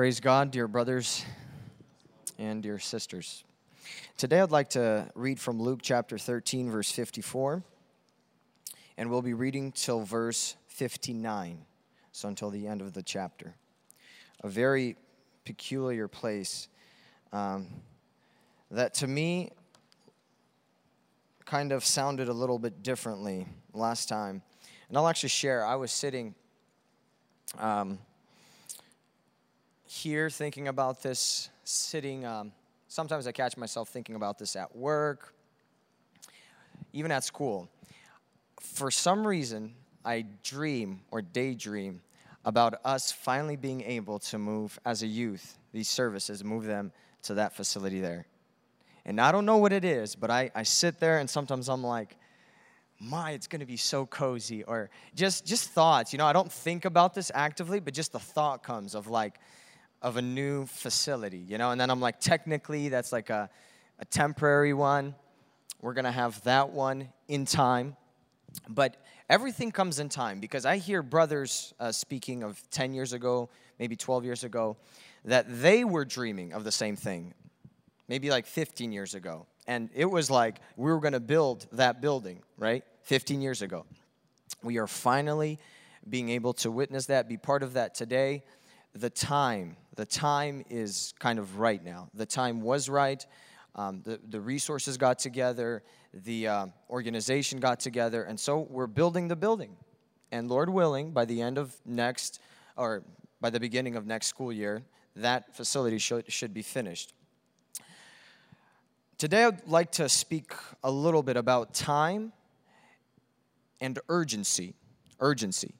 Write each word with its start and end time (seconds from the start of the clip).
Praise 0.00 0.18
God, 0.18 0.50
dear 0.50 0.66
brothers 0.66 1.26
and 2.38 2.62
dear 2.62 2.78
sisters. 2.78 3.44
Today 4.16 4.40
I'd 4.40 4.50
like 4.50 4.70
to 4.70 5.10
read 5.14 5.38
from 5.38 5.60
Luke 5.60 5.80
chapter 5.82 6.16
13, 6.16 6.70
verse 6.70 6.90
54, 6.90 7.62
and 8.96 9.10
we'll 9.10 9.20
be 9.20 9.34
reading 9.34 9.72
till 9.72 10.00
verse 10.00 10.56
59, 10.68 11.66
so 12.12 12.28
until 12.28 12.48
the 12.48 12.66
end 12.66 12.80
of 12.80 12.94
the 12.94 13.02
chapter. 13.02 13.54
A 14.42 14.48
very 14.48 14.96
peculiar 15.44 16.08
place 16.08 16.68
um, 17.34 17.66
that 18.70 18.94
to 18.94 19.06
me 19.06 19.50
kind 21.44 21.72
of 21.72 21.84
sounded 21.84 22.30
a 22.30 22.32
little 22.32 22.58
bit 22.58 22.82
differently 22.82 23.46
last 23.74 24.08
time. 24.08 24.40
And 24.88 24.96
I'll 24.96 25.08
actually 25.08 25.28
share, 25.28 25.62
I 25.62 25.76
was 25.76 25.92
sitting. 25.92 26.34
Um, 27.58 27.98
here 29.90 30.30
thinking 30.30 30.68
about 30.68 31.02
this, 31.02 31.50
sitting. 31.64 32.24
Um, 32.24 32.52
sometimes 32.86 33.26
I 33.26 33.32
catch 33.32 33.56
myself 33.56 33.88
thinking 33.88 34.14
about 34.14 34.38
this 34.38 34.54
at 34.54 34.76
work, 34.76 35.34
even 36.92 37.10
at 37.10 37.24
school. 37.24 37.68
For 38.60 38.92
some 38.92 39.26
reason, 39.26 39.74
I 40.04 40.26
dream 40.44 41.00
or 41.10 41.22
daydream 41.22 42.02
about 42.44 42.74
us 42.84 43.10
finally 43.10 43.56
being 43.56 43.80
able 43.80 44.20
to 44.20 44.38
move 44.38 44.78
as 44.84 45.02
a 45.02 45.08
youth, 45.08 45.58
these 45.72 45.88
services, 45.88 46.44
move 46.44 46.66
them 46.66 46.92
to 47.22 47.34
that 47.34 47.56
facility 47.56 48.00
there. 48.00 48.26
And 49.04 49.20
I 49.20 49.32
don't 49.32 49.44
know 49.44 49.56
what 49.56 49.72
it 49.72 49.84
is, 49.84 50.14
but 50.14 50.30
I, 50.30 50.52
I 50.54 50.62
sit 50.62 51.00
there 51.00 51.18
and 51.18 51.28
sometimes 51.28 51.68
I'm 51.68 51.82
like, 51.82 52.16
my, 53.00 53.32
it's 53.32 53.48
gonna 53.48 53.66
be 53.66 53.76
so 53.76 54.06
cozy, 54.06 54.62
or 54.62 54.88
just 55.16 55.46
just 55.46 55.70
thoughts. 55.70 56.12
You 56.12 56.18
know, 56.18 56.26
I 56.26 56.32
don't 56.32 56.52
think 56.52 56.84
about 56.84 57.12
this 57.12 57.32
actively, 57.34 57.80
but 57.80 57.92
just 57.92 58.12
the 58.12 58.20
thought 58.20 58.62
comes 58.62 58.94
of 58.94 59.08
like, 59.08 59.40
of 60.02 60.16
a 60.16 60.22
new 60.22 60.66
facility, 60.66 61.38
you 61.38 61.58
know? 61.58 61.70
And 61.70 61.80
then 61.80 61.90
I'm 61.90 62.00
like, 62.00 62.20
technically, 62.20 62.88
that's 62.88 63.12
like 63.12 63.30
a, 63.30 63.50
a 63.98 64.04
temporary 64.04 64.72
one. 64.72 65.14
We're 65.80 65.94
gonna 65.94 66.12
have 66.12 66.42
that 66.44 66.70
one 66.70 67.08
in 67.28 67.44
time. 67.44 67.96
But 68.68 68.96
everything 69.28 69.70
comes 69.70 69.98
in 69.98 70.08
time 70.08 70.40
because 70.40 70.66
I 70.66 70.78
hear 70.78 71.02
brothers 71.02 71.74
uh, 71.78 71.92
speaking 71.92 72.42
of 72.42 72.60
10 72.70 72.94
years 72.94 73.12
ago, 73.12 73.48
maybe 73.78 73.96
12 73.96 74.24
years 74.24 74.44
ago, 74.44 74.76
that 75.24 75.46
they 75.48 75.84
were 75.84 76.04
dreaming 76.04 76.52
of 76.52 76.64
the 76.64 76.72
same 76.72 76.96
thing, 76.96 77.34
maybe 78.08 78.30
like 78.30 78.46
15 78.46 78.92
years 78.92 79.14
ago. 79.14 79.46
And 79.66 79.90
it 79.94 80.06
was 80.06 80.30
like 80.30 80.60
we 80.76 80.90
were 80.90 81.00
gonna 81.00 81.20
build 81.20 81.66
that 81.72 82.00
building, 82.00 82.42
right? 82.58 82.84
15 83.02 83.40
years 83.40 83.62
ago. 83.62 83.84
We 84.62 84.78
are 84.78 84.86
finally 84.86 85.58
being 86.08 86.30
able 86.30 86.54
to 86.54 86.70
witness 86.70 87.06
that, 87.06 87.28
be 87.28 87.36
part 87.36 87.62
of 87.62 87.74
that 87.74 87.94
today 87.94 88.42
the 88.94 89.10
time. 89.10 89.76
The 90.00 90.06
time 90.06 90.64
is 90.70 91.12
kind 91.18 91.38
of 91.38 91.58
right 91.58 91.84
now. 91.84 92.08
The 92.14 92.24
time 92.24 92.62
was 92.62 92.88
right. 92.88 93.22
Um, 93.74 94.00
the, 94.02 94.18
the 94.30 94.40
resources 94.40 94.96
got 94.96 95.18
together, 95.18 95.82
the 96.14 96.48
uh, 96.48 96.66
organization 96.88 97.60
got 97.60 97.80
together, 97.80 98.22
and 98.22 98.40
so 98.40 98.66
we're 98.70 98.86
building 98.86 99.28
the 99.28 99.36
building. 99.36 99.76
And 100.32 100.48
Lord 100.48 100.70
willing, 100.70 101.10
by 101.10 101.26
the 101.26 101.42
end 101.42 101.58
of 101.58 101.76
next, 101.84 102.40
or 102.78 103.02
by 103.42 103.50
the 103.50 103.60
beginning 103.60 103.94
of 103.94 104.06
next 104.06 104.28
school 104.28 104.50
year, 104.50 104.84
that 105.16 105.54
facility 105.54 105.98
should, 105.98 106.32
should 106.32 106.54
be 106.54 106.62
finished. 106.62 107.12
Today, 109.18 109.44
I'd 109.44 109.68
like 109.68 109.92
to 109.92 110.08
speak 110.08 110.54
a 110.82 110.90
little 110.90 111.22
bit 111.22 111.36
about 111.36 111.74
time 111.74 112.32
and 113.82 113.98
urgency. 114.08 114.76
Urgency. 115.20 115.74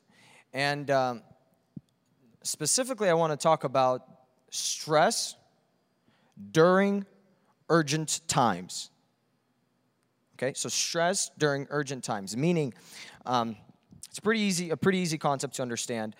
And 0.52 0.91
um, 0.91 1.22
Specifically, 2.42 3.10
I 3.10 3.12
want 3.12 3.32
to 3.32 3.36
talk 3.36 3.64
about 3.64 4.09
stress 4.51 5.37
during 6.53 7.06
urgent 7.69 8.20
times. 8.29 8.91
Okay, 10.34 10.53
so 10.55 10.69
stress 10.69 11.31
during 11.38 11.66
urgent 11.71 12.03
times, 12.03 12.37
meaning 12.37 12.72
um, 13.27 13.56
it's 14.06 14.21
pretty 14.21 14.41
easy, 14.41 14.71
a 14.71 14.77
pretty 14.77 14.99
easy 14.99 15.19
concept 15.19 15.55
to 15.56 15.62
understand. 15.62 16.16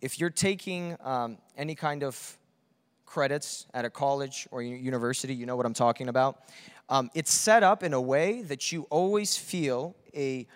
If 0.00 0.20
you're 0.20 0.30
taking 0.30 0.96
um, 1.02 1.38
any 1.56 1.74
kind 1.74 2.04
of 2.04 2.38
credits 3.06 3.66
at 3.72 3.84
a 3.84 3.90
college 3.90 4.46
or 4.50 4.60
university, 4.60 5.34
you 5.34 5.46
know 5.46 5.56
what 5.56 5.66
I'm 5.66 5.74
talking 5.74 6.08
about. 6.08 6.42
Um, 6.88 7.10
it's 7.14 7.32
set 7.32 7.62
up 7.62 7.82
in 7.82 7.94
a 7.94 8.00
way 8.00 8.42
that 8.42 8.70
you 8.70 8.86
always 8.90 9.36
feel 9.36 9.96
a 10.14 10.46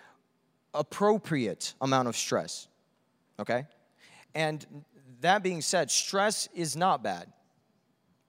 appropriate 0.74 1.74
amount 1.80 2.08
of 2.08 2.16
stress. 2.16 2.68
Okay, 3.40 3.66
and 4.34 4.66
that 5.20 5.42
being 5.42 5.60
said, 5.60 5.90
stress 5.90 6.48
is 6.54 6.76
not 6.76 7.02
bad. 7.02 7.32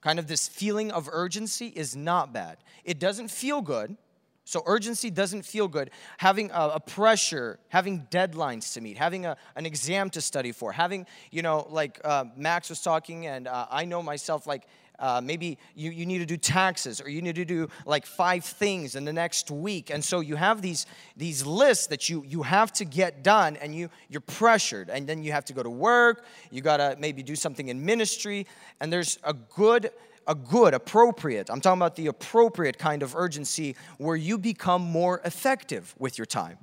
Kind 0.01 0.19
of 0.19 0.27
this 0.27 0.47
feeling 0.47 0.91
of 0.91 1.09
urgency 1.11 1.67
is 1.67 1.95
not 1.95 2.33
bad. 2.33 2.57
It 2.83 2.99
doesn't 2.99 3.29
feel 3.29 3.61
good. 3.61 3.97
So, 4.45 4.63
urgency 4.65 5.11
doesn't 5.11 5.43
feel 5.43 5.67
good. 5.67 5.91
Having 6.17 6.49
a, 6.49 6.69
a 6.75 6.79
pressure, 6.79 7.59
having 7.67 8.07
deadlines 8.09 8.73
to 8.73 8.81
meet, 8.81 8.97
having 8.97 9.27
a, 9.27 9.37
an 9.55 9.67
exam 9.67 10.09
to 10.11 10.21
study 10.21 10.51
for, 10.51 10.71
having, 10.71 11.05
you 11.29 11.43
know, 11.43 11.67
like 11.69 12.01
uh, 12.03 12.25
Max 12.35 12.69
was 12.69 12.81
talking, 12.81 13.27
and 13.27 13.47
uh, 13.47 13.67
I 13.69 13.85
know 13.85 14.01
myself, 14.01 14.47
like 14.47 14.63
uh, 14.99 15.21
maybe 15.23 15.57
you, 15.75 15.91
you 15.91 16.05
need 16.05 16.19
to 16.19 16.25
do 16.25 16.37
taxes 16.37 17.01
or 17.01 17.09
you 17.09 17.21
need 17.21 17.35
to 17.35 17.45
do 17.45 17.69
like 17.85 18.05
five 18.05 18.43
things 18.43 18.95
in 18.95 19.05
the 19.05 19.13
next 19.13 19.49
week. 19.49 19.89
And 19.89 20.03
so 20.03 20.19
you 20.19 20.35
have 20.35 20.61
these 20.61 20.85
these 21.15 21.45
lists 21.45 21.87
that 21.87 22.09
you 22.09 22.23
you 22.27 22.43
have 22.43 22.71
to 22.73 22.85
get 22.85 23.23
done 23.23 23.55
and 23.57 23.73
you 23.73 23.89
you're 24.09 24.21
pressured. 24.21 24.89
And 24.89 25.07
then 25.07 25.23
you 25.23 25.31
have 25.31 25.45
to 25.45 25.53
go 25.53 25.63
to 25.63 25.69
work. 25.69 26.25
You 26.51 26.61
got 26.61 26.77
to 26.77 26.95
maybe 26.99 27.23
do 27.23 27.35
something 27.35 27.69
in 27.69 27.85
ministry. 27.85 28.45
And 28.79 28.91
there's 28.91 29.19
a 29.23 29.33
good 29.33 29.91
a 30.27 30.35
good 30.35 30.75
appropriate 30.75 31.49
i'm 31.49 31.59
talking 31.59 31.79
about 31.79 31.95
the 31.95 32.05
appropriate 32.05 32.77
kind 32.77 33.01
of 33.01 33.15
urgency 33.15 33.75
where 33.97 34.15
you 34.15 34.37
become 34.37 34.81
more 34.81 35.21
effective 35.25 35.95
with 35.97 36.19
your 36.19 36.25
time 36.25 36.57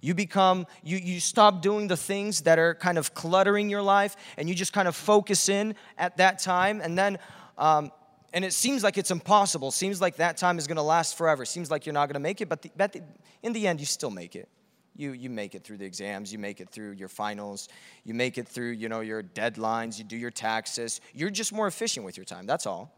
you 0.00 0.14
become, 0.14 0.66
you, 0.82 0.96
you 0.96 1.20
stop 1.20 1.62
doing 1.62 1.88
the 1.88 1.96
things 1.96 2.42
that 2.42 2.58
are 2.58 2.74
kind 2.74 2.98
of 2.98 3.14
cluttering 3.14 3.68
your 3.68 3.82
life 3.82 4.16
and 4.36 4.48
you 4.48 4.54
just 4.54 4.72
kind 4.72 4.88
of 4.88 4.96
focus 4.96 5.48
in 5.48 5.74
at 5.98 6.16
that 6.16 6.38
time. 6.38 6.80
And 6.80 6.96
then, 6.96 7.18
um, 7.58 7.92
and 8.32 8.44
it 8.44 8.52
seems 8.52 8.82
like 8.82 8.96
it's 8.96 9.10
impossible. 9.10 9.70
Seems 9.70 10.00
like 10.00 10.16
that 10.16 10.36
time 10.36 10.58
is 10.58 10.66
going 10.66 10.76
to 10.76 10.82
last 10.82 11.16
forever. 11.16 11.44
Seems 11.44 11.70
like 11.70 11.84
you're 11.84 11.92
not 11.92 12.06
going 12.06 12.14
to 12.14 12.20
make 12.20 12.40
it, 12.40 12.48
but, 12.48 12.62
the, 12.62 12.70
but 12.76 12.92
the, 12.92 13.02
in 13.42 13.52
the 13.52 13.66
end, 13.66 13.80
you 13.80 13.86
still 13.86 14.10
make 14.10 14.36
it. 14.36 14.48
You, 14.96 15.12
you 15.12 15.30
make 15.30 15.54
it 15.54 15.64
through 15.64 15.78
the 15.78 15.84
exams, 15.86 16.32
you 16.32 16.38
make 16.38 16.60
it 16.60 16.68
through 16.68 16.92
your 16.92 17.08
finals, 17.08 17.68
you 18.04 18.12
make 18.12 18.38
it 18.38 18.46
through, 18.46 18.72
you 18.72 18.88
know, 18.88 19.00
your 19.00 19.22
deadlines, 19.22 19.98
you 19.98 20.04
do 20.04 20.16
your 20.16 20.32
taxes. 20.32 21.00
You're 21.14 21.30
just 21.30 21.52
more 21.52 21.66
efficient 21.66 22.04
with 22.04 22.16
your 22.16 22.24
time, 22.24 22.44
that's 22.44 22.66
all. 22.66 22.92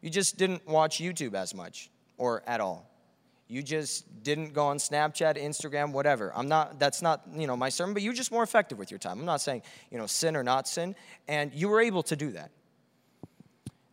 You 0.00 0.10
just 0.10 0.36
didn't 0.36 0.66
watch 0.66 0.98
YouTube 0.98 1.34
as 1.34 1.54
much 1.54 1.90
or 2.16 2.42
at 2.46 2.60
all 2.60 2.88
you 3.48 3.62
just 3.62 4.22
didn't 4.22 4.52
go 4.52 4.66
on 4.66 4.76
Snapchat, 4.76 5.42
Instagram, 5.42 5.92
whatever. 5.92 6.32
I'm 6.36 6.48
not, 6.48 6.78
that's 6.78 7.00
not, 7.00 7.22
you 7.34 7.46
know, 7.46 7.56
my 7.56 7.70
sermon, 7.70 7.94
but 7.94 8.02
you're 8.02 8.12
just 8.12 8.30
more 8.30 8.42
effective 8.42 8.78
with 8.78 8.90
your 8.90 8.98
time. 8.98 9.18
I'm 9.18 9.24
not 9.24 9.40
saying, 9.40 9.62
you 9.90 9.96
know, 9.96 10.06
sin 10.06 10.36
or 10.36 10.42
not 10.42 10.68
sin. 10.68 10.94
And 11.26 11.52
you 11.54 11.68
were 11.68 11.80
able 11.80 12.02
to 12.04 12.16
do 12.16 12.32
that. 12.32 12.50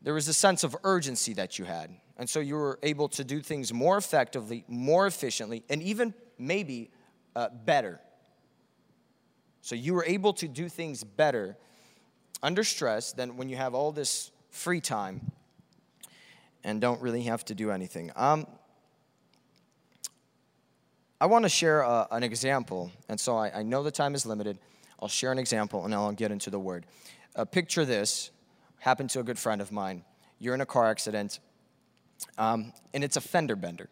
There 0.02 0.14
was 0.14 0.28
a 0.28 0.34
sense 0.34 0.66
of 0.66 0.76
urgency 0.84 1.34
that 1.36 1.58
you 1.58 1.64
had. 1.66 1.90
And 2.18 2.30
so 2.30 2.42
you 2.42 2.56
were 2.56 2.80
able 2.84 3.08
to 3.10 3.24
do 3.24 3.40
things 3.40 3.74
more 3.74 3.98
effectively, 3.98 4.66
more 4.68 5.08
efficiently, 5.08 5.64
and 5.70 5.82
even 5.82 6.14
maybe 6.38 6.92
uh, 7.36 7.50
better. 7.50 8.00
So 9.62 9.74
you 9.74 9.94
were 9.94 10.06
able 10.06 10.34
to 10.34 10.48
do 10.48 10.70
things 10.70 11.04
better 11.04 11.58
under 12.44 12.64
stress 12.64 13.14
than 13.14 13.38
when 13.38 13.50
you 13.50 13.56
have 13.56 13.74
all 13.74 13.92
this 13.92 14.32
free 14.50 14.82
time 14.82 15.32
and 16.64 16.82
don't 16.82 17.02
really 17.02 17.24
have 17.24 17.46
to 17.46 17.56
do 17.56 17.72
anything. 17.72 18.12
Um, 18.16 18.48
I 21.25 21.28
want 21.28 21.41
to 21.41 21.50
share 21.50 21.81
a, 21.81 21.90
uh, 21.90 22.08
an 22.12 22.22
example, 22.22 22.91
and 23.09 23.19
so 23.19 23.36
I, 23.36 23.62
I, 23.62 23.63
know 23.63 23.81
the 23.81 23.90
time 23.90 24.13
is 24.13 24.28
limited. 24.28 24.59
I'll 25.02 25.08
share 25.08 25.31
an 25.31 25.40
example 25.40 25.84
and 25.84 25.91
I'll 25.91 26.11
get 26.11 26.29
into 26.29 26.52
the 26.52 26.59
word. 26.59 26.85
Uh, 27.35 27.46
picture 27.46 27.84
this 27.84 28.29
happened 28.78 29.09
to 29.09 29.22
a 29.22 29.23
good 29.23 29.40
friend 29.40 29.59
of 29.59 29.72
mine. 29.72 30.03
You're 30.38 30.53
in 30.53 30.61
a 30.61 30.67
car 30.67 30.85
accident, 30.85 31.40
um, 32.38 32.72
and 32.94 33.03
it's 33.03 33.17
a 33.17 33.22
fender 33.22 33.55
bender, 33.55 33.90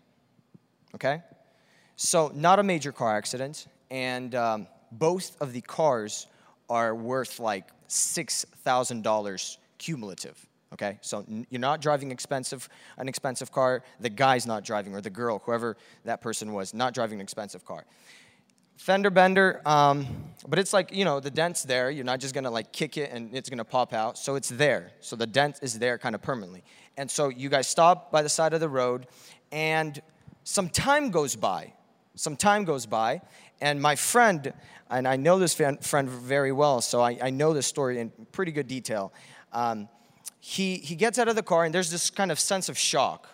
okay? 0.94 1.24
So, 1.96 2.32
not 2.36 2.60
a 2.60 2.64
major 2.64 2.92
car 2.92 3.18
accident, 3.18 3.66
and 3.90 4.36
um, 4.36 4.68
both 4.92 5.36
of 5.42 5.54
the 5.54 5.62
cars 5.62 6.28
are 6.70 6.94
worth 6.94 7.40
like 7.40 7.66
$6,000 7.90 9.58
cumulative 9.80 10.48
okay? 10.74 10.98
So 11.02 11.26
you're 11.50 11.60
not 11.62 11.82
driving 11.82 12.12
expensive 12.12 12.68
an 12.98 13.08
expensive 13.08 13.52
car. 13.52 13.84
The 14.00 14.10
guy's 14.10 14.46
not 14.46 14.64
driving 14.64 14.94
or 14.94 15.02
the 15.02 15.10
girl 15.10 15.42
whoever 15.46 15.78
that 16.06 16.22
person 16.22 16.54
was 16.54 16.74
not 16.74 16.94
driving 16.94 17.20
an 17.20 17.24
expensive 17.24 17.66
car. 17.66 17.86
Fender 18.78 19.12
bender 19.12 19.62
um, 19.66 20.08
but 20.48 20.60
it's 20.60 20.74
like 20.74 20.94
you 20.94 21.06
know 21.06 21.20
the 21.20 21.32
dent's 21.32 21.64
there. 21.64 21.90
You're 21.90 22.06
not 22.06 22.20
just 22.20 22.34
gonna 22.34 22.52
like 22.52 22.72
kick 22.72 22.98
it 22.98 23.12
and 23.12 23.34
it's 23.36 23.50
gonna 23.50 23.64
pop 23.64 23.94
out. 23.94 24.18
So 24.18 24.36
it's 24.36 24.50
there. 24.50 24.92
So 25.00 25.16
the 25.16 25.28
dent 25.28 25.60
is 25.62 25.80
there 25.80 25.98
kind 25.98 26.16
of 26.16 26.22
permanently. 26.22 26.64
And 26.98 27.10
so 27.10 27.30
you 27.30 27.50
guys 27.50 27.68
stop 27.68 28.12
by 28.12 28.22
the 28.22 28.30
side 28.30 28.54
of 28.54 28.60
the 28.60 28.70
road 28.70 29.08
and 29.52 30.02
some 30.44 30.70
time 30.70 31.12
goes 31.12 31.36
by. 31.36 31.74
Some 32.16 32.36
time 32.36 32.64
goes 32.64 32.86
by 32.86 33.22
and 33.64 33.82
my 33.82 33.96
friend, 33.96 34.54
and 34.90 35.08
I 35.08 35.16
know 35.16 35.40
this 35.40 35.54
friend 35.54 36.10
very 36.10 36.52
well, 36.52 36.82
so 36.82 37.00
I, 37.00 37.18
I 37.22 37.30
know 37.30 37.54
this 37.54 37.66
story 37.66 38.00
in 38.00 38.12
pretty 38.34 38.52
good 38.52 38.68
detail. 38.68 39.14
Um, 39.54 39.88
he, 40.46 40.76
he 40.76 40.96
gets 40.96 41.18
out 41.18 41.30
of 41.30 41.38
the 41.38 41.42
car, 41.42 41.64
and 41.64 41.74
there's 41.74 41.90
this 41.90 42.10
kind 42.10 42.30
of 42.30 42.38
sense 42.38 42.68
of 42.68 42.78
shock. 42.78 43.30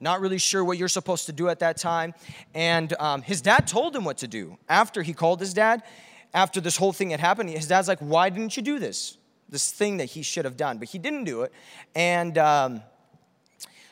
Not 0.00 0.20
really 0.20 0.36
sure 0.36 0.62
what 0.62 0.76
you're 0.76 0.86
supposed 0.86 1.24
to 1.24 1.32
do 1.32 1.48
at 1.48 1.60
that 1.60 1.78
time. 1.78 2.12
And 2.52 2.92
um, 3.00 3.22
his 3.22 3.40
dad 3.40 3.66
told 3.66 3.96
him 3.96 4.04
what 4.04 4.18
to 4.18 4.28
do. 4.28 4.58
After 4.68 5.00
he 5.00 5.14
called 5.14 5.40
his 5.40 5.54
dad, 5.54 5.82
after 6.34 6.60
this 6.60 6.76
whole 6.76 6.92
thing 6.92 7.08
had 7.08 7.20
happened, 7.20 7.48
his 7.48 7.68
dad's 7.68 7.88
like, 7.88 8.00
Why 8.00 8.28
didn't 8.28 8.54
you 8.54 8.62
do 8.62 8.78
this? 8.78 9.16
This 9.48 9.70
thing 9.70 9.96
that 9.96 10.10
he 10.10 10.20
should 10.20 10.44
have 10.44 10.58
done. 10.58 10.76
But 10.76 10.88
he 10.88 10.98
didn't 10.98 11.24
do 11.24 11.40
it. 11.40 11.54
And 11.94 12.36
um, 12.36 12.82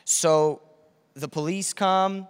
so 0.05 0.61
the 1.15 1.27
police 1.27 1.73
come. 1.73 2.27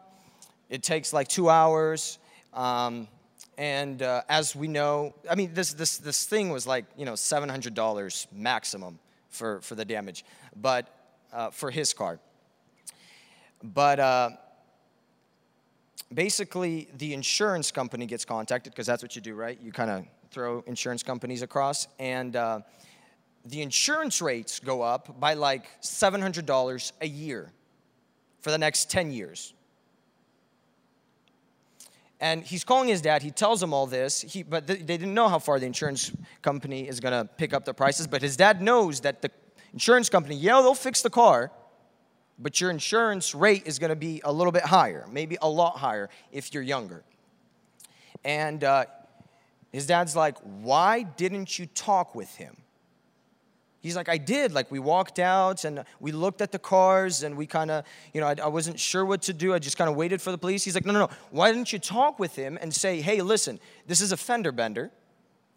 It 0.69 0.81
takes 0.81 1.12
like 1.12 1.27
two 1.27 1.50
hours. 1.50 2.19
Um, 2.54 3.10
and 3.57 4.01
uh, 4.01 4.22
as 4.30 4.56
we 4.56 4.69
know, 4.69 5.13
I 5.30 5.36
mean, 5.36 5.54
this, 5.54 5.74
this, 5.74 5.98
this 5.98 6.24
thing 6.24 6.51
was 6.51 6.66
like, 6.66 6.86
you 6.95 7.04
know, 7.04 7.13
$700 7.13 8.27
maximum 8.31 8.98
for, 9.31 9.62
for 9.62 9.75
the 9.75 9.86
damage, 9.86 10.24
but 10.56 10.88
uh, 11.33 11.50
for 11.50 11.72
his 11.72 11.94
car. 11.94 12.19
But 13.63 14.00
uh, 14.00 14.30
basically, 16.13 16.89
the 16.98 17.13
insurance 17.13 17.72
company 17.72 18.06
gets 18.06 18.25
contacted 18.25 18.74
because 18.74 18.88
that's 18.88 19.01
what 19.01 19.16
you 19.16 19.22
do, 19.22 19.33
right? 19.33 19.60
You 19.62 19.72
kind 19.72 19.89
of 19.89 20.06
throw 20.30 20.63
insurance 20.68 21.04
companies 21.04 21.42
across, 21.42 21.88
and 22.00 22.36
uh, 22.36 22.60
the 23.45 23.62
insurance 23.62 24.22
rates 24.22 24.60
go 24.60 24.81
up 24.81 25.19
by 25.19 25.34
like 25.34 25.81
$700 25.81 26.92
a 27.01 27.07
year 27.07 27.51
for 28.42 28.51
the 28.51 28.57
next 28.57 28.89
10 28.89 29.12
years. 29.12 29.54
And 32.22 32.44
he's 32.44 32.64
calling 32.64 32.88
his 32.88 33.02
dad. 33.02 33.24
He 33.24 33.32
tells 33.32 33.62
him 33.62 33.74
all 33.74 33.88
this, 33.88 34.22
he, 34.22 34.44
but 34.44 34.68
they 34.68 34.78
didn't 34.78 35.16
know 35.16 35.28
how 35.28 35.40
far 35.40 35.60
the 35.60 35.66
insurance 35.66 36.12
company 36.44 36.88
is 36.88 37.00
going 37.00 37.14
to 37.14 37.28
pick 37.34 37.52
up 37.52 37.66
the 37.66 37.74
prices. 37.74 38.06
But 38.06 38.22
his 38.22 38.38
dad 38.38 38.62
knows 38.62 39.00
that 39.02 39.24
the 39.24 39.32
insurance 39.74 40.08
company, 40.08 40.36
yeah, 40.36 40.62
they'll 40.62 40.76
fix 40.76 41.02
the 41.02 41.10
car, 41.10 41.52
but 42.38 42.62
your 42.62 42.70
insurance 42.70 43.34
rate 43.34 43.64
is 43.66 43.80
going 43.80 43.90
to 43.90 43.96
be 43.96 44.22
a 44.24 44.32
little 44.32 44.52
bit 44.52 44.64
higher, 44.64 45.08
maybe 45.12 45.36
a 45.42 45.50
lot 45.50 45.78
higher 45.78 46.10
if 46.32 46.54
you're 46.54 46.64
younger. 46.64 47.04
And 48.24 48.64
uh, 48.64 48.86
his 49.72 49.88
dad's 49.88 50.16
like, 50.16 50.38
Why 50.40 51.02
didn't 51.02 51.58
you 51.58 51.66
talk 51.66 52.14
with 52.14 52.36
him? 52.36 52.56
He's 53.81 53.95
like, 53.95 54.10
I 54.10 54.18
did. 54.18 54.54
Like, 54.54 54.69
we 54.69 54.78
walked 54.78 55.18
out 55.18 55.66
and 55.66 55.83
we 56.00 56.12
looked 56.12 56.42
at 56.42 56.51
the 56.51 56.60
cars 56.60 57.24
and 57.24 57.36
we 57.36 57.48
kind 57.48 57.72
of, 57.72 57.83
you 58.13 58.22
know, 58.22 58.28
I, 58.28 58.36
I, 58.44 58.48
wasn't 58.48 58.80
sure 58.80 59.04
what 59.04 59.24
to 59.24 59.33
do. 59.33 59.56
I 59.56 59.60
just 59.60 59.75
kind 59.75 59.89
of 59.89 59.95
waited 59.95 60.22
for 60.22 60.31
the 60.31 60.38
police. 60.38 60.63
He's 60.63 60.75
like, 60.75 60.86
no, 60.86 60.94
no, 60.94 61.00
no. 61.00 61.10
Why 61.31 61.51
didn't 61.51 61.74
you 61.74 61.80
talk 61.80 62.19
with 62.19 62.36
him 62.36 62.60
and 62.62 62.74
say, 62.74 63.01
hey, 63.01 63.22
listen, 63.22 63.60
this 63.88 64.00
is 64.00 64.12
a 64.12 64.18
fender 64.18 64.51
bender, 64.51 64.92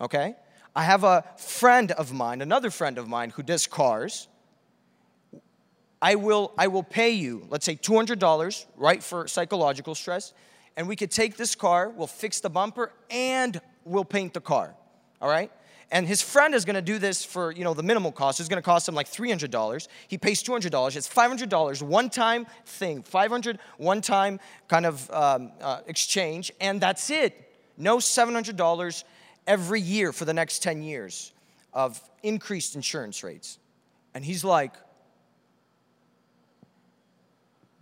okay? 0.01 0.37
I 0.75 0.85
have 0.85 1.05
a 1.05 1.25
friend 1.37 1.93
of 1.93 2.15
mine, 2.15 2.41
another 2.41 2.71
friend 2.71 2.97
of 2.97 3.09
mine 3.09 3.31
who 3.31 3.43
does 3.43 3.67
cars. 3.67 4.27
I 6.01 6.15
will, 6.15 6.53
I 6.57 6.69
will 6.69 6.83
pay 6.83 7.11
you, 7.11 7.47
let's 7.51 7.67
say 7.67 7.77
$200, 7.77 8.67
right, 8.77 9.03
for 9.03 9.29
psychological 9.29 9.95
stress. 9.95 10.33
And 10.77 10.89
we 10.89 10.97
could 10.97 11.11
take 11.11 11.37
this 11.37 11.55
car, 11.55 11.91
we'll 11.91 12.07
fix 12.07 12.41
the 12.41 12.51
bumper, 12.51 12.91
and 13.11 13.61
we'll 13.85 14.05
paint 14.05 14.33
the 14.35 14.41
car, 14.41 14.75
all 15.21 15.29
right? 15.29 15.53
And 15.95 16.09
his 16.09 16.21
friend 16.21 16.57
is 16.57 16.65
going 16.65 16.75
to 16.75 16.83
do 16.83 16.99
this 16.99 17.25
for 17.25 17.53
you 17.53 17.63
know 17.63 17.73
the 17.73 17.83
minimal 17.83 18.11
cost. 18.11 18.41
It's 18.41 18.49
going 18.49 18.61
to 18.61 18.67
cost 18.67 18.89
him 18.89 18.95
like 18.95 19.11
$300 19.11 19.89
he 20.09 20.19
pays 20.19 20.43
$200 20.43 20.97
it's 20.97 21.09
$500 21.09 21.83
one 21.83 22.11
time 22.11 22.47
thing. 22.67 23.03
500 23.03 23.59
one 23.79 24.03
time 24.03 24.41
kind 24.69 24.85
of 24.85 25.11
um, 25.11 25.53
uh, 25.63 25.81
exchange 25.87 26.53
and 26.61 26.81
that's 26.81 27.09
it. 27.09 27.57
No 27.79 27.99
$700 27.99 29.05
every 29.47 29.81
year 29.81 30.13
for 30.13 30.25
the 30.25 30.35
next 30.35 30.63
10 30.65 30.83
years 30.83 31.33
of 31.73 32.01
increased 32.23 32.75
insurance 32.75 33.23
rates. 33.23 33.59
And 34.15 34.25
he's 34.25 34.45
like 34.45 34.73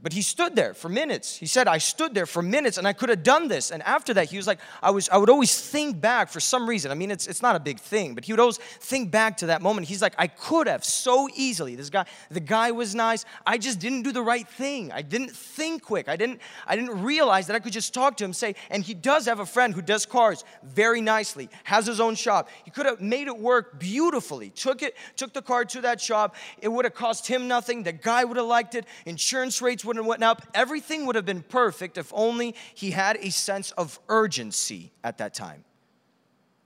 but 0.02 0.12
he 0.12 0.20
stood 0.20 0.56
there 0.56 0.75
for 0.75 0.88
minutes. 0.88 1.37
He 1.37 1.46
said, 1.46 1.69
I 1.69 1.78
stood 1.78 2.12
there 2.12 2.26
for 2.26 2.43
minutes 2.43 2.76
and 2.76 2.88
I 2.88 2.93
could 2.93 3.08
have 3.08 3.22
done 3.22 3.46
this. 3.46 3.70
And 3.70 3.82
after 3.84 4.12
that, 4.14 4.31
he 4.31 4.37
was 4.37 4.49
like, 4.49 4.58
I 4.82 4.90
was 4.90 5.08
I 5.08 5.16
would 5.16 5.31
always 5.31 5.56
think 5.56 6.00
back 6.00 6.28
for 6.28 6.40
some 6.40 6.69
reason. 6.69 6.90
I 6.90 6.94
mean, 6.94 7.12
it's 7.12 7.28
it's 7.28 7.40
not 7.40 7.54
a 7.54 7.60
big 7.60 7.78
thing, 7.78 8.14
but 8.14 8.25
he 8.25 8.32
would 8.32 8.40
always 8.40 8.58
think 8.58 9.12
back 9.12 9.37
to 9.38 9.46
that 9.46 9.62
moment. 9.62 9.87
He's 9.87 10.02
like, 10.02 10.14
I 10.19 10.26
could 10.26 10.66
have 10.66 10.84
so 10.84 11.28
easily. 11.37 11.76
This 11.76 11.88
guy, 11.88 12.06
the 12.31 12.40
guy 12.40 12.72
was 12.72 12.96
nice. 12.96 13.25
I 13.46 13.58
just 13.58 13.78
didn't 13.78 14.02
do 14.02 14.10
the 14.10 14.22
right 14.22 14.49
thing. 14.49 14.90
I 14.90 15.02
didn't 15.02 15.31
think 15.31 15.82
quick. 15.82 16.08
I 16.08 16.16
didn't 16.16 16.40
I 16.66 16.75
didn't 16.75 17.02
realize 17.02 17.46
that 17.46 17.55
I 17.55 17.60
could 17.60 17.72
just 17.72 17.94
talk 17.94 18.16
to 18.16 18.25
him, 18.25 18.32
say, 18.32 18.56
and 18.70 18.82
he 18.82 18.94
does 18.94 19.26
have 19.26 19.38
a 19.38 19.46
friend 19.46 19.72
who 19.72 19.82
does 19.82 20.05
cars 20.05 20.44
very 20.64 21.00
nicely, 21.00 21.48
has 21.62 21.87
his 21.87 22.00
own 22.00 22.16
shop. 22.16 22.48
He 22.64 22.72
could 22.72 22.87
have 22.87 23.00
made 23.00 23.28
it 23.28 23.38
work 23.38 23.78
beautifully. 23.78 24.50
Took 24.50 24.82
it, 24.82 24.96
took 25.16 25.32
the 25.32 25.43
car 25.43 25.64
to 25.66 25.81
that 25.82 26.00
shop. 26.00 26.34
It 26.60 26.69
would 26.69 26.84
have 26.84 26.94
cost 26.94 27.28
him 27.28 27.46
nothing. 27.46 27.84
The 27.84 27.93
guy 27.93 28.25
would 28.25 28.37
have 28.37 28.46
liked 28.46 28.75
it. 28.75 28.84
Insurance 29.06 29.62
rates 29.62 29.84
would 29.84 29.91
would 29.96 30.04
have 30.04 30.06
went 30.06 30.22
up. 30.22 30.42
Everything 30.54 31.06
would 31.06 31.16
have 31.16 31.26
been 31.26 31.42
perfect 31.42 31.98
if 31.98 32.12
only 32.14 32.54
he 32.74 32.90
had 32.90 33.16
a 33.20 33.30
sense 33.30 33.70
of 33.72 33.98
urgency 34.08 34.92
at 35.04 35.18
that 35.18 35.34
time. 35.34 35.64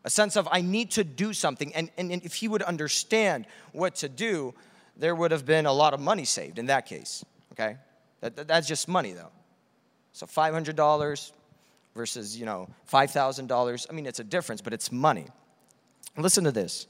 A 0.04 0.10
sense 0.10 0.36
of, 0.36 0.48
I 0.50 0.60
need 0.60 0.92
to 0.92 1.04
do 1.04 1.32
something. 1.32 1.74
And, 1.74 1.90
and, 1.98 2.12
and 2.12 2.24
if 2.24 2.34
he 2.34 2.46
would 2.46 2.62
understand 2.62 3.46
what 3.72 3.96
to 3.96 4.08
do, 4.08 4.54
there 4.96 5.14
would 5.14 5.32
have 5.32 5.44
been 5.44 5.66
a 5.66 5.72
lot 5.72 5.94
of 5.94 6.00
money 6.00 6.24
saved 6.24 6.58
in 6.58 6.66
that 6.66 6.86
case. 6.86 7.24
Okay? 7.52 7.76
That, 8.20 8.36
that, 8.36 8.48
that's 8.48 8.68
just 8.68 8.86
money, 8.86 9.12
though. 9.12 9.32
So 10.12 10.26
$500 10.26 11.32
versus, 11.94 12.38
you 12.38 12.46
know, 12.46 12.68
$5,000. 12.90 13.86
I 13.90 13.92
mean, 13.92 14.06
it's 14.06 14.20
a 14.20 14.24
difference, 14.24 14.60
but 14.60 14.72
it's 14.72 14.92
money. 14.92 15.26
Listen 16.16 16.44
to 16.44 16.52
this. 16.52 16.86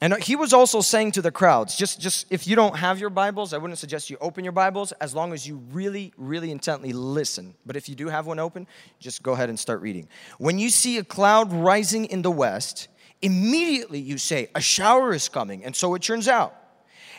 And 0.00 0.22
he 0.22 0.36
was 0.36 0.52
also 0.52 0.80
saying 0.80 1.12
to 1.12 1.22
the 1.22 1.32
crowds, 1.32 1.76
just, 1.76 2.00
just 2.00 2.26
if 2.30 2.46
you 2.46 2.54
don't 2.54 2.76
have 2.76 3.00
your 3.00 3.10
Bibles, 3.10 3.52
I 3.52 3.58
wouldn't 3.58 3.80
suggest 3.80 4.10
you 4.10 4.16
open 4.20 4.44
your 4.44 4.52
Bibles 4.52 4.92
as 4.92 5.12
long 5.12 5.32
as 5.32 5.46
you 5.46 5.56
really, 5.72 6.12
really 6.16 6.52
intently 6.52 6.92
listen. 6.92 7.54
But 7.66 7.74
if 7.74 7.88
you 7.88 7.96
do 7.96 8.08
have 8.08 8.26
one 8.26 8.38
open, 8.38 8.68
just 9.00 9.24
go 9.24 9.32
ahead 9.32 9.48
and 9.48 9.58
start 9.58 9.80
reading. 9.80 10.08
When 10.38 10.60
you 10.60 10.70
see 10.70 10.98
a 10.98 11.04
cloud 11.04 11.52
rising 11.52 12.04
in 12.04 12.22
the 12.22 12.30
west, 12.30 12.86
immediately 13.22 13.98
you 13.98 14.18
say, 14.18 14.48
A 14.54 14.60
shower 14.60 15.12
is 15.12 15.28
coming, 15.28 15.64
and 15.64 15.74
so 15.74 15.94
it 15.96 16.02
turns 16.02 16.28
out. 16.28 16.54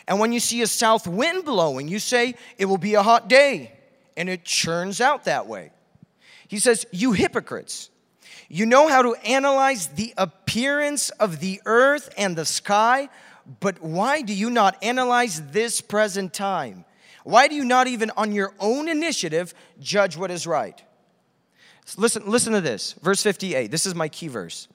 And 0.08 0.18
when 0.18 0.32
you 0.32 0.40
see 0.40 0.62
a 0.62 0.66
south 0.66 1.06
wind 1.06 1.44
blowing, 1.44 1.86
you 1.86 1.98
say, 1.98 2.34
It 2.56 2.64
will 2.64 2.78
be 2.78 2.94
a 2.94 3.02
hot 3.02 3.28
day, 3.28 3.72
and 4.16 4.30
it 4.30 4.44
churns 4.44 5.02
out 5.02 5.24
that 5.24 5.46
way. 5.46 5.70
He 6.48 6.58
says, 6.58 6.86
You 6.92 7.12
hypocrites. 7.12 7.90
You 8.52 8.66
know 8.66 8.88
how 8.88 9.02
to 9.02 9.14
analyze 9.24 9.86
the 9.86 10.12
appearance 10.18 11.10
of 11.10 11.38
the 11.38 11.62
earth 11.66 12.12
and 12.18 12.34
the 12.34 12.44
sky, 12.44 13.08
but 13.60 13.80
why 13.80 14.22
do 14.22 14.34
you 14.34 14.50
not 14.50 14.76
analyze 14.82 15.40
this 15.52 15.80
present 15.80 16.34
time? 16.34 16.84
Why 17.22 17.46
do 17.46 17.54
you 17.54 17.64
not 17.64 17.86
even 17.86 18.10
on 18.16 18.32
your 18.32 18.52
own 18.58 18.88
initiative 18.88 19.54
judge 19.78 20.16
what 20.16 20.32
is 20.32 20.48
right? 20.48 20.82
Listen, 21.96 22.28
listen 22.28 22.52
to 22.52 22.60
this. 22.60 22.94
Verse 22.94 23.22
58. 23.22 23.70
This 23.70 23.86
is 23.86 23.94
my 23.94 24.08
key 24.08 24.26
verse. 24.26 24.66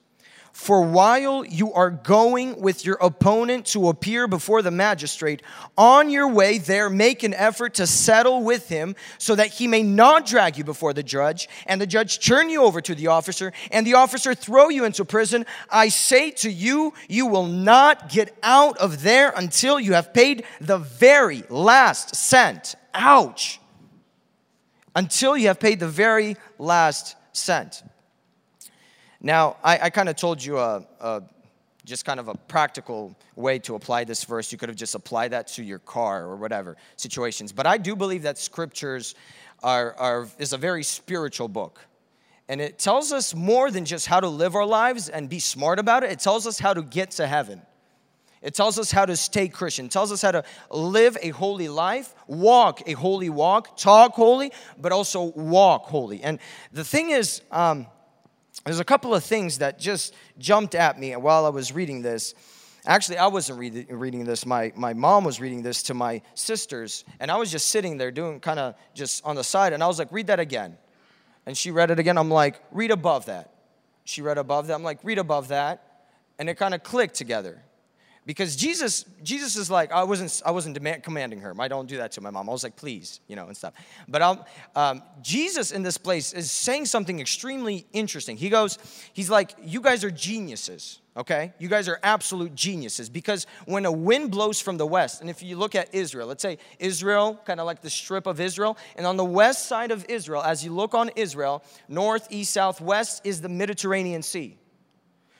For 0.56 0.80
while 0.80 1.44
you 1.44 1.74
are 1.74 1.90
going 1.90 2.62
with 2.62 2.82
your 2.82 2.96
opponent 2.96 3.66
to 3.66 3.90
appear 3.90 4.26
before 4.26 4.62
the 4.62 4.70
magistrate, 4.70 5.42
on 5.76 6.08
your 6.08 6.28
way 6.28 6.56
there, 6.56 6.88
make 6.88 7.22
an 7.22 7.34
effort 7.34 7.74
to 7.74 7.86
settle 7.86 8.42
with 8.42 8.70
him 8.70 8.96
so 9.18 9.34
that 9.34 9.48
he 9.48 9.68
may 9.68 9.82
not 9.82 10.24
drag 10.24 10.56
you 10.56 10.64
before 10.64 10.94
the 10.94 11.02
judge, 11.02 11.46
and 11.66 11.78
the 11.78 11.86
judge 11.86 12.24
turn 12.24 12.48
you 12.48 12.64
over 12.64 12.80
to 12.80 12.94
the 12.94 13.08
officer, 13.08 13.52
and 13.70 13.86
the 13.86 13.94
officer 13.94 14.34
throw 14.34 14.70
you 14.70 14.84
into 14.86 15.04
prison. 15.04 15.44
I 15.70 15.88
say 15.88 16.30
to 16.30 16.50
you, 16.50 16.94
you 17.06 17.26
will 17.26 17.46
not 17.46 18.08
get 18.08 18.34
out 18.42 18.78
of 18.78 19.02
there 19.02 19.34
until 19.36 19.78
you 19.78 19.92
have 19.92 20.14
paid 20.14 20.44
the 20.58 20.78
very 20.78 21.44
last 21.50 22.16
cent. 22.16 22.76
Ouch! 22.94 23.60
Until 24.96 25.36
you 25.36 25.48
have 25.48 25.60
paid 25.60 25.80
the 25.80 25.86
very 25.86 26.38
last 26.58 27.14
cent. 27.34 27.82
Now, 29.20 29.56
I, 29.62 29.78
I 29.78 29.90
kind 29.90 30.08
of 30.08 30.16
told 30.16 30.44
you 30.44 30.58
a, 30.58 30.86
a, 31.00 31.22
just 31.84 32.04
kind 32.04 32.18
of 32.20 32.28
a 32.28 32.34
practical 32.34 33.16
way 33.36 33.58
to 33.60 33.74
apply 33.76 34.04
this 34.04 34.24
verse. 34.24 34.50
You 34.50 34.58
could 34.58 34.68
have 34.68 34.76
just 34.76 34.94
applied 34.94 35.30
that 35.30 35.46
to 35.48 35.62
your 35.62 35.78
car 35.78 36.24
or 36.24 36.36
whatever 36.36 36.76
situations. 36.96 37.52
But 37.52 37.66
I 37.66 37.78
do 37.78 37.96
believe 37.96 38.22
that 38.22 38.38
scriptures 38.38 39.14
are, 39.62 39.94
are, 39.94 40.28
is 40.38 40.52
a 40.52 40.58
very 40.58 40.82
spiritual 40.82 41.48
book. 41.48 41.80
And 42.48 42.60
it 42.60 42.78
tells 42.78 43.12
us 43.12 43.34
more 43.34 43.70
than 43.70 43.84
just 43.84 44.06
how 44.06 44.20
to 44.20 44.28
live 44.28 44.54
our 44.54 44.66
lives 44.66 45.08
and 45.08 45.28
be 45.28 45.38
smart 45.40 45.78
about 45.78 46.04
it, 46.04 46.12
it 46.12 46.20
tells 46.20 46.46
us 46.46 46.58
how 46.58 46.74
to 46.74 46.82
get 46.82 47.12
to 47.12 47.26
heaven. 47.26 47.62
It 48.42 48.54
tells 48.54 48.78
us 48.78 48.92
how 48.92 49.06
to 49.06 49.16
stay 49.16 49.48
Christian. 49.48 49.86
It 49.86 49.90
tells 49.90 50.12
us 50.12 50.22
how 50.22 50.30
to 50.30 50.44
live 50.70 51.16
a 51.22 51.30
holy 51.30 51.68
life, 51.68 52.14
walk 52.28 52.82
a 52.86 52.92
holy 52.92 53.30
walk, 53.30 53.76
talk 53.76 54.12
holy, 54.12 54.52
but 54.78 54.92
also 54.92 55.22
walk 55.22 55.86
holy. 55.86 56.22
And 56.22 56.38
the 56.70 56.84
thing 56.84 57.10
is, 57.10 57.42
um, 57.50 57.86
there's 58.64 58.80
a 58.80 58.84
couple 58.84 59.14
of 59.14 59.22
things 59.22 59.58
that 59.58 59.78
just 59.78 60.14
jumped 60.38 60.74
at 60.74 60.98
me 60.98 61.14
while 61.16 61.46
I 61.46 61.50
was 61.50 61.72
reading 61.72 62.02
this. 62.02 62.34
Actually, 62.86 63.18
I 63.18 63.26
wasn't 63.26 63.58
read, 63.58 63.86
reading 63.90 64.24
this. 64.24 64.46
My, 64.46 64.72
my 64.76 64.92
mom 64.94 65.24
was 65.24 65.40
reading 65.40 65.62
this 65.62 65.82
to 65.84 65.94
my 65.94 66.22
sisters, 66.34 67.04
and 67.18 67.30
I 67.30 67.36
was 67.36 67.50
just 67.50 67.68
sitting 67.68 67.98
there 67.98 68.10
doing 68.10 68.40
kind 68.40 68.58
of 68.58 68.74
just 68.94 69.24
on 69.24 69.36
the 69.36 69.44
side, 69.44 69.72
and 69.72 69.82
I 69.82 69.86
was 69.86 69.98
like, 69.98 70.08
read 70.12 70.28
that 70.28 70.40
again. 70.40 70.78
And 71.46 71.56
she 71.56 71.70
read 71.70 71.90
it 71.90 71.98
again. 71.98 72.18
I'm 72.18 72.30
like, 72.30 72.60
read 72.72 72.90
above 72.90 73.26
that. 73.26 73.52
She 74.04 74.22
read 74.22 74.38
above 74.38 74.68
that. 74.68 74.74
I'm 74.74 74.82
like, 74.82 74.98
read 75.02 75.18
above 75.18 75.48
that. 75.48 76.08
And 76.38 76.48
it 76.48 76.56
kind 76.56 76.74
of 76.74 76.82
clicked 76.82 77.14
together 77.14 77.62
because 78.26 78.56
Jesus, 78.56 79.04
Jesus 79.22 79.56
is 79.56 79.70
like, 79.70 79.92
I 79.92 80.02
wasn't, 80.02 80.42
I 80.44 80.50
wasn't 80.50 80.74
demand, 80.74 81.04
commanding 81.04 81.40
her. 81.40 81.54
I 81.60 81.68
don't 81.68 81.88
do 81.88 81.98
that 81.98 82.10
to 82.12 82.20
my 82.20 82.30
mom. 82.30 82.48
I 82.48 82.52
was 82.52 82.64
like, 82.64 82.74
please, 82.74 83.20
you 83.28 83.36
know, 83.36 83.46
and 83.46 83.56
stuff. 83.56 83.74
But 84.08 84.46
um, 84.74 85.02
Jesus 85.22 85.70
in 85.70 85.84
this 85.84 85.96
place 85.96 86.32
is 86.32 86.50
saying 86.50 86.86
something 86.86 87.20
extremely 87.20 87.86
interesting. 87.92 88.36
He 88.36 88.48
goes, 88.48 88.78
he's 89.12 89.30
like, 89.30 89.54
you 89.62 89.80
guys 89.80 90.02
are 90.02 90.10
geniuses, 90.10 90.98
okay? 91.16 91.52
You 91.60 91.68
guys 91.68 91.86
are 91.88 92.00
absolute 92.02 92.56
geniuses 92.56 93.08
because 93.08 93.46
when 93.64 93.84
a 93.84 93.92
wind 93.92 94.32
blows 94.32 94.60
from 94.60 94.76
the 94.76 94.86
west, 94.86 95.20
and 95.20 95.30
if 95.30 95.40
you 95.40 95.56
look 95.56 95.76
at 95.76 95.94
Israel, 95.94 96.26
let's 96.26 96.42
say 96.42 96.58
Israel, 96.80 97.40
kind 97.44 97.60
of 97.60 97.66
like 97.66 97.80
the 97.80 97.90
strip 97.90 98.26
of 98.26 98.40
Israel, 98.40 98.76
and 98.96 99.06
on 99.06 99.16
the 99.16 99.24
west 99.24 99.66
side 99.66 99.92
of 99.92 100.04
Israel, 100.08 100.42
as 100.42 100.64
you 100.64 100.72
look 100.72 100.94
on 100.94 101.12
Israel, 101.14 101.62
north, 101.88 102.26
east, 102.30 102.52
south, 102.52 102.80
west 102.80 103.24
is 103.24 103.40
the 103.40 103.48
Mediterranean 103.48 104.22
Sea. 104.22 104.58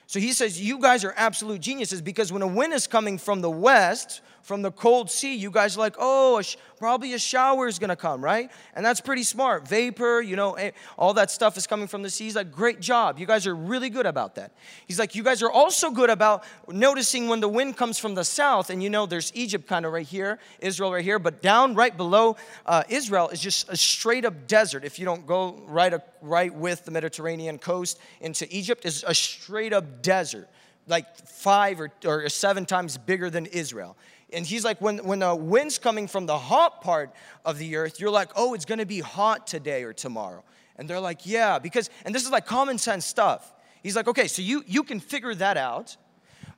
So 0.06 0.20
he 0.20 0.32
says, 0.32 0.60
You 0.60 0.78
guys 0.80 1.04
are 1.04 1.14
absolute 1.16 1.60
geniuses 1.60 2.00
because 2.00 2.32
when 2.32 2.42
a 2.42 2.46
wind 2.46 2.72
is 2.72 2.86
coming 2.86 3.18
from 3.18 3.40
the 3.40 3.50
west, 3.50 4.20
from 4.46 4.62
the 4.62 4.70
cold 4.70 5.10
sea, 5.10 5.34
you 5.34 5.50
guys 5.50 5.76
are 5.76 5.80
like, 5.80 5.96
oh, 5.98 6.38
a 6.38 6.42
sh- 6.44 6.56
probably 6.78 7.14
a 7.14 7.18
shower 7.18 7.66
is 7.66 7.80
gonna 7.80 7.96
come, 7.96 8.22
right? 8.22 8.48
And 8.76 8.86
that's 8.86 9.00
pretty 9.00 9.24
smart. 9.24 9.66
Vapor, 9.66 10.20
you 10.20 10.36
know, 10.36 10.52
eh, 10.54 10.70
all 10.96 11.14
that 11.14 11.32
stuff 11.32 11.56
is 11.56 11.66
coming 11.66 11.88
from 11.88 12.02
the 12.02 12.10
sea. 12.10 12.24
He's 12.26 12.36
like, 12.36 12.52
great 12.52 12.78
job. 12.78 13.18
You 13.18 13.26
guys 13.26 13.48
are 13.48 13.56
really 13.56 13.90
good 13.90 14.06
about 14.06 14.36
that. 14.36 14.52
He's 14.86 15.00
like, 15.00 15.16
you 15.16 15.24
guys 15.24 15.42
are 15.42 15.50
also 15.50 15.90
good 15.90 16.10
about 16.10 16.44
noticing 16.68 17.26
when 17.26 17.40
the 17.40 17.48
wind 17.48 17.76
comes 17.76 17.98
from 17.98 18.14
the 18.14 18.22
south, 18.22 18.70
and 18.70 18.80
you 18.84 18.88
know, 18.88 19.04
there's 19.04 19.32
Egypt 19.34 19.66
kind 19.66 19.84
of 19.84 19.92
right 19.92 20.06
here, 20.06 20.38
Israel 20.60 20.92
right 20.92 21.02
here, 21.02 21.18
but 21.18 21.42
down 21.42 21.74
right 21.74 21.96
below 21.96 22.36
uh, 22.66 22.84
Israel 22.88 23.28
is 23.30 23.40
just 23.40 23.68
a 23.68 23.76
straight 23.76 24.24
up 24.24 24.46
desert. 24.46 24.84
If 24.84 25.00
you 25.00 25.04
don't 25.04 25.26
go 25.26 25.60
right, 25.66 25.92
a, 25.92 26.00
right 26.22 26.54
with 26.54 26.84
the 26.84 26.92
Mediterranean 26.92 27.58
coast 27.58 27.98
into 28.20 28.46
Egypt, 28.56 28.86
is 28.86 29.04
a 29.08 29.12
straight 29.12 29.72
up 29.72 30.02
desert 30.02 30.48
like 30.86 31.16
five 31.26 31.80
or, 31.80 31.90
or 32.04 32.28
seven 32.28 32.64
times 32.64 32.96
bigger 32.96 33.28
than 33.28 33.46
Israel. 33.46 33.96
And 34.32 34.44
he's 34.44 34.64
like, 34.64 34.80
when, 34.80 34.98
when 34.98 35.20
the 35.20 35.34
wind's 35.34 35.78
coming 35.78 36.08
from 36.08 36.26
the 36.26 36.36
hot 36.36 36.82
part 36.82 37.12
of 37.44 37.58
the 37.58 37.76
earth, 37.76 38.00
you're 38.00 38.10
like, 38.10 38.30
oh, 38.34 38.54
it's 38.54 38.64
gonna 38.64 38.86
be 38.86 39.00
hot 39.00 39.46
today 39.46 39.84
or 39.84 39.92
tomorrow. 39.92 40.42
And 40.76 40.90
they're 40.90 41.00
like, 41.00 41.24
yeah, 41.24 41.58
because, 41.58 41.90
and 42.04 42.14
this 42.14 42.24
is 42.24 42.30
like 42.30 42.46
common 42.46 42.78
sense 42.78 43.06
stuff. 43.06 43.52
He's 43.82 43.94
like, 43.94 44.08
okay, 44.08 44.26
so 44.26 44.42
you, 44.42 44.64
you 44.66 44.82
can 44.82 44.98
figure 44.98 45.34
that 45.36 45.56
out. 45.56 45.96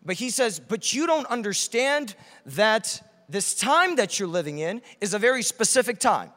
But 0.04 0.16
he 0.16 0.30
says, 0.30 0.58
but 0.58 0.94
you 0.94 1.06
don't 1.06 1.26
understand 1.26 2.14
that 2.46 3.02
this 3.28 3.54
time 3.54 3.96
that 3.96 4.18
you're 4.18 4.28
living 4.28 4.58
in 4.58 4.80
is 5.00 5.12
a 5.12 5.18
very 5.18 5.42
specific 5.42 5.98
time. 5.98 6.30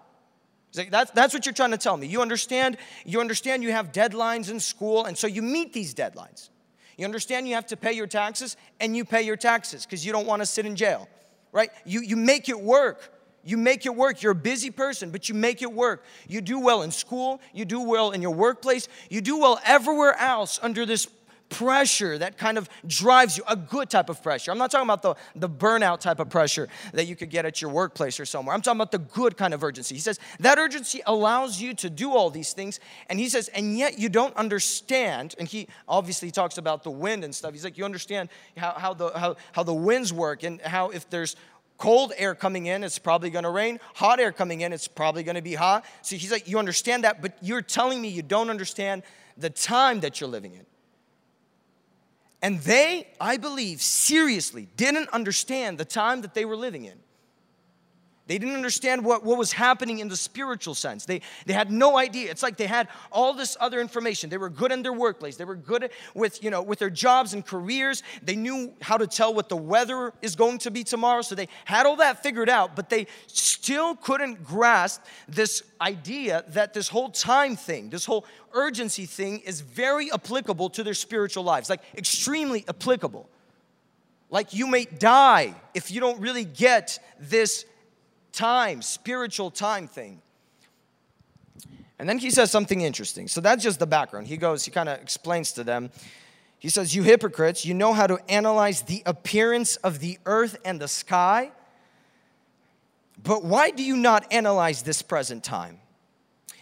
Like, 0.76 0.92
that's, 0.92 1.12
that's 1.12 1.34
what 1.34 1.46
you're 1.46 1.54
trying 1.54 1.72
to 1.72 1.78
tell 1.78 1.96
me. 1.96 2.08
You 2.08 2.22
understand, 2.22 2.78
you 3.06 3.22
understand 3.22 3.64
you 3.64 3.72
have 3.72 3.94
deadlines 3.94 4.52
in 4.52 4.60
school, 4.60 5.06
and 5.06 5.18
so 5.18 5.28
you 5.28 5.42
meet 5.42 5.72
these 5.74 5.94
deadlines. 5.94 6.50
You 6.98 7.06
understand 7.06 7.48
you 7.48 7.56
have 7.56 7.68
to 7.68 7.78
pay 7.78 7.94
your 7.94 8.08
taxes, 8.08 8.58
and 8.80 8.96
you 8.96 9.06
pay 9.06 9.22
your 9.22 9.38
taxes 9.38 9.86
because 9.86 10.06
you 10.06 10.12
don't 10.12 10.28
want 10.28 10.42
to 10.42 10.46
sit 10.46 10.66
in 10.66 10.76
jail 10.76 11.08
right? 11.52 11.72
You, 11.86 12.02
you 12.02 12.16
make 12.16 12.50
it 12.50 12.60
work. 12.60 13.12
You 13.44 13.58
make 13.58 13.86
it 13.86 13.96
work. 13.96 14.22
You're 14.22 14.34
a 14.34 14.36
busy 14.36 14.70
person, 14.70 15.10
but 15.10 15.28
you 15.28 15.36
make 15.36 15.62
it 15.62 15.72
work. 15.72 16.04
You 16.28 16.42
do 16.42 16.60
well 16.60 16.84
in 16.84 16.92
school, 16.92 17.42
you 17.54 17.66
do 17.66 17.82
well 17.82 18.12
in 18.12 18.22
your 18.22 18.32
workplace, 18.32 18.88
you 19.10 19.22
do 19.22 19.40
well 19.40 19.60
everywhere 19.66 20.16
else 20.18 20.60
under 20.62 20.86
this 20.86 21.08
pressure 21.52 22.18
that 22.18 22.38
kind 22.38 22.58
of 22.58 22.68
drives 22.88 23.38
you, 23.38 23.44
a 23.48 23.56
good 23.56 23.90
type 23.90 24.10
of 24.10 24.24
pressure. 24.24 24.52
I'm 24.52 24.58
not 24.58 24.72
talking 24.72 24.90
about 24.90 25.02
the, 25.04 25.16
the 25.36 25.50
burnout 25.50 26.00
type 26.00 26.20
of 26.20 26.30
pressure 26.30 26.68
that 26.94 27.06
you 27.06 27.16
could 27.16 27.30
get 27.30 27.46
at 27.46 27.62
your 27.62 27.70
workplace 27.70 28.20
or 28.20 28.26
somewhere. 28.26 28.56
I'm 28.56 28.62
talking 28.62 28.80
about 28.80 28.92
the 28.92 29.00
good 29.00 29.38
kind 29.38 29.54
of 29.54 29.64
urgency. 29.64 29.94
He 29.94 30.02
says 30.02 30.20
that 30.40 30.58
urgency 30.58 31.02
allows 31.06 31.62
you 31.62 31.74
to 31.76 31.90
do 31.90 32.14
all 32.14 32.30
these 32.30 32.54
things. 32.54 32.80
And 33.10 33.20
he 33.20 33.30
says, 33.30 33.50
and 33.50 33.78
yet 33.78 34.00
you 34.00 34.10
don't 34.10 34.36
understand. 34.36 35.36
And 35.38 35.48
he 35.48 35.68
obviously 35.88 36.32
talks 36.32 36.58
about 36.58 36.84
the 36.84 36.92
wind 36.92 37.24
and 37.24 37.36
stuff. 37.36 37.52
He's 37.52 37.66
like, 37.66 37.78
you 37.78 37.86
understand 37.86 38.30
how, 38.56 38.72
how, 38.72 38.94
the, 38.94 39.12
how, 39.16 39.36
how 39.52 39.64
the 39.64 39.74
winds 39.74 40.14
work 40.14 40.44
and 40.44 40.62
how 40.62 40.90
if 40.90 41.10
there's 41.10 41.36
cold 41.78 42.14
air 42.16 42.34
coming 42.34 42.68
in, 42.68 42.84
it's 42.84 43.00
probably 43.00 43.30
going 43.30 43.44
to 43.44 43.50
rain. 43.50 43.80
Hot 43.96 44.20
air 44.20 44.32
coming 44.32 44.62
in, 44.62 44.72
it's 44.72 44.88
probably 44.88 45.24
going 45.24 45.36
to 45.36 45.42
be 45.42 45.56
hot. 45.56 45.84
So 46.02 46.16
he's 46.16 46.32
like, 46.32 46.48
You 46.48 46.60
understand 46.60 47.04
that, 47.04 47.22
but 47.22 47.38
you're 47.42 47.62
telling 47.62 48.02
me 48.02 48.08
you 48.08 48.22
don't 48.22 48.50
understand 48.50 49.04
the 49.38 49.50
time 49.50 50.00
that 50.02 50.22
you're 50.22 50.30
living 50.30 50.54
in. 50.54 50.66
And 52.42 52.60
they, 52.62 53.08
I 53.20 53.38
believe, 53.38 53.82
seriously 53.82 54.68
didn't 54.76 55.10
understand 55.10 55.78
the 55.78 55.86
time 55.86 56.22
that 56.22 56.34
they 56.34 56.46
were 56.46 56.56
living 56.56 56.86
in. 56.86 57.00
They 58.32 58.38
didn't 58.38 58.56
understand 58.56 59.04
what, 59.04 59.26
what 59.26 59.38
was 59.38 59.52
happening 59.52 60.00
in 60.00 60.08
the 60.08 60.16
spiritual 60.16 60.74
sense. 60.74 61.04
They, 61.04 61.20
they 61.48 61.52
had 61.52 61.70
no 61.70 61.98
idea. 61.98 62.32
It's 62.32 62.42
like 62.42 62.56
they 62.56 62.66
had 62.66 62.88
all 63.12 63.34
this 63.34 63.58
other 63.60 63.82
information. 63.82 64.30
They 64.30 64.38
were 64.38 64.50
good 64.50 64.72
in 64.72 64.84
their 64.84 64.94
workplace. 64.94 65.36
They 65.36 65.44
were 65.44 65.58
good 65.58 65.92
with, 66.16 66.42
you 66.42 66.50
know, 66.50 66.62
with 66.62 66.80
their 66.80 66.90
jobs 66.90 67.34
and 67.34 67.46
careers. 67.46 68.04
They 68.24 68.38
knew 68.38 68.72
how 68.82 68.96
to 68.96 69.06
tell 69.06 69.34
what 69.34 69.50
the 69.50 69.58
weather 69.58 70.14
is 70.22 70.38
going 70.38 70.60
to 70.60 70.72
be 70.72 70.86
tomorrow. 70.86 71.24
So 71.24 71.36
they 71.36 71.50
had 71.66 71.86
all 71.86 71.98
that 71.98 72.24
figured 72.24 72.48
out, 72.48 72.74
but 72.74 72.90
they 72.90 73.08
still 73.28 73.98
couldn't 73.98 74.46
grasp 74.46 75.02
this 75.28 75.62
idea 75.82 76.46
that 76.52 76.74
this 76.74 76.88
whole 76.88 77.10
time 77.10 77.58
thing, 77.58 77.90
this 77.90 78.06
whole 78.06 78.26
urgency 78.54 79.08
thing 79.08 79.40
is 79.40 79.60
very 79.60 80.10
applicable 80.10 80.70
to 80.70 80.86
their 80.86 80.94
spiritual 80.94 81.44
lives, 81.44 81.70
like 81.70 81.82
extremely 81.98 82.64
applicable. 82.70 83.28
Like 84.30 84.54
you 84.54 84.68
may 84.68 84.86
die 84.86 85.54
if 85.74 85.92
you 85.92 86.00
don't 86.00 86.22
really 86.22 86.46
get 86.46 86.98
this 87.20 87.66
time, 88.32 88.82
spiritual 88.82 89.52
time 89.52 89.88
thing. 89.88 90.22
And 92.00 92.10
then 92.10 92.18
he 92.18 92.32
says 92.32 92.50
something 92.50 92.82
interesting. 92.82 93.28
So 93.28 93.42
that's 93.42 93.64
just 93.64 93.78
the 93.78 93.86
background. 93.86 94.28
He 94.28 94.36
goes, 94.38 94.66
he 94.66 94.72
kind 94.72 94.90
of 94.90 95.00
explains 95.00 95.52
to 95.54 95.64
them. 95.64 95.92
He 96.58 96.70
says, 96.70 96.96
You 96.96 97.04
hypocrites, 97.04 97.66
you 97.66 97.74
know 97.74 97.94
how 97.94 98.08
to 98.08 98.18
analyze 98.28 98.82
the 98.82 99.04
appearance 99.06 99.76
of 99.78 100.00
the 100.00 100.18
earth 100.26 100.58
and 100.66 100.80
the 100.80 100.88
sky, 100.88 101.52
but 103.24 103.44
why 103.44 103.70
do 103.70 103.84
you 103.84 103.96
not 103.96 104.32
analyze 104.32 104.82
this 104.82 105.02
present 105.02 105.44
time? 105.44 105.80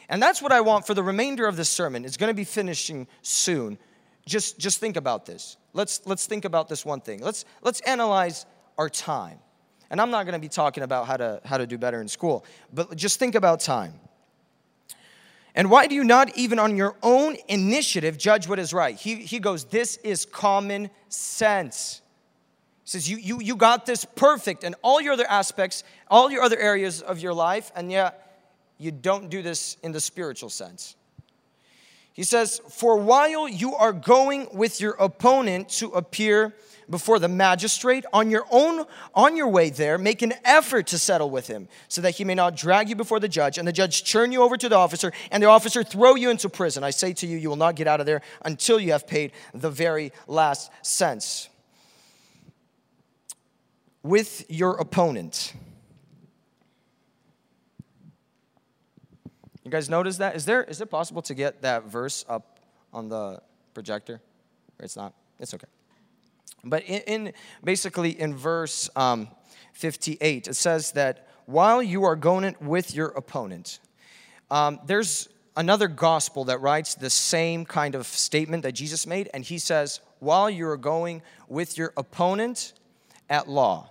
And 0.09 0.21
that's 0.21 0.41
what 0.41 0.51
I 0.51 0.61
want 0.61 0.87
for 0.87 0.93
the 0.93 1.03
remainder 1.03 1.47
of 1.47 1.55
this 1.55 1.69
sermon. 1.69 2.03
It's 2.03 2.17
going 2.17 2.29
to 2.29 2.33
be 2.33 2.43
finishing 2.43 3.07
soon. 3.21 3.77
Just, 4.25 4.59
just 4.59 4.79
think 4.79 4.97
about 4.97 5.25
this. 5.25 5.55
Let's, 5.73 6.01
let's 6.05 6.25
think 6.25 6.45
about 6.45 6.67
this 6.67 6.83
one 6.83 6.99
thing. 6.99 7.21
Let's, 7.21 7.45
let's 7.61 7.79
analyze 7.81 8.45
our 8.77 8.89
time. 8.89 9.39
And 9.89 9.99
I'm 9.99 10.11
not 10.11 10.23
going 10.23 10.33
to 10.33 10.39
be 10.39 10.49
talking 10.49 10.83
about 10.83 11.07
how 11.07 11.17
to, 11.17 11.41
how 11.43 11.57
to 11.57 11.65
do 11.65 11.77
better 11.77 12.01
in 12.01 12.07
school, 12.07 12.45
but 12.73 12.95
just 12.95 13.19
think 13.19 13.35
about 13.35 13.59
time. 13.59 13.93
And 15.55 15.69
why 15.71 15.87
do 15.87 15.95
you 15.95 16.03
not 16.03 16.37
even 16.37 16.59
on 16.59 16.77
your 16.77 16.95
own 17.01 17.35
initiative 17.47 18.17
judge 18.17 18.47
what 18.47 18.59
is 18.59 18.73
right? 18.73 18.95
He, 18.95 19.15
he 19.15 19.39
goes, 19.39 19.65
This 19.65 19.97
is 19.97 20.25
common 20.25 20.89
sense. 21.09 22.01
He 22.83 22.91
says, 22.91 23.09
you, 23.09 23.17
you, 23.17 23.39
you 23.39 23.55
got 23.55 23.85
this 23.85 24.03
perfect 24.03 24.63
in 24.63 24.73
all 24.81 24.99
your 24.99 25.13
other 25.13 25.27
aspects, 25.27 25.83
all 26.09 26.31
your 26.31 26.41
other 26.41 26.57
areas 26.57 27.01
of 27.01 27.19
your 27.19 27.33
life, 27.35 27.71
and 27.75 27.91
yet 27.91 28.47
you 28.79 28.91
don't 28.91 29.29
do 29.29 29.43
this 29.43 29.77
in 29.83 29.91
the 29.91 29.99
spiritual 29.99 30.49
sense. 30.49 30.95
He 32.13 32.23
says, 32.23 32.61
For 32.69 32.97
while 32.97 33.47
you 33.47 33.75
are 33.75 33.93
going 33.93 34.47
with 34.53 34.81
your 34.81 34.93
opponent 34.93 35.69
to 35.69 35.89
appear 35.89 36.55
before 36.89 37.19
the 37.19 37.27
magistrate 37.27 38.05
on 38.11 38.31
your 38.31 38.45
own 38.51 38.85
on 39.13 39.35
your 39.35 39.47
way 39.47 39.69
there 39.69 39.97
make 39.97 40.21
an 40.21 40.33
effort 40.43 40.87
to 40.87 40.97
settle 40.97 41.29
with 41.29 41.47
him 41.47 41.67
so 41.87 42.01
that 42.01 42.15
he 42.15 42.23
may 42.23 42.35
not 42.35 42.55
drag 42.55 42.89
you 42.89 42.95
before 42.95 43.19
the 43.19 43.27
judge 43.27 43.57
and 43.57 43.67
the 43.67 43.71
judge 43.71 44.09
turn 44.09 44.31
you 44.31 44.41
over 44.41 44.57
to 44.57 44.67
the 44.67 44.75
officer 44.75 45.11
and 45.31 45.41
the 45.43 45.47
officer 45.47 45.83
throw 45.83 46.15
you 46.15 46.29
into 46.29 46.49
prison. 46.49 46.83
I 46.83 46.89
say 46.89 47.13
to 47.13 47.27
you 47.27 47.37
you 47.37 47.49
will 47.49 47.55
not 47.55 47.75
get 47.75 47.87
out 47.87 47.99
of 47.99 48.05
there 48.05 48.21
until 48.43 48.79
you 48.79 48.91
have 48.91 49.07
paid 49.07 49.31
the 49.53 49.69
very 49.69 50.11
last 50.27 50.71
cents. 50.81 51.49
With 54.01 54.45
your 54.49 54.77
opponent. 54.77 55.53
You 59.65 59.71
guys 59.71 59.89
notice 59.89 60.17
that? 60.17 60.35
Is 60.35 60.45
there 60.45 60.63
is 60.63 60.81
it 60.81 60.89
possible 60.89 61.21
to 61.23 61.35
get 61.35 61.61
that 61.61 61.83
verse 61.83 62.25
up 62.27 62.59
on 62.93 63.09
the 63.09 63.41
projector? 63.73 64.21
It's 64.79 64.95
not? 64.95 65.13
It's 65.39 65.53
okay 65.53 65.67
but 66.63 66.83
in, 66.83 67.01
in 67.01 67.33
basically 67.63 68.19
in 68.19 68.35
verse 68.35 68.89
um, 68.95 69.29
58, 69.73 70.47
it 70.47 70.55
says 70.55 70.91
that 70.93 71.27
while 71.45 71.81
you 71.81 72.03
are 72.03 72.15
going 72.15 72.55
with 72.61 72.93
your 72.93 73.07
opponent, 73.07 73.79
um, 74.51 74.79
there's 74.85 75.29
another 75.55 75.87
gospel 75.87 76.45
that 76.45 76.61
writes 76.61 76.95
the 76.95 77.09
same 77.09 77.65
kind 77.65 77.95
of 77.95 78.05
statement 78.05 78.63
that 78.63 78.73
Jesus 78.73 79.07
made, 79.07 79.29
and 79.33 79.43
he 79.43 79.57
says, 79.57 79.99
while 80.19 80.49
you 80.49 80.67
are 80.67 80.77
going 80.77 81.21
with 81.47 81.77
your 81.77 81.93
opponent 81.97 82.73
at 83.29 83.47
law. 83.47 83.89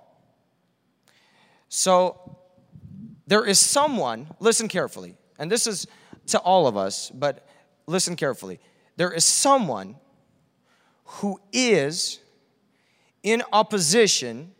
So 1.68 2.38
there 3.26 3.44
is 3.44 3.58
someone, 3.58 4.28
listen 4.40 4.68
carefully, 4.68 5.16
and 5.38 5.50
this 5.50 5.66
is 5.66 5.86
to 6.28 6.38
all 6.38 6.66
of 6.66 6.76
us, 6.76 7.10
but 7.10 7.46
listen 7.86 8.16
carefully. 8.16 8.60
There 8.96 9.12
is 9.12 9.24
someone 9.24 9.96
who 11.04 11.40
is 11.52 12.20
in 13.22 13.42
opposition 13.52 14.52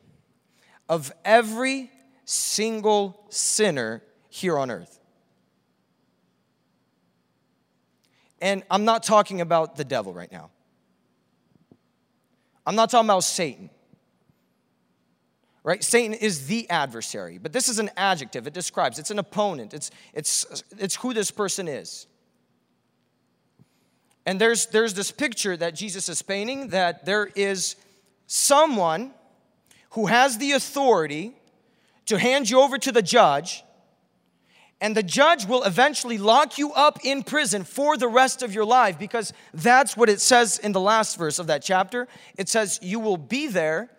of 0.89 1.13
every 1.25 1.91
single 2.25 3.27
sinner 3.31 4.03
here 4.29 4.59
on 4.59 4.71
earth. 4.71 4.99
And 8.41 8.63
I'm 8.71 8.85
not 8.85 9.03
talking 9.03 9.41
about 9.41 9.77
the 9.77 9.85
devil 9.85 10.13
right 10.13 10.31
now. 10.31 10.51
I'm 12.67 12.77
not 12.77 12.91
talking 12.91 13.07
about 13.07 13.25
Satan. 13.25 13.71
Right? 15.65 15.83
Satan 15.83 16.15
is 16.15 16.47
the 16.47 16.69
adversary, 16.71 17.39
but 17.39 17.53
this 17.53 17.69
is 17.69 17.79
an 17.79 17.91
adjective. 17.97 18.47
It 18.47 18.55
describes, 18.55 18.99
it's 18.99 19.11
an 19.11 19.19
opponent. 19.19 19.75
It's, 19.75 19.91
it's, 20.15 20.63
it's 20.79 20.95
who 20.97 21.13
this 21.13 21.31
person 21.31 21.69
is. 21.69 22.07
And 24.25 24.41
there's, 24.41 24.67
there's 24.67 24.95
this 24.95 25.11
picture 25.11 25.57
that 25.57 25.75
Jesus 25.75 26.09
is 26.09 26.23
painting 26.23 26.69
that 26.69 27.05
there 27.05 27.27
is 27.35 27.77
someone 28.29 29.13
who 29.91 30.07
has 30.07 30.39
the 30.39 30.53
authority 30.53 31.35
to 32.07 32.19
hand 32.19 32.49
you 32.49 32.61
over 32.61 32.79
to 32.79 32.93
the 32.93 33.03
judge 33.03 33.65
and 34.81 34.97
the 34.97 35.03
judge 35.03 35.47
will 35.47 35.65
eventually 35.65 36.19
lock 36.19 36.57
you 36.57 36.73
up 36.73 37.01
in 37.05 37.25
prison 37.25 37.65
for 37.65 37.97
the 37.97 38.07
rest 38.07 38.43
of 38.43 38.55
your 38.55 38.65
life 38.65 38.99
because 38.99 39.33
that's 39.53 39.97
what 39.97 40.09
it 40.09 40.21
says 40.21 40.59
in 40.59 40.73
the 40.73 40.81
last 40.81 41.19
verse 41.19 41.41
of 41.41 41.49
that 41.49 41.63
chapter. 41.63 42.07
It 42.37 42.49
says, 42.49 42.79
You 42.81 43.01
will 43.01 43.17
be 43.17 43.49
there 43.49 43.91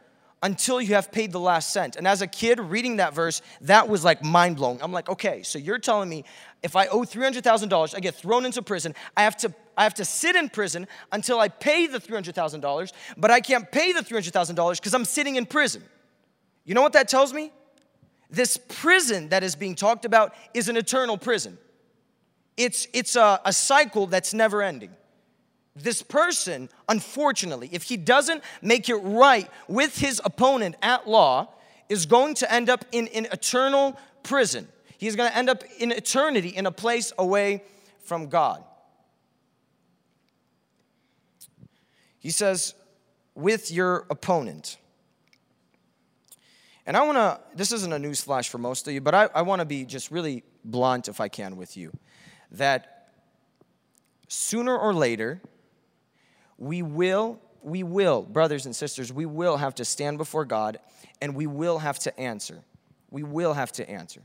until 0.41 0.79
you 0.79 0.95
have 0.95 1.11
paid 1.11 1.33
the 1.33 1.39
last 1.39 1.73
cent. 1.73 1.97
And 1.97 2.07
as 2.07 2.21
a 2.21 2.27
kid 2.27 2.61
reading 2.61 2.97
that 2.97 3.13
verse, 3.13 3.41
that 3.61 3.89
was 3.89 4.05
like 4.05 4.23
mind 4.23 4.55
blowing. 4.55 4.79
I'm 4.81 4.93
like, 4.93 5.09
okay, 5.09 5.43
so 5.43 5.59
you're 5.59 5.79
telling 5.79 6.07
me 6.07 6.23
if 6.63 6.77
I 6.77 6.87
owe 6.87 7.01
$300,000, 7.01 7.95
I 7.95 7.99
get 7.99 8.15
thrown 8.15 8.45
into 8.45 8.61
prison, 8.61 8.95
I 9.17 9.23
have 9.23 9.35
to 9.37 9.53
I 9.79 9.83
have 9.83 9.93
to 9.93 10.05
sit 10.05 10.35
in 10.35 10.49
prison 10.49 10.89
until 11.13 11.39
I 11.39 11.47
pay 11.47 11.87
the 11.87 11.99
$300,000, 11.99 12.91
but 13.15 13.31
I 13.31 13.39
can't 13.39 13.71
pay 13.71 13.93
the 13.93 14.01
$300,000 14.01 14.75
because 14.75 14.93
I'm 14.93 15.05
sitting 15.05 15.37
in 15.37 15.45
prison. 15.45 15.81
You 16.65 16.73
know 16.75 16.81
what 16.81 16.91
that 16.93 17.07
tells 17.07 17.31
me? 17.31 17.53
This 18.29 18.57
prison 18.57 19.29
that 19.29 19.41
is 19.41 19.55
being 19.55 19.75
talked 19.75 20.03
about 20.03 20.35
is 20.53 20.67
an 20.67 20.75
eternal 20.75 21.17
prison. 21.17 21.57
It's, 22.57 22.89
it's 22.91 23.15
a, 23.15 23.39
a 23.45 23.53
cycle 23.53 24.05
that's 24.05 24.33
never 24.33 24.61
ending. 24.61 24.91
This 25.77 26.01
person, 26.01 26.67
unfortunately, 26.89 27.69
if 27.71 27.83
he 27.83 27.95
doesn't 27.95 28.43
make 28.61 28.89
it 28.89 28.97
right 28.97 29.49
with 29.69 29.97
his 29.97 30.21
opponent 30.25 30.75
at 30.81 31.07
law, 31.07 31.47
is 31.87 32.05
going 32.05 32.33
to 32.35 32.53
end 32.53 32.69
up 32.69 32.83
in 32.91 33.07
an 33.07 33.27
eternal 33.31 33.97
prison. 34.23 34.67
He's 34.97 35.15
going 35.15 35.31
to 35.31 35.37
end 35.37 35.49
up 35.49 35.63
in 35.79 35.93
eternity 35.93 36.49
in 36.49 36.65
a 36.65 36.71
place 36.71 37.13
away 37.17 37.63
from 38.01 38.27
God. 38.27 38.65
He 42.19 42.31
says, 42.31 42.75
with 43.33 43.71
your 43.71 44.05
opponent. 44.09 44.77
And 46.85 46.97
I 46.97 47.03
want 47.03 47.17
to, 47.17 47.39
this 47.55 47.71
isn't 47.71 47.93
a 47.93 47.99
news 47.99 48.21
flash 48.21 48.49
for 48.49 48.57
most 48.57 48.87
of 48.87 48.93
you, 48.93 49.01
but 49.01 49.15
I, 49.15 49.29
I 49.33 49.41
want 49.43 49.59
to 49.59 49.65
be 49.65 49.85
just 49.85 50.11
really 50.11 50.43
blunt, 50.65 51.07
if 51.07 51.21
I 51.21 51.27
can, 51.27 51.55
with 51.55 51.77
you. 51.77 51.91
That 52.51 53.11
sooner 54.27 54.77
or 54.77 54.93
later, 54.93 55.41
we 56.57 56.81
will, 56.81 57.39
we 57.61 57.83
will, 57.83 58.23
brothers 58.23 58.65
and 58.65 58.75
sisters, 58.75 59.13
we 59.13 59.25
will 59.25 59.57
have 59.57 59.75
to 59.75 59.85
stand 59.85 60.17
before 60.17 60.45
God 60.45 60.79
and 61.21 61.35
we 61.35 61.47
will 61.47 61.79
have 61.79 61.99
to 61.99 62.19
answer. 62.19 62.63
We 63.09 63.23
will 63.23 63.53
have 63.53 63.71
to 63.73 63.89
answer. 63.89 64.21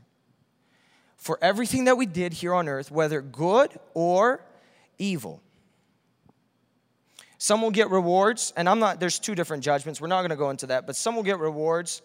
For 1.17 1.39
everything 1.41 1.85
that 1.85 1.97
we 1.97 2.05
did 2.05 2.33
here 2.33 2.53
on 2.53 2.67
earth, 2.67 2.91
whether 2.91 3.21
good 3.21 3.71
or 3.93 4.43
evil. 4.97 5.41
Some 7.37 7.61
will 7.61 7.71
get 7.71 7.89
rewards, 7.89 8.53
and 8.55 8.67
I'm 8.67 8.79
not, 8.79 8.99
there's 8.99 9.19
two 9.19 9.35
different 9.35 9.63
judgments. 9.63 9.99
We're 9.99 10.07
not 10.07 10.21
going 10.21 10.29
to 10.29 10.35
go 10.35 10.49
into 10.49 10.67
that, 10.67 10.87
but 10.87 10.95
some 10.95 11.15
will 11.15 11.23
get 11.23 11.39
rewards 11.39 12.01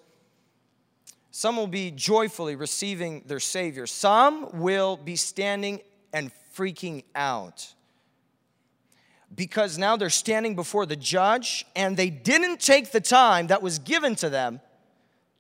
some 1.33 1.57
will 1.57 1.69
be 1.69 1.91
joyfully 1.91 2.57
receiving 2.57 3.23
their 3.27 3.41
Savior. 3.41 3.87
Some 3.87 4.61
will 4.61 4.97
be 4.97 5.17
standing 5.17 5.81
and 6.13 6.33
freaking 6.55 7.05
out 7.15 7.73
because 9.33 9.79
now 9.79 9.97
they're 9.97 10.11
standing 10.11 10.57
before 10.57 10.87
the 10.87 10.97
judge 10.97 11.65
and 11.77 11.97
they 11.97 12.11
didn't 12.11 12.59
take 12.59 12.91
the 12.91 13.01
time 13.01 13.47
that 13.47 13.63
was 13.63 13.79
given 13.79 14.17
to 14.17 14.29
them 14.29 14.61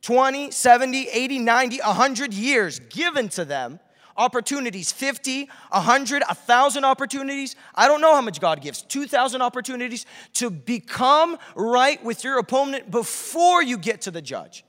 20, 0.02 0.52
70, 0.52 1.08
80, 1.08 1.38
90, 1.40 1.78
100 1.80 2.32
years 2.34 2.78
given 2.78 3.28
to 3.30 3.44
them. 3.44 3.80
Opportunities 4.20 4.92
50, 4.92 5.48
100, 5.70 6.22
1,000 6.22 6.84
opportunities. 6.84 7.56
I 7.74 7.88
don't 7.88 8.02
know 8.02 8.14
how 8.14 8.20
much 8.20 8.38
God 8.38 8.60
gives. 8.60 8.82
2,000 8.82 9.40
opportunities 9.40 10.04
to 10.34 10.50
become 10.50 11.38
right 11.56 12.04
with 12.04 12.22
your 12.22 12.38
opponent 12.38 12.90
before 12.90 13.62
you 13.62 13.78
get 13.78 14.02
to 14.02 14.10
the 14.10 14.20
judge. 14.20 14.62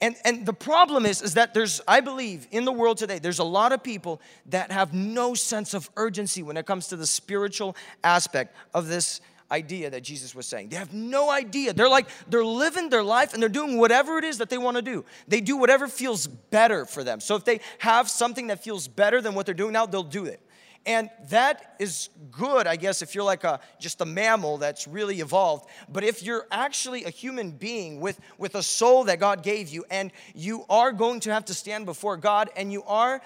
And, 0.00 0.16
and 0.24 0.46
the 0.46 0.54
problem 0.54 1.04
is, 1.04 1.20
is 1.20 1.34
that 1.34 1.52
there's, 1.52 1.82
I 1.86 2.00
believe, 2.00 2.46
in 2.50 2.64
the 2.64 2.72
world 2.72 2.96
today, 2.96 3.18
there's 3.18 3.40
a 3.40 3.44
lot 3.44 3.72
of 3.72 3.82
people 3.82 4.22
that 4.46 4.72
have 4.72 4.94
no 4.94 5.34
sense 5.34 5.74
of 5.74 5.90
urgency 5.96 6.42
when 6.42 6.56
it 6.56 6.64
comes 6.64 6.88
to 6.88 6.96
the 6.96 7.06
spiritual 7.06 7.76
aspect 8.02 8.56
of 8.72 8.88
this 8.88 9.20
idea 9.50 9.90
that 9.90 10.02
Jesus 10.02 10.34
was 10.34 10.46
saying. 10.46 10.68
They 10.68 10.76
have 10.76 10.92
no 10.92 11.30
idea. 11.30 11.72
They're 11.72 11.88
like, 11.88 12.08
they're 12.28 12.44
living 12.44 12.90
their 12.90 13.02
life 13.02 13.32
and 13.34 13.42
they're 13.42 13.48
doing 13.48 13.78
whatever 13.78 14.18
it 14.18 14.24
is 14.24 14.38
that 14.38 14.50
they 14.50 14.58
want 14.58 14.76
to 14.76 14.82
do. 14.82 15.04
They 15.28 15.40
do 15.40 15.56
whatever 15.56 15.88
feels 15.88 16.26
better 16.26 16.84
for 16.84 17.04
them. 17.04 17.20
So 17.20 17.36
if 17.36 17.44
they 17.44 17.60
have 17.78 18.08
something 18.08 18.48
that 18.48 18.62
feels 18.62 18.88
better 18.88 19.20
than 19.20 19.34
what 19.34 19.46
they're 19.46 19.54
doing 19.54 19.72
now, 19.72 19.86
they'll 19.86 20.02
do 20.02 20.24
it. 20.24 20.40
And 20.86 21.10
that 21.28 21.74
is 21.78 22.08
good, 22.30 22.66
I 22.66 22.76
guess, 22.76 23.02
if 23.02 23.14
you're 23.14 23.24
like 23.24 23.44
a 23.44 23.60
just 23.78 24.00
a 24.00 24.06
mammal 24.06 24.56
that's 24.56 24.88
really 24.88 25.20
evolved. 25.20 25.68
But 25.90 26.04
if 26.04 26.22
you're 26.22 26.46
actually 26.50 27.04
a 27.04 27.10
human 27.10 27.50
being 27.50 28.00
with, 28.00 28.18
with 28.38 28.54
a 28.54 28.62
soul 28.62 29.04
that 29.04 29.20
God 29.20 29.42
gave 29.42 29.68
you, 29.68 29.84
and 29.90 30.10
you 30.34 30.64
are 30.70 30.92
going 30.92 31.20
to 31.20 31.34
have 31.34 31.44
to 31.46 31.54
stand 31.54 31.84
before 31.84 32.16
God, 32.16 32.48
and 32.56 32.72
you 32.72 32.82
are 32.84 33.20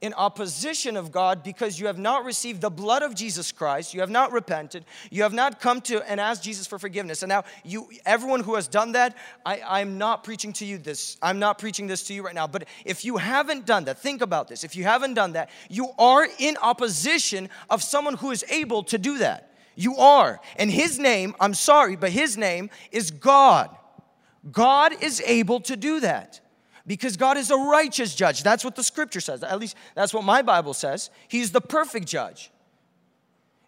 in 0.00 0.14
opposition 0.14 0.96
of 0.96 1.10
God 1.10 1.42
because 1.42 1.80
you 1.80 1.86
have 1.86 1.98
not 1.98 2.24
received 2.24 2.60
the 2.60 2.70
blood 2.70 3.02
of 3.02 3.14
Jesus 3.14 3.50
Christ, 3.50 3.94
you 3.94 4.00
have 4.00 4.10
not 4.10 4.32
repented, 4.32 4.84
you 5.10 5.22
have 5.22 5.32
not 5.32 5.60
come 5.60 5.80
to 5.82 6.02
and 6.08 6.20
asked 6.20 6.44
Jesus 6.44 6.66
for 6.66 6.78
forgiveness. 6.78 7.22
And 7.22 7.30
now 7.30 7.44
you 7.64 7.88
everyone 8.06 8.40
who 8.40 8.54
has 8.54 8.68
done 8.68 8.92
that, 8.92 9.16
I, 9.44 9.60
I'm 9.66 9.98
not 9.98 10.24
preaching 10.24 10.52
to 10.54 10.64
you 10.64 10.78
this, 10.78 11.16
I'm 11.20 11.38
not 11.38 11.58
preaching 11.58 11.86
this 11.86 12.04
to 12.04 12.14
you 12.14 12.22
right 12.22 12.34
now. 12.34 12.46
But 12.46 12.66
if 12.84 13.04
you 13.04 13.16
haven't 13.16 13.66
done 13.66 13.84
that, 13.84 13.98
think 13.98 14.22
about 14.22 14.48
this. 14.48 14.64
If 14.64 14.76
you 14.76 14.84
haven't 14.84 15.14
done 15.14 15.32
that, 15.32 15.50
you 15.68 15.88
are 15.98 16.26
in 16.38 16.56
opposition 16.62 17.48
of 17.68 17.82
someone 17.82 18.14
who 18.14 18.30
is 18.30 18.44
able 18.50 18.84
to 18.84 18.98
do 18.98 19.18
that. 19.18 19.52
You 19.74 19.96
are. 19.96 20.40
And 20.56 20.70
his 20.70 20.98
name, 20.98 21.34
I'm 21.40 21.54
sorry, 21.54 21.96
but 21.96 22.10
his 22.10 22.36
name 22.36 22.70
is 22.90 23.10
God. 23.10 23.70
God 24.50 25.02
is 25.02 25.20
able 25.26 25.60
to 25.60 25.76
do 25.76 26.00
that 26.00 26.40
because 26.88 27.16
God 27.16 27.36
is 27.36 27.50
a 27.50 27.56
righteous 27.56 28.14
judge. 28.14 28.42
That's 28.42 28.64
what 28.64 28.74
the 28.74 28.82
scripture 28.82 29.20
says. 29.20 29.44
At 29.44 29.60
least 29.60 29.76
that's 29.94 30.12
what 30.12 30.24
my 30.24 30.42
Bible 30.42 30.74
says. 30.74 31.10
He's 31.28 31.52
the 31.52 31.60
perfect 31.60 32.08
judge. 32.08 32.50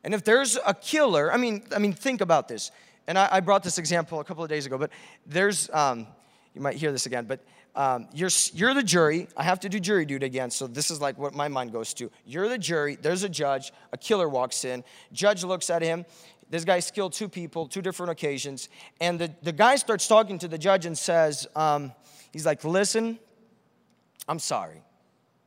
And 0.03 0.15
if 0.15 0.25
there's 0.25 0.59
a 0.67 0.75
killer, 0.75 1.31
I 1.33 1.37
mean, 1.37 1.63
I 1.77 1.79
mean, 1.79 1.93
think 1.93 2.23
about 2.23 2.49
this. 2.49 2.73
And 3.07 3.19
I, 3.19 3.29
I 3.31 3.41
brought 3.41 3.63
this 3.63 3.77
example 3.77 4.21
a 4.21 4.25
couple 4.25 4.43
of 4.43 4.49
days 4.49 4.65
ago, 4.65 4.79
but 4.79 4.91
there's, 5.27 5.69
um, 5.71 6.07
you 6.55 6.63
might 6.63 6.77
hear 6.77 6.93
this 6.93 7.05
again, 7.07 7.27
but 7.27 7.41
um, 7.77 8.09
you're, 8.15 8.31
you're 8.55 8.73
the 8.75 8.83
jury. 8.83 9.29
I 9.37 9.43
have 9.43 9.61
to 9.61 9.69
do 9.69 9.79
jury 9.79 10.07
duty 10.07 10.25
again, 10.27 10.51
so 10.51 10.67
this 10.67 10.91
is 10.91 11.01
like 11.01 11.19
what 11.19 11.35
my 11.35 11.49
mind 11.49 11.73
goes 11.73 11.93
to. 11.95 12.11
You're 12.25 12.49
the 12.49 12.59
jury, 12.59 12.97
there's 13.01 13.23
a 13.23 13.29
judge, 13.29 13.73
a 13.93 13.99
killer 13.99 14.29
walks 14.29 14.65
in, 14.65 14.83
judge 15.13 15.45
looks 15.45 15.71
at 15.71 15.83
him. 15.83 16.07
This 16.51 16.65
guy's 16.65 16.91
killed 16.91 17.13
two 17.13 17.29
people, 17.29 17.67
two 17.69 17.81
different 17.81 18.11
occasions, 18.11 18.69
and 19.01 19.19
the, 19.19 19.33
the 19.43 19.53
guy 19.53 19.77
starts 19.77 20.07
talking 20.07 20.39
to 20.41 20.49
the 20.49 20.59
judge 20.59 20.85
and 20.85 20.99
says, 20.99 21.47
um, 21.57 21.93
He's 22.33 22.47
like, 22.47 22.65
listen, 22.65 23.19
I'm 24.29 24.39
sorry. 24.39 24.83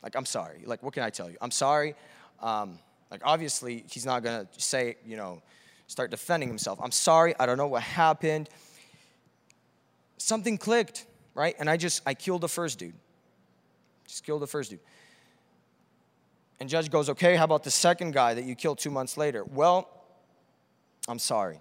Like, 0.01 0.15
I'm 0.15 0.25
sorry. 0.25 0.63
Like, 0.65 0.83
what 0.83 0.93
can 0.93 1.03
I 1.03 1.09
tell 1.09 1.29
you? 1.29 1.37
I'm 1.41 1.51
sorry. 1.51 1.95
Um, 2.41 2.79
like, 3.09 3.21
obviously, 3.23 3.85
he's 3.89 4.05
not 4.05 4.23
going 4.23 4.45
to 4.45 4.61
say, 4.61 4.97
you 5.05 5.15
know, 5.15 5.41
start 5.87 6.11
defending 6.11 6.49
himself. 6.49 6.79
I'm 6.81 6.91
sorry. 6.91 7.35
I 7.39 7.45
don't 7.45 7.57
know 7.57 7.67
what 7.67 7.83
happened. 7.83 8.49
Something 10.17 10.57
clicked, 10.57 11.05
right? 11.35 11.55
And 11.59 11.69
I 11.69 11.77
just, 11.77 12.01
I 12.05 12.13
killed 12.13 12.41
the 12.41 12.49
first 12.49 12.79
dude. 12.79 12.95
Just 14.05 14.25
killed 14.25 14.41
the 14.41 14.47
first 14.47 14.71
dude. 14.71 14.79
And 16.59 16.69
judge 16.69 16.89
goes, 16.89 17.09
okay, 17.09 17.35
how 17.35 17.45
about 17.45 17.63
the 17.63 17.71
second 17.71 18.13
guy 18.13 18.33
that 18.33 18.43
you 18.43 18.55
killed 18.55 18.79
two 18.79 18.91
months 18.91 19.15
later? 19.17 19.43
Well, 19.45 20.02
I'm 21.07 21.19
sorry. 21.19 21.59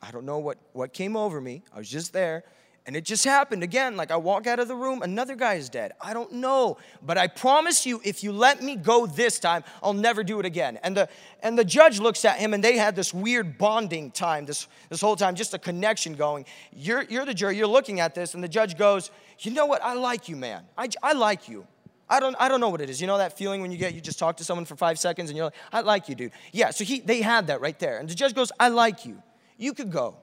I 0.00 0.10
don't 0.10 0.24
know 0.24 0.38
what, 0.38 0.58
what 0.72 0.92
came 0.92 1.16
over 1.16 1.40
me. 1.40 1.62
I 1.72 1.78
was 1.78 1.88
just 1.88 2.12
there. 2.12 2.44
And 2.84 2.96
it 2.96 3.04
just 3.04 3.24
happened 3.24 3.62
again. 3.62 3.96
Like 3.96 4.10
I 4.10 4.16
walk 4.16 4.48
out 4.48 4.58
of 4.58 4.66
the 4.66 4.74
room, 4.74 5.02
another 5.02 5.36
guy 5.36 5.54
is 5.54 5.68
dead. 5.68 5.92
I 6.00 6.12
don't 6.12 6.32
know. 6.32 6.78
But 7.00 7.16
I 7.16 7.28
promise 7.28 7.86
you, 7.86 8.00
if 8.04 8.24
you 8.24 8.32
let 8.32 8.60
me 8.60 8.74
go 8.74 9.06
this 9.06 9.38
time, 9.38 9.62
I'll 9.84 9.92
never 9.92 10.24
do 10.24 10.40
it 10.40 10.46
again. 10.46 10.80
And 10.82 10.96
the 10.96 11.08
and 11.44 11.56
the 11.56 11.64
judge 11.64 12.00
looks 12.00 12.24
at 12.24 12.38
him 12.38 12.54
and 12.54 12.62
they 12.62 12.76
had 12.76 12.96
this 12.96 13.14
weird 13.14 13.56
bonding 13.56 14.10
time, 14.10 14.46
this, 14.46 14.66
this 14.88 15.00
whole 15.00 15.14
time, 15.14 15.36
just 15.36 15.54
a 15.54 15.60
connection 15.60 16.14
going. 16.14 16.44
You're, 16.72 17.02
you're 17.04 17.24
the 17.24 17.34
jury, 17.34 17.56
you're 17.56 17.68
looking 17.68 18.00
at 18.00 18.16
this, 18.16 18.34
and 18.34 18.42
the 18.42 18.48
judge 18.48 18.76
goes, 18.76 19.12
You 19.38 19.52
know 19.52 19.66
what? 19.66 19.82
I 19.84 19.94
like 19.94 20.28
you, 20.28 20.34
man. 20.34 20.64
I, 20.76 20.88
I 21.04 21.12
like 21.12 21.48
you. 21.48 21.66
I 22.12 22.20
don't, 22.20 22.36
I 22.38 22.48
don't 22.48 22.60
know 22.60 22.68
what 22.68 22.82
it 22.82 22.90
is. 22.90 23.00
You 23.00 23.06
know 23.06 23.16
that 23.16 23.38
feeling 23.38 23.62
when 23.62 23.72
you 23.72 23.78
get, 23.78 23.94
you 23.94 24.02
just 24.02 24.18
talk 24.18 24.36
to 24.36 24.44
someone 24.44 24.66
for 24.66 24.76
five 24.76 24.98
seconds 24.98 25.30
and 25.30 25.36
you're 25.36 25.46
like, 25.46 25.54
I 25.72 25.80
like 25.80 26.10
you, 26.10 26.14
dude. 26.14 26.32
Yeah, 26.52 26.68
so 26.68 26.84
he, 26.84 27.00
they 27.00 27.22
had 27.22 27.46
that 27.46 27.62
right 27.62 27.78
there. 27.78 27.96
And 27.96 28.06
the 28.06 28.14
judge 28.14 28.34
goes, 28.34 28.52
I 28.60 28.68
like 28.68 29.06
you. 29.06 29.22
You 29.56 29.72
could 29.72 29.90
go. 29.90 30.18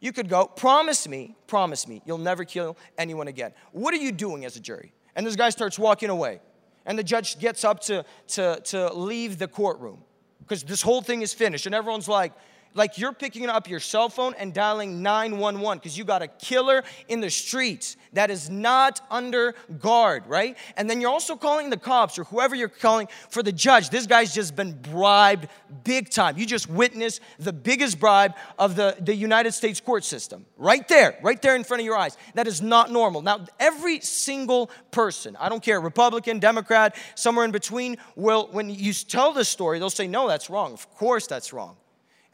You 0.00 0.14
could 0.14 0.30
go, 0.30 0.46
promise 0.46 1.06
me, 1.06 1.36
promise 1.46 1.86
me, 1.86 2.00
you'll 2.06 2.16
never 2.16 2.46
kill 2.46 2.78
anyone 2.96 3.28
again. 3.28 3.52
What 3.72 3.92
are 3.92 3.98
you 3.98 4.10
doing 4.10 4.46
as 4.46 4.56
a 4.56 4.60
jury? 4.60 4.94
And 5.14 5.26
this 5.26 5.36
guy 5.36 5.50
starts 5.50 5.78
walking 5.78 6.08
away. 6.08 6.40
And 6.86 6.98
the 6.98 7.04
judge 7.04 7.38
gets 7.38 7.62
up 7.62 7.80
to, 7.80 8.06
to, 8.28 8.60
to 8.64 8.94
leave 8.94 9.38
the 9.38 9.48
courtroom 9.48 10.02
because 10.38 10.62
this 10.62 10.80
whole 10.80 11.02
thing 11.02 11.20
is 11.20 11.34
finished. 11.34 11.66
And 11.66 11.74
everyone's 11.74 12.08
like, 12.08 12.32
like 12.74 12.98
you're 12.98 13.12
picking 13.12 13.48
up 13.48 13.68
your 13.68 13.80
cell 13.80 14.08
phone 14.08 14.34
and 14.38 14.52
dialing 14.54 15.02
911 15.02 15.78
because 15.78 15.96
you 15.96 16.04
got 16.04 16.22
a 16.22 16.28
killer 16.28 16.82
in 17.08 17.20
the 17.20 17.30
streets 17.30 17.96
that 18.12 18.30
is 18.30 18.50
not 18.50 19.00
under 19.10 19.54
guard, 19.78 20.26
right? 20.26 20.56
And 20.76 20.88
then 20.88 21.00
you're 21.00 21.10
also 21.10 21.36
calling 21.36 21.70
the 21.70 21.76
cops 21.76 22.18
or 22.18 22.24
whoever 22.24 22.54
you're 22.54 22.68
calling 22.68 23.08
for 23.30 23.42
the 23.42 23.52
judge. 23.52 23.90
This 23.90 24.06
guy's 24.06 24.34
just 24.34 24.54
been 24.54 24.72
bribed 24.72 25.48
big 25.84 26.10
time. 26.10 26.36
You 26.36 26.46
just 26.46 26.68
witnessed 26.68 27.20
the 27.38 27.52
biggest 27.52 27.98
bribe 27.98 28.34
of 28.58 28.76
the, 28.76 28.96
the 29.00 29.14
United 29.14 29.52
States 29.52 29.80
court 29.80 30.04
system. 30.04 30.44
Right 30.56 30.86
there, 30.88 31.18
right 31.22 31.40
there 31.40 31.56
in 31.56 31.64
front 31.64 31.80
of 31.80 31.86
your 31.86 31.96
eyes. 31.96 32.16
That 32.34 32.46
is 32.46 32.60
not 32.60 32.90
normal. 32.90 33.22
Now, 33.22 33.46
every 33.58 34.00
single 34.00 34.70
person, 34.90 35.36
I 35.40 35.48
don't 35.48 35.62
care, 35.62 35.80
Republican, 35.80 36.38
Democrat, 36.38 36.96
somewhere 37.14 37.44
in 37.44 37.50
between, 37.50 37.96
will, 38.16 38.48
when 38.52 38.68
you 38.70 38.92
tell 38.92 39.32
this 39.32 39.48
story, 39.48 39.78
they'll 39.78 39.90
say, 39.90 40.06
no, 40.06 40.28
that's 40.28 40.50
wrong. 40.50 40.72
Of 40.72 40.90
course 40.94 41.26
that's 41.26 41.52
wrong. 41.52 41.76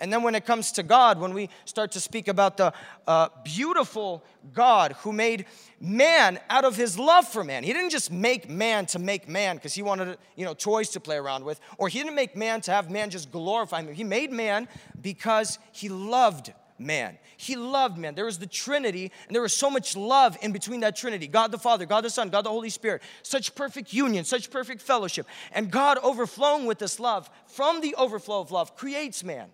And 0.00 0.12
then 0.12 0.22
when 0.22 0.34
it 0.34 0.46
comes 0.46 0.72
to 0.72 0.82
God, 0.82 1.18
when 1.18 1.34
we 1.34 1.48
start 1.64 1.92
to 1.92 2.00
speak 2.00 2.28
about 2.28 2.56
the 2.56 2.72
uh, 3.06 3.28
beautiful 3.42 4.22
God 4.52 4.92
who 5.00 5.12
made 5.12 5.46
man 5.80 6.38
out 6.48 6.64
of 6.64 6.76
his 6.76 6.98
love 6.98 7.26
for 7.26 7.42
man, 7.42 7.64
he 7.64 7.72
didn't 7.72 7.90
just 7.90 8.12
make 8.12 8.48
man 8.48 8.86
to 8.86 8.98
make 8.98 9.28
man 9.28 9.56
because 9.56 9.74
he 9.74 9.82
wanted 9.82 10.16
you 10.36 10.44
know 10.44 10.54
toys 10.54 10.90
to 10.90 11.00
play 11.00 11.16
around 11.16 11.44
with, 11.44 11.60
or 11.78 11.88
he 11.88 11.98
didn't 11.98 12.14
make 12.14 12.36
man 12.36 12.60
to 12.62 12.70
have 12.70 12.90
man 12.90 13.10
just 13.10 13.32
glorify 13.32 13.82
him. 13.82 13.92
He 13.92 14.04
made 14.04 14.30
man 14.30 14.68
because 15.00 15.58
he 15.72 15.88
loved 15.88 16.52
man. 16.78 17.18
He 17.36 17.56
loved 17.56 17.98
man. 17.98 18.14
There 18.14 18.24
was 18.24 18.38
the 18.38 18.46
Trinity, 18.46 19.10
and 19.26 19.34
there 19.34 19.42
was 19.42 19.54
so 19.54 19.68
much 19.68 19.96
love 19.96 20.36
in 20.42 20.52
between 20.52 20.80
that 20.80 20.96
Trinity 20.96 21.26
God 21.26 21.50
the 21.50 21.58
Father, 21.58 21.86
God 21.86 22.04
the 22.04 22.10
Son, 22.10 22.28
God 22.28 22.44
the 22.44 22.50
Holy 22.50 22.70
Spirit. 22.70 23.02
Such 23.22 23.54
perfect 23.56 23.92
union, 23.92 24.24
such 24.24 24.50
perfect 24.50 24.80
fellowship. 24.80 25.26
And 25.52 25.70
God, 25.72 25.98
overflowing 25.98 26.66
with 26.66 26.78
this 26.78 27.00
love, 27.00 27.28
from 27.46 27.80
the 27.80 27.96
overflow 27.96 28.40
of 28.40 28.52
love, 28.52 28.76
creates 28.76 29.24
man. 29.24 29.48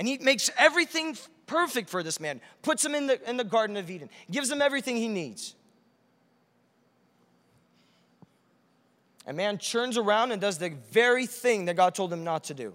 And 0.00 0.08
he 0.08 0.16
makes 0.16 0.48
everything 0.56 1.14
perfect 1.46 1.90
for 1.90 2.02
this 2.02 2.18
man, 2.18 2.40
puts 2.62 2.82
him 2.82 2.94
in 2.94 3.06
the, 3.06 3.28
in 3.28 3.36
the 3.36 3.44
Garden 3.44 3.76
of 3.76 3.90
Eden, 3.90 4.08
gives 4.30 4.50
him 4.50 4.62
everything 4.62 4.96
he 4.96 5.08
needs. 5.08 5.54
And 9.26 9.36
man 9.36 9.58
turns 9.58 9.98
around 9.98 10.32
and 10.32 10.40
does 10.40 10.56
the 10.56 10.70
very 10.90 11.26
thing 11.26 11.66
that 11.66 11.76
God 11.76 11.94
told 11.94 12.10
him 12.10 12.24
not 12.24 12.44
to 12.44 12.54
do. 12.54 12.72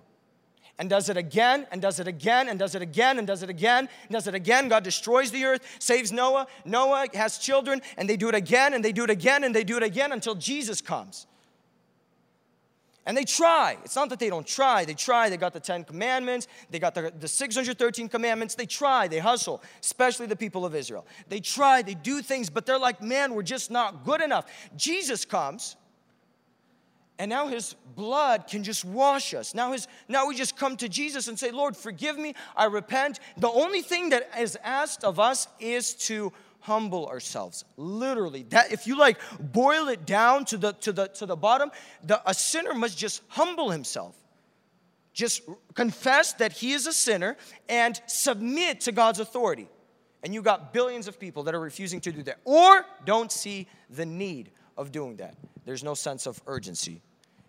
And 0.78 0.88
does 0.88 1.10
it 1.10 1.18
again, 1.18 1.66
and 1.72 1.82
does 1.82 2.00
it 2.00 2.08
again, 2.08 2.48
and 2.48 2.60
does 2.60 2.76
it 2.76 2.84
again, 2.84 3.18
and 3.18 3.26
does 3.26 3.42
it 3.42 3.50
again, 3.50 3.90
and 4.04 4.12
does 4.12 4.28
it 4.28 4.36
again. 4.36 4.68
God 4.68 4.84
destroys 4.84 5.32
the 5.32 5.46
earth, 5.46 5.66
saves 5.80 6.12
Noah. 6.12 6.46
Noah 6.64 7.08
has 7.16 7.40
children, 7.40 7.82
and 7.98 8.08
they 8.08 8.18
do 8.18 8.30
it 8.30 8.36
again, 8.36 8.76
and 8.76 8.86
they 8.86 8.92
do 8.92 9.04
it 9.04 9.10
again, 9.10 9.44
and 9.44 9.56
they 9.56 9.64
do 9.64 9.78
it 9.78 9.84
again 9.84 10.12
until 10.12 10.36
Jesus 10.36 10.80
comes. 10.80 11.26
And 13.06 13.16
they 13.16 13.24
try. 13.24 13.78
It's 13.84 13.96
not 13.96 14.10
that 14.10 14.20
they 14.20 14.30
don't 14.30 14.48
try. 14.48 14.84
They 14.84 14.96
try. 14.96 15.30
They 15.30 15.38
got 15.38 15.54
the 15.54 15.60
Ten 15.60 15.84
Commandments. 15.84 16.48
They 16.72 16.80
got 16.80 16.96
the, 16.96 17.14
the 17.20 17.28
613 17.28 18.10
commandments. 18.10 18.56
They 18.56 18.66
try. 18.66 19.08
They 19.08 19.20
hustle, 19.20 19.62
especially 19.82 20.26
the 20.26 20.36
people 20.36 20.66
of 20.66 20.74
Israel. 20.74 21.06
They 21.28 21.40
try. 21.40 21.84
They 21.84 21.94
do 21.94 22.24
things, 22.24 22.50
but 22.50 22.66
they're 22.66 22.80
like, 22.80 23.04
man, 23.04 23.36
we're 23.36 23.44
just 23.44 23.70
not 23.70 24.04
good 24.06 24.22
enough. 24.22 24.46
Jesus 24.76 25.24
comes, 25.24 25.76
and 27.20 27.30
now 27.30 27.48
his 27.48 27.76
blood 27.96 28.48
can 28.48 28.64
just 28.64 28.84
wash 28.84 29.34
us. 29.34 29.54
Now, 29.54 29.72
his, 29.72 29.88
now 30.08 30.28
we 30.28 30.36
just 30.36 30.58
come 30.58 30.76
to 30.78 30.90
Jesus 30.90 31.28
and 31.28 31.40
say, 31.40 31.52
Lord, 31.52 31.78
forgive 31.78 32.18
me. 32.18 32.34
I 32.56 32.66
repent. 32.66 33.20
The 33.38 33.50
only 33.50 33.82
thing 33.82 34.10
that 34.10 34.30
is 34.38 34.58
asked 34.64 35.04
of 35.04 35.20
us 35.20 35.48
is 35.60 35.94
to 36.08 36.34
humble 36.66 37.08
ourselves. 37.08 37.64
Literally 37.78 38.44
that 38.50 38.72
if 38.72 38.88
you 38.88 38.98
like 38.98 39.18
boil 39.40 39.88
it 39.88 40.06
down 40.06 40.46
to 40.46 40.58
the 40.58 40.74
to 40.74 40.92
the 40.92 41.08
to 41.08 41.26
the 41.26 41.36
bottom 41.36 41.72
the, 42.04 42.22
a 42.30 42.34
sinner 42.34 42.74
must 42.74 42.98
just 42.98 43.22
humble 43.28 43.70
himself. 43.70 44.16
Just 45.14 45.44
confess 45.76 46.34
that 46.34 46.52
he 46.52 46.74
is 46.74 46.88
a 46.88 46.94
sinner 46.94 47.38
and 47.70 48.02
submit 48.08 48.82
to 48.82 48.92
god's 48.92 49.20
authority. 49.20 49.70
And 50.24 50.34
you 50.34 50.42
got 50.42 50.74
billions 50.74 51.08
of 51.08 51.20
people 51.20 51.44
that 51.44 51.56
are 51.56 51.60
refusing 51.60 52.02
to 52.02 52.12
do 52.12 52.24
that 52.24 52.40
or 52.44 52.86
don't 53.06 53.32
see 53.32 53.68
the 53.90 54.06
need 54.06 54.52
of 54.76 54.92
doing 54.92 55.18
that. 55.18 55.36
There's 55.66 55.84
no 55.84 55.94
sense 55.94 56.26
of 56.26 56.42
urgency. 56.48 57.02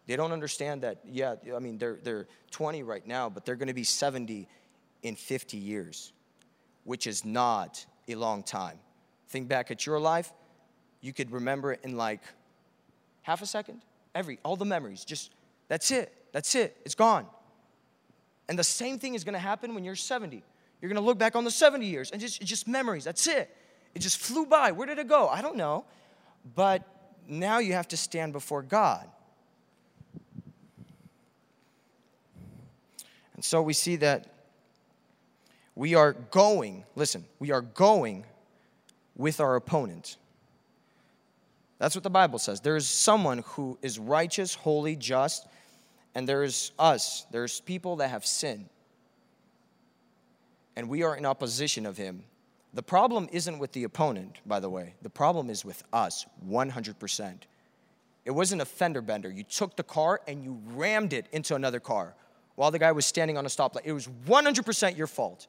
They 0.07 0.15
don't 0.15 0.33
understand 0.33 0.83
that 0.83 1.01
yeah 1.05 1.35
i 1.55 1.59
mean 1.59 1.79
they're 1.79 1.99
they're 2.03 2.27
20 2.53 2.83
right 2.83 3.07
now 3.07 3.29
but 3.29 3.45
they're 3.45 3.57
going 3.57 3.69
to 3.69 3.75
be 3.75 3.85
70 3.85 4.49
in 5.03 5.17
50 5.17 5.57
years 5.57 6.13
which 6.85 7.07
is 7.07 7.25
not 7.25 7.85
a 8.09 8.15
long 8.15 8.43
time 8.43 8.79
think 9.29 9.49
back 9.49 9.71
at 9.71 9.87
your 9.87 9.99
life, 9.99 10.33
you 11.01 11.13
could 11.13 11.31
remember 11.31 11.73
it 11.73 11.81
in 11.83 11.97
like 11.97 12.21
half 13.23 13.43
a 13.43 13.47
second. 13.47 13.83
Every, 14.15 14.39
all 14.45 14.57
the 14.57 14.65
memories, 14.65 15.05
just 15.05 15.33
that's 15.69 15.91
it. 15.91 16.13
That's 16.33 16.55
it. 16.55 16.77
It's 16.85 16.95
gone. 16.95 17.27
And 18.49 18.59
the 18.59 18.65
same 18.65 18.99
thing 18.99 19.15
is 19.15 19.25
to 19.35 19.39
happen 19.39 19.75
when 19.75 19.85
you're 19.85 19.97
70. 19.97 20.43
You're 20.81 20.89
to 21.01 21.07
look 21.07 21.19
back 21.19 21.35
on 21.35 21.45
the 21.45 21.51
70 21.51 21.87
years 21.87 22.11
and 22.11 22.21
just, 22.21 22.41
just 22.43 22.69
memories. 22.69 23.05
That's 23.05 23.27
it. 23.27 23.55
It 23.95 24.01
just 24.01 24.19
flew 24.19 24.47
by. 24.47 24.73
Where 24.73 24.87
did 24.87 24.99
it 24.99 25.09
go? 25.09 25.29
I 25.29 25.43
don't 25.43 25.57
know. 25.57 25.85
But 26.55 26.83
now 27.27 27.59
you 27.59 27.73
have 27.73 27.89
to 27.89 27.97
stand 27.97 28.33
before 28.33 28.63
God. 28.63 29.09
And 33.35 33.45
so 33.45 33.63
we 33.63 33.73
see 33.73 33.97
that 33.97 34.27
we 35.75 35.95
are 35.95 36.13
going, 36.13 36.85
listen, 36.95 37.25
we 37.39 37.51
are 37.51 37.61
going 37.61 38.25
with 39.17 39.41
our 39.41 39.57
opponent. 39.57 40.17
That's 41.79 41.95
what 41.95 42.05
the 42.05 42.11
Bible 42.11 42.39
says. 42.39 42.61
There 42.61 42.77
is 42.77 42.89
someone 42.89 43.39
who 43.47 43.79
is 43.83 43.99
righteous, 43.99 44.55
holy, 44.55 44.97
just, 44.97 45.47
and 46.15 46.29
there 46.29 46.43
is 46.43 46.73
us. 46.79 47.27
There's 47.31 47.61
people 47.61 47.97
that 47.97 48.09
have 48.09 48.25
sinned. 48.25 48.69
And 50.75 50.89
we 50.89 51.03
are 51.03 51.17
in 51.17 51.27
opposition 51.27 51.87
of 51.87 51.97
him. 51.97 52.25
The 52.75 52.83
problem 52.83 53.29
isn't 53.33 53.59
with 53.59 53.73
the 53.73 53.85
opponent, 53.85 54.41
by 54.45 54.61
the 54.61 54.69
way. 54.69 54.95
The 55.03 55.11
problem 55.11 55.49
is 55.49 55.65
with 55.65 55.83
us, 55.93 56.27
100%. 56.49 57.35
It 58.25 58.31
wasn't 58.31 58.61
a 58.61 58.67
fender 58.67 59.01
bender. 59.01 59.31
You 59.31 59.45
took 59.45 59.77
the 59.77 59.83
car 59.83 60.21
and 60.27 60.43
you 60.43 60.61
rammed 60.75 61.13
it 61.13 61.27
into 61.33 61.55
another 61.55 61.81
car 61.81 62.15
while 62.57 62.71
the 62.71 62.79
guy 62.79 62.93
was 62.93 63.07
standing 63.07 63.39
on 63.39 63.47
a 63.47 63.49
stoplight. 63.49 63.83
It 63.85 63.93
was 63.93 64.09
100% 64.27 64.97
your 64.97 65.07
fault 65.07 65.47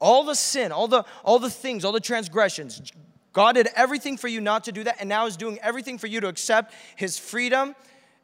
all 0.00 0.24
the 0.24 0.34
sin, 0.34 0.72
all 0.72 0.88
the, 0.88 1.04
all 1.24 1.38
the 1.38 1.50
things, 1.50 1.84
all 1.84 1.92
the 1.92 2.00
transgressions. 2.00 2.92
God 3.32 3.54
did 3.54 3.68
everything 3.74 4.16
for 4.16 4.28
you 4.28 4.40
not 4.40 4.64
to 4.64 4.72
do 4.72 4.84
that, 4.84 4.96
and 5.00 5.08
now 5.08 5.26
is 5.26 5.36
doing 5.36 5.58
everything 5.60 5.98
for 5.98 6.06
you 6.06 6.20
to 6.20 6.28
accept 6.28 6.72
His 6.96 7.18
freedom, 7.18 7.74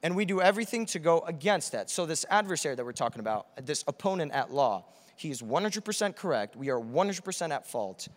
and 0.03 0.15
we 0.15 0.25
do 0.25 0.41
everything 0.41 0.87
to 0.87 0.99
go 0.99 1.21
against 1.21 1.73
that. 1.73 1.91
So, 1.91 2.07
this 2.07 2.25
adversary 2.31 2.75
that 2.77 2.85
we're 2.85 2.93
talking 2.93 3.21
about, 3.21 3.67
this 3.67 3.85
opponent 3.89 4.33
at 4.33 4.53
law, 4.53 4.85
he 5.17 5.31
is 5.31 5.43
100% 5.43 6.17
correct. 6.17 6.57
We 6.57 6.71
are 6.71 6.81
100% 6.81 7.51
at 7.51 7.67
fault. 7.67 8.09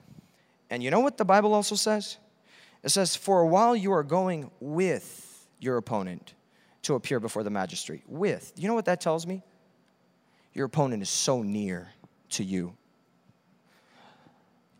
And 0.69 0.81
you 0.81 0.89
know 0.89 1.01
what 1.01 1.17
the 1.17 1.25
Bible 1.25 1.53
also 1.53 1.75
says? 1.75 2.17
It 2.81 2.89
says, 2.89 3.15
For 3.15 3.41
a 3.41 3.47
while 3.47 3.75
you 3.75 3.91
are 3.91 4.03
going 4.03 4.51
with 4.61 5.47
your 5.59 5.77
opponent 5.77 6.33
to 6.83 6.95
appear 6.95 7.19
before 7.19 7.43
the 7.43 7.49
magistrate. 7.49 8.03
With. 8.07 8.53
You 8.55 8.67
know 8.67 8.73
what 8.73 8.85
that 8.85 9.01
tells 9.01 9.27
me? 9.27 9.41
Your 10.53 10.65
opponent 10.65 11.01
is 11.01 11.09
so 11.09 11.41
near 11.41 11.89
to 12.31 12.43
you 12.43 12.75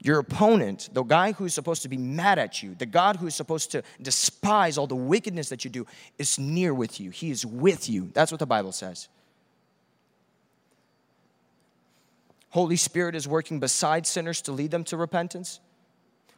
your 0.04 0.20
opponent, 0.20 0.90
the 0.92 1.02
guy 1.02 1.32
who's 1.32 1.54
supposed 1.54 1.82
to 1.84 1.90
be 1.90 1.98
mad 1.98 2.38
at 2.38 2.62
you, 2.62 2.76
the 2.76 2.86
God 2.86 3.16
who's 3.16 3.34
supposed 3.34 3.72
to 3.72 3.84
despise 4.02 4.78
all 4.78 4.86
the 4.86 4.96
wickedness 4.96 5.50
that 5.50 5.64
you 5.64 5.72
do, 5.72 5.88
is 6.18 6.38
near 6.38 6.74
with 6.74 7.00
you. 7.00 7.10
He 7.10 7.32
is 7.32 7.46
with 7.46 7.90
you. 7.90 8.12
That's 8.14 8.32
what 8.32 8.40
the 8.40 8.46
Bible 8.46 8.74
says. 8.74 9.08
Holy 12.50 12.76
Spirit 12.76 13.16
is 13.16 13.28
working 13.28 13.60
beside 13.60 14.06
sinners 14.06 14.42
to 14.44 14.52
lead 14.52 14.72
them 14.72 14.84
to 14.84 14.98
repentance. 14.98 15.62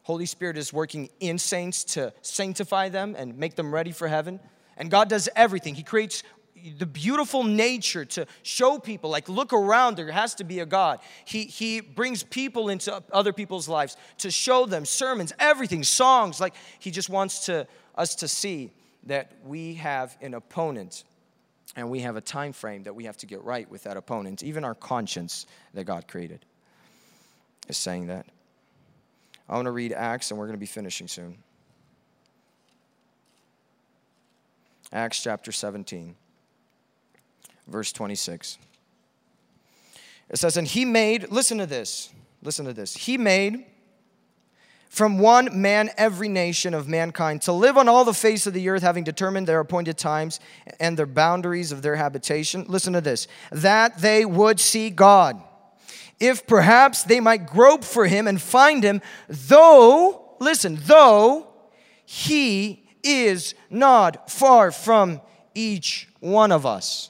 Holy 0.03 0.27
Spirit 0.27 0.57
is 0.57 0.71
working 0.71 1.09
in 1.19 1.39
saints 1.39 1.83
to 1.83 2.13
sanctify 2.21 2.89
them 2.89 3.15
and 3.17 3.37
make 3.37 3.55
them 3.55 3.73
ready 3.73 3.91
for 3.91 4.07
heaven. 4.07 4.39
And 4.77 4.91
God 4.91 5.09
does 5.09 5.27
everything. 5.35 5.73
He 5.73 5.83
creates 5.83 6.21
the 6.77 6.85
beautiful 6.85 7.43
nature 7.43 8.05
to 8.05 8.25
show 8.43 8.79
people, 8.79 9.09
like, 9.09 9.29
look 9.29 9.53
around, 9.53 9.97
there 9.97 10.11
has 10.11 10.35
to 10.35 10.43
be 10.43 10.59
a 10.59 10.65
God. 10.65 10.99
He, 11.25 11.43
he 11.43 11.79
brings 11.79 12.23
people 12.23 12.69
into 12.69 13.01
other 13.11 13.33
people's 13.33 13.67
lives 13.67 13.97
to 14.19 14.31
show 14.31 14.65
them 14.65 14.85
sermons, 14.85 15.33
everything, 15.39 15.83
songs. 15.83 16.39
Like, 16.39 16.53
he 16.79 16.91
just 16.91 17.09
wants 17.09 17.45
to, 17.47 17.67
us 17.95 18.15
to 18.15 18.27
see 18.27 18.71
that 19.05 19.31
we 19.43 19.75
have 19.75 20.17
an 20.21 20.33
opponent 20.33 21.03
and 21.75 21.89
we 21.89 21.99
have 21.99 22.15
a 22.15 22.21
time 22.21 22.53
frame 22.53 22.83
that 22.83 22.95
we 22.95 23.03
have 23.05 23.17
to 23.17 23.25
get 23.25 23.43
right 23.43 23.69
with 23.69 23.83
that 23.83 23.97
opponent. 23.97 24.43
Even 24.43 24.63
our 24.63 24.75
conscience 24.75 25.45
that 25.73 25.83
God 25.83 26.07
created 26.07 26.45
is 27.67 27.77
saying 27.77 28.07
that. 28.07 28.25
I 29.49 29.55
want 29.55 29.65
to 29.65 29.71
read 29.71 29.91
Acts, 29.93 30.31
and 30.31 30.39
we're 30.39 30.47
going 30.47 30.57
to 30.57 30.59
be 30.59 30.65
finishing 30.65 31.07
soon. 31.07 31.37
Acts 34.91 35.21
chapter 35.21 35.51
17 35.51 36.15
verse 37.67 37.91
26. 37.91 38.57
It 40.29 40.37
says, 40.37 40.57
And 40.57 40.67
he 40.67 40.85
made, 40.85 41.31
listen 41.31 41.57
to 41.59 41.65
this, 41.65 42.09
listen 42.41 42.65
to 42.65 42.73
this. 42.73 42.95
He 42.95 43.17
made 43.17 43.65
from 44.89 45.19
one 45.19 45.61
man 45.61 45.89
every 45.97 46.29
nation 46.29 46.73
of 46.73 46.87
mankind 46.87 47.41
to 47.41 47.51
live 47.51 47.77
on 47.77 47.89
all 47.89 48.05
the 48.05 48.13
face 48.13 48.47
of 48.47 48.53
the 48.53 48.69
earth, 48.69 48.81
having 48.81 49.03
determined 49.03 49.45
their 49.45 49.59
appointed 49.59 49.97
times 49.97 50.39
and 50.79 50.97
their 50.97 51.05
boundaries 51.05 51.71
of 51.73 51.81
their 51.81 51.97
habitation. 51.97 52.65
Listen 52.69 52.93
to 52.93 53.01
this 53.01 53.27
that 53.51 53.99
they 53.99 54.23
would 54.23 54.59
see 54.59 54.89
God, 54.89 55.41
if 56.19 56.47
perhaps 56.47 57.03
they 57.03 57.19
might 57.19 57.45
grope 57.45 57.83
for 57.83 58.05
him 58.07 58.25
and 58.25 58.41
find 58.41 58.83
him, 58.83 59.01
though, 59.27 60.35
listen, 60.39 60.79
though 60.83 61.47
he 62.05 62.87
is 63.03 63.53
not 63.69 64.31
far 64.31 64.71
from 64.71 65.19
each 65.53 66.07
one 66.19 66.51
of 66.51 66.65
us. 66.65 67.09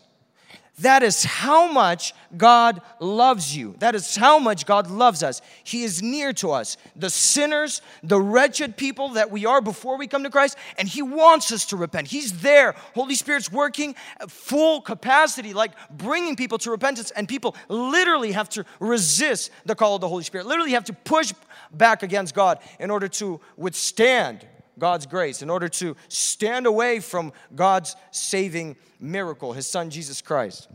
That 0.80 1.04
is 1.04 1.24
how 1.24 1.72
much 1.72 2.14
God 2.36 2.82
loves 3.00 3.56
you. 3.56 3.76
That 3.80 3.96
is 3.96 4.16
how 4.16 4.40
much 4.40 4.66
God 4.66 4.92
loves 4.92 5.24
us. 5.24 5.42
He 5.64 5.84
is 5.84 6.02
near 6.02 6.34
to 6.34 6.52
us, 6.52 6.76
the 6.98 7.10
sinners, 7.10 7.82
the 8.04 8.20
wretched 8.20 8.76
people 8.76 9.10
that 9.10 9.32
we 9.32 9.46
are 9.46 9.62
before 9.62 9.98
we 9.98 10.08
come 10.08 10.24
to 10.24 10.30
Christ, 10.30 10.58
and 10.78 10.86
He 10.88 11.02
wants 11.02 11.52
us 11.54 11.66
to 11.68 11.78
repent. 11.78 12.10
He's 12.10 12.42
there. 12.42 12.76
Holy 12.94 13.16
Spirit's 13.16 13.50
working 13.50 13.96
full 14.28 14.82
capacity, 14.82 15.54
like 15.54 15.72
bringing 15.90 16.36
people 16.36 16.58
to 16.58 16.72
repentance, 16.72 17.12
and 17.12 17.28
people 17.28 17.56
literally 17.70 18.34
have 18.34 18.50
to 18.50 18.66
resist 18.82 19.52
the 19.66 19.76
call 19.76 19.96
of 19.96 20.02
the 20.02 20.10
Holy 20.10 20.24
Spirit, 20.26 20.46
literally 20.46 20.72
have 20.72 20.86
to 20.86 20.94
push 20.94 21.32
back 21.72 22.04
against 22.04 22.36
God 22.36 22.60
in 22.80 22.92
order 22.92 23.08
to 23.08 23.40
withstand 23.56 24.46
God's 24.78 25.06
grace, 25.06 25.42
in 25.42 25.50
order 25.50 25.70
to 25.70 25.96
stand 26.08 26.66
away 26.66 27.00
from 27.00 27.32
God's 27.56 27.96
saving 28.12 28.76
miracle, 29.00 29.54
his 29.54 29.68
son 29.68 29.90
Jesus 29.90 30.22
Christ. 30.22 30.68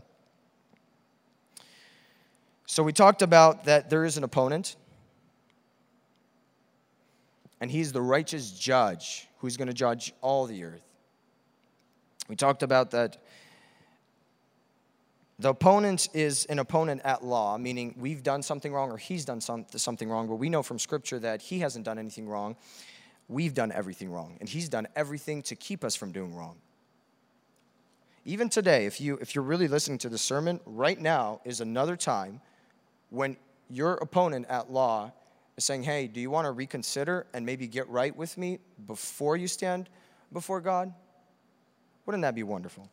So 2.65 2.83
we 2.83 2.93
talked 2.93 3.21
about 3.21 3.65
that 3.65 3.89
there 3.89 4.05
is 4.05 4.17
an 4.17 4.23
opponent, 4.23 4.75
and 7.59 7.69
he's 7.69 7.91
the 7.91 8.01
righteous 8.01 8.51
judge 8.51 9.27
who's 9.39 9.57
going 9.57 9.67
to 9.67 9.73
judge 9.73 10.13
all 10.21 10.45
the 10.45 10.63
earth. 10.63 10.81
We 12.27 12.35
talked 12.35 12.63
about 12.63 12.91
that 12.91 13.17
the 15.37 15.49
opponent 15.49 16.07
is 16.13 16.45
an 16.45 16.59
opponent 16.59 17.01
at 17.03 17.25
law, 17.25 17.57
meaning 17.57 17.95
we've 17.97 18.21
done 18.21 18.43
something 18.43 18.71
wrong 18.71 18.91
or 18.91 18.97
he's 18.97 19.25
done 19.25 19.41
some, 19.41 19.65
something 19.75 20.07
wrong, 20.07 20.27
but 20.27 20.35
we 20.35 20.49
know 20.49 20.61
from 20.61 20.77
Scripture 20.77 21.17
that 21.17 21.41
he 21.41 21.59
hasn't 21.59 21.83
done 21.83 21.97
anything 21.97 22.29
wrong 22.29 22.55
we've 23.31 23.53
done 23.53 23.71
everything 23.71 24.11
wrong, 24.11 24.37
and 24.39 24.49
He's 24.49 24.69
done 24.69 24.87
everything 24.95 25.41
to 25.43 25.55
keep 25.55 25.83
us 25.83 25.95
from 25.95 26.11
doing 26.11 26.35
wrong. 26.35 26.57
Even 28.25 28.49
today, 28.49 28.85
if, 28.85 29.01
you, 29.01 29.17
if 29.21 29.33
you're 29.33 29.43
really 29.43 29.67
listening 29.67 29.97
to 29.99 30.09
the 30.09 30.17
sermon, 30.17 30.59
right 30.65 30.99
now 30.99 31.41
is 31.43 31.61
another 31.61 31.95
time 31.95 32.41
when 33.09 33.35
your 33.69 33.93
opponent 33.95 34.45
at 34.47 34.71
law 34.71 35.11
is 35.57 35.63
saying, 35.63 35.83
Hey, 35.83 36.07
do 36.07 36.19
you 36.19 36.29
want 36.29 36.45
to 36.45 36.51
reconsider 36.51 37.25
and 37.33 37.45
maybe 37.45 37.67
get 37.67 37.87
right 37.89 38.15
with 38.15 38.37
me 38.37 38.59
before 38.85 39.37
you 39.37 39.47
stand 39.47 39.89
before 40.31 40.61
God? 40.61 40.93
Wouldn't 42.05 42.21
that 42.21 42.35
be 42.35 42.43
wonderful? 42.43 42.89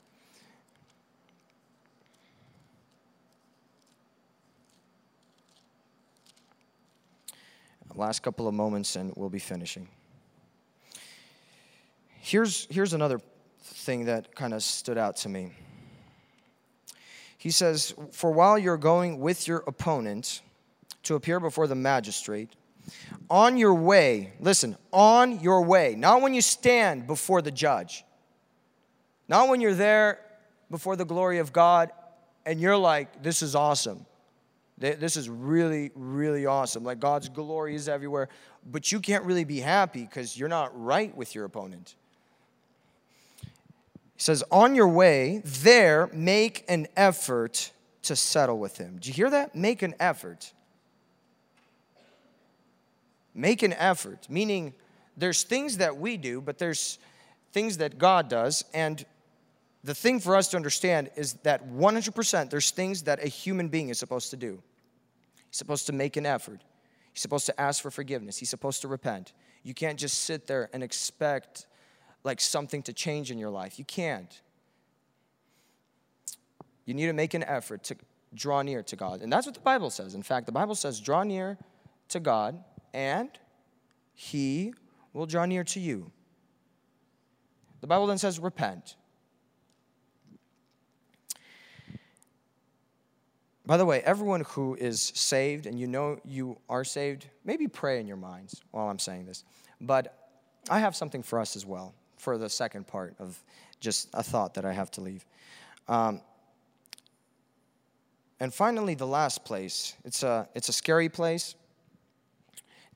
Last 7.95 8.23
couple 8.23 8.47
of 8.47 8.55
moments, 8.55 8.95
and 8.95 9.13
we'll 9.17 9.29
be 9.29 9.41
finishing. 9.41 9.89
Here's, 12.21 12.67
here's 12.71 12.93
another 12.93 13.21
thing 13.61 14.07
that 14.07 14.35
kind 14.35 14.55
of 14.55 14.63
stood 14.63 14.99
out 14.99 15.17
to 15.19 15.29
me. 15.29 15.53
He 17.37 17.51
says, 17.51 17.95
For 18.13 18.31
while 18.33 18.59
you're 18.59 18.77
going 18.77 19.21
with 19.21 19.47
your 19.47 19.63
opponent 19.67 20.43
to 21.05 21.15
appear 21.15 21.41
before 21.41 21.67
the 21.67 21.75
magistrate, 21.75 22.51
on 23.31 23.57
your 23.57 23.75
way, 23.75 24.33
listen, 24.41 24.77
on 24.93 25.41
your 25.41 25.63
way, 25.63 25.95
not 25.97 26.23
when 26.23 26.35
you 26.35 26.43
stand 26.43 27.07
before 27.07 27.43
the 27.43 27.51
judge, 27.51 28.05
not 29.29 29.49
when 29.49 29.61
you're 29.61 29.75
there 29.75 30.21
before 30.71 30.97
the 30.97 31.05
glory 31.05 31.39
of 31.39 31.53
God 31.53 31.91
and 32.45 32.61
you're 32.61 32.77
like, 32.77 33.23
this 33.23 33.43
is 33.43 33.55
awesome. 33.55 34.07
This 34.79 35.17
is 35.17 35.29
really, 35.29 35.91
really 35.95 36.47
awesome. 36.47 36.85
Like 36.85 37.01
God's 37.01 37.29
glory 37.29 37.75
is 37.75 37.89
everywhere, 37.89 38.29
but 38.65 38.93
you 38.93 39.01
can't 39.01 39.25
really 39.25 39.45
be 39.45 39.59
happy 39.59 40.03
because 40.03 40.39
you're 40.39 40.49
not 40.49 40.71
right 40.81 41.15
with 41.17 41.35
your 41.35 41.45
opponent. 41.45 41.97
He 44.19 44.23
says, 44.23 44.43
On 44.51 44.75
your 44.75 44.89
way 44.89 45.43
there, 45.45 46.11
make 46.13 46.65
an 46.69 46.89
effort 46.97 47.71
to 48.03 48.17
settle 48.17 48.59
with 48.59 48.77
him. 48.77 48.99
Do 49.01 49.09
you 49.09 49.15
hear 49.15 49.31
that? 49.31 49.55
Make 49.55 49.83
an 49.83 49.95
effort. 50.01 50.53
Make 53.33 53.63
an 53.63 53.73
effort, 53.75 54.27
meaning 54.29 54.75
there's 55.17 55.45
things 55.45 55.77
that 55.77 55.99
we 55.99 56.17
do, 56.17 56.41
but 56.41 56.59
there's 56.59 56.99
things 57.53 57.77
that 57.77 57.97
God 57.97 58.29
does. 58.29 58.65
And 58.75 59.07
the 59.85 59.95
thing 59.95 60.19
for 60.19 60.35
us 60.35 60.49
to 60.49 60.57
understand 60.57 61.11
is 61.15 61.35
that 61.45 61.69
100% 61.69 62.51
there's 62.51 62.73
things 62.73 63.05
that 63.05 63.23
a 63.23 63.29
human 63.29 63.69
being 63.69 63.89
is 63.89 64.01
supposed 64.01 64.31
to 64.31 64.37
do. 64.37 64.61
He's 65.49 65.59
supposed 65.59 65.87
to 65.87 65.93
make 65.93 66.17
an 66.17 66.27
effort, 66.27 66.65
he's 67.13 67.23
supposed 67.23 67.47
to 67.47 67.61
ask 67.61 67.81
for 67.81 67.93
forgiveness, 67.93 68.37
he's 68.37 68.51
supposed 68.51 68.81
to 68.83 68.89
repent. 68.89 69.33
You 69.63 69.75
can't 69.75 69.99
just 69.99 70.25
sit 70.25 70.49
there 70.49 70.69
and 70.73 70.83
expect 70.83 71.67
like 72.25 72.41
something 72.41 72.83
to 72.83 72.93
change 72.93 73.31
in 73.31 73.39
your 73.39 73.51
life. 73.51 73.79
You 73.79 73.85
can't. 73.85 74.41
You 76.85 76.95
need 76.95 77.07
to 77.07 77.13
make 77.13 77.35
an 77.35 77.45
effort 77.45 77.85
to 77.85 77.97
draw 78.35 78.63
near 78.63 78.83
to 78.83 78.97
God. 78.97 79.23
And 79.23 79.33
that's 79.33 79.47
what 79.47 79.55
the 79.55 79.61
Bible 79.61 79.91
says. 79.91 80.15
In 80.15 80.23
fact, 80.23 80.47
the 80.47 80.53
Bible 80.53 80.75
says, 80.75 81.01
draw 81.01 81.23
near 81.23 81.59
to 82.09 82.21
God, 82.21 82.63
and 82.93 83.31
He 84.15 84.75
will 85.13 85.27
draw 85.27 85.45
near 85.45 85.65
to 85.65 85.81
you. 85.81 86.11
The 87.81 87.87
Bible 87.87 88.07
then 88.07 88.19
says, 88.19 88.39
repent. 88.39 88.97
By 93.67 93.77
the 93.77 93.85
way, 93.85 94.01
everyone 94.01 94.41
who 94.49 94.75
is 94.77 95.13
saved 95.15 95.67
and 95.67 95.79
you 95.79 95.87
know 95.87 96.19
you 96.25 96.57
are 96.71 96.85
saved, 96.85 97.27
maybe 97.45 97.69
pray 97.69 98.01
in 98.01 98.07
your 98.07 98.17
minds 98.17 98.63
while 98.71 98.89
I'm 98.89 98.99
saying 98.99 99.27
this. 99.27 99.45
But 99.79 100.31
I 100.71 100.79
have 100.79 100.97
something 100.97 101.23
for 101.23 101.39
us 101.39 101.55
as 101.55 101.67
well 101.67 101.95
for 102.19 102.39
the 102.39 102.49
second 102.49 102.87
part 102.87 103.15
of 103.19 103.43
just 103.81 104.09
a 104.15 104.23
thought 104.23 104.55
that 104.55 104.65
I 104.65 104.73
have 104.73 104.91
to 104.93 105.01
leave. 105.01 105.25
Um, 105.89 106.21
and 108.41 108.53
finally, 108.53 108.95
the 108.95 109.07
last 109.07 109.45
place. 109.45 109.95
It's 110.05 110.23
a, 110.23 110.49
it's 110.55 110.69
a 110.69 110.73
scary 110.73 111.09
place 111.09 111.55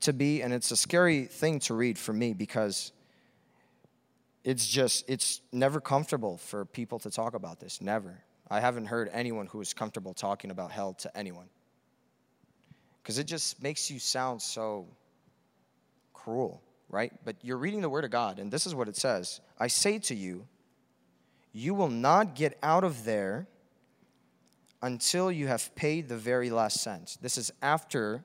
to 0.01 0.13
be, 0.13 0.41
and 0.41 0.53
it's 0.53 0.71
a 0.71 0.77
scary 0.77 1.25
thing 1.25 1.59
to 1.61 1.73
read 1.73 1.97
for 1.97 2.13
me 2.13 2.33
because 2.33 2.91
it's 4.43 4.67
just, 4.67 5.09
it's 5.09 5.41
never 5.51 5.79
comfortable 5.81 6.37
for 6.37 6.65
people 6.65 6.99
to 6.99 7.09
talk 7.09 7.33
about 7.33 7.59
this. 7.59 7.81
Never. 7.81 8.21
I 8.49 8.59
haven't 8.59 8.85
heard 8.85 9.09
anyone 9.13 9.47
who 9.47 9.61
is 9.61 9.73
comfortable 9.73 10.13
talking 10.13 10.51
about 10.51 10.71
hell 10.71 10.93
to 10.95 11.17
anyone. 11.17 11.47
Because 13.01 13.17
it 13.17 13.25
just 13.25 13.61
makes 13.61 13.91
you 13.91 13.99
sound 13.99 14.41
so 14.41 14.87
cruel 16.13 16.61
right? 16.93 17.11
But 17.25 17.37
you're 17.41 17.57
reading 17.57 17.81
the 17.81 17.89
Word 17.89 18.05
of 18.05 18.11
God, 18.11 18.37
and 18.37 18.51
this 18.51 18.67
is 18.67 18.75
what 18.75 18.87
it 18.87 18.95
says 18.95 19.41
I 19.59 19.67
say 19.67 19.97
to 19.99 20.15
you, 20.15 20.47
you 21.51 21.73
will 21.73 21.89
not 21.89 22.35
get 22.35 22.57
out 22.61 22.83
of 22.83 23.03
there 23.03 23.47
until 24.81 25.31
you 25.31 25.47
have 25.47 25.73
paid 25.75 26.07
the 26.07 26.17
very 26.17 26.49
last 26.49 26.81
cent. 26.81 27.17
This 27.21 27.37
is 27.37 27.51
after 27.61 28.23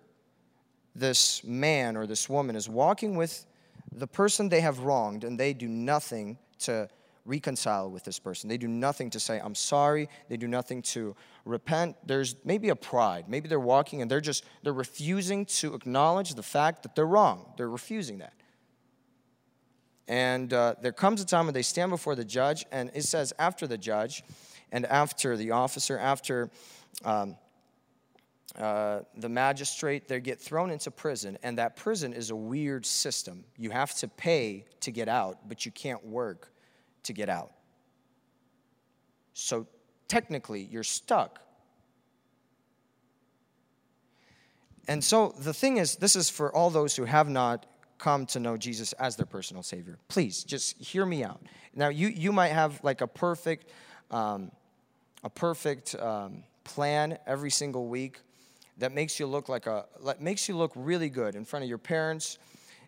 this 0.94 1.42
man 1.44 1.96
or 1.96 2.06
this 2.06 2.28
woman 2.28 2.56
is 2.56 2.68
walking 2.68 3.16
with 3.16 3.46
the 3.90 4.06
person 4.06 4.48
they 4.48 4.60
have 4.60 4.80
wronged, 4.80 5.24
and 5.24 5.40
they 5.40 5.54
do 5.54 5.66
nothing 5.66 6.36
to 6.60 6.88
reconcile 7.24 7.90
with 7.90 8.04
this 8.04 8.18
person. 8.18 8.48
They 8.48 8.56
do 8.56 8.68
nothing 8.68 9.10
to 9.10 9.20
say, 9.20 9.38
I'm 9.38 9.54
sorry. 9.54 10.08
They 10.28 10.36
do 10.36 10.48
nothing 10.48 10.82
to 10.82 11.14
repent. 11.44 11.96
There's 12.06 12.34
maybe 12.44 12.70
a 12.70 12.76
pride. 12.76 13.26
Maybe 13.28 13.48
they're 13.48 13.60
walking 13.60 14.00
and 14.02 14.10
they're 14.10 14.20
just, 14.20 14.44
they're 14.62 14.72
refusing 14.72 15.44
to 15.46 15.74
acknowledge 15.74 16.34
the 16.34 16.42
fact 16.42 16.82
that 16.82 16.94
they're 16.94 17.06
wrong. 17.06 17.52
They're 17.56 17.68
refusing 17.68 18.18
that. 18.18 18.32
And 20.08 20.52
uh, 20.54 20.74
there 20.80 20.92
comes 20.92 21.20
a 21.20 21.26
time 21.26 21.44
when 21.44 21.54
they 21.54 21.62
stand 21.62 21.90
before 21.90 22.14
the 22.14 22.24
judge, 22.24 22.64
and 22.72 22.90
it 22.94 23.04
says 23.04 23.34
after 23.38 23.66
the 23.66 23.76
judge 23.76 24.24
and 24.72 24.86
after 24.86 25.36
the 25.36 25.50
officer, 25.50 25.98
after 25.98 26.50
um, 27.04 27.36
uh, 28.56 29.00
the 29.16 29.28
magistrate, 29.28 30.08
they 30.08 30.18
get 30.18 30.40
thrown 30.40 30.70
into 30.70 30.90
prison. 30.90 31.36
And 31.42 31.58
that 31.58 31.76
prison 31.76 32.14
is 32.14 32.30
a 32.30 32.36
weird 32.36 32.86
system. 32.86 33.44
You 33.58 33.70
have 33.70 33.94
to 33.96 34.08
pay 34.08 34.64
to 34.80 34.90
get 34.90 35.08
out, 35.08 35.46
but 35.46 35.66
you 35.66 35.72
can't 35.72 36.04
work 36.04 36.50
to 37.04 37.12
get 37.12 37.28
out. 37.28 37.52
So 39.34 39.66
technically, 40.08 40.62
you're 40.62 40.82
stuck. 40.82 41.40
And 44.88 45.04
so 45.04 45.34
the 45.38 45.52
thing 45.52 45.76
is, 45.76 45.96
this 45.96 46.16
is 46.16 46.30
for 46.30 46.50
all 46.52 46.70
those 46.70 46.96
who 46.96 47.04
have 47.04 47.28
not 47.28 47.66
come 47.98 48.26
to 48.26 48.40
know 48.40 48.56
Jesus 48.56 48.92
as 48.94 49.16
their 49.16 49.26
personal 49.26 49.62
Savior. 49.62 49.98
Please, 50.08 50.44
just 50.44 50.80
hear 50.80 51.04
me 51.04 51.24
out. 51.24 51.40
Now, 51.74 51.88
you, 51.88 52.08
you 52.08 52.32
might 52.32 52.48
have 52.48 52.82
like 52.82 53.00
a 53.00 53.06
perfect, 53.06 53.70
um, 54.10 54.50
a 55.22 55.30
perfect 55.30 55.94
um, 55.96 56.44
plan 56.64 57.18
every 57.26 57.50
single 57.50 57.88
week 57.88 58.20
that 58.78 58.92
makes 58.92 59.18
you 59.18 59.26
look 59.26 59.48
like 59.48 59.66
a, 59.66 59.86
like, 60.00 60.20
makes 60.20 60.48
you 60.48 60.56
look 60.56 60.72
really 60.74 61.08
good 61.08 61.34
in 61.34 61.44
front 61.44 61.64
of 61.64 61.68
your 61.68 61.78
parents, 61.78 62.38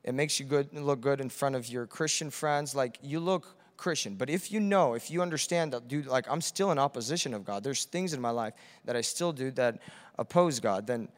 it 0.05 0.14
makes 0.14 0.40
you 0.40 0.46
good 0.46 0.73
look 0.73 1.01
good 1.01 1.20
in 1.20 1.29
front 1.29 1.57
of 1.57 1.68
your 1.68 1.87
Christian 1.87 2.31
friends. 2.31 2.75
Like 2.75 2.99
you 3.03 3.20
look 3.20 3.57
Christian. 3.81 4.14
But 4.14 4.31
if 4.31 4.53
you 4.53 4.61
know, 4.61 4.94
if 4.94 5.11
you 5.11 5.23
understand 5.23 5.73
that, 5.73 5.88
dude, 5.88 6.07
like 6.07 6.31
I'm 6.31 6.40
still 6.40 6.70
in 6.70 6.79
opposition 6.79 7.35
of 7.35 7.44
God, 7.44 7.64
there's 7.64 7.85
things 7.87 8.12
in 8.12 8.20
my 8.20 8.31
life 8.31 8.55
that 8.85 8.94
I 8.94 9.01
still 9.01 9.33
do 9.33 9.51
that 9.53 9.81
oppose 10.18 10.61
God, 10.61 10.87
then 10.87 11.09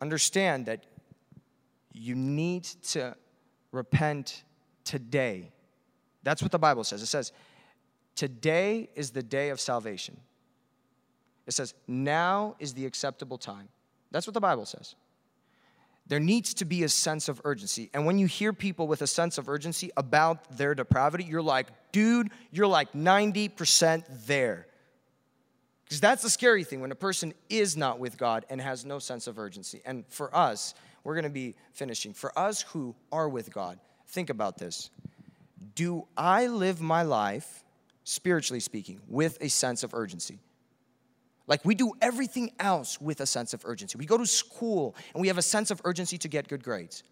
understand 0.00 0.66
that 0.66 0.84
you 1.92 2.14
need 2.14 2.64
to 2.64 3.16
repent 3.72 4.44
today. 4.84 5.52
That's 6.22 6.42
what 6.42 6.52
the 6.52 6.58
Bible 6.58 6.84
says. 6.84 7.02
It 7.02 7.06
says, 7.06 7.32
Today 8.14 8.90
is 8.94 9.10
the 9.10 9.22
day 9.22 9.50
of 9.50 9.60
salvation. 9.60 10.18
It 11.46 11.52
says, 11.52 11.74
Now 11.86 12.56
is 12.58 12.74
the 12.74 12.86
acceptable 12.86 13.38
time. 13.38 13.68
That's 14.10 14.26
what 14.26 14.34
the 14.34 14.40
Bible 14.40 14.66
says. 14.66 14.94
There 16.06 16.20
needs 16.20 16.54
to 16.54 16.64
be 16.64 16.82
a 16.82 16.88
sense 16.88 17.28
of 17.28 17.40
urgency. 17.44 17.88
And 17.94 18.04
when 18.04 18.18
you 18.18 18.26
hear 18.26 18.52
people 18.52 18.88
with 18.88 19.00
a 19.00 19.06
sense 19.06 19.38
of 19.38 19.48
urgency 19.48 19.92
about 19.96 20.56
their 20.56 20.74
depravity, 20.74 21.22
you're 21.22 21.40
like, 21.40 21.68
dude, 21.92 22.30
you're 22.50 22.66
like 22.66 22.92
90% 22.92 24.04
there. 24.26 24.66
Because 25.84 26.00
that's 26.00 26.22
the 26.22 26.30
scary 26.30 26.64
thing 26.64 26.80
when 26.80 26.90
a 26.90 26.96
person 26.96 27.32
is 27.48 27.76
not 27.76 28.00
with 28.00 28.16
God 28.18 28.44
and 28.50 28.60
has 28.60 28.84
no 28.84 28.98
sense 28.98 29.28
of 29.28 29.38
urgency. 29.38 29.82
And 29.84 30.04
for 30.08 30.34
us, 30.34 30.74
we're 31.04 31.14
going 31.14 31.24
to 31.24 31.30
be 31.30 31.54
finishing. 31.72 32.12
For 32.12 32.36
us 32.38 32.62
who 32.62 32.94
are 33.10 33.28
with 33.28 33.52
God, 33.52 33.78
think 34.08 34.30
about 34.30 34.58
this. 34.58 34.90
Do 35.74 36.06
I 36.16 36.46
live 36.46 36.80
my 36.80 37.02
life, 37.02 37.64
spiritually 38.04 38.60
speaking, 38.60 39.00
with 39.08 39.38
a 39.40 39.48
sense 39.48 39.82
of 39.82 39.94
urgency? 39.94 40.40
Like 41.46 41.64
we 41.64 41.74
do 41.74 41.92
everything 42.00 42.52
else 42.60 43.00
with 43.00 43.20
a 43.20 43.26
sense 43.26 43.52
of 43.52 43.62
urgency. 43.64 43.98
We 43.98 44.06
go 44.06 44.16
to 44.16 44.26
school 44.26 44.94
and 45.14 45.20
we 45.20 45.28
have 45.28 45.38
a 45.38 45.42
sense 45.42 45.70
of 45.70 45.80
urgency 45.84 46.16
to 46.18 46.28
get 46.28 46.48
good 46.48 46.62
grades. 46.62 47.02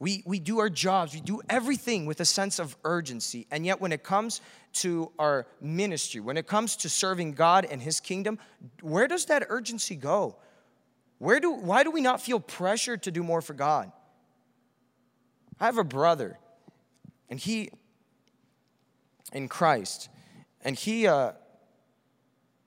We, 0.00 0.22
we 0.24 0.38
do 0.38 0.60
our 0.60 0.70
jobs, 0.70 1.12
we 1.12 1.20
do 1.20 1.40
everything 1.48 2.06
with 2.06 2.20
a 2.20 2.24
sense 2.24 2.60
of 2.60 2.76
urgency. 2.84 3.48
And 3.50 3.66
yet, 3.66 3.80
when 3.80 3.90
it 3.90 4.04
comes 4.04 4.40
to 4.74 5.10
our 5.18 5.46
ministry, 5.60 6.20
when 6.20 6.36
it 6.36 6.46
comes 6.46 6.76
to 6.76 6.88
serving 6.88 7.32
God 7.32 7.64
and 7.64 7.82
His 7.82 7.98
kingdom, 7.98 8.38
where 8.80 9.08
does 9.08 9.24
that 9.24 9.46
urgency 9.48 9.96
go? 9.96 10.36
Where 11.18 11.40
do, 11.40 11.50
why 11.52 11.82
do 11.82 11.90
we 11.90 12.00
not 12.00 12.20
feel 12.20 12.40
pressure 12.40 12.96
to 12.96 13.10
do 13.10 13.22
more 13.22 13.42
for 13.42 13.54
God? 13.54 13.90
I 15.60 15.66
have 15.66 15.78
a 15.78 15.84
brother, 15.84 16.38
and 17.28 17.38
he, 17.38 17.70
in 19.32 19.48
Christ, 19.48 20.08
and 20.62 20.76
he, 20.76 21.06
uh, 21.06 21.32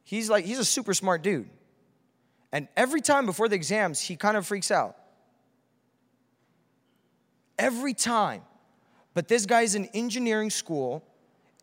he's 0.03 0.29
like, 0.29 0.45
he's 0.45 0.59
a 0.59 0.65
super 0.65 0.93
smart 0.93 1.21
dude. 1.21 1.49
And 2.51 2.67
every 2.75 2.99
time 2.99 3.25
before 3.25 3.47
the 3.47 3.55
exams, 3.55 4.01
he 4.01 4.17
kind 4.17 4.35
of 4.35 4.45
freaks 4.45 4.71
out. 4.71 4.97
Every 7.57 7.93
time. 7.93 8.41
But 9.13 9.27
this 9.27 9.45
guy's 9.45 9.75
in 9.75 9.85
engineering 9.93 10.49
school 10.49 11.03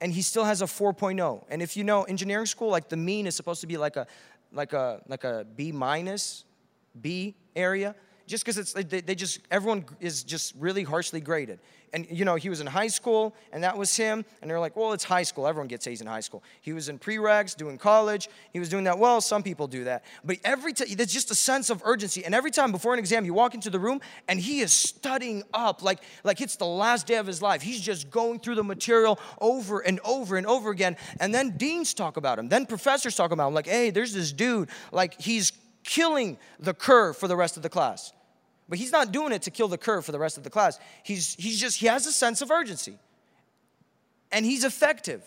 and 0.00 0.12
he 0.12 0.22
still 0.22 0.44
has 0.44 0.62
a 0.62 0.66
4.0. 0.66 1.44
And 1.48 1.60
if 1.62 1.76
you 1.76 1.84
know 1.84 2.04
engineering 2.04 2.46
school, 2.46 2.70
like 2.70 2.88
the 2.88 2.96
mean 2.96 3.26
is 3.26 3.34
supposed 3.34 3.60
to 3.62 3.66
be 3.66 3.76
like 3.76 3.96
a 3.96 4.06
like 4.52 4.72
a 4.72 5.02
like 5.08 5.24
a 5.24 5.44
B 5.56 5.72
minus, 5.72 6.44
B 7.00 7.34
area 7.56 7.94
just 8.28 8.44
because 8.44 8.58
it's 8.58 8.72
they, 8.74 9.00
they 9.00 9.14
just 9.14 9.40
everyone 9.50 9.84
is 10.00 10.22
just 10.22 10.54
really 10.56 10.84
harshly 10.84 11.20
graded. 11.20 11.58
And 11.94 12.06
you 12.10 12.26
know 12.26 12.34
he 12.34 12.50
was 12.50 12.60
in 12.60 12.66
high 12.66 12.88
school 12.88 13.34
and 13.50 13.64
that 13.64 13.78
was 13.78 13.96
him 13.96 14.26
and 14.42 14.50
they're 14.50 14.60
like 14.60 14.76
well 14.76 14.92
it's 14.92 15.04
high 15.04 15.22
school. 15.22 15.46
Everyone 15.46 15.66
gets 15.66 15.86
a's 15.86 16.02
in 16.02 16.06
high 16.06 16.20
school. 16.20 16.44
He 16.60 16.74
was 16.74 16.90
in 16.90 16.98
preregs 16.98 17.56
doing 17.56 17.78
college. 17.78 18.28
He 18.52 18.60
was 18.60 18.68
doing 18.68 18.84
that 18.84 18.98
well. 18.98 19.22
Some 19.22 19.42
people 19.42 19.66
do 19.66 19.84
that. 19.84 20.04
But 20.22 20.36
every 20.44 20.74
time 20.74 20.88
there's 20.94 21.12
just 21.12 21.30
a 21.30 21.34
sense 21.34 21.70
of 21.70 21.82
urgency. 21.84 22.24
And 22.24 22.34
every 22.34 22.50
time 22.50 22.70
before 22.70 22.92
an 22.92 22.98
exam 22.98 23.24
you 23.24 23.32
walk 23.32 23.54
into 23.54 23.70
the 23.70 23.80
room 23.80 24.00
and 24.28 24.38
he 24.38 24.60
is 24.60 24.72
studying 24.72 25.42
up 25.54 25.82
like 25.82 26.00
like 26.22 26.42
it's 26.42 26.56
the 26.56 26.66
last 26.66 27.06
day 27.06 27.16
of 27.16 27.26
his 27.26 27.40
life. 27.40 27.62
He's 27.62 27.80
just 27.80 28.10
going 28.10 28.40
through 28.40 28.56
the 28.56 28.64
material 28.64 29.18
over 29.40 29.80
and 29.80 29.98
over 30.04 30.36
and 30.36 30.46
over 30.46 30.70
again. 30.70 30.98
And 31.18 31.34
then 31.34 31.56
deans 31.56 31.94
talk 31.94 32.18
about 32.18 32.38
him. 32.38 32.50
Then 32.50 32.66
professors 32.66 33.16
talk 33.16 33.32
about 33.32 33.48
him 33.48 33.54
like 33.54 33.66
hey 33.66 33.88
there's 33.88 34.12
this 34.12 34.32
dude. 34.32 34.68
Like 34.92 35.18
he's 35.18 35.52
killing 35.88 36.38
the 36.60 36.74
curve 36.74 37.16
for 37.16 37.26
the 37.26 37.36
rest 37.36 37.56
of 37.56 37.62
the 37.62 37.68
class 37.68 38.12
but 38.68 38.78
he's 38.78 38.92
not 38.92 39.12
doing 39.12 39.32
it 39.32 39.42
to 39.42 39.50
kill 39.50 39.68
the 39.68 39.78
curve 39.78 40.04
for 40.04 40.12
the 40.12 40.18
rest 40.18 40.36
of 40.36 40.44
the 40.44 40.50
class. 40.50 40.78
He's, 41.02 41.34
he's 41.34 41.58
just, 41.58 41.78
he 41.78 41.86
has 41.86 42.06
a 42.06 42.12
sense 42.12 42.42
of 42.42 42.50
urgency. 42.50 42.98
And 44.30 44.44
he's 44.44 44.62
effective. 44.62 45.22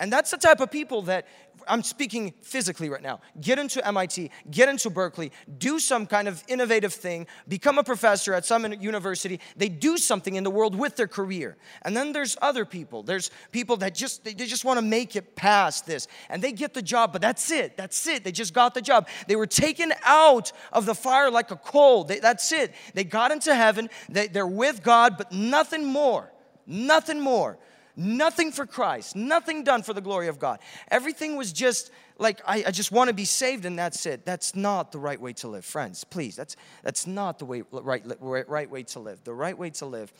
And 0.00 0.10
that's 0.10 0.30
the 0.30 0.38
type 0.38 0.60
of 0.60 0.70
people 0.70 1.02
that 1.02 1.26
I'm 1.68 1.82
speaking 1.82 2.32
physically 2.40 2.88
right 2.88 3.02
now. 3.02 3.20
Get 3.38 3.58
into 3.58 3.86
MIT, 3.86 4.30
get 4.50 4.70
into 4.70 4.88
Berkeley, 4.88 5.30
do 5.58 5.78
some 5.78 6.06
kind 6.06 6.26
of 6.26 6.42
innovative 6.48 6.94
thing, 6.94 7.26
become 7.46 7.78
a 7.78 7.84
professor 7.84 8.32
at 8.32 8.46
some 8.46 8.72
university. 8.72 9.40
They 9.56 9.68
do 9.68 9.98
something 9.98 10.36
in 10.36 10.42
the 10.42 10.50
world 10.50 10.74
with 10.74 10.96
their 10.96 11.06
career. 11.06 11.58
And 11.82 11.94
then 11.94 12.12
there's 12.12 12.34
other 12.40 12.64
people. 12.64 13.02
There's 13.02 13.30
people 13.52 13.76
that 13.76 13.94
just 13.94 14.24
they, 14.24 14.32
just 14.32 14.64
want 14.64 14.78
to 14.78 14.84
make 14.84 15.16
it 15.16 15.36
past 15.36 15.84
this. 15.84 16.08
And 16.30 16.42
they 16.42 16.52
get 16.52 16.72
the 16.72 16.82
job, 16.82 17.12
but 17.12 17.20
that's 17.20 17.50
it. 17.50 17.76
That's 17.76 18.06
it. 18.06 18.24
They 18.24 18.32
just 18.32 18.54
got 18.54 18.72
the 18.72 18.82
job. 18.82 19.06
They 19.28 19.36
were 19.36 19.46
taken 19.46 19.92
out 20.04 20.50
of 20.72 20.86
the 20.86 20.94
fire 20.94 21.30
like 21.30 21.50
a 21.50 21.56
coal. 21.56 22.04
They, 22.04 22.20
that's 22.20 22.50
it. 22.52 22.72
They 22.94 23.04
got 23.04 23.32
into 23.32 23.54
heaven. 23.54 23.90
They, 24.08 24.28
they're 24.28 24.46
with 24.46 24.82
God, 24.82 25.18
but 25.18 25.30
nothing 25.30 25.84
more. 25.84 26.32
Nothing 26.66 27.20
more. 27.20 27.58
Nothing 27.96 28.52
for 28.52 28.66
Christ, 28.66 29.16
nothing 29.16 29.64
done 29.64 29.82
for 29.82 29.92
the 29.92 30.00
glory 30.00 30.28
of 30.28 30.38
God. 30.38 30.60
Everything 30.90 31.36
was 31.36 31.52
just 31.52 31.90
like, 32.18 32.40
I, 32.46 32.64
I 32.66 32.70
just 32.70 32.92
want 32.92 33.08
to 33.08 33.14
be 33.14 33.24
saved 33.24 33.64
and 33.64 33.78
that's 33.78 34.06
it. 34.06 34.24
That's 34.24 34.54
not 34.54 34.92
the 34.92 34.98
right 34.98 35.20
way 35.20 35.32
to 35.34 35.48
live, 35.48 35.64
friends. 35.64 36.04
Please, 36.04 36.36
that's, 36.36 36.56
that's 36.82 37.06
not 37.06 37.38
the 37.38 37.44
way, 37.44 37.62
right, 37.72 38.04
right 38.20 38.70
way 38.70 38.82
to 38.84 39.00
live. 39.00 39.24
The 39.24 39.34
right 39.34 39.56
way 39.56 39.70
to 39.70 39.86
live, 39.86 40.12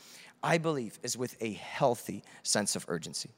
I 0.43 0.57
believe, 0.57 0.99
is 1.03 1.17
with 1.17 1.35
a 1.41 1.53
healthy 1.53 2.23
sense 2.43 2.75
of 2.75 2.85
urgency. 2.87 3.29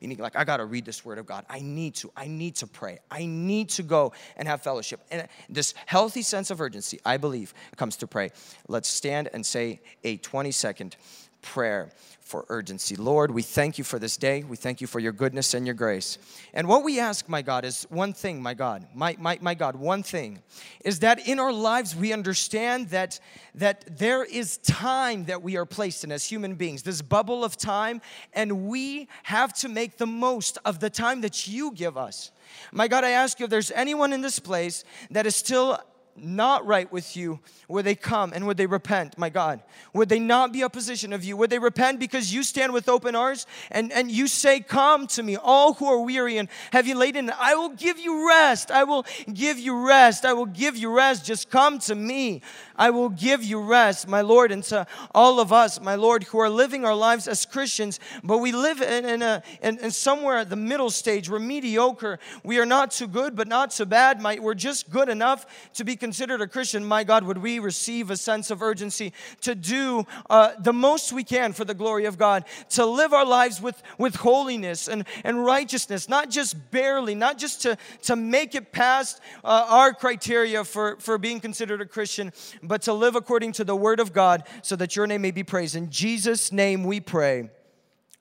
Meaning, 0.00 0.18
like, 0.18 0.36
I 0.36 0.44
got 0.44 0.58
to 0.58 0.64
read 0.64 0.84
this 0.84 1.04
word 1.04 1.18
of 1.18 1.26
God. 1.26 1.44
I 1.48 1.58
need 1.58 1.96
to. 1.96 2.12
I 2.16 2.28
need 2.28 2.54
to 2.56 2.68
pray. 2.68 3.00
I 3.10 3.26
need 3.26 3.70
to 3.70 3.82
go 3.82 4.12
and 4.36 4.46
have 4.46 4.62
fellowship. 4.62 5.00
And 5.10 5.26
this 5.48 5.74
healthy 5.86 6.22
sense 6.22 6.50
of 6.50 6.60
urgency, 6.60 7.00
I 7.04 7.16
believe, 7.16 7.52
comes 7.76 7.96
to 7.96 8.06
pray. 8.06 8.30
Let's 8.68 8.88
stand 8.88 9.28
and 9.32 9.44
say 9.44 9.80
a 10.04 10.16
20 10.18 10.52
second 10.52 10.96
prayer 11.42 11.90
for 12.28 12.44
urgency. 12.50 12.94
Lord, 12.94 13.30
we 13.30 13.40
thank 13.40 13.78
you 13.78 13.84
for 13.84 13.98
this 13.98 14.18
day. 14.18 14.42
We 14.42 14.56
thank 14.56 14.82
you 14.82 14.86
for 14.86 15.00
your 15.00 15.12
goodness 15.12 15.54
and 15.54 15.66
your 15.66 15.74
grace. 15.74 16.18
And 16.52 16.68
what 16.68 16.84
we 16.84 17.00
ask, 17.00 17.26
my 17.26 17.40
God, 17.40 17.64
is 17.64 17.86
one 17.88 18.12
thing, 18.12 18.42
my 18.42 18.52
God, 18.52 18.86
my, 18.94 19.16
my, 19.18 19.38
my 19.40 19.54
God, 19.54 19.76
one 19.76 20.02
thing 20.02 20.42
is 20.84 20.98
that 20.98 21.26
in 21.26 21.38
our 21.38 21.52
lives 21.52 21.96
we 21.96 22.12
understand 22.12 22.90
that, 22.90 23.18
that 23.54 23.96
there 23.98 24.24
is 24.24 24.58
time 24.58 25.24
that 25.24 25.42
we 25.42 25.56
are 25.56 25.64
placed 25.64 26.04
in 26.04 26.12
as 26.12 26.24
human 26.24 26.54
beings, 26.54 26.82
this 26.82 27.00
bubble 27.00 27.44
of 27.44 27.56
time, 27.56 28.02
and 28.34 28.68
we 28.68 29.08
have 29.22 29.54
to 29.54 29.68
make 29.70 29.96
the 29.96 30.06
most 30.06 30.58
of 30.66 30.80
the 30.80 30.90
time 30.90 31.22
that 31.22 31.48
you 31.48 31.72
give 31.72 31.96
us. 31.96 32.30
My 32.72 32.88
God, 32.88 33.04
I 33.04 33.10
ask 33.10 33.40
you 33.40 33.44
if 33.44 33.50
there's 33.50 33.70
anyone 33.70 34.12
in 34.12 34.20
this 34.20 34.38
place 34.38 34.84
that 35.10 35.26
is 35.26 35.34
still 35.34 35.78
not 36.22 36.66
right 36.66 36.90
with 36.92 37.16
you, 37.16 37.40
would 37.68 37.84
they 37.84 37.94
come 37.94 38.32
and 38.32 38.46
would 38.46 38.56
they 38.56 38.66
repent, 38.66 39.18
my 39.18 39.28
God? 39.28 39.62
Would 39.92 40.08
they 40.08 40.18
not 40.18 40.52
be 40.52 40.64
opposition 40.64 41.12
of 41.12 41.24
you? 41.24 41.36
Would 41.36 41.50
they 41.50 41.58
repent 41.58 42.00
because 42.00 42.32
you 42.32 42.42
stand 42.42 42.72
with 42.72 42.88
open 42.88 43.14
arms 43.14 43.46
and, 43.70 43.92
and 43.92 44.10
you 44.10 44.26
say, 44.26 44.60
Come 44.60 45.06
to 45.08 45.22
me, 45.22 45.36
all 45.36 45.74
who 45.74 45.86
are 45.86 46.00
weary 46.00 46.38
and 46.38 46.48
heavy 46.72 46.94
laden, 46.94 47.30
I 47.38 47.54
will 47.54 47.70
give 47.70 47.98
you 47.98 48.28
rest. 48.28 48.70
I 48.70 48.84
will 48.84 49.04
give 49.32 49.58
you 49.58 49.86
rest. 49.86 50.24
I 50.24 50.32
will 50.32 50.46
give 50.46 50.76
you 50.76 50.94
rest. 50.94 51.24
Just 51.24 51.50
come 51.50 51.78
to 51.80 51.94
me. 51.94 52.42
I 52.76 52.90
will 52.90 53.08
give 53.08 53.42
you 53.42 53.60
rest, 53.60 54.06
my 54.06 54.20
Lord, 54.20 54.52
and 54.52 54.62
to 54.64 54.86
all 55.12 55.40
of 55.40 55.52
us, 55.52 55.80
my 55.80 55.96
Lord, 55.96 56.22
who 56.24 56.38
are 56.38 56.48
living 56.48 56.84
our 56.84 56.94
lives 56.94 57.26
as 57.26 57.44
Christians, 57.44 57.98
but 58.22 58.38
we 58.38 58.52
live 58.52 58.80
in, 58.80 59.04
in, 59.04 59.22
a, 59.22 59.42
in, 59.62 59.78
in 59.78 59.90
somewhere 59.90 60.38
at 60.38 60.50
the 60.50 60.56
middle 60.56 60.90
stage. 60.90 61.28
We're 61.28 61.40
mediocre. 61.40 62.20
We 62.44 62.58
are 62.60 62.66
not 62.66 62.92
too 62.92 63.08
good, 63.08 63.34
but 63.34 63.48
not 63.48 63.72
too 63.72 63.84
bad. 63.84 64.20
My, 64.20 64.38
we're 64.38 64.54
just 64.54 64.90
good 64.90 65.08
enough 65.08 65.44
to 65.74 65.84
be 65.84 65.96
considered 66.07 66.41
a 66.41 66.47
Christian. 66.47 66.85
My 66.85 67.03
God, 67.03 67.23
would 67.23 67.37
we 67.37 67.59
receive 67.59 68.09
a 68.09 68.17
sense 68.17 68.49
of 68.49 68.61
urgency 68.61 69.13
to 69.41 69.55
do 69.55 70.05
uh, 70.29 70.51
the 70.59 70.73
most 70.73 71.13
we 71.13 71.23
can 71.23 71.53
for 71.53 71.65
the 71.65 71.73
glory 71.73 72.05
of 72.05 72.17
God, 72.17 72.45
to 72.69 72.85
live 72.85 73.13
our 73.13 73.25
lives 73.25 73.61
with, 73.61 73.81
with 73.97 74.15
holiness 74.15 74.87
and, 74.87 75.05
and 75.23 75.45
righteousness, 75.45 76.09
not 76.09 76.29
just 76.29 76.71
barely, 76.71 77.15
not 77.15 77.37
just 77.37 77.61
to, 77.61 77.77
to 78.03 78.15
make 78.15 78.55
it 78.55 78.71
past 78.71 79.21
uh, 79.43 79.65
our 79.69 79.93
criteria 79.93 80.63
for, 80.63 80.97
for 80.99 81.17
being 81.17 81.39
considered 81.39 81.81
a 81.81 81.85
Christian, 81.85 82.31
but 82.61 82.81
to 82.83 82.93
live 82.93 83.15
according 83.15 83.51
to 83.53 83.63
the 83.63 83.75
word 83.75 83.99
of 83.99 84.13
God 84.13 84.43
so 84.61 84.75
that 84.75 84.95
your 84.95 85.07
name 85.07 85.21
may 85.21 85.31
be 85.31 85.43
praised. 85.43 85.75
In 85.75 85.89
Jesus' 85.89 86.51
name 86.51 86.83
we 86.83 86.99
pray. 86.99 87.49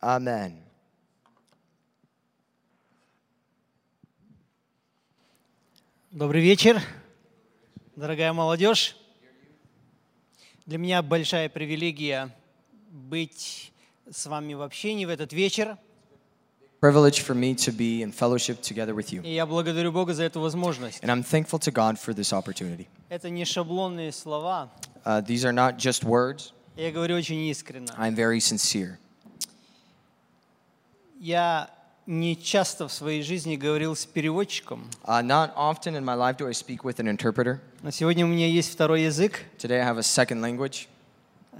Amen. 0.02 0.62
Добрый 6.14 6.42
вечер, 6.42 6.78
Дорогая 7.97 8.31
молодежь. 8.31 8.95
Для 10.65 10.77
меня 10.77 11.01
большая 11.01 11.49
привилегия 11.49 12.29
быть 12.91 13.71
с 14.09 14.27
вами 14.27 14.53
в 14.53 14.61
общении 14.61 15.05
в 15.05 15.09
этот 15.09 15.33
вечер. 15.33 15.77
Privilege 16.79 17.25
for 17.25 17.33
me 17.33 17.55
to 17.55 17.71
be 17.71 18.03
in 18.03 18.11
fellowship 18.11 18.61
together 18.61 18.93
with 18.93 19.11
you. 19.11 19.23
И 19.23 19.33
я 19.33 19.47
благодарю 19.47 19.91
Бога 19.91 20.13
за 20.13 20.23
эту 20.23 20.39
возможность. 20.39 21.03
And 21.03 21.09
I'm 21.09 21.23
thankful 21.23 21.57
to 21.59 21.71
God 21.71 21.97
for 21.97 22.13
this 22.13 22.31
opportunity. 22.31 22.87
Это 23.09 23.31
не 23.31 23.45
шаблонные 23.45 24.11
слова. 24.11 24.69
Uh, 25.03 25.21
these 25.21 25.43
are 25.43 25.51
not 25.51 25.77
just 25.77 26.03
words. 26.03 26.53
Я 26.75 26.91
говорю 26.91 27.15
очень 27.15 27.47
искренне. 27.47 27.87
I'm 27.97 28.13
very 28.13 28.39
sincere. 28.39 28.97
Я 31.19 31.71
не 32.07 32.35
часто 32.41 32.87
в 32.87 32.93
своей 32.93 33.21
жизни 33.21 33.55
говорил 33.57 33.95
с 33.95 34.05
переводчиком, 34.05 34.89
Uh, 35.03 35.21
not 35.21 35.53
often 35.55 35.95
in 35.95 36.03
my 36.03 36.15
life 36.15 36.37
do 36.37 36.47
I 36.47 36.53
speak 36.53 36.83
with 36.83 36.99
an 36.99 37.07
interpreter. 37.07 37.59
но 37.83 37.91
сегодня 37.91 38.25
у 38.25 38.29
меня 38.29 38.47
есть 38.47 38.71
второй 38.71 39.03
язык. 39.03 39.41
Today 39.59 39.79
I 39.81 39.85
have 39.85 39.97
a 39.97 40.01
second 40.01 40.39
language. 40.41 40.87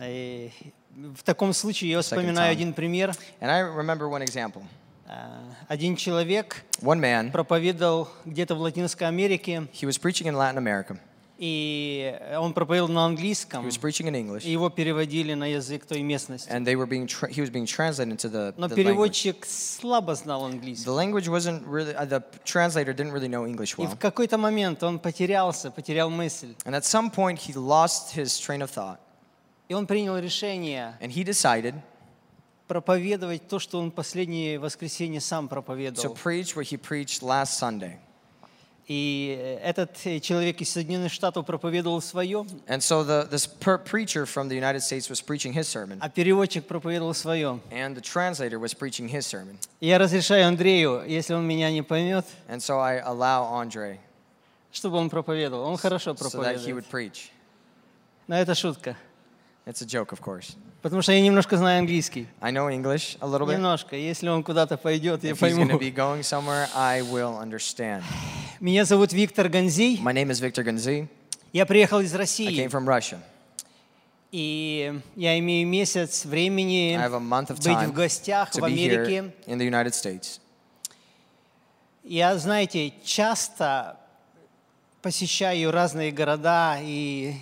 И 0.02 0.52
в 0.96 1.22
таком 1.24 1.54
случае 1.54 1.92
я 1.92 2.02
вспоминаю 2.02 2.52
один 2.52 2.74
пример. 2.74 3.14
And 3.42 3.50
I 3.50 3.62
remember 3.64 4.10
one 4.10 4.24
example. 4.24 4.64
А, 5.10 5.42
Один 5.68 5.96
человек 5.96 6.64
One 6.82 7.00
man, 7.00 7.32
проповедовал 7.32 8.10
где-то 8.26 8.56
в 8.56 8.60
Латинской 8.62 9.08
Америке, 9.08 9.68
he 9.74 9.86
was 9.88 10.00
preaching 10.02 10.28
in 10.28 10.36
Latin 10.36 10.58
America. 10.58 10.98
И 11.38 12.20
он 12.40 12.54
проповедовал 12.54 12.92
на 12.92 13.00
He 13.00 13.06
английском, 13.06 13.66
was 13.68 13.80
preaching 13.80 14.08
in 14.08 14.16
и 14.16 14.22
English. 14.22 14.44
его 14.46 14.70
переводили 14.70 15.34
на 15.34 15.46
язык 15.46 15.86
той 15.86 16.02
местности. 16.02 16.50
And 16.50 16.66
they 16.66 16.76
were 16.76 16.88
being 16.88 17.06
tra- 17.08 17.30
he 17.30 17.42
was 17.42 17.50
being 17.52 17.66
translated 17.66 18.12
into 18.12 18.30
the, 18.30 18.54
Но 18.58 18.68
the 18.68 18.76
language. 18.76 18.76
переводчик 18.76 19.46
слабо 19.46 20.16
знал 20.16 20.46
английский. 20.46 20.86
The 20.86 20.94
language 20.96 21.28
wasn't 21.28 21.64
really, 21.68 21.94
uh, 21.96 22.06
the 22.08 22.24
translator 22.44 22.94
didn't 22.94 23.12
really 23.12 23.28
know 23.30 23.46
English 23.46 23.76
И 23.78 23.82
well. 23.82 23.96
в 23.96 24.00
какой-то 24.00 24.38
момент 24.38 24.82
он 24.84 25.00
потерялся, 25.00 25.70
потерял 25.72 26.10
мысль. 26.10 26.56
And 26.66 26.74
at 26.76 26.84
some 26.86 27.12
point, 27.12 27.38
he 27.40 27.54
lost 27.54 28.16
his 28.16 28.40
train 28.40 28.62
of 28.62 28.70
thought. 28.72 28.98
И 29.70 29.74
он 29.74 29.86
принял 29.86 30.18
решение 30.18 30.98
And 31.02 31.12
he 31.12 31.24
decided 31.24 31.76
проповедовать 32.68 33.48
то, 33.48 33.60
что 33.60 33.80
он 33.80 33.92
последнее 33.92 34.60
воскресенье 34.60 35.22
сам 35.22 35.46
to 35.46 35.50
проповедовал. 35.50 36.16
preach 36.16 36.56
what 36.56 36.66
he 36.66 36.78
preached 36.78 37.22
last 37.22 37.58
Sunday. 37.60 37.98
И 38.88 39.60
этот 39.62 39.98
э, 40.06 40.20
человек 40.22 40.62
из 40.62 40.72
Соединенных 40.72 41.12
Штатов 41.12 41.46
проповедовал 41.46 42.02
свое, 42.02 42.46
And 42.68 42.82
so 42.82 43.04
the, 43.04 43.28
this 43.30 43.46
preacher 43.46 44.26
from 44.26 44.48
the 44.48 44.56
United 44.56 44.82
States 44.82 45.10
was 45.10 45.20
preaching 45.22 45.52
his 45.52 45.68
sermon, 45.68 45.98
а 46.00 46.10
переводчик 46.10 46.66
проповедовал 46.66 47.14
свое. 47.14 47.60
and 47.70 47.96
the 47.96 48.02
translator 48.02 48.60
was 48.60 48.74
preaching 48.74 49.10
his 49.10 49.26
sermon. 49.26 49.58
Я 49.82 49.98
разрешаю 49.98 50.48
Андрею, 50.48 51.04
если 51.06 51.34
он 51.34 51.46
меня 51.46 51.70
не 51.70 51.82
поймет, 51.82 52.26
And 52.48 52.62
so 52.62 52.80
I 52.80 53.00
allow 53.00 53.52
Andre 53.54 54.00
чтобы 54.72 54.98
он 54.98 55.10
проповедовал. 55.10 55.66
Он 55.66 55.78
хорошо 55.78 56.12
so 56.12 56.14
that 56.14 56.56
he 56.58 56.72
проповедует. 56.72 56.76
would 56.76 56.90
preach. 56.90 57.32
Но 58.28 58.36
это 58.38 58.56
шутка. 58.56 58.96
It's 59.66 59.82
a 59.82 59.86
joke, 59.86 60.12
of 60.14 60.22
course. 60.22 60.56
Потому 60.88 61.02
что 61.02 61.12
я 61.12 61.20
немножко 61.20 61.58
знаю 61.58 61.80
английский. 61.80 62.28
I 62.40 62.54
know 62.54 62.70
English 62.70 63.18
a 63.20 63.28
little 63.28 63.46
bit. 63.46 63.56
Немножко. 63.58 63.98
Если 63.98 64.30
он 64.30 64.42
куда-то 64.42 64.78
пойдет, 64.78 65.22
я 65.22 65.32
If 65.32 65.34
he's 65.34 65.54
to 65.54 65.68
пойму. 65.68 65.78
be 65.78 65.94
going 65.94 66.22
somewhere, 66.22 66.70
I 66.74 67.02
will 67.02 67.38
understand. 67.38 68.04
Меня 68.62 68.86
зовут 68.86 69.12
Виктор 69.12 69.50
Ганзей. 69.50 70.00
My 70.00 70.14
name 70.14 70.30
is 70.30 70.40
Victor 70.40 70.64
Gunzi. 70.64 71.10
Я 71.52 71.66
приехал 71.66 72.00
из 72.00 72.14
I 72.14 72.18
came 72.18 72.20
России. 72.20 72.68
from 72.68 72.86
Russia. 72.86 73.20
И 74.32 74.98
я 75.18 75.38
имею 75.40 75.68
месяц 75.68 76.24
времени 76.24 76.98
быть 76.98 77.88
в 77.90 77.92
гостях 77.92 78.56
в 78.56 78.64
Америке. 78.64 79.34
in 79.46 79.58
the 79.58 79.68
United 79.70 79.92
States. 79.92 80.40
Я, 82.06 82.38
знаете, 82.38 82.94
часто 83.04 83.98
посещаю 85.08 85.72
разные 85.72 86.12
города 86.12 86.78
и, 86.82 87.34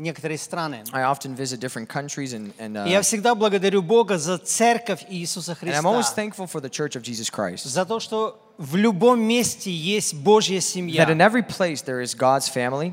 некоторые 0.00 0.38
страны. 0.38 0.82
I 0.92 1.04
often 1.04 1.36
visit 1.36 1.60
different 1.60 1.86
countries 1.86 2.32
and, 2.32 2.52
and, 2.58 2.74
uh, 2.74 2.88
я 2.88 3.00
всегда 3.02 3.36
благодарю 3.36 3.80
Бога 3.80 4.18
за 4.18 4.38
церковь 4.38 5.04
Иисуса 5.08 5.56
and 5.62 5.72
I'm 5.72 5.86
always 5.86 6.06
Христа. 6.06 6.16
thankful 6.16 6.48
for 6.48 6.60
the 6.60 6.68
Church 6.68 6.96
of 6.96 7.02
Jesus 7.04 7.30
Christ. 7.30 7.68
За 7.68 7.84
то, 7.84 8.00
что 8.00 8.40
в 8.58 8.74
любом 8.74 9.20
месте 9.20 9.70
есть 9.70 10.14
Божья 10.14 10.60
семья. 10.60 11.04
That 11.04 11.14
in 11.14 11.20
every 11.20 11.46
place 11.46 11.84
there 11.84 12.02
is 12.02 12.16
God's 12.16 12.52
family, 12.52 12.92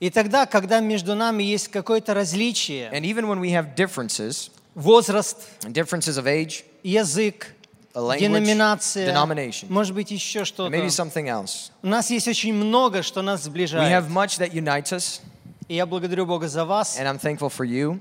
И 0.00 0.10
тогда, 0.10 0.46
когда 0.46 0.80
между 0.80 1.14
нами 1.14 1.44
есть 1.44 1.68
какое-то 1.68 2.14
различие, 2.14 2.90
and 2.92 3.04
even 3.04 3.28
when 3.28 3.38
we 3.38 3.52
have 3.52 3.76
differences, 3.76 4.50
возраст, 4.74 5.38
differences 5.70 6.18
of 6.18 6.26
age, 6.26 6.64
язык, 6.82 7.54
a 7.95 7.99
language, 8.01 8.19
деноминация, 8.19 9.13
denomination, 9.13 9.65
может 9.69 9.93
быть, 9.93 10.11
еще 10.11 10.41
and 10.41 10.45
что-то. 10.45 10.71
maybe 10.75 10.87
something 10.89 11.27
else. 11.27 11.71
У 11.83 11.87
нас 11.87 12.09
есть 12.09 12.27
очень 12.27 12.53
много, 12.53 13.03
что 13.03 13.21
нас 13.21 13.41
We 13.41 13.51
сближает. 13.51 13.91
have 13.91 14.09
much 14.09 14.39
that 14.39 14.51
unites 14.53 14.91
us, 14.91 15.21
И 15.67 15.75
я 15.75 15.85
благодарю 15.85 16.25
Бога 16.25 16.47
за 16.47 16.65
вас, 16.65 16.97
and 16.99 17.07
I'm 17.07 17.19
thankful 17.19 17.49
for 17.49 17.65
you 17.65 17.99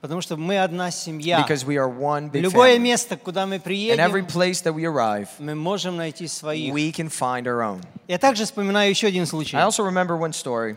потому 0.00 0.22
что 0.22 0.36
мы 0.38 0.58
одна 0.58 0.90
семья. 0.90 1.44
because 1.46 1.64
we 1.66 1.76
are 1.76 1.86
one 1.88 2.30
В 2.30 2.32
big 2.32 2.42
любое 2.42 2.76
family. 2.76 2.78
место, 2.80 3.16
куда 3.18 3.46
мы 3.46 3.56
And 3.56 3.60
every 3.60 3.64
приедем, 3.64 4.26
place 4.26 4.62
that 4.62 4.74
we 4.74 4.84
arrive, 4.84 5.28
мы 5.38 5.54
можем 5.54 5.96
найти 5.96 6.26
своих. 6.26 6.72
we 6.72 6.90
can 6.90 7.08
find 7.10 7.44
our 7.46 7.60
own. 7.62 7.82
Я 8.08 8.18
также 8.18 8.44
вспоминаю 8.46 8.90
еще 8.90 9.06
один 9.08 9.26
случай. 9.26 9.56
I 9.56 9.62
also 9.62 9.84
remember 9.84 10.16
one 10.18 10.32
story. 10.32 10.76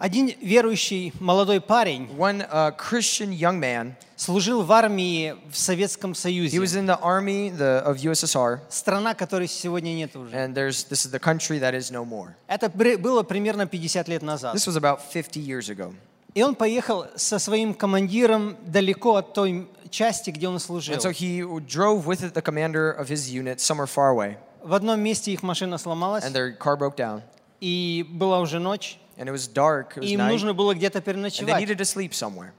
Один 0.00 0.32
верующий 0.40 1.12
молодой 1.20 1.60
парень 1.60 2.08
One 2.16 2.48
uh, 2.50 2.74
Christian 2.74 3.36
young 3.36 3.60
man, 3.60 3.92
служил 4.16 4.62
в 4.62 4.72
армии 4.72 5.36
в 5.52 5.58
Советском 5.58 6.12
he 6.12 6.14
Союзе. 6.14 6.58
was 6.58 6.74
in 6.74 6.86
the 6.86 6.98
army 7.02 7.50
the, 7.50 7.84
of 7.84 7.98
USSR, 7.98 8.60
Страна, 8.70 9.12
которой 9.12 9.46
сегодня 9.46 9.92
нет 9.92 10.16
уже. 10.16 10.34
and 10.34 10.54
there's 10.54 10.84
this 10.88 11.04
is 11.04 11.10
the 11.10 11.18
country 11.18 11.58
that 11.58 11.74
is 11.74 11.90
no 11.90 12.06
more. 12.06 12.30
Это 12.48 12.70
было 12.70 13.22
примерно 13.22 13.66
50 13.66 14.08
лет 14.08 14.22
назад. 14.22 14.54
This 14.54 14.66
was 14.66 14.76
about 14.78 15.00
50 15.02 15.38
years 15.38 15.68
ago. 15.68 15.92
И 16.32 16.42
он 16.42 16.54
поехал 16.54 17.04
со 17.16 17.38
своим 17.38 17.74
командиром 17.74 18.56
далеко 18.64 19.16
от 19.16 19.34
той 19.34 19.68
части, 19.90 20.30
где 20.30 20.48
он 20.48 20.58
служил. 20.60 20.94
And 20.94 21.02
so 21.02 21.10
he 21.10 21.42
drove 21.66 22.06
with 22.06 22.22
it 22.22 22.32
the 22.32 22.40
commander 22.40 22.90
of 22.90 23.10
his 23.10 23.30
unit 23.30 23.60
somewhere 23.60 23.86
far 23.86 24.08
away, 24.14 24.38
В 24.62 24.72
одном 24.72 24.98
месте 25.00 25.30
их 25.30 25.42
машина 25.42 25.76
сломалась, 25.76 26.24
and 26.24 26.32
their 26.32 26.56
car 26.56 26.78
broke 26.78 26.96
down, 26.96 27.20
и 27.60 28.06
была 28.08 28.40
уже 28.40 28.58
ночь, 28.58 28.98
and 29.20 29.28
it 29.28 29.32
was 29.32 29.46
dark, 29.46 29.96
it 29.96 30.00
was 30.00 30.10
им 30.10 30.18
night, 30.18 30.32
нужно 30.32 30.54
было 30.54 30.74
где-то 30.74 30.98
and 30.98 31.04
they 31.04 31.12
переночевать. 31.12 31.60
needed 31.60 31.76
to 31.78 31.84
sleep 31.84 32.12
somewhere. 32.12 32.52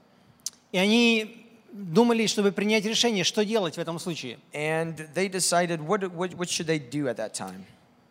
И 0.70 0.78
они 0.78 1.44
думали, 1.72 2.26
чтобы 2.26 2.52
принять 2.52 2.84
решение, 2.84 3.24
что 3.24 3.44
делать 3.44 3.74
в 3.74 3.78
этом 3.78 3.98
случае. 3.98 4.38
And 4.52 5.08
they 5.14 5.28
decided 5.28 5.80
what, 5.80 6.12
what, 6.12 6.34
what 6.34 6.48
should 6.48 6.66
they 6.66 6.78
do 6.78 7.08
at 7.08 7.16
that 7.16 7.34
time. 7.34 7.64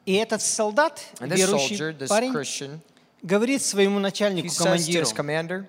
И 0.05 0.13
этот 0.15 0.41
солдат, 0.41 1.01
And 1.19 1.31
this 1.31 1.39
верующий 1.39 1.77
soldier, 1.77 1.93
this 1.93 2.09
парень, 2.09 2.33
Christian, 2.33 2.81
говорит 3.23 3.61
своему 3.61 3.99
he 3.99 4.01
начальнику, 4.01 4.49
says 4.49 4.57
to 4.57 4.63
командиру, 4.65 5.05
his 5.05 5.13
commander, 5.13 5.65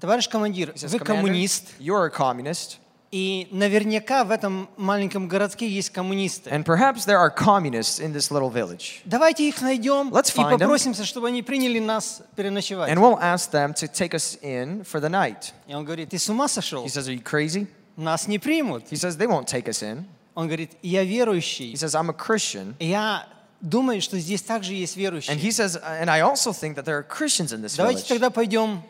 товарищ 0.00 0.28
командир, 0.28 0.70
he 0.70 0.78
says, 0.78 0.92
вы 0.92 0.98
Commander, 0.98 1.04
коммунист, 1.04 1.72
you're 1.80 2.06
a 2.06 2.10
communist, 2.10 2.78
и 3.10 3.48
наверняка 3.50 4.22
в 4.24 4.30
этом 4.30 4.68
маленьком 4.76 5.28
городке 5.28 5.66
есть 5.68 5.90
коммунисты. 5.90 6.50
and 6.50 6.64
perhaps 6.64 7.06
there 7.06 7.18
are 7.18 7.30
communists 7.34 7.98
in 8.00 8.12
this 8.12 8.30
little 8.30 8.50
village. 8.50 9.00
Давайте 9.04 9.48
их 9.48 9.60
найдем 9.62 10.10
Let's 10.12 10.30
и 10.34 10.38
find 10.38 10.50
them. 10.54 10.58
попросимся, 10.58 11.04
чтобы 11.04 11.28
они 11.28 11.42
приняли 11.42 11.78
нас 11.78 12.22
переночевать. 12.36 12.90
And 12.90 12.98
we'll 13.00 13.18
ask 13.20 13.50
them 13.50 13.72
to 13.74 13.88
take 13.88 14.12
us 14.14 14.38
in 14.42 14.84
for 14.84 15.00
the 15.00 15.08
night. 15.08 15.52
И 15.66 15.74
он 15.74 15.84
говорит, 15.84 16.10
ты 16.10 16.18
с 16.18 16.28
ума 16.28 16.48
сошел? 16.48 16.84
He 16.84 16.88
says, 16.88 17.08
Are 17.08 17.14
you 17.14 17.22
crazy? 17.22 17.66
Нас 17.96 18.28
не 18.28 18.38
примут. 18.38 18.84
He 18.90 18.96
says, 18.96 19.16
They 19.16 19.26
won't 19.26 19.46
take 19.46 19.68
us 19.68 19.82
in. 19.82 20.04
Он 20.34 20.46
говорит, 20.46 20.72
я 20.82 21.02
He 21.02 21.08
верующий. 21.08 21.72
says, 21.74 21.94
I'm 21.94 22.10
a 22.10 22.14
Christian. 22.14 22.74
Я 22.78 23.26
думаю, 23.60 24.00
что 24.02 24.18
здесь 24.18 24.42
также 24.42 24.74
есть 24.74 24.96
And 24.96 25.00
верующие. 25.00 25.36
he 25.36 25.50
says, 25.50 25.76
And 25.82 26.08
I 26.10 26.20
also 26.20 26.52
think 26.52 26.76
that 26.76 26.84
there 26.84 26.96
are 26.98 27.02
Christians 27.02 27.52
in 27.52 27.62
this 27.62 27.74
Давайте 27.76 28.02
village. 28.02 28.08
тогда 28.08 28.30
пойдем 28.30 28.82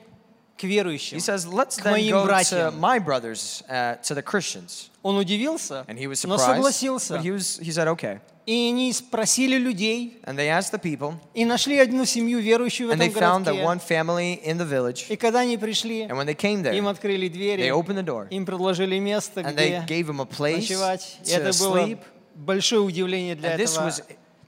к 0.58 0.64
верующим. 0.64 1.18
He 1.18 1.20
says, 1.20 1.46
Let's 1.48 1.78
к 1.78 1.84
then 1.84 1.92
моим 1.94 2.12
go 2.14 2.22
to 2.22 2.26
братьям. 2.28 2.80
my 2.80 3.00
brothers, 3.00 3.64
uh, 3.70 3.96
to 4.04 4.14
the 4.16 4.22
Christians. 4.22 4.90
Он 5.02 5.18
удивился, 5.18 5.84
And 5.88 5.98
he 5.98 6.08
was 6.08 6.24
но 6.26 6.36
surprised. 6.38 6.56
согласился. 6.56 7.16
But 7.16 7.22
he, 7.24 7.32
was, 7.32 7.60
he 7.60 7.72
said, 7.72 7.88
Okay. 7.88 8.20
И 8.46 8.68
они 8.70 8.92
спросили 8.92 9.58
людей, 9.58 10.20
And 10.26 10.38
they 10.38 10.50
asked 10.50 10.72
the 10.74 10.78
people, 10.80 11.16
и 11.34 11.46
нашли 11.46 11.80
одну 11.80 12.04
семью 12.06 12.40
верующую 12.40 12.90
в 12.90 12.92
and 12.92 13.00
they 13.00 13.08
этом 13.10 13.22
found 13.22 13.46
that 13.46 13.54
городке. 13.56 13.64
one 13.66 13.80
family 13.80 14.34
in 14.44 14.58
the 14.58 14.66
village. 14.66 15.06
И 15.10 15.16
когда 15.16 15.40
они 15.40 15.58
пришли, 15.58 16.02
And 16.04 16.18
when 16.18 16.26
they 16.28 16.36
came 16.36 16.60
им 16.60 16.86
there, 16.86 16.90
открыли 16.92 17.28
they 17.30 17.32
двери, 17.34 17.70
opened 17.72 17.98
the 17.98 18.04
door. 18.04 18.28
им 18.30 18.46
предложили 18.46 19.00
место, 19.00 19.40
And 19.42 19.56
they 19.56 19.82
где 19.84 20.02
gave 20.02 20.08
him 20.10 20.20
a 20.20 20.26
place 20.26 20.58
ночевать. 20.70 21.18
И 21.24 21.30
to 21.30 21.38
это 21.38 21.58
было 21.60 21.86
sleep. 21.86 22.00
большое 22.36 22.82
удивление 22.82 23.36
для 23.36 23.56
And 23.56 23.60
this 23.60 23.76
этого 23.78 23.86
was- 23.88 24.04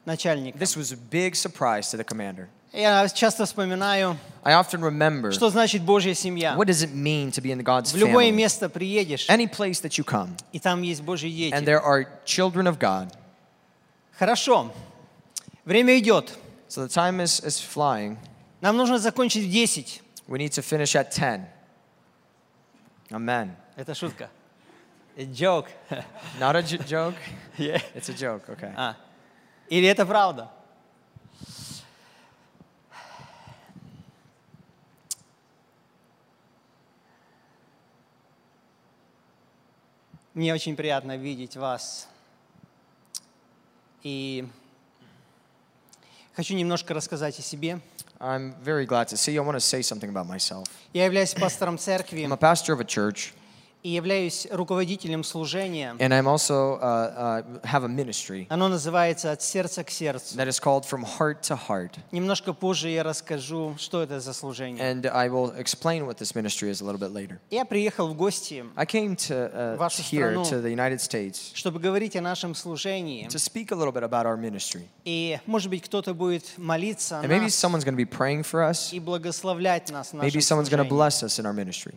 начальника. 0.05 0.57
This 0.57 0.75
was 0.75 0.91
a 0.91 0.97
big 0.97 1.33
surprise 1.35 1.89
to 1.91 1.97
the 1.97 2.03
commander. 2.03 2.49
Я 2.73 3.07
часто 3.09 3.45
вспоминаю, 3.45 4.17
I 4.43 4.53
often 4.53 4.81
remember 4.81 5.31
что 5.31 5.49
значит 5.49 5.81
Божья 5.83 6.13
семья. 6.13 6.55
what 6.57 6.67
does 6.67 6.83
it 6.83 6.93
mean 6.93 7.31
to 7.31 7.41
be 7.41 7.51
in 7.51 7.63
God's 7.63 7.93
В 7.93 7.95
любое 7.97 8.29
family? 8.29 8.31
место 8.35 8.69
приедешь, 8.69 9.29
Any 9.29 9.47
place 9.49 9.81
that 9.81 9.97
you 9.97 10.03
come, 10.03 10.29
и 10.51 10.59
там 10.59 10.81
есть 10.81 11.01
Божьи 11.01 11.29
and 11.51 11.61
дети. 11.61 11.65
there 11.65 11.81
are 11.81 12.05
children 12.25 12.67
of 12.67 12.77
God. 12.77 13.11
Хорошо. 14.19 14.71
Время 15.63 15.97
идет. 15.97 16.33
So 16.67 16.85
the 16.85 16.89
time 16.89 17.21
is, 17.21 17.39
is 17.43 17.59
flying. 17.59 18.17
Нам 18.61 18.75
нужно 18.77 18.97
закончить 18.99 19.45
в 19.45 19.49
10. 19.51 20.01
We 20.27 20.37
need 20.39 20.51
to 20.53 20.61
finish 20.61 20.95
at 20.95 21.11
10. 21.11 21.45
Amen. 23.11 23.55
Это 23.77 23.93
шутка. 23.95 24.29
It's 25.15 25.31
joke. 25.33 25.67
Not 26.39 26.55
a 26.55 26.61
j- 26.61 26.77
joke? 26.79 27.15
Yeah. 27.57 27.81
It's 27.95 28.09
a 28.09 28.13
joke, 28.13 28.49
okay. 28.49 28.73
А. 28.75 28.95
Или 29.69 29.87
это 29.87 30.05
правда? 30.05 30.49
Мне 40.32 40.54
очень 40.54 40.76
приятно 40.76 41.16
видеть 41.16 41.56
вас. 41.56 42.06
И 44.04 44.46
хочу 46.34 46.54
немножко 46.54 46.94
рассказать 46.94 47.38
о 47.38 47.42
себе. 47.42 47.80
I'm 48.20 48.54
very 48.62 48.86
glad 48.86 49.08
to 49.08 49.16
see 49.16 49.32
you. 49.32 49.42
I 49.42 49.44
want 49.44 49.56
to 49.56 49.60
say 49.60 49.80
something 49.82 50.08
about 50.08 50.28
myself. 50.28 50.68
Я 50.92 51.06
являюсь 51.06 51.34
пастором 51.34 51.78
церкви 51.78 52.22
I'm 52.22 52.32
a 52.32 52.36
pastor 52.36 52.74
of 52.74 52.80
a 52.80 52.84
church, 52.84 53.32
и 53.82 53.90
являюсь 53.90 54.46
руководителем 54.50 55.24
служения. 55.24 55.96
and 55.98 56.12
I'm 56.12 56.26
also 56.28 56.78
uh, 56.80 57.42
uh, 57.62 57.64
have 57.64 57.84
a 57.84 57.88
ministry 57.88 58.46
Оно 58.50 58.68
называется 58.68 59.32
«От 59.32 59.42
сердца 59.42 59.82
к 59.84 59.90
сердцу». 59.90 60.36
that 60.36 60.48
is 60.48 60.60
called 60.60 60.84
From 60.84 61.04
Heart 61.04 61.42
to 61.48 61.58
Heart. 61.68 61.98
Немножко 62.12 62.52
позже 62.52 62.88
я 62.90 63.02
расскажу, 63.02 63.74
что 63.78 64.02
это 64.02 64.20
за 64.20 64.32
служение. 64.32 64.84
And 64.84 65.06
I 65.06 65.28
will 65.28 65.54
explain 65.56 66.06
what 66.06 66.18
this 66.18 66.34
ministry 66.34 66.70
is 66.70 66.80
a 66.80 66.84
little 66.84 66.98
bit 67.00 67.12
later. 67.12 67.38
Я 67.50 67.64
приехал 67.64 68.08
в 68.08 68.14
гости, 68.14 68.64
I 68.76 68.84
came 68.84 69.16
to 69.16 69.50
uh, 69.52 69.76
Вашу 69.76 70.02
here 70.02 70.32
страну. 70.32 70.42
to 70.44 70.62
the 70.62 70.70
United 70.70 71.00
States 71.00 71.52
чтобы 71.54 71.78
говорить 71.80 72.16
о 72.16 72.20
нашем 72.20 72.54
служении. 72.54 73.26
to 73.28 73.38
speak 73.38 73.72
a 73.72 73.74
little 73.74 73.92
bit 73.92 74.02
about 74.02 74.26
our 74.26 74.36
ministry. 74.36 74.82
И, 75.04 75.38
может 75.46 75.70
быть, 75.70 75.82
кто-то 75.84 76.12
будет 76.14 76.44
молиться 76.58 77.20
And 77.22 77.28
maybe 77.28 77.48
someone's 77.48 77.84
going 77.84 77.96
to 77.96 78.04
be 78.04 78.04
praying 78.04 78.42
for 78.42 78.62
us. 78.62 78.92
и 78.92 79.00
благословлять 79.00 79.90
нас 79.90 80.12
Maybe 80.12 80.40
someone's 80.40 80.68
going 80.68 80.82
to 80.82 80.88
bless 80.88 81.22
us 81.22 81.38
in 81.38 81.46
our 81.46 81.54
ministry. 81.54 81.94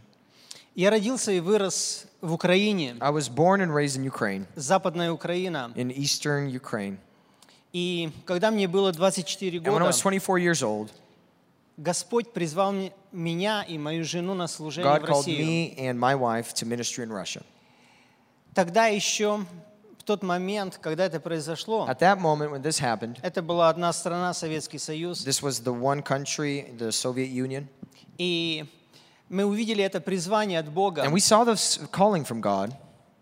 Я 0.76 0.89
родился 0.89 1.32
и 1.32 1.39
вырос 1.39 2.05
в 2.21 2.34
Украине, 2.34 2.95
I 2.99 3.11
was 3.11 3.30
born 3.30 3.61
and 3.61 3.71
raised 3.74 3.95
in 3.97 4.03
Ukraine, 4.03 4.47
Западная 4.55 5.11
Украина. 5.11 5.71
in 5.76 5.91
eastern 5.91 6.49
Ukraine. 6.49 6.97
И 7.74 8.11
когда 8.26 8.49
мне 8.51 8.67
было 8.67 8.91
24 8.91 9.59
And 9.59 9.63
when 9.65 9.76
I 9.76 9.80
года, 9.80 9.86
was 9.86 9.99
24 9.99 10.38
years 10.39 10.63
old, 10.63 10.89
Господь 11.78 12.32
призвал 12.34 12.74
меня 13.11 13.63
и 13.67 13.78
мою 13.78 14.03
жену 14.03 14.34
на 14.36 14.47
служение 14.47 14.91
God 14.91 15.01
в 15.01 15.05
called 15.05 15.26
Россию. 15.26 15.45
me 15.45 15.76
and 15.78 15.99
my 15.99 16.15
wife 16.15 16.53
to 16.55 16.65
ministry 16.65 17.03
in 17.03 17.11
Russia. 17.11 17.43
Тогда 18.53 18.86
еще, 18.88 19.45
в 19.99 20.03
тот 20.03 20.21
момент, 20.24 20.78
когда 20.82 21.05
это 21.05 21.19
произошло, 21.19 21.88
At 21.89 21.99
that 21.99 22.19
moment 22.19 22.51
when 22.51 22.61
this 22.61 22.80
happened, 22.80 23.17
это 23.24 23.41
была 23.41 23.69
одна 23.69 23.91
страна, 23.93 24.34
Советский 24.34 24.78
Союз, 24.80 25.24
this 25.26 25.41
was 25.41 25.61
the 25.63 25.74
one 25.74 26.01
country, 26.03 26.71
the 26.78 26.91
Soviet 26.91 27.30
Union, 27.30 27.67
и 28.19 28.65
мы 29.28 29.45
увидели 29.45 29.82
это 29.84 30.01
призвание 30.01 30.59
от 30.59 30.68
Бога. 30.70 31.03
and 31.05 31.12
we 31.12 31.20
saw 31.20 31.45
this 31.45 31.78
calling 31.93 32.24
from 32.24 32.41
God. 32.41 32.74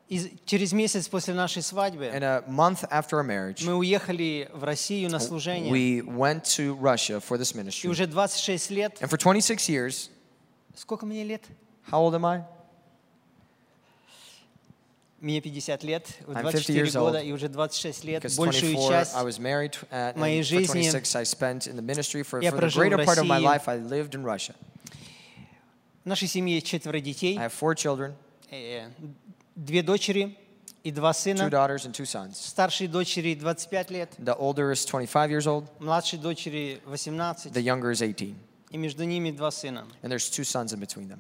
И 0.09 0.37
через 0.45 0.73
месяц 0.73 1.09
после 1.09 1.35
нашей 1.35 1.63
свадьбы 1.63 2.05
And 2.07 2.23
a 2.23 2.45
month 2.49 2.85
after 2.93 3.19
our 3.19 3.25
marriage, 3.27 3.65
мы 3.65 3.75
уехали 3.75 4.49
в 4.55 4.63
Россию 4.63 5.11
на 5.11 5.19
служение. 5.19 5.73
we 5.73 6.01
went 6.03 6.45
to 6.45 6.75
Russia 6.81 7.19
for 7.21 7.37
this 7.37 7.53
И 7.55 7.59
ministry. 7.59 7.89
уже 7.91 8.07
26 8.07 8.71
лет, 8.71 8.99
And 9.03 9.09
for 9.11 9.19
26 9.19 9.69
years, 9.69 10.11
сколько 10.77 11.07
мне 11.07 11.25
лет? 11.25 11.43
how 11.91 12.01
old 12.01 12.15
am 12.15 12.25
I? 12.25 12.45
Мне 15.21 15.41
50 15.41 15.83
лет, 15.83 16.07
в 16.27 16.31
I'm 16.31 16.43
24 16.43 16.53
50 16.53 16.71
years 16.77 16.93
года 17.01 17.19
old. 17.19 17.25
и 17.27 17.33
уже 17.33 17.49
26 17.49 18.05
лет. 18.05 18.23
Because 18.25 18.37
Большую 18.37 18.75
24, 18.75 18.89
часть 18.89 19.15
I 19.17 19.25
was 19.25 19.39
married, 19.41 19.75
uh, 19.91 20.17
моей 20.17 20.41
and 20.41 20.45
for 20.45 20.49
жизни 20.49 20.91
26 20.91 21.17
I 21.17 21.23
spent 21.25 21.67
in 21.67 21.75
the 21.77 21.83
ministry. 21.83 22.23
For, 22.23 22.41
я 22.43 22.51
for 22.51 22.57
the 22.57 22.59
прожил 22.59 22.83
в 22.83 22.87
greater 22.87 23.05
part 23.05 23.19
of 23.19 23.25
my 23.27 23.39
России. 23.41 23.45
life, 23.45 23.67
I 23.67 23.79
lived 23.79 24.15
in 24.15 24.23
Russia. 24.23 24.55
В 26.04 26.08
нашей 26.08 26.28
семье 26.28 26.62
четверо 26.62 27.00
детей, 27.00 27.38
I 27.38 27.48
have 27.48 27.54
four 27.60 27.76
children, 27.76 28.14
э, 28.50 28.90
две 29.56 29.82
дочери 29.84 30.38
и 30.84 30.92
два 30.92 31.12
two 31.12 31.36
сына. 31.36 31.50
daughters 31.50 31.86
and 31.86 31.92
two 31.94 32.06
sons. 32.06 32.34
Старшей 32.36 32.88
дочери 32.88 33.36
25 33.36 33.92
лет, 33.92 34.10
The 34.18 34.36
older 34.38 34.72
is 34.72 34.86
25 34.86 35.30
years 35.32 35.46
old, 35.48 35.68
младшей 35.80 36.18
дочери 36.20 36.82
18, 36.86 37.52
the 37.54 37.62
younger 37.64 37.92
is 37.92 38.02
18. 38.02 38.36
и 38.72 38.78
между 38.78 39.04
ними 39.04 39.32
два 39.32 39.52
сына. 39.52 39.86
And 40.02 40.12
there's 40.12 40.30
two 40.30 40.44
sons 40.44 40.74
in 40.74 40.80
between 40.80 41.08
them. 41.08 41.20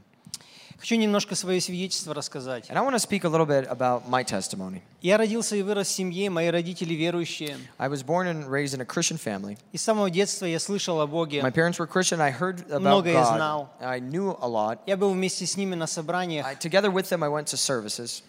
Хочу 0.79 0.95
немножко 0.95 1.35
свое 1.35 1.59
свидетельство 1.61 2.13
рассказать. 2.13 2.69
And 2.69 2.77
I 2.77 2.81
want 2.81 2.93
to 2.95 2.99
speak 2.99 3.23
a 3.23 3.29
little 3.29 3.45
bit 3.45 3.67
about 3.69 4.07
my 4.09 4.23
testimony. 4.23 4.81
Я 5.01 5.17
родился 5.17 5.55
и 5.55 5.61
вырос 5.61 5.87
в 5.87 5.91
семье, 5.91 6.29
мои 6.29 6.49
родители 6.49 6.93
верующие. 6.93 7.57
I 7.77 7.87
was 7.89 8.03
born 8.03 8.27
and 8.27 8.47
raised 8.49 8.73
in 8.73 8.81
a 8.81 8.85
Christian 8.85 9.17
family. 9.17 9.57
И 9.71 9.77
с 9.77 9.83
самого 9.83 10.09
детства 10.09 10.45
я 10.45 10.59
слышал 10.59 11.01
о 11.01 11.07
Боге. 11.07 11.41
My 11.41 11.51
parents 11.51 11.77
were 11.79 11.87
Christian. 11.87 12.19
I 12.21 12.31
heard 12.31 12.67
about 12.69 12.81
Многое 12.81 13.13
God. 13.15 13.35
знал. 13.35 13.69
I 13.79 13.99
knew 13.99 14.37
a 14.41 14.47
lot. 14.47 14.79
Я 14.85 14.97
был 14.97 15.11
вместе 15.13 15.45
с 15.45 15.57
ними 15.57 15.75
на 15.75 15.87
собраниях 15.87 16.45
I, 16.45 16.55
together 16.55 16.91
with 16.91 17.09
them, 17.09 17.23
I 17.23 17.29
went 17.29 17.45
to 17.45 17.57
services. 17.57 18.23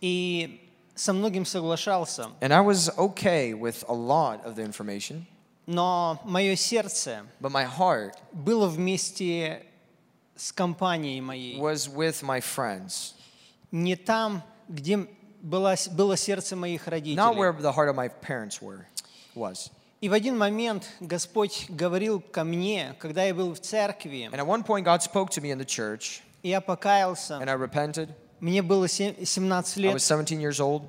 и 0.00 0.62
со 0.94 1.12
многим 1.12 1.44
соглашался. 1.44 2.28
And 2.40 2.52
I 2.52 2.60
was 2.60 2.90
okay 2.96 3.52
with 3.54 3.84
a 3.88 3.94
lot 3.94 4.44
of 4.44 4.54
the 4.56 4.64
information. 4.64 5.26
Но 5.66 6.20
мое 6.24 6.54
сердце 6.54 7.24
But 7.40 7.50
my 7.50 7.64
heart 7.66 8.14
было 8.32 8.68
вместе 8.68 9.66
с 10.36 10.52
компанией 10.52 11.20
моей. 11.20 11.58
was 11.58 11.88
with 11.88 12.22
my 12.22 12.40
friends. 12.40 13.14
Не 13.72 13.96
там, 13.96 14.42
где 14.68 15.06
было, 15.42 15.74
было 15.92 16.16
сердце 16.16 16.56
моих 16.56 16.86
Not 16.86 17.36
where 17.36 17.52
родителей. 17.52 17.62
the 17.62 17.72
heart 17.72 17.88
of 17.88 17.94
my 17.96 18.08
parents 18.08 18.60
were, 18.60 18.84
was. 19.34 19.70
И 20.02 20.08
в 20.08 20.12
один 20.12 20.36
момент 20.36 20.84
Господь 21.00 21.66
говорил 21.70 22.20
ко 22.20 22.44
мне, 22.44 22.94
когда 22.98 23.24
я 23.24 23.34
был 23.34 23.54
в 23.54 23.60
церкви, 23.60 24.28
And 24.30 24.34
at 24.38 24.46
one 24.46 24.62
point, 24.62 24.84
God 24.84 25.02
spoke 25.02 25.30
to 25.30 25.40
me 25.40 25.50
in 25.50 25.58
the 25.58 25.64
church, 25.64 26.20
и 26.42 26.50
я 26.50 26.60
покаялся. 26.60 27.34
and 27.40 27.48
I 27.50 27.54
repented. 27.56 28.10
Мне 28.40 28.60
было 28.62 28.86
се- 28.88 29.14
17 29.24 29.78
I 29.78 29.80
лет, 29.82 29.94
was 29.96 30.04
17 30.04 30.38
years 30.40 30.60
old. 30.60 30.82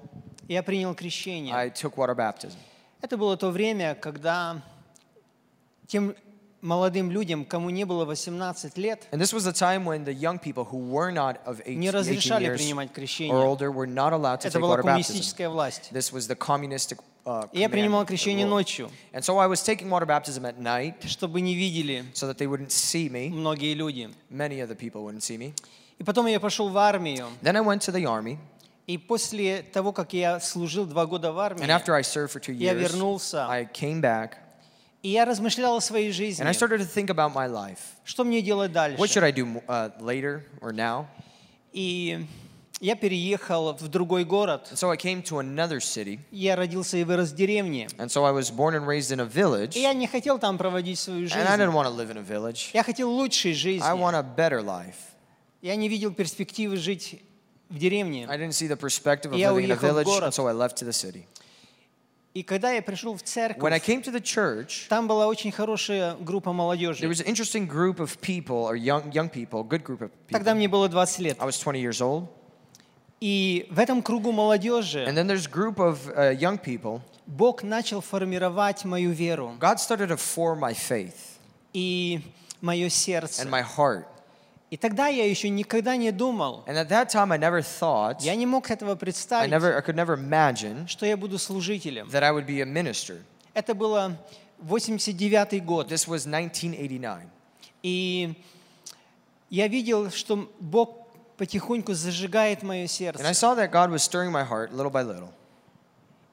я 0.50 0.62
принял 0.62 0.94
крещение. 0.94 1.56
I 1.56 1.70
took 1.70 1.96
water 1.96 2.16
baptism. 2.16 2.56
Это 3.02 3.16
было 3.18 3.38
то 3.38 3.50
время, 3.52 3.96
когда 3.96 4.62
тем 5.88 6.16
молодым 6.62 7.12
людям, 7.12 7.46
кому 7.46 7.70
не 7.70 7.86
было 7.86 8.06
18 8.06 8.78
лет, 8.78 9.08
And 9.12 9.20
this 9.22 9.34
was 9.34 9.44
the 9.44 9.54
time 9.54 9.86
when 9.86 10.04
the 10.06 10.14
young 10.14 10.40
people 10.40 10.66
who 10.66 10.78
were 10.78 11.12
not 11.12 11.38
of 11.46 11.62
18, 11.66 11.78
не 11.80 11.88
18 11.90 11.94
разрешали 11.94 12.46
years 12.46 12.58
принимать 12.58 12.90
or 12.90 12.94
крещение. 12.94 13.34
older 13.36 13.72
were 13.72 13.88
not 13.88 14.14
allowed 14.14 14.40
to 14.42 14.48
Это 14.48 14.58
take 14.58 14.62
была 14.62 14.76
water 14.78 14.84
baptism. 14.84 15.14
коммунистическая 15.14 15.50
власть. 15.50 15.90
This 15.92 16.12
was 16.12 16.28
the 16.28 16.36
communistic 16.36 17.00
uh, 17.26 17.48
И 17.54 17.60
я 17.60 17.70
принимал 17.70 18.04
command, 18.04 18.08
крещение 18.08 18.46
ночью, 18.46 18.90
And 19.14 19.22
so 19.24 19.38
I 19.38 19.48
was 19.48 19.62
taking 19.64 19.90
water 19.90 20.06
baptism 20.06 20.46
at 20.46 20.58
night 20.60 21.06
чтобы 21.08 21.42
не 21.42 21.56
видели 21.56 22.06
so 22.14 22.28
that 22.28 22.38
they 22.38 22.48
wouldn't 22.48 22.72
see 22.72 23.10
me. 23.10 23.30
многие 23.30 23.74
люди. 23.74 24.10
Many 24.30 24.60
of 24.62 24.70
the 24.70 24.76
people 24.76 25.04
wouldn't 25.04 25.24
see 25.24 25.38
me. 25.38 25.54
И 26.00 26.04
потом 26.04 26.26
я 26.28 26.40
пошел 26.40 26.70
в 26.70 26.78
армию. 26.78 27.28
Then 27.42 27.56
I 27.56 27.62
went 27.62 27.82
to 27.82 27.92
the 27.92 28.06
army. 28.06 28.38
И 28.88 28.98
после 28.98 29.64
того, 29.64 29.92
как 29.92 30.14
я 30.14 30.40
служил 30.40 30.86
два 30.86 31.06
года 31.06 31.34
в 31.34 31.38
And 31.40 31.60
армии, 31.60 31.68
after 31.70 31.94
I 31.94 32.02
served 32.04 32.32
for 32.32 32.40
two 32.40 32.54
я 32.54 32.74
years, 32.74 32.80
вернулся, 32.94 33.46
I 33.50 33.66
came 33.66 34.00
back 34.02 34.38
и 35.08 35.12
я 35.12 35.24
размышлял 35.24 35.78
о 35.78 35.80
своей 35.80 36.12
жизни. 36.12 36.44
and 36.44 36.50
I 36.50 36.54
started 36.54 36.80
to 36.80 36.86
think 36.86 37.10
about 37.10 37.34
my 37.34 37.48
life. 37.48 37.80
Что 38.04 38.26
мне 38.26 38.42
делать 38.42 38.72
What 38.72 39.10
should 39.10 39.22
дальше? 39.22 39.26
I 39.26 39.32
do 39.32 39.64
uh, 39.68 39.92
later 40.02 40.44
or 40.60 40.74
now? 40.74 41.06
И 41.72 42.26
я 42.82 42.96
переехал 42.96 43.72
в 43.74 43.88
другой 43.88 44.26
город. 44.26 44.68
And 44.70 44.78
so 44.78 44.92
I 44.92 44.98
came 44.98 45.24
to 45.24 45.40
another 45.40 45.80
city. 45.80 46.20
Я 46.30 46.58
родился 46.58 46.98
и 46.98 47.06
вырос 47.06 47.30
в 47.32 47.36
деревне. 47.36 47.88
And 47.98 48.10
so 48.10 48.26
I 48.26 48.34
was 48.34 48.52
born 48.52 48.76
and 48.76 48.86
raised 48.86 49.14
in 49.14 49.22
a 49.22 49.26
village. 49.26 49.78
И 49.78 49.82
я 49.82 49.94
не 49.94 50.08
хотел 50.08 50.40
там 50.40 50.58
проводить 50.58 51.00
свою 51.00 51.28
And 51.28 51.36
I 51.36 51.46
жизнь. 51.46 51.62
didn't 51.62 51.74
want 51.74 51.88
to 51.88 51.96
live 51.96 52.12
in 52.12 52.18
a 52.18 52.22
village. 52.22 52.72
Я 52.74 52.84
хотел 52.84 53.10
лучшей 53.10 53.52
I 53.52 53.56
жизни. 53.56 53.88
want 53.88 54.16
a 54.16 54.24
better 54.24 54.62
life. 54.62 55.16
Я 55.62 55.78
не 55.78 55.88
видел 55.88 56.12
перспективы 56.12 56.76
жить 56.76 57.22
в 57.70 57.78
деревне. 57.78 58.28
I 58.28 58.38
didn't 58.38 58.56
see 58.56 58.68
the 58.68 58.76
perspective 58.76 59.32
of 59.32 59.38
Я 59.38 59.52
living 59.54 59.68
in 59.68 59.72
a 59.72 59.76
village, 59.76 60.06
and 60.06 60.34
so 60.34 60.48
I 60.48 60.52
left 60.52 60.76
to 60.80 60.86
the 60.86 60.92
city. 60.92 61.28
И 62.38 62.44
когда 62.44 62.72
я 62.72 62.84
пришел 62.84 63.16
в 63.16 63.22
When 63.22 63.74
I 63.74 63.80
церковь, 63.80 63.90
came 63.90 64.04
to 64.04 64.12
the 64.12 64.22
church, 64.22 64.88
там 64.90 65.08
была 65.08 65.26
очень 65.26 65.52
хорошая 65.52 66.16
группа 66.18 66.50
there 66.50 66.54
молодежи. 66.54 67.08
was 67.08 67.20
an 67.20 67.26
interesting 67.26 67.66
group 67.66 68.00
of 68.00 68.22
people, 68.22 68.64
or 68.64 68.76
young, 68.76 69.12
young 69.12 69.28
people, 69.28 69.64
good 69.64 69.82
group 69.84 70.02
of 70.04 70.12
Тогда 70.30 70.54
мне 70.54 70.68
было 70.68 70.88
20 70.88 71.20
лет. 71.24 71.38
I 71.42 71.48
was 71.48 71.58
20 71.60 71.82
years 71.82 72.00
old. 72.00 72.28
И 73.20 73.66
в 73.72 73.80
этом 73.80 74.04
кругу 74.04 74.32
молодежи 74.32 75.04
And 75.08 75.18
then 75.18 75.26
there's 75.26 75.48
group 75.48 75.80
of 75.80 75.98
uh, 76.16 76.38
young 76.38 76.60
people. 76.60 77.02
Бог 77.26 77.64
начал 77.64 78.02
формировать 78.02 78.86
мою 78.86 79.10
веру 79.10 79.58
God 79.60 79.80
started 79.80 80.10
to 80.10 80.18
form 80.18 80.60
my 80.60 80.76
faith 80.76 81.16
и 81.74 82.22
мое 82.62 82.90
сердце. 82.90 83.42
and 83.42 83.50
my 83.50 83.64
heart. 83.64 84.06
И 84.70 84.76
тогда 84.76 85.08
я 85.08 85.26
еще 85.30 85.48
никогда 85.50 85.96
не 85.96 86.12
думал, 86.12 86.64
And 86.68 86.76
at 86.78 86.90
that 86.90 87.10
time, 87.10 87.32
I 87.32 87.38
never 87.38 87.62
thought, 87.62 88.18
я 88.22 88.36
не 88.36 88.46
мог 88.46 88.70
этого 88.70 88.94
I, 88.94 88.96
представить, 88.98 89.50
never, 89.52 89.78
I 89.78 89.82
could 89.82 89.96
never 89.96 90.16
imagine 90.18 90.88
что 90.88 91.06
я 91.06 91.16
буду 91.16 91.38
служителем. 91.40 92.08
that 92.10 92.24
I 92.24 92.32
would 92.32 92.46
be 92.46 92.60
a 92.62 92.66
minister. 92.66 93.22
Это 93.54 93.74
было 93.74 94.18
89 94.60 95.64
год. 95.64 95.90
This 95.92 96.08
was 96.08 96.26
1989. 96.28 97.28
И 97.84 98.34
я 99.50 99.68
видел, 99.70 100.12
что 100.12 100.52
Бог 100.60 101.08
потихоньку 101.38 101.94
зажигает 101.94 102.62
мое 102.64 102.84
And 102.84 102.84
I 102.84 102.88
сердце. 102.88 103.34
saw 103.34 103.56
that 103.56 103.72
God 103.72 103.90
was 103.90 104.04
stirring 104.04 104.32
my 104.32 104.44
heart 104.44 104.74
little 104.74 104.92
by 104.92 105.04
little. 105.04 105.30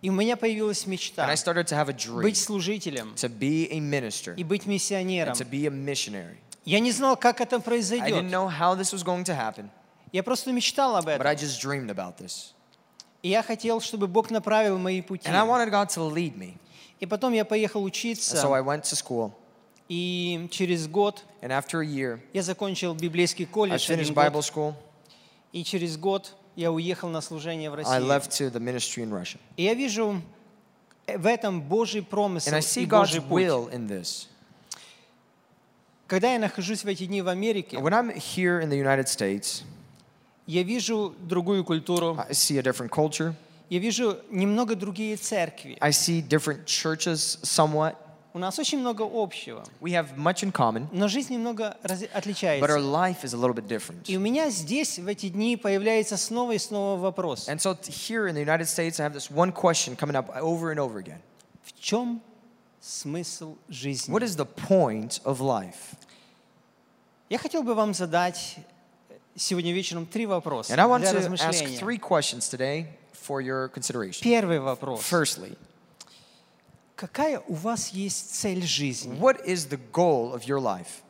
И 0.02 0.10
у 0.10 0.12
меня 0.12 0.36
появилась 0.36 0.84
And 0.84 0.90
мечта 0.90 1.26
I 1.26 1.34
started 1.36 1.66
to 1.68 1.76
have 1.76 1.88
a 1.88 1.92
dream 1.94 2.22
быть 2.22 2.36
служителем 2.36 3.14
to 3.14 3.28
be 3.28 3.68
a 3.70 3.80
minister 3.80 4.34
и 4.34 4.42
быть 4.44 4.66
миссионером. 4.66 5.32
and 5.32 5.38
to 5.38 5.44
be 5.48 5.66
a 5.66 5.70
missionary. 5.70 6.36
Я 6.64 6.80
не 6.80 6.92
знал, 6.92 7.16
как 7.16 7.40
это 7.40 7.56
I 7.56 7.60
didn't 7.60 7.64
произойдет. 7.64 8.24
know 8.30 8.48
how 8.48 8.74
this 8.74 8.92
was 8.92 9.02
going 9.04 9.24
to 9.24 9.34
happen, 9.36 9.68
Я 10.12 10.22
просто 10.22 10.52
мечтал 10.52 10.96
об 10.96 11.06
but 11.06 11.20
I 11.26 11.34
этом. 11.34 11.44
just 11.46 11.60
dreamed 11.60 11.90
about 11.90 12.16
this. 12.18 12.52
И 13.22 13.28
я 13.30 13.42
хотел, 13.42 13.80
чтобы 13.80 14.06
Бог 14.06 14.30
направил 14.30 14.78
мои 14.78 15.00
пути. 15.02 15.28
And 15.28 15.34
I 15.36 15.46
wanted 15.46 15.70
God 15.70 15.88
to 15.90 16.08
lead 16.12 16.36
me. 16.36 16.56
И 17.00 17.06
потом 17.06 17.32
я 17.32 17.44
поехал 17.44 17.82
And 17.82 17.86
учиться, 17.86 18.36
so 18.36 18.52
I 18.54 18.60
went 18.62 18.82
to 18.84 18.94
school. 18.96 19.32
и 19.88 20.48
через 20.50 20.86
год 20.88 21.22
And 21.42 21.50
after 21.50 21.80
a 21.82 21.84
year, 21.86 22.20
я 22.32 22.42
закончил 22.42 22.94
библейский 22.94 23.44
I 23.44 23.48
колледж, 23.52 23.86
finished 23.90 24.10
один 24.10 24.14
Bible 24.14 24.40
school. 24.42 24.74
и 25.52 25.62
через 25.64 25.96
год 25.98 26.34
я 26.56 26.70
уехал 26.72 27.08
на 27.08 27.20
служение 27.20 27.68
в 27.70 27.74
I 27.74 27.82
Россию. 27.82 28.06
left 28.06 28.30
to 28.30 28.50
the 28.50 28.60
ministry 28.60 29.02
in 29.04 29.10
Russia. 29.10 29.38
И 29.56 29.64
я 29.64 29.74
вижу 29.74 30.22
в 31.06 31.26
этом 31.26 31.60
Божий 31.60 32.02
промысел 32.02 32.52
And 32.52 32.56
I 32.56 32.82
и 32.82 32.86
God's 32.86 32.88
Божий 32.88 33.20
путь. 33.20 33.42
will 33.42 33.70
in 33.72 33.86
this. 33.88 34.28
Когда 36.14 36.32
я 36.32 36.38
нахожусь 36.38 36.84
в 36.84 36.86
эти 36.86 37.06
дни 37.06 37.22
в 37.22 37.28
Америке, 37.28 37.76
When 37.78 37.92
I'm 37.92 38.14
here 38.14 38.60
in 38.62 38.68
the 38.68 38.78
United 38.78 39.06
States, 39.08 39.64
я 40.46 40.62
вижу 40.62 41.12
другую 41.18 41.64
культуру, 41.64 42.16
I 42.16 42.30
see 42.30 42.56
a 42.56 42.62
different 42.62 42.90
culture. 42.90 43.34
я 43.68 43.80
вижу 43.80 44.18
немного 44.30 44.76
другие 44.76 45.16
церкви. 45.16 45.76
I 45.80 45.90
see 45.90 46.22
different 46.22 46.66
churches 46.66 47.40
somewhat. 47.42 47.96
У 48.32 48.38
нас 48.38 48.56
очень 48.60 48.78
много 48.78 49.02
общего, 49.02 49.64
We 49.80 49.90
have 49.90 50.16
much 50.16 50.44
in 50.44 50.52
common, 50.52 50.86
но 50.92 51.08
жизнь 51.08 51.32
немного 51.32 51.76
раз- 51.82 52.02
but 52.02 52.08
our 52.12 52.18
отличается. 52.18 52.78
life 52.78 53.24
is 53.24 53.34
a 53.34 53.36
little 53.36 53.52
bit 53.52 53.66
different. 53.66 54.04
И 54.06 54.16
у 54.16 54.20
меня 54.20 54.50
здесь 54.50 55.00
в 55.00 55.08
эти 55.08 55.28
дни 55.30 55.56
появляется 55.56 56.16
снова 56.16 56.52
и 56.52 56.58
снова 56.58 56.96
вопрос. 57.00 57.48
And 57.48 57.58
so 57.58 57.76
here 57.88 58.28
in 58.28 58.36
the 58.36 58.40
United 58.40 58.68
States, 58.68 59.00
I 59.00 59.08
have 59.08 59.14
this 59.14 59.32
one 59.32 59.50
question 59.50 59.96
coming 59.96 60.14
up 60.14 60.30
over 60.40 60.70
and 60.70 60.78
over 60.78 61.00
again. 61.00 61.18
В 61.64 61.72
чем 61.80 62.22
смысл 62.80 63.56
жизни? 63.68 64.14
What 64.14 64.22
is 64.22 64.36
the 64.36 64.46
point 64.46 65.20
of 65.24 65.40
life? 65.40 65.96
Я 67.34 67.38
хотел 67.38 67.64
бы 67.64 67.74
вам 67.74 67.94
задать 67.94 68.58
сегодня 69.34 69.72
вечером 69.72 70.06
три 70.06 70.24
вопроса 70.24 70.72
And 70.72 70.78
I 70.78 70.86
want 70.86 71.00
для 71.00 71.10
to 71.10 71.34
ask 71.48 71.64
three 71.80 71.98
questions 71.98 72.48
today 72.48 72.86
for 73.12 73.40
your 73.40 73.68
consideration. 73.70 74.22
Первый 74.22 74.60
вопрос. 74.60 75.00
Firstly, 75.00 75.58
Какая 76.94 77.40
у 77.48 77.54
вас 77.54 77.88
есть 77.88 78.36
цель 78.36 78.62
жизни? 78.62 79.18
what 79.18 79.44
is 79.44 79.66
the 79.68 79.80
goal 79.90 80.32
of 80.32 80.44
your 80.46 80.60
life? 80.60 81.02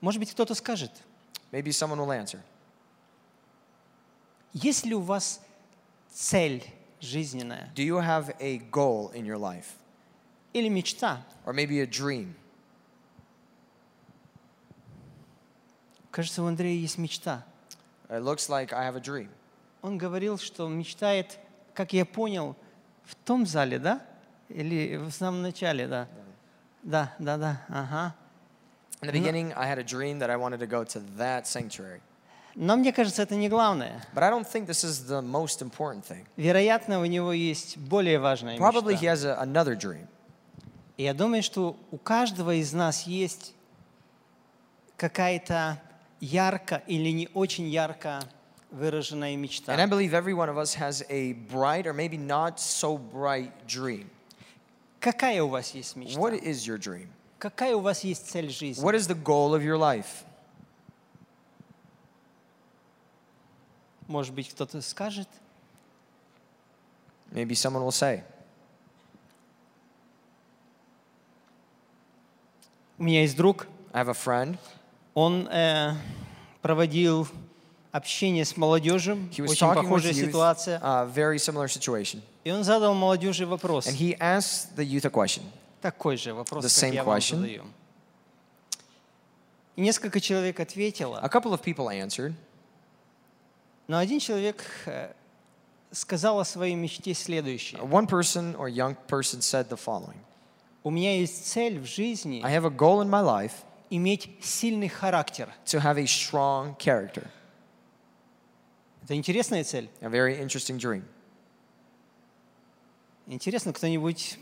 Может 0.00 0.18
быть, 0.18 0.30
кто-то 0.30 0.54
скажет, 0.54 0.90
Maybe 1.52 1.72
someone 1.72 1.98
will 1.98 2.08
answer. 2.08 2.40
есть 4.54 4.86
ли 4.86 4.94
у 4.94 5.00
вас 5.00 5.42
цель 6.10 6.64
жизненная 7.02 7.70
Do 7.74 7.84
you 7.84 7.98
have 8.00 8.34
a 8.40 8.60
goal 8.72 9.12
in 9.12 9.26
your 9.26 9.36
life? 9.36 9.74
или 10.54 10.70
мечта? 10.70 11.22
Or 11.44 11.52
maybe 11.52 11.80
a 11.80 11.86
dream? 11.86 12.34
Кажется, 16.14 16.44
у 16.44 16.46
Андрея 16.46 16.78
есть 16.78 16.96
мечта. 16.96 17.44
It 18.08 18.22
looks 18.22 18.48
like 18.48 18.72
I 18.72 18.88
have 18.88 18.94
a 18.94 19.00
dream. 19.00 19.30
Он 19.82 19.98
говорил, 19.98 20.38
что 20.38 20.68
мечтает, 20.68 21.40
как 21.74 21.92
я 21.92 22.04
понял, 22.04 22.54
в 23.02 23.16
том 23.16 23.44
зале, 23.44 23.80
да? 23.80 24.00
Или 24.48 24.96
в 24.96 25.10
самом 25.10 25.42
начале, 25.42 25.88
да? 25.88 26.06
Да, 26.84 27.12
да, 27.18 27.36
да, 27.36 27.62
ага. 27.68 28.14
In 29.00 29.08
the 29.08 29.12
beginning, 29.12 29.52
I 29.56 29.66
had 29.66 29.80
a 29.80 29.82
dream 29.82 30.20
that 30.20 30.30
I 30.30 30.36
wanted 30.36 30.60
to 30.60 30.68
go 30.68 30.84
to 30.84 31.00
that 31.18 31.48
sanctuary. 31.48 32.00
Но 32.54 32.76
мне 32.76 32.92
кажется, 32.92 33.22
это 33.22 33.34
не 33.34 33.48
главное. 33.48 34.00
But 34.14 34.22
I 34.22 34.30
don't 34.30 34.46
think 34.46 34.66
this 34.66 34.84
is 34.84 35.08
the 35.08 35.20
most 35.20 35.62
important 35.62 36.04
thing. 36.06 36.24
Вероятно, 36.36 37.00
у 37.00 37.06
него 37.06 37.32
есть 37.32 37.76
более 37.76 38.20
важная 38.20 38.56
Probably 38.56 38.94
he 38.94 39.02
мечта. 39.02 39.14
has 39.14 39.24
a, 39.24 39.42
another 39.42 39.76
dream. 39.76 40.06
И 40.96 41.02
я 41.02 41.12
думаю, 41.12 41.42
что 41.42 41.76
у 41.90 41.98
каждого 41.98 42.54
из 42.54 42.72
нас 42.72 43.02
есть 43.02 43.52
какая-то 44.96 45.80
ярко 46.24 46.82
или 46.86 47.10
не 47.10 47.28
очень 47.34 47.68
ярко 47.68 48.22
выраженная 48.70 49.36
мечта. 49.36 49.72
And 49.72 49.80
I 49.80 49.86
believe 49.86 50.14
every 50.14 50.34
one 50.34 50.48
of 50.48 50.56
us 50.56 50.74
has 50.74 51.04
a 51.10 51.34
bright 51.50 51.86
or 51.86 51.92
maybe 51.92 52.16
not 52.16 52.58
so 52.58 52.96
bright 52.96 53.52
dream. 53.66 54.10
Какая 55.00 55.42
у 55.42 55.48
вас 55.48 55.74
есть 55.74 55.96
мечта? 55.96 56.18
What 56.18 56.34
is 56.42 56.66
your 56.66 56.78
dream? 56.78 57.08
Какая 57.38 57.76
у 57.76 57.80
вас 57.80 58.04
есть 58.04 58.30
цель 58.30 58.48
жизни? 58.48 58.82
What 58.82 58.94
is 58.94 59.06
the 59.06 59.14
goal 59.14 59.54
of 59.54 59.62
your 59.62 59.76
life? 59.76 60.24
Может 64.06 64.34
быть, 64.34 64.48
кто-то 64.50 64.80
скажет? 64.80 65.28
Maybe 67.30 67.54
someone 67.54 67.82
will 67.82 67.90
say. 67.90 68.22
У 72.96 73.02
меня 73.02 73.22
есть 73.22 73.36
друг, 73.36 73.66
I 73.92 74.02
have 74.02 74.08
a 74.08 74.14
friend. 74.14 74.56
Он 75.14 75.48
э, 75.50 75.94
проводил 76.62 77.28
общение 77.92 78.44
с 78.44 78.56
молодежью, 78.56 79.16
He 79.30 79.40
was 79.40 79.50
очень 79.50 79.74
похожая 79.74 80.12
youth. 80.12 80.26
ситуация. 80.26 80.80
Uh, 80.80 81.12
very 81.12 81.36
similar 81.38 81.68
situation. 81.68 82.20
И 82.44 82.50
он 82.50 82.64
задал 82.64 82.94
молодежи 82.94 83.46
вопрос. 83.46 83.86
And 83.86 83.96
he 83.96 84.16
asked 84.18 84.74
the 84.76 84.84
youth 84.84 85.04
a 85.04 85.10
question. 85.10 85.42
Такой 85.80 86.16
же 86.16 86.34
вопрос, 86.34 86.64
The 86.64 86.68
как 86.68 86.90
same 86.90 86.94
я 86.94 87.04
вам 87.04 87.16
question. 87.16 87.36
задаю. 87.36 87.64
И 89.76 89.80
несколько 89.80 90.20
человек 90.20 90.60
ответило, 90.60 91.18
A 91.18 91.28
couple 91.28 91.52
of 91.52 91.62
people 91.62 91.88
answered, 91.88 92.32
но 93.86 93.98
один 93.98 94.18
человек 94.18 94.64
э, 94.86 95.12
сказал 95.92 96.40
о 96.40 96.44
своей 96.44 96.74
мечте 96.74 97.14
следующее. 97.14 97.80
One 97.80 98.06
person 98.06 98.56
or 98.56 98.68
young 98.68 98.96
person 99.08 99.40
said 99.40 99.68
the 99.68 99.78
following 99.78 100.16
У 100.82 100.90
меня 100.90 101.16
есть 101.18 101.46
цель 101.46 101.78
в 101.78 101.86
жизни 101.86 102.40
I 102.44 102.52
have 102.52 102.64
a 102.64 102.70
goal 102.70 103.02
in 103.02 103.08
my 103.08 103.22
life 103.22 103.52
иметь 103.96 104.30
сильный 104.40 104.88
характер. 104.88 105.48
to 105.66 105.80
have 105.80 105.98
a 105.98 106.06
strong 106.06 106.76
character. 106.78 107.26
Это 109.04 109.14
интересная 109.14 109.64
цель. 109.64 109.88
A 110.00 110.08
very 110.08 110.40
interesting 110.40 110.78
dream. 110.78 111.04
Интересно, 113.26 113.72
кто-нибудь 113.72 114.38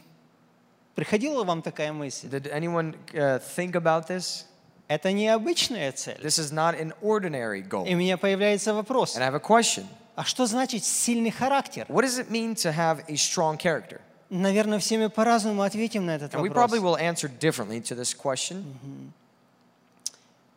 приходила 0.95 1.45
вам 1.45 1.63
такая 1.63 1.93
мысль? 1.93 2.29
Did 2.29 2.51
anyone 2.53 2.95
uh, 3.15 3.41
think 3.57 3.73
about 3.75 4.09
this? 4.09 4.45
Это 4.89 5.13
необычная 5.13 5.93
цель. 5.93 6.19
This 6.23 6.39
is 6.39 6.53
not 6.53 6.79
an 6.79 6.93
ordinary 7.01 7.61
И 7.61 7.63
goal. 7.63 7.87
у 7.93 7.97
меня 7.97 8.17
появляется 8.19 8.75
вопрос. 8.75 9.17
And 9.17 9.23
I 9.23 9.29
have 9.31 9.35
a 9.35 9.41
question 9.41 9.87
А 10.17 10.25
что 10.25 10.47
значит 10.47 10.85
сильный 10.85 11.31
характер? 11.31 11.87
What 11.89 12.05
does 12.05 12.19
it 12.19 12.31
mean 12.31 12.55
to 12.57 12.73
have 12.73 13.05
a 13.09 13.15
strong 13.17 13.57
character? 13.57 14.01
Наверное, 14.29 14.79
все 14.79 14.99
мы 14.99 15.11
по-разному 15.11 15.63
ответим 15.63 16.07
на 16.07 16.17
этот 16.17 16.35
And 16.35 16.43
we 16.43 16.51
probably 16.51 16.79
вопрос. 16.81 16.83
will 16.83 16.97
answer 16.97 17.29
differently 17.29 17.81
to 17.81 17.95
this 17.95 18.13
question, 18.15 18.65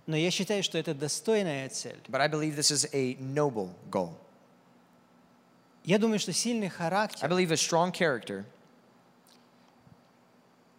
Но 0.08 0.16
я 0.16 0.30
считаю, 0.32 0.62
что 0.64 0.78
это 0.78 0.94
достойная 0.94 1.68
цель. 1.70 1.98
but 2.10 2.22
I 2.22 2.28
believe 2.28 2.56
this 2.56 2.70
is 2.72 2.88
a 2.94 3.16
noble 3.20 3.70
goal. 3.90 4.14
Я 5.84 5.98
думаю, 6.00 6.20
что 6.20 6.32
сильный 6.34 6.68
I 6.68 6.70
характер, 6.70 7.28
believe 7.30 7.52
a 7.52 7.56
strong 7.56 7.92
character, 7.92 8.44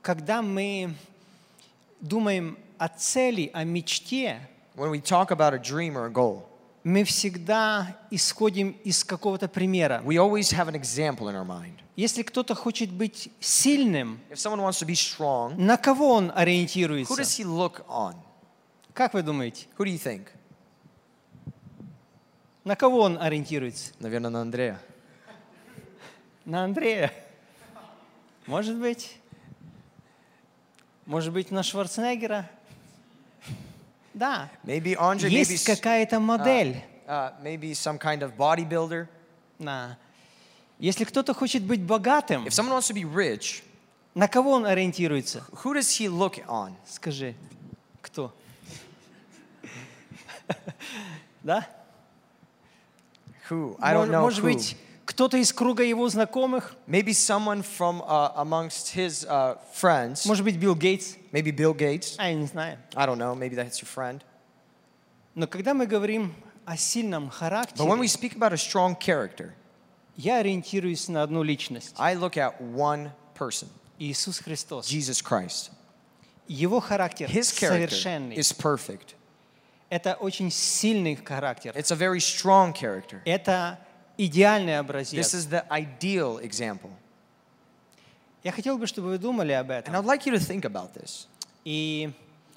когда 0.03 0.43
мы 0.43 0.95
думаем 2.01 2.59
о 2.79 2.89
цели, 2.89 3.51
о 3.53 3.64
мечте, 3.64 4.41
when 4.77 4.91
we 4.91 5.01
talk 5.01 5.31
about 5.31 5.55
a 5.55 5.59
dream 5.59 5.97
or 5.97 6.07
a 6.07 6.11
goal, 6.11 6.45
мы 6.85 7.03
всегда 7.03 7.97
исходим 8.12 8.77
из 8.85 9.03
какого-то 9.05 9.49
примера. 9.49 10.03
we 10.05 10.18
always 10.18 10.53
have 10.53 10.68
an 10.68 10.74
example 10.77 11.29
in 11.29 11.35
our 11.35 11.45
mind. 11.45 11.81
Если 11.97 12.22
кто-то 12.22 12.55
хочет 12.55 12.93
быть 12.93 13.31
сильным, 13.41 14.20
If 14.31 14.39
someone 14.39 14.61
wants 14.61 14.79
to 14.81 14.87
be 14.87 14.95
strong, 14.95 15.57
на 15.57 15.77
кого 15.77 16.11
он 16.14 16.31
who 16.31 16.35
ориентируется? 16.37 17.16
does 17.16 17.37
he 17.39 17.45
look 17.45 17.85
on? 17.89 18.14
Как 18.97 19.12
вы 19.12 19.22
думаете? 19.22 19.66
Who 19.76 19.84
do 19.84 19.90
you 19.94 19.99
think? 19.99 20.28
На 22.64 22.74
кого 22.76 23.01
он 23.03 23.18
ориентируется? 23.20 23.92
Наверное, 24.01 24.30
на 24.30 24.40
Андрея. 24.40 24.80
На 26.47 26.64
Андрея. 26.64 27.12
Может 28.47 28.76
быть. 28.76 29.18
Может 31.05 31.34
быть, 31.34 31.51
на 31.51 31.62
Шварценеггера. 31.62 32.49
Да. 34.14 34.49
Maybe 34.64 34.97
Andre, 34.97 35.28
maybe, 35.28 35.30
Есть 35.30 35.53
s- 35.53 35.64
какая-то 35.76 36.18
модель. 36.18 36.82
uh, 37.07 37.34
maybe 37.42 37.72
some 37.72 37.99
kind 37.99 38.22
of 38.22 38.34
bodybuilder. 38.34 39.09
Да. 39.59 39.99
Если 40.78 41.05
кто-то 41.05 41.34
хочет 41.34 41.62
быть 41.64 41.82
богатым, 41.82 42.47
If 42.47 42.53
someone 42.55 42.78
wants 42.78 42.90
to 42.90 42.94
be 42.94 43.05
rich, 43.05 43.62
на 44.14 44.26
кого 44.26 44.53
он 44.53 44.64
ориентируется? 44.64 45.44
who 45.53 45.74
does 45.74 45.90
he 46.01 46.09
look 46.09 46.42
on? 46.49 46.72
Скажи, 46.88 47.34
кто? 48.01 48.32
Да? 51.43 51.67
Who? 53.49 53.76
I 53.82 53.93
Мож- 53.93 53.95
don't 53.95 54.09
know 54.11 54.22
Может 54.22 54.39
who. 54.43 54.53
быть, 54.53 54.78
кто-то 55.05 55.38
из 55.38 55.51
круга 55.51 55.84
его 55.84 56.07
знакомых? 56.09 56.76
Maybe 56.88 57.13
someone 57.13 57.63
from 57.63 58.01
uh, 58.03 58.32
amongst 58.36 58.93
his 58.95 59.26
uh, 59.26 59.57
friends. 59.74 60.26
Может 60.26 60.45
быть, 60.45 60.57
Билл 60.57 60.76
Гейтс? 60.76 61.15
Maybe 61.32 61.51
Bill 61.51 61.74
Gates. 61.74 62.15
А, 62.17 62.30
я 62.30 62.36
не 62.36 62.45
знаю. 62.45 62.78
I 62.95 63.05
don't 63.05 63.17
know. 63.17 63.36
Maybe 63.36 63.55
that's 63.55 63.82
your 63.82 63.88
friend. 63.88 64.22
Но 65.36 65.47
когда 65.47 65.74
мы 65.74 65.86
говорим 65.88 66.34
о 66.65 66.78
сильном 66.78 67.30
But 67.30 67.86
when 67.86 67.99
we 67.99 68.07
характере, 68.07 68.07
speak 68.07 68.36
about 68.36 68.53
a 68.53 68.57
strong 68.57 68.95
character, 68.95 69.53
я 70.15 70.38
ориентируюсь 70.38 71.07
на 71.07 71.24
одну 71.24 71.41
личность. 71.43 71.95
I 71.97 72.13
look 72.15 72.38
at 72.38 72.61
one 72.61 73.11
person, 73.34 73.67
Иисус 73.97 74.39
Христос. 74.39 74.86
Jesus 74.88 75.22
Christ. 75.22 75.72
Его 76.47 76.80
характер 76.82 77.28
His 77.30 77.51
character 77.51 77.89
совершенный. 77.89 78.36
is 78.36 78.51
perfect. 78.53 79.15
Это 79.89 80.14
очень 80.14 80.51
сильный 80.51 81.14
характер. 81.16 81.72
It's 81.76 81.93
a 81.93 81.97
very 81.97 82.18
strong 82.18 82.72
character. 82.72 83.20
Это 83.24 83.78
идеальный 84.18 84.72
This 84.72 84.80
образец. 84.80 85.34
is 85.34 85.49
the 85.49 85.64
ideal 85.70 86.39
example. 86.43 86.91
Я 88.43 88.53
хотел 88.53 88.78
бы, 88.78 88.87
чтобы 88.87 89.09
вы 89.09 89.18
думали 89.18 89.53
об 89.53 89.70
And 89.70 89.84
этом. 89.84 89.95
I'd 89.95 90.05
like 90.05 90.26
you 90.26 90.32
to 90.32 90.39
think 90.39 90.62
about 90.64 90.93
this. 90.95 91.26
И 91.64 92.12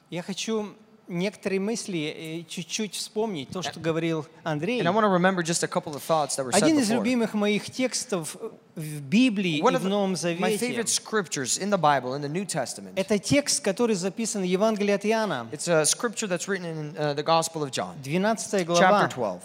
я 0.10 0.22
хочу 0.24 0.76
некоторые 1.10 1.60
мысли 1.60 2.43
э, 2.45 2.49
чуть-чуть 2.49 2.95
вспомнить, 2.95 3.49
то, 3.49 3.62
что 3.62 3.80
говорил 3.80 4.26
Андрей. 4.43 4.82
Один 4.82 6.80
из 6.80 6.89
любимых 6.91 7.34
моих 7.34 7.70
текстов 7.70 8.38
в 8.76 9.01
Библии 9.01 9.62
One 9.62 9.74
и 9.74 9.78
в 9.78 9.86
Новом 9.86 10.14
my 10.14 10.16
Завете, 10.16 10.70
favorite 10.70 10.88
scriptures 10.88 11.57
in 11.60 11.70
the 11.70 11.78
Bible, 11.78 12.16
in 12.16 12.22
the 12.22 12.30
New 12.30 12.45
Testament, 12.45 12.93
это 12.95 13.18
текст, 13.20 13.62
который 13.62 13.95
записан 13.95 14.41
в 14.41 14.45
Евангелии 14.45 14.93
от 14.93 15.05
Иоанна, 15.05 15.47
it's 15.51 15.68
a 15.68 15.84
scripture 15.84 16.28
that's 16.28 16.47
written 16.47 16.66
in 16.66 16.95
uh, 16.97 17.14
the 17.14 17.24
Gospel 17.24 17.64
of 17.64 17.72
John, 17.72 17.95
12 18.03 18.66
глава. 18.66 18.80
chapter 18.80 19.16
12. 19.16 19.41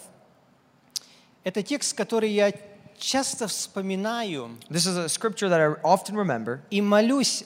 Это 1.45 1.63
текст, 1.63 1.97
который 1.97 2.31
я 2.31 2.53
часто 2.99 3.49
вспоминаю 3.49 4.57
This 4.71 4.87
is 4.87 4.97
a 4.97 5.09
scripture 5.09 5.49
that 5.49 5.61
I 5.61 5.75
often 5.83 6.15
remember, 6.15 6.61
и 6.71 6.81
молюсь 6.81 7.45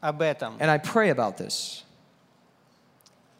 об 0.00 0.20
этом. 0.20 0.58
and 0.58 0.70
I 0.70 0.78
pray 0.78 1.10
about 1.10 1.38
this. 1.38 1.84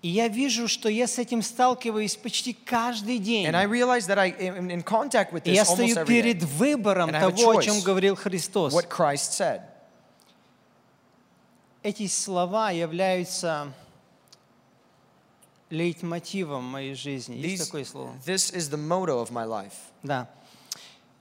И 0.03 0.09
я 0.09 0.27
вижу, 0.27 0.67
что 0.67 0.89
я 0.89 1.07
с 1.07 1.19
этим 1.21 1.43
сталкиваюсь 1.43 2.17
почти 2.17 2.53
каждый 2.53 3.19
день. 3.19 3.47
And 3.47 3.55
I 3.55 3.67
realize 3.67 4.09
that 4.09 4.19
I 4.19 4.33
am 4.33 4.69
in 4.69 4.83
contact 4.83 5.33
with 5.33 5.43
И 5.45 5.53
я 5.53 5.63
almost 5.63 5.75
стою 5.75 5.97
every 5.97 6.07
перед 6.07 6.43
выбором 6.43 7.11
And 7.11 7.21
того, 7.21 7.51
о 7.51 7.63
чем 7.63 7.81
говорил 7.83 8.17
Христос. 8.17 8.75
What 8.75 8.89
Christ 8.89 9.33
said. 9.39 9.63
Эти 11.85 12.09
слова 12.09 12.73
являются 12.73 13.73
лейтмотивом 15.71 16.65
моей 16.65 16.95
жизни. 16.95 17.37
Есть 17.37 17.63
These, 17.63 17.67
такое 17.67 17.85
слово? 17.85 18.13
this 18.27 18.53
is 18.53 18.71
the 18.71 18.77
motto 18.77 19.23
of 19.23 19.31
my 19.31 19.47
life. 19.47 19.75
Да. 20.03 20.29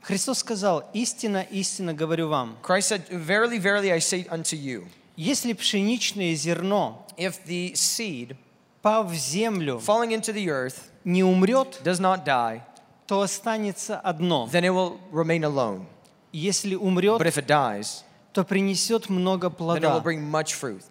Христос 0.02 0.40
сказал, 0.40 0.90
истина, 0.94 1.46
истина 1.52 1.94
говорю 1.94 2.30
вам. 2.30 2.58
Christ 2.64 2.90
said, 2.90 3.08
Verily, 3.10 3.60
verily, 3.60 3.92
I 3.92 4.00
say 4.00 4.28
unto 4.28 4.56
you, 4.56 4.88
Если 5.16 5.54
пшеничное 5.54 6.34
зерно, 6.34 7.06
if 7.16 7.46
the 7.46 7.76
seed 7.76 8.36
пав 8.83 9.11
в 9.11 9.15
землю, 9.15 9.79
falling 9.79 10.11
into 10.13 10.33
the 10.33 10.47
earth 10.49 10.77
не 11.05 11.23
умрет, 11.25 11.81
does 11.85 11.99
not 12.01 12.25
die, 12.25 12.61
то 13.07 13.21
останется 13.21 13.99
одно. 13.99 14.49
then 14.53 14.65
it 14.65 14.71
will 14.73 14.99
remain 15.13 15.45
alone. 15.45 15.87
Если 16.33 16.75
умрет, 16.75 17.21
But 17.21 17.27
if 17.27 17.39
it 17.39 17.47
dies, 17.47 18.03
то 18.33 18.45
принесет 18.45 19.09
много 19.09 19.49
then 19.49 19.51
it 19.51 19.59
will 19.59 19.81
плода. 19.81 20.03
bring 20.03 20.21
much 20.31 20.55
fruit. 20.55 20.83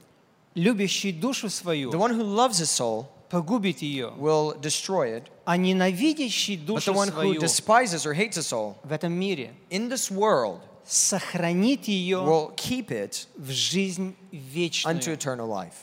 Любящий 0.55 1.11
душу 1.11 1.47
The 1.47 1.51
свою 1.51 1.91
one 1.91 2.11
who 2.13 2.23
loves 2.23 2.57
his 2.59 2.69
soul 2.71 3.07
погубит 3.29 3.81
ее, 3.81 4.13
will 4.17 4.57
destroy 4.61 5.17
it, 5.19 5.23
а 5.45 5.57
ненавидящий 5.57 6.55
but 6.55 6.61
the 6.61 6.65
душу 6.65 6.93
one 6.93 7.09
who 7.09 7.13
свою 7.13 7.39
despises 7.41 8.05
or 8.05 8.13
hates 8.13 8.37
his 8.37 8.47
soul 8.47 8.75
в 8.83 8.91
этом 8.91 9.11
мире 9.11 9.53
in 9.69 9.89
this 9.89 10.09
world 10.09 10.59
сохранит 10.85 11.87
ее 11.87 12.17
will 12.19 12.53
keep 12.55 12.89
it 12.91 13.27
в 13.37 13.49
жизнь 13.51 14.15
unto 14.31 14.37
вечную. 14.53 15.13
eternal 15.15 15.47
life. 15.47 15.73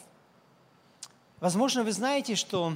Возможно, 1.39 1.83
вы 1.83 1.91
знаете, 1.91 2.35
что 2.35 2.73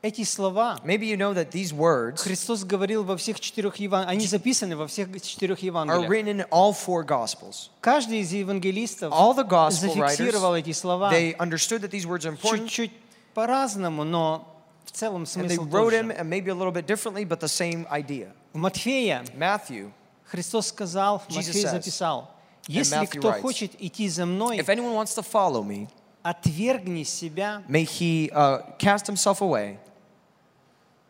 эти 0.00 0.22
слова 0.24 0.78
Maybe 0.84 1.04
you 1.04 1.16
know 1.16 1.34
that 1.34 1.50
these 1.50 1.72
words 1.72 2.22
Христос 2.22 2.64
говорил 2.64 3.04
во 3.04 3.16
всех 3.16 3.40
четырех 3.40 3.76
Евангелиях. 3.76 4.18
Они 4.18 4.26
записаны 4.26 4.76
во 4.76 4.86
всех 4.86 5.08
четырех 5.22 5.62
are 5.62 5.64
Евангелиях. 5.66 6.10
written 6.10 6.40
in 6.40 6.48
all 6.50 6.72
four 6.72 7.04
Gospels. 7.04 7.70
Каждый 7.80 8.20
из 8.20 8.32
евангелистов 8.32 9.12
All 9.12 9.34
the 9.34 9.46
Gospel 9.48 9.94
writers, 9.94 10.16
зафиксировал 10.16 10.54
эти 10.54 10.72
слова 10.72 11.10
they 11.12 11.34
understood 11.38 11.80
that 11.80 11.90
these 11.90 12.06
words 12.06 12.24
are 12.26 12.32
important, 12.32 12.68
чуть-чуть 12.68 12.92
по-разному, 13.34 14.04
но 14.04 14.46
в 14.84 14.92
целом 14.92 15.22
and 15.22 15.46
they 15.46 15.56
смысл 15.56 15.64
wrote 15.68 15.90
же. 15.92 15.96
and 16.00 16.28
maybe 16.28 16.50
a 16.50 16.54
little 16.54 16.72
bit 16.72 16.86
differently, 16.86 17.24
but 17.24 17.40
the 17.40 17.48
same 17.48 17.86
idea. 17.90 18.32
В 18.52 18.58
Матфея 18.58 19.24
Matthew, 19.36 19.90
Христос 20.26 20.68
сказал, 20.68 21.22
Jesus 21.28 21.36
Матфей 21.48 21.64
says, 21.64 21.70
записал, 21.70 22.30
«Если 22.66 23.06
кто 23.06 23.30
writes, 23.30 23.40
хочет 23.40 23.72
идти 23.80 24.08
за 24.08 24.26
мной, 24.26 24.58
if 24.58 24.66
anyone 24.68 24.94
wants 24.94 25.14
to 25.14 25.22
follow 25.22 25.62
me, 25.62 25.88
отвергни 26.24 27.04
себя, 27.04 27.62
may 27.68 27.84
he 27.84 28.30
uh, 28.32 28.62
cast 28.78 29.06
himself 29.06 29.40
away, 29.42 29.78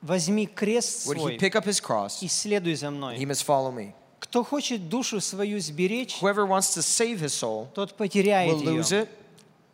возьми 0.02 0.46
крест 0.46 1.06
would 1.06 1.16
he 1.16 1.20
свой 1.22 1.38
pick 1.38 1.54
up 1.56 1.64
his 1.64 1.80
cross, 1.80 2.20
и 2.22 2.28
следуй 2.28 2.74
за 2.74 2.88
he 2.88 2.90
мной. 2.90 3.16
must 3.24 3.44
follow 3.44 3.70
me. 3.72 3.94
Кто 4.20 4.42
хочет 4.42 4.88
душу 4.88 5.20
свою 5.20 5.60
сберечь, 5.60 6.18
Whoever 6.20 6.46
wants 6.46 6.74
to 6.74 6.82
save 6.82 7.20
his 7.20 7.32
soul 7.32 7.68
тот 7.74 7.94
потеряет 7.96 8.52
will 8.52 8.62
lose 8.64 8.90
ее. 8.90 9.02
it. 9.04 9.08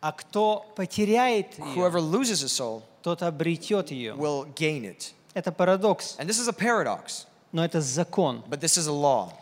А 0.01 0.11
кто 0.11 0.65
потеряет 0.75 1.57
ее, 1.59 1.75
Whoever 1.75 1.99
loses 1.99 2.41
his 2.43 2.51
soul 2.51 2.83
тот 3.01 3.23
обретет 3.23 3.89
ее. 3.91 4.13
will 4.15 4.45
gain 4.55 4.83
it. 4.85 5.13
Это 5.33 5.51
парадокс, 5.51 6.17
And 6.19 6.27
this 6.29 6.37
is 6.39 6.47
a 6.47 6.53
paradox, 6.53 7.25
но 7.51 7.65
это 7.65 7.81
закон. 7.81 8.43
but 8.49 8.59
this 8.59 8.77
is 8.77 8.87
a 8.87 8.91
law. 8.91 9.33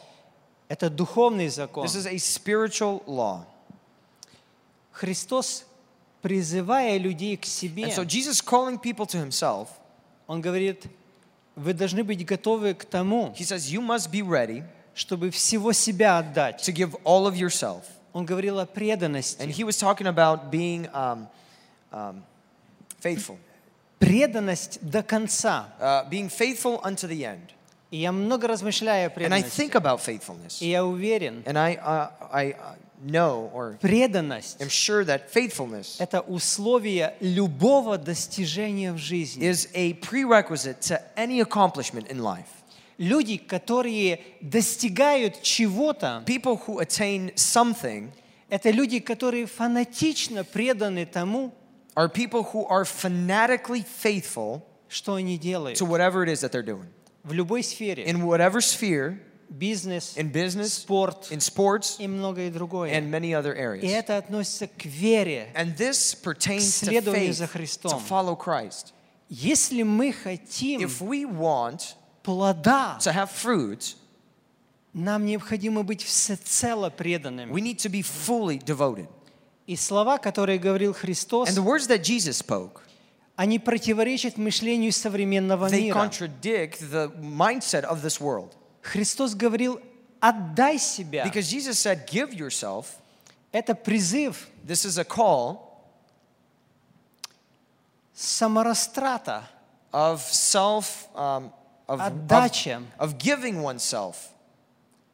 Это 0.69 0.89
духовный 0.89 1.49
закон. 1.49 1.83
This 1.85 1.95
is 1.95 2.05
a 2.05 2.17
spiritual 2.19 3.01
law. 3.07 3.45
Христос, 4.91 5.65
призывая 6.21 6.97
людей 6.97 7.37
к 7.37 7.45
себе, 7.45 7.83
And 7.85 7.93
so 7.93 8.03
Jesus 8.05 8.41
calling 8.41 8.77
people 8.79 9.05
to 9.07 9.17
himself, 9.17 9.67
Он 10.27 10.41
говорит, 10.41 10.85
вы 11.55 11.73
должны 11.73 12.03
быть 12.03 12.23
готовы 12.25 12.73
к 12.73 12.85
тому, 12.85 13.33
he 13.37 13.43
says, 13.43 13.69
You 13.71 13.81
must 13.81 14.11
be 14.11 14.21
ready 14.21 14.63
чтобы 14.95 15.31
всего 15.31 15.71
себя 15.73 16.17
отдать. 16.19 16.61
to 16.63 16.71
give 16.73 16.95
all 17.03 17.25
of 17.27 17.35
yourself. 17.35 17.83
Он 18.13 18.25
говорил 18.25 18.59
о 18.59 18.63
And 18.63 18.73
преданности. 18.73 19.43
he 19.51 19.63
was 19.63 19.77
talking 19.77 20.07
about 20.07 20.49
being 20.51 20.87
um, 20.93 21.27
um, 21.91 22.23
faithful, 22.99 23.37
Преданность 23.99 24.79
до 24.81 25.03
конца. 25.03 25.67
uh, 25.79 26.09
being 26.09 26.29
faithful 26.29 26.79
unto 26.83 27.07
the 27.07 27.23
end. 27.25 27.51
И 27.91 27.97
я 27.97 28.11
много 28.11 28.47
размышляю 28.47 29.07
о 29.07 29.19
And 29.19 29.33
I 29.33 29.41
think 29.41 29.71
преданности. 29.71 29.77
about 29.77 29.99
faithfulness. 30.01 30.61
И 30.61 30.69
я 30.69 30.85
уверен, 30.85 31.43
And 31.45 31.57
I, 31.57 31.75
uh, 31.75 32.09
I 32.31 32.51
uh, 32.53 32.75
know 33.02 33.50
or 33.52 33.76
преданность 33.80 34.60
am 34.60 34.68
sure 34.68 35.04
that 35.04 35.30
faithfulness – 35.30 35.98
это 35.98 36.20
условие 36.20 37.14
любого 37.20 37.98
достижения 37.98 38.92
в 38.92 38.98
жизни. 38.98 39.46
is 39.46 39.68
a 39.74 39.94
prerequisite 39.94 40.80
to 40.80 41.00
any 41.16 41.40
accomplishment 41.40 42.10
in 42.10 42.22
life. 42.22 42.62
Люди, 42.96 43.38
которые 43.38 44.20
достигают 44.40 45.42
чего-то, 45.42 46.22
People 46.26 46.56
who 46.66 46.78
attain 46.78 47.32
something 47.36 48.12
это 48.50 48.70
люди, 48.70 49.00
которые 49.00 49.46
фанатично 49.46 50.44
преданы 50.44 51.06
тому, 51.06 51.52
are 51.96 52.08
people 52.08 52.42
who 52.52 52.66
are 52.66 52.84
fanatically 52.84 53.82
faithful 53.82 54.62
что 54.88 55.14
они 55.14 55.38
делают. 55.38 55.76
to 55.78 55.84
whatever 55.84 56.22
it 56.22 56.28
is 56.28 56.40
that 56.40 56.52
they're 56.52 56.62
doing. 56.62 56.88
В 57.24 57.32
любой 57.32 57.62
сфере. 57.62 58.04
In 58.04 58.22
whatever 58.24 58.60
sphere, 58.60 59.18
Бизнес, 59.50 60.16
in 60.16 60.32
business, 60.32 60.72
спорт 60.82 61.30
in 61.30 61.38
sports, 61.38 61.96
и 62.00 62.08
многое 62.08 62.50
другое. 62.50 62.90
and 62.92 63.08
many 63.10 63.32
other 63.32 63.52
И 63.54 63.60
areas. 63.60 63.84
это 63.88 64.16
относится 64.16 64.66
к 64.66 64.84
вере. 64.84 65.48
And 65.54 65.76
this 65.76 66.14
pertains 66.14 66.80
to 66.80 66.86
следованию 66.86 67.28
faith, 67.32 67.36
за 67.36 67.44
to 67.44 67.48
Христом. 67.48 68.02
follow 68.08 68.36
Christ. 68.36 68.92
Если 69.28 69.82
мы 69.82 70.12
хотим 70.12 70.80
If 70.80 71.00
we 71.00 71.24
want 71.24 71.94
плода, 72.24 72.98
to 73.00 73.12
have 73.12 73.30
fruit, 73.30 73.94
нам 74.92 75.24
необходимо 75.24 75.82
быть 75.84 76.02
всецело 76.02 76.90
преданными. 76.90 77.52
we 77.52 77.60
need 77.60 77.78
to 77.78 77.88
be 77.88 78.02
fully 78.02 78.58
devoted. 78.58 79.08
И 79.66 79.76
слова, 79.76 80.18
которые 80.18 80.58
говорил 80.58 80.92
Христос, 80.94 81.48
And 81.48 81.56
the 81.56 81.62
words 81.62 81.86
that 81.88 82.02
Jesus 82.02 82.38
spoke, 82.38 82.80
они 83.36 83.58
противоречат 83.58 84.36
мышлению 84.36 84.92
современного 84.92 85.68
they 85.68 85.82
мира. 85.84 85.94
contradict 85.94 86.80
the 86.90 87.12
mindset 87.20 87.84
of 87.84 88.02
this 88.02 88.20
world. 88.20 88.54
Христос 88.81 89.33
говорил, 89.35 89.79
отдай 90.21 90.77
себя. 90.77 91.23
Because 91.23 91.49
Jesus 91.49 91.79
said, 91.79 92.05
Give 92.07 92.33
yourself. 92.33 92.85
Это 93.51 93.73
призыв 93.75 94.47
This 94.65 94.85
is 94.85 94.97
a 94.97 95.03
call 95.05 95.65
саморастрата, 98.13 99.43
of 99.93 100.21
self, 100.21 101.07
um, 101.15 101.51
of, 101.87 101.99
of, 101.99 102.13
отдача, 102.13 102.83
of 102.99 103.17
giving 103.17 103.61
oneself, 103.61 104.29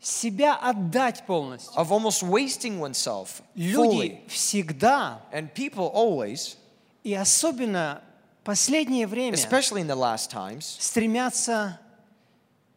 себя 0.01 0.55
отдать 0.61 1.25
полностью. 1.25 1.73
of 1.77 1.91
almost 1.91 2.23
wasting 2.23 2.79
oneself 2.79 3.41
Люди 3.55 3.75
fully. 3.75 4.21
всегда, 4.27 5.21
And 5.31 5.53
people 5.53 5.91
always, 5.93 6.57
и 7.03 7.13
особенно 7.13 8.01
последнее 8.43 9.07
время, 9.07 9.35
especially 9.35 9.81
in 9.81 9.87
the 9.87 9.95
last 9.95 10.29
times, 10.31 10.77
стремятся 10.79 11.79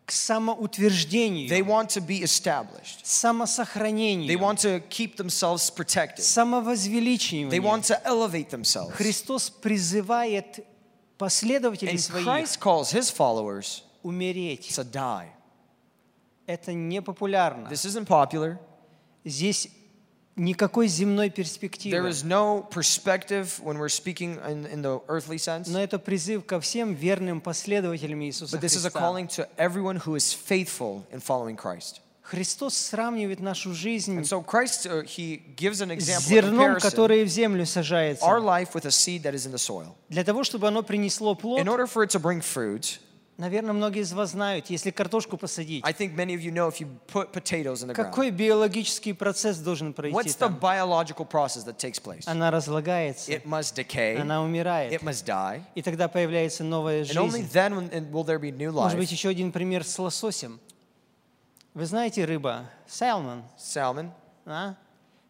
к 0.09 0.11
they 0.11 0.14
самоутверждению, 0.14 1.66
want 1.66 1.90
to 1.90 2.00
be 2.00 2.22
established. 2.22 3.02
They 3.02 3.04
самосохранению, 3.04 4.38
want 4.38 4.59
to 4.61 4.80
keep 4.88 5.16
themselves 5.16 5.70
protected. 5.70 6.24
They 6.24 6.32
самовозвеличиванию. 6.34 7.62
want 7.62 7.84
to 7.88 8.00
elevate 8.06 8.48
themselves. 8.48 8.94
Христос 8.94 9.50
призывает 9.50 10.64
последователей 11.18 11.92
And 11.92 12.00
своих 12.00 12.24
Christ 12.24 12.59
calls 12.59 12.90
his 12.90 13.11
followers 13.11 13.82
умереть. 14.02 14.70
to 14.74 14.82
die. 14.82 15.28
Это 16.46 16.72
не 16.72 17.02
популярно. 17.02 17.68
This 17.68 17.84
isn't 17.84 18.06
popular. 18.06 18.59
Здесь 19.26 19.68
никакой 20.39 20.86
земной 20.89 21.28
There 21.28 21.34
перспективы. 21.34 22.09
is 22.09 22.24
no 22.24 22.66
perspective 22.70 23.61
when 23.62 23.78
we're 23.78 23.89
speaking 23.89 24.39
in, 24.49 24.66
in 24.66 24.82
the 24.82 25.01
earthly 25.09 25.36
sense. 25.39 25.68
Но 25.68 25.80
это 25.82 25.99
призыв 25.99 26.47
ко 26.47 26.61
всем 26.61 26.95
верным 26.95 27.41
последователям 27.41 28.20
Иисуса 28.22 28.57
But 28.57 28.61
this 28.61 28.74
is 28.76 28.84
a 28.86 28.91
Христа. 28.91 28.99
calling 29.01 29.26
to 29.28 29.47
everyone 29.59 29.97
who 29.97 30.14
is 30.16 30.32
faithful 30.32 31.05
in 31.12 31.20
following 31.20 31.57
Christ. 31.57 32.01
Христос 32.22 32.74
сравнивает 32.76 33.41
нашу 33.41 33.72
жизнь 33.72 34.20
so 34.22 34.43
Christ, 34.45 34.86
uh, 34.86 35.03
he 35.03 35.41
gives 35.57 35.80
an 35.80 35.91
с 35.91 35.95
example, 35.95 36.28
зерном, 36.28 36.78
которое 36.78 37.24
в 37.24 37.28
землю 37.28 37.64
сажается. 37.64 38.22
our 38.24 38.39
life 38.39 38.74
with 38.74 38.84
a 38.84 38.91
seed 38.91 39.22
that 39.22 39.32
is 39.34 39.47
in 39.47 39.53
the 39.53 39.59
soil. 39.59 39.95
Для 40.11 40.24
того, 40.24 40.45
чтобы 40.45 40.68
оно 40.68 40.82
принесло 40.82 41.34
плод, 41.34 41.59
In 41.61 41.68
order 41.68 41.86
for 41.86 42.05
it 42.05 42.11
to 42.11 42.20
bring 42.20 42.43
fruit, 42.43 42.99
Наверное, 43.39 43.72
многие 43.72 44.03
из 44.03 44.12
вас 44.12 44.30
знают, 44.32 44.66
если 44.68 44.91
картошку 44.91 45.36
посадить, 45.36 45.84
I 45.84 45.93
think 45.93 46.16
many 46.16 46.34
of 46.34 46.41
you 46.43 46.51
know 46.51 46.68
if 46.68 46.80
you 46.80 46.89
put 47.07 47.30
potatoes 47.32 47.84
in 47.84 47.89
the 47.89 47.95
ground, 47.95 47.95
какой 47.95 48.30
биологический 48.32 49.12
процесс 49.12 49.59
должен 49.59 49.93
пройти 49.93 50.12
what's 50.16 50.34
the 50.36 50.49
там? 50.49 50.59
biological 50.61 51.24
process 51.24 51.64
that 51.64 51.76
takes 51.78 52.03
place? 52.03 52.24
Она 52.26 52.51
разлагается, 52.51 53.30
It 53.30 53.45
must 53.45 53.76
decay, 53.76 54.16
она 54.20 54.43
умирает, 54.43 54.93
it 54.93 55.03
must 55.05 55.24
die, 55.24 55.62
и 55.76 55.82
тогда 55.82 56.09
появляется 56.09 56.64
новая 56.64 57.03
and 57.05 57.14
only 57.14 57.30
жизнь. 57.43 57.51
then 57.53 57.74
when- 57.74 57.91
and 57.93 58.11
will 58.11 58.24
there 58.26 58.41
be 58.41 58.51
new 58.51 58.72
Может 58.72 58.99
быть, 58.99 59.12
еще 59.12 59.28
один 59.28 59.53
пример 59.53 59.84
с 59.84 59.97
лососем. 60.01 60.59
Вы 61.74 61.86
знаете 61.86 62.24
рыба, 62.24 62.68
salmon, 62.89 63.43
Salmon. 63.57 64.11
а? 64.47 64.74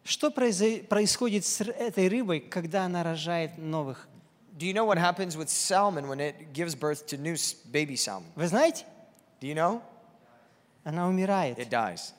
Что 0.03 0.31
произо- 0.31 0.81
происходит 0.87 1.45
с 1.45 1.61
этой 1.61 2.07
рыбой, 2.07 2.39
когда 2.39 2.85
она 2.85 3.03
рожает 3.03 3.59
новых? 3.59 4.07
Do 4.58 4.66
you 4.66 4.72
know 4.72 4.84
what 4.84 4.98
happens 4.98 5.36
with 5.36 5.48
salmon 5.48 6.06
when 6.08 6.20
it 6.20 6.52
gives 6.52 6.74
birth 6.76 7.06
to 7.08 7.16
new 7.16 7.34
s- 7.34 7.54
baby 7.54 7.96
salmon? 7.96 8.30
Вы 8.36 8.46
знаете? 8.48 8.84
Do 9.40 9.46
you 9.48 9.54
know? 9.54 9.82
Она 10.84 11.08
умирает. 11.08 11.58
It 11.58 11.68
dies. 11.70 12.12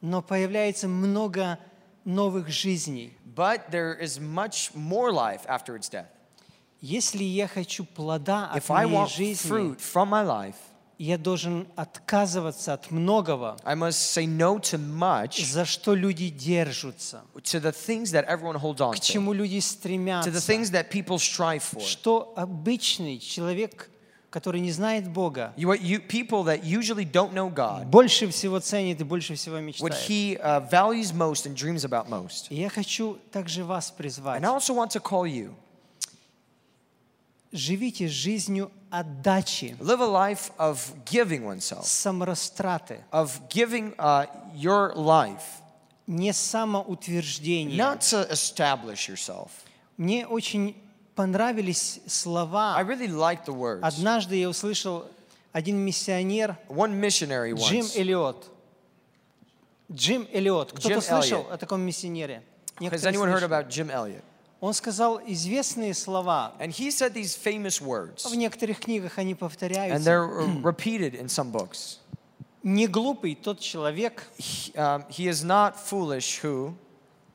Но 0.00 0.20
появляется 0.22 0.88
много 0.88 1.58
новых 2.04 2.48
жизней. 2.48 3.16
But 3.34 3.70
there 3.70 3.94
is 3.98 4.18
much 4.20 4.74
more 4.74 5.10
life 5.12 5.42
after 5.48 5.74
its 5.76 5.88
death. 5.88 6.06
Если 6.80 7.24
я 7.24 7.48
хочу 7.48 7.84
плода 7.84 8.50
от 8.52 8.58
If 8.58 8.70
I 8.70 8.84
моей 8.86 8.94
want 8.94 9.10
жизни, 9.10 9.48
fruit 9.50 9.80
from 9.80 10.08
my 10.10 10.22
life, 10.24 10.56
я 10.99 11.17
должен 11.17 11.67
отказываться 11.75 12.73
от 12.73 12.91
многого, 12.91 13.57
I 13.63 13.75
must 13.75 14.13
say 14.13 14.25
no 14.25 14.59
to 14.59 14.77
much, 14.77 15.43
за 15.45 15.65
что 15.65 15.93
люди 15.95 16.29
держатся, 16.29 17.21
to 17.35 17.59
the 17.61 17.71
things 17.73 18.11
that 18.11 18.25
everyone 18.27 18.55
holds 18.59 18.79
on 18.79 18.93
к 18.93 18.97
to, 18.97 19.01
чему 19.01 19.33
люди 19.33 19.57
to 19.57 19.59
the 19.59 19.61
стремятся, 19.61 20.29
things 20.31 20.71
that 20.71 20.89
people 20.89 21.17
strive 21.17 21.61
for. 21.63 21.79
что 21.81 22.33
обычный 22.35 23.19
человек, 23.19 23.89
который 24.29 24.61
не 24.61 24.71
знает 24.71 25.07
Бога, 25.11 25.53
You, 25.57 25.67
what 25.67 25.81
you, 25.81 25.99
people 25.99 26.43
that 26.45 26.63
usually 26.63 27.05
don't 27.05 27.33
know 27.33 27.49
God, 27.53 27.85
больше 27.85 28.27
всего 28.29 28.59
ценит 28.59 28.99
и 29.01 29.03
больше 29.03 29.35
всего 29.35 29.57
what 29.57 29.61
мечтает. 29.63 29.93
he 30.07 30.37
uh, 30.39 30.59
values 30.71 31.13
most 31.13 31.45
and 31.45 31.55
dreams 31.55 31.83
about 31.85 32.07
most. 32.09 32.47
И 32.49 32.55
я 32.55 32.69
хочу 32.69 33.17
также 33.31 33.63
вас 33.63 33.91
призвать. 33.91 34.41
And 34.41 34.45
I 34.45 34.49
also 34.49 34.73
want 34.73 34.91
to 34.91 34.99
call 34.99 35.25
you 35.27 35.53
Живите 37.53 38.07
жизнью 38.07 38.71
отдачи, 38.89 39.77
live 39.79 40.01
a 40.01 40.07
life 40.07 40.51
of 40.57 40.79
giving 41.05 41.45
oneself, 41.45 41.83
саморастраты, 41.85 43.03
of 43.11 43.29
giving 43.47 43.93
uh, 43.97 44.25
your 44.55 44.93
life, 44.95 45.61
не 46.07 46.31
самоутверждение. 46.33 47.77
not 47.77 48.01
to 48.01 48.27
establish 48.31 49.07
yourself. 49.07 49.51
Мне 49.97 50.25
очень 50.25 50.75
понравились 51.15 51.99
I 52.05 52.09
слова. 52.09 52.83
really 52.83 53.07
like 53.07 53.45
the 53.45 53.53
words. 53.53 53.81
Однажды 53.83 54.35
я 54.37 54.49
услышал 54.49 55.05
один 55.51 55.77
миссионер, 55.77 56.57
One 56.67 56.99
missionary 56.99 57.53
Джим 57.53 57.81
once. 57.85 57.95
Эллиот. 57.95 58.49
Джим 59.91 60.27
Эллиот. 60.33 60.71
Кто-то 60.71 60.89
Джим 60.89 61.01
слышал 61.01 61.41
Эллиот. 61.41 61.51
о 61.51 61.57
таком 61.57 61.81
миссионере? 61.81 62.41
Has 62.79 63.05
anyone 63.05 63.29
heard 63.29 63.43
about 63.43 63.69
Jim 63.69 63.91
Elliot? 63.91 64.23
Он 64.63 64.73
сказал 64.73 65.19
известные 65.27 65.93
слова. 65.93 66.53
And 66.57 66.71
he 66.71 66.89
said 66.89 67.13
these 67.13 67.35
famous 67.35 67.81
words, 67.81 68.23
В 68.25 68.33
некоторых 68.33 68.79
книгах 68.79 69.17
они 69.17 69.33
and 69.33 69.37
повторяются. 69.37 69.99
they're 70.05 70.39
uh, 70.39 70.61
repeated 70.61 71.15
in 71.15 71.27
some 71.27 71.51
books. 71.51 71.97
Не 72.63 72.87
глупый 72.87 73.35
тот 73.35 73.59
человек, 73.59 74.23
He, 74.37 74.73
um, 74.75 75.03
he 75.09 75.27
is 75.27 75.43
not 75.43 75.75
foolish 75.75 76.39
who, 76.41 76.73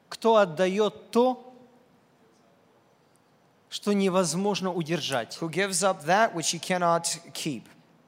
кто 0.08 0.36
отдает 0.36 1.10
то, 1.10 1.52
что 3.68 3.92
невозможно 3.92 4.72
удержать, 4.72 5.36
who 5.38 5.50
gives 5.50 5.82
up 5.82 6.06
that 6.06 6.34
which 6.34 6.50
he 6.52 6.58
cannot 6.58 7.04
keep, 7.34 7.64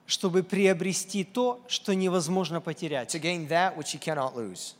чтобы 0.06 0.42
приобрести 0.42 1.24
то, 1.24 1.60
что 1.68 1.94
невозможно 1.94 2.56
to 2.56 2.62
потерять. 2.62 3.14
gain 3.20 3.46
that 3.48 3.76
which 3.76 3.92
he 3.92 3.98
cannot 3.98 4.34
lose. 4.34 4.76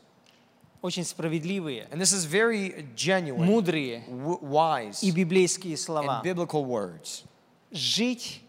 Очень 0.81 1.03
справедливые, 1.05 1.87
And 1.91 2.01
this 2.01 2.11
is 2.11 2.25
very 2.25 2.85
genuine, 2.95 3.45
мудрые 3.45 4.03
wise, 4.41 5.03
и 5.03 5.11
библейские 5.11 5.73
and 5.75 5.79
слова. 5.79 6.21
biblical 6.23 6.65
words. 6.65 7.23
Жить 7.71 8.41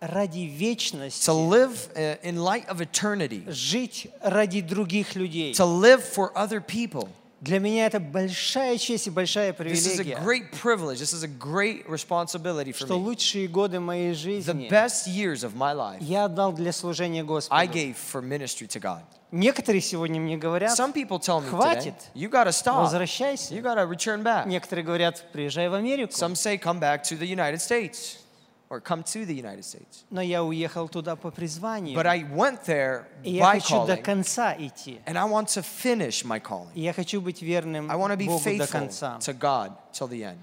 ради 0.00 0.46
вечности, 0.46 1.24
To 1.28 1.32
live 1.34 1.88
uh, 1.96 2.18
in 2.22 2.36
light 2.36 2.68
of 2.68 2.80
eternity, 2.80 3.44
жить 3.48 4.08
ради 4.22 4.60
других 4.60 5.14
людей. 5.16 5.52
to 5.54 5.64
live 5.64 6.02
for 6.04 6.30
other 6.36 6.60
people. 6.60 7.08
Для 7.40 7.58
меня 7.58 7.86
это 7.86 7.98
большая 7.98 8.78
честь 8.78 9.08
и 9.08 9.10
большая 9.10 9.52
This 9.52 9.72
is 9.72 9.98
a 9.98 10.04
привилегия, 10.04 10.20
great 10.22 10.52
privilege. 10.52 11.00
This 11.00 11.12
is 11.12 11.24
a 11.24 11.28
great 11.28 11.84
responsibility 11.88 12.70
for 12.70 12.86
что 12.86 12.96
me. 12.96 13.02
лучшие 13.04 13.48
годы 13.48 13.80
моей 13.80 14.12
The 14.12 14.14
жизни 14.14 14.68
best 14.70 15.08
years 15.08 15.42
of 15.42 15.56
my 15.56 15.72
life 15.74 16.00
я 16.00 16.26
отдал 16.26 16.52
для 16.52 16.70
служения 16.70 17.22
I 17.22 17.24
Господу. 17.24 17.72
gave 17.72 17.96
for 17.96 18.22
ministry 18.22 18.68
to 18.68 18.78
God. 18.78 19.02
Некоторые 19.32 19.80
сегодня 19.80 20.20
мне 20.20 20.36
говорят, 20.36 20.78
Some 20.78 20.92
people 20.92 21.18
tell 21.18 21.40
me 21.40 21.46
today, 21.46 21.50
Хватит. 21.50 21.94
you 22.14 22.28
got 22.28 22.44
to 22.46 22.52
stop. 22.52 22.82
возвращайся. 22.82 23.54
You 23.54 23.62
got 23.62 23.76
to 23.76 23.86
return 23.86 24.22
back. 24.22 24.46
Некоторые 24.46 24.84
говорят, 24.84 25.24
приезжай 25.32 25.68
в 25.70 25.74
Америку. 25.74 26.12
Some 26.12 26.34
say 26.34 26.58
come 26.58 26.78
back 26.78 27.02
to 27.04 27.16
the 27.18 27.26
United 27.26 27.60
States 27.62 28.18
or 28.68 28.78
come 28.80 29.02
to 29.02 29.24
the 29.24 29.34
United 29.34 29.64
States. 29.64 30.04
Но 30.10 30.20
я 30.20 30.44
уехал 30.44 30.86
туда 30.86 31.16
по 31.16 31.30
призванию. 31.30 31.98
But 31.98 32.06
I 32.06 32.24
went 32.24 32.64
there 32.66 33.06
И 33.22 33.32
я 33.32 33.44
by 33.44 33.60
хочу 33.60 33.86
до 33.86 33.94
calling 33.94 34.02
конца 34.02 34.54
идти. 34.58 35.00
and 35.06 35.16
I 35.18 35.24
want 35.24 35.46
to 35.48 35.62
finish 35.62 36.24
my 36.24 36.38
calling. 36.38 36.70
Я 36.74 36.92
хочу 36.92 37.22
быть 37.22 37.40
верным 37.40 37.90
I 37.90 37.96
want 37.96 38.10
to 38.12 38.16
be 38.18 38.26
Богу 38.26 38.38
до 38.44 38.50
faithful 38.50 38.66
конца. 38.70 39.18
to 39.20 39.32
God 39.32 39.72
till 39.94 40.08
the 40.08 40.22
end. 40.24 40.38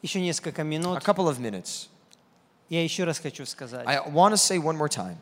Еще 0.00 0.22
несколько 0.22 0.62
A 0.62 0.64
минут. 0.64 1.02
couple 1.04 1.28
of 1.28 1.38
minutes. 1.38 1.88
Я 2.70 2.82
еще 2.82 3.04
раз 3.04 3.18
хочу 3.18 3.44
сказать. 3.44 3.86
I 3.86 3.98
want 4.08 4.32
to 4.32 4.38
say 4.38 4.56
one 4.58 4.78
more 4.78 4.88
time 4.88 5.16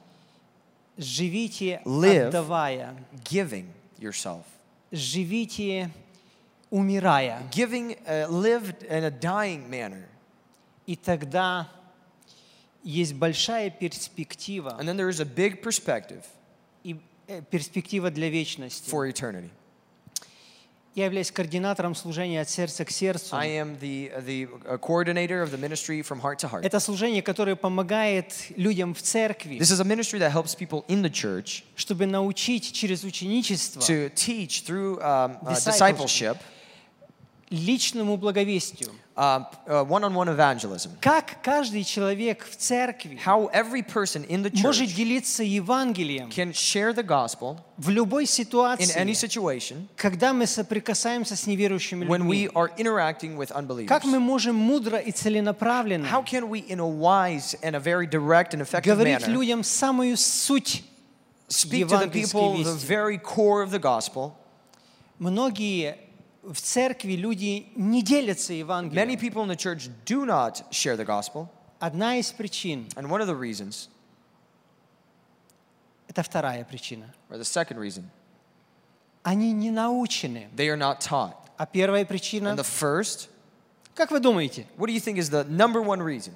Живите 1.00 1.82
Live. 1.86 2.30
отдавая. 2.30 2.96
giving 3.24 3.68
yourself. 4.00 4.44
Живите 4.92 5.90
умирая. 6.72 7.42
Giving, 7.52 7.96
uh, 8.08 8.28
live 8.30 8.74
in 8.90 9.04
a 9.04 9.12
dying 9.12 9.70
manner. 9.70 10.08
И 10.88 10.96
тогда 10.96 11.68
есть 12.84 13.14
большая 13.14 13.70
перспектива. 13.72 14.78
And 14.80 14.88
then 14.88 14.96
there 14.98 15.10
is 15.10 15.20
a 15.20 15.26
big 15.26 15.62
perspective 15.62 16.24
И 16.84 17.00
э, 17.28 17.42
перспектива 17.50 18.10
для 18.12 18.30
вечности. 18.30 18.90
for 18.90 19.08
eternity. 19.08 19.50
Я 20.97 21.05
являюсь 21.05 21.31
координатором 21.31 21.95
служения 21.95 22.41
от 22.41 22.51
сердца 22.51 22.85
к 22.85 22.91
сердцу. 22.91 23.37
I 23.37 23.47
am 23.51 23.79
the, 23.79 24.11
the 24.27 24.49
uh, 24.67 24.77
coordinator 24.79 25.41
of 25.41 25.53
the 25.53 25.59
ministry 25.59 26.03
from 26.03 26.21
heart 26.21 26.39
to 26.41 26.49
heart. 26.51 26.65
Это 26.65 26.81
служение, 26.81 27.23
которое 27.23 27.55
помогает 27.55 28.35
людям 28.57 28.95
в 28.95 29.01
церкви, 29.01 29.57
This 29.59 29.71
is 29.71 29.81
a 29.81 29.85
ministry 29.85 30.19
that 30.19 30.33
helps 30.33 30.57
people 30.57 30.85
in 30.89 31.03
the 31.03 31.11
church 31.11 31.63
чтобы 31.77 32.07
научить 32.07 32.73
через 32.73 33.05
ученичество 33.05 33.81
to 33.81 34.11
teach 34.15 34.65
through 34.67 34.99
um, 35.01 35.39
uh, 35.43 35.55
Discipleship. 35.55 35.71
discipleship, 35.75 36.37
личному 37.51 38.17
благовестию. 38.17 38.91
um, 39.17 39.45
uh, 39.67 39.85
one-on-one 39.85 40.29
evangelism. 40.29 40.93
Как 41.01 41.43
каждый 41.43 41.85
человек 41.85 42.47
в 42.49 42.57
церкви 42.57 43.19
How 43.25 43.51
every 43.53 43.83
person 43.83 44.25
in 44.29 44.43
the 44.43 44.51
может 44.63 44.89
church 44.89 44.95
делиться 44.95 45.43
Евангелием 45.43 46.31
can 46.31 46.53
share 46.53 46.95
the 46.95 47.03
gospel 47.03 47.59
в 47.77 47.91
любой 47.91 48.25
in 48.25 48.27
ситуации, 48.27 48.97
any 48.97 49.13
situation 49.13 49.89
когда 49.97 50.33
мы 50.33 50.47
соприкасаемся 50.47 51.37
с 51.37 51.47
неверующими 51.47 52.07
when 52.07 52.27
we 52.27 52.45
людьми. 52.45 52.51
are 52.55 52.71
interacting 52.79 53.37
with 53.37 53.51
unbelievers. 53.51 53.89
Как 53.89 54.05
мы 54.05 54.21
можем 54.21 54.55
мудро 54.55 54.99
и 54.99 55.11
целенаправленно 55.13 56.07
How 56.07 56.25
can 56.25 56.49
we, 56.49 56.61
in 56.61 56.79
a 56.79 56.87
wise 56.87 57.55
and 57.63 57.75
a 57.75 57.81
very 57.81 58.07
direct 58.07 58.55
and 58.55 58.63
effective 58.63 58.97
говорить 58.97 59.27
manner, 59.27 59.33
людям 59.33 59.63
самую 59.63 60.17
суть 60.17 60.83
speak 61.49 61.89
to 61.89 61.99
the 61.99 62.09
people 62.09 62.63
the 62.63 62.75
very 62.75 63.19
core 63.19 63.63
of 63.63 63.71
the 63.71 63.81
gospel? 63.81 64.35
Многие 65.19 65.99
в 66.44 66.60
церкви 66.62 67.14
люди 67.14 67.68
не 67.76 68.02
делятся 68.04 68.54
Many 68.54 68.60
Евангелием. 68.60 69.20
people 69.20 69.44
in 69.44 69.48
the 69.50 69.56
church 69.56 69.90
do 70.06 70.26
not 70.26 70.64
share 70.72 70.96
the 70.96 71.06
gospel, 71.06 71.48
Одна 71.80 72.16
из 72.18 72.32
причин, 72.32 72.88
and 72.96 73.10
one 73.10 73.22
of 73.22 73.28
the 73.28 73.36
reasons, 73.36 73.90
это 76.08 76.24
вторая 76.24 76.64
причина, 76.66 77.14
or 77.30 77.38
the 77.38 77.44
second 77.44 77.78
reason, 77.78 78.04
они 79.24 79.52
не 79.52 79.72
научены. 79.72 80.50
they 80.56 80.68
are 80.70 80.78
not 80.78 81.00
taught. 81.02 81.36
А 81.58 81.66
первая 81.66 82.04
And 82.04 82.08
причина, 82.08 82.56
the 82.56 82.64
first, 82.64 83.30
как 83.96 84.12
вы 84.12 84.20
думаете, 84.20 84.68
what 84.78 84.88
do 84.88 84.94
you 84.94 85.00
think 85.00 85.18
is 85.18 85.30
the 85.30 85.44
number 85.46 85.82
one 85.82 86.02
reason? 86.02 86.34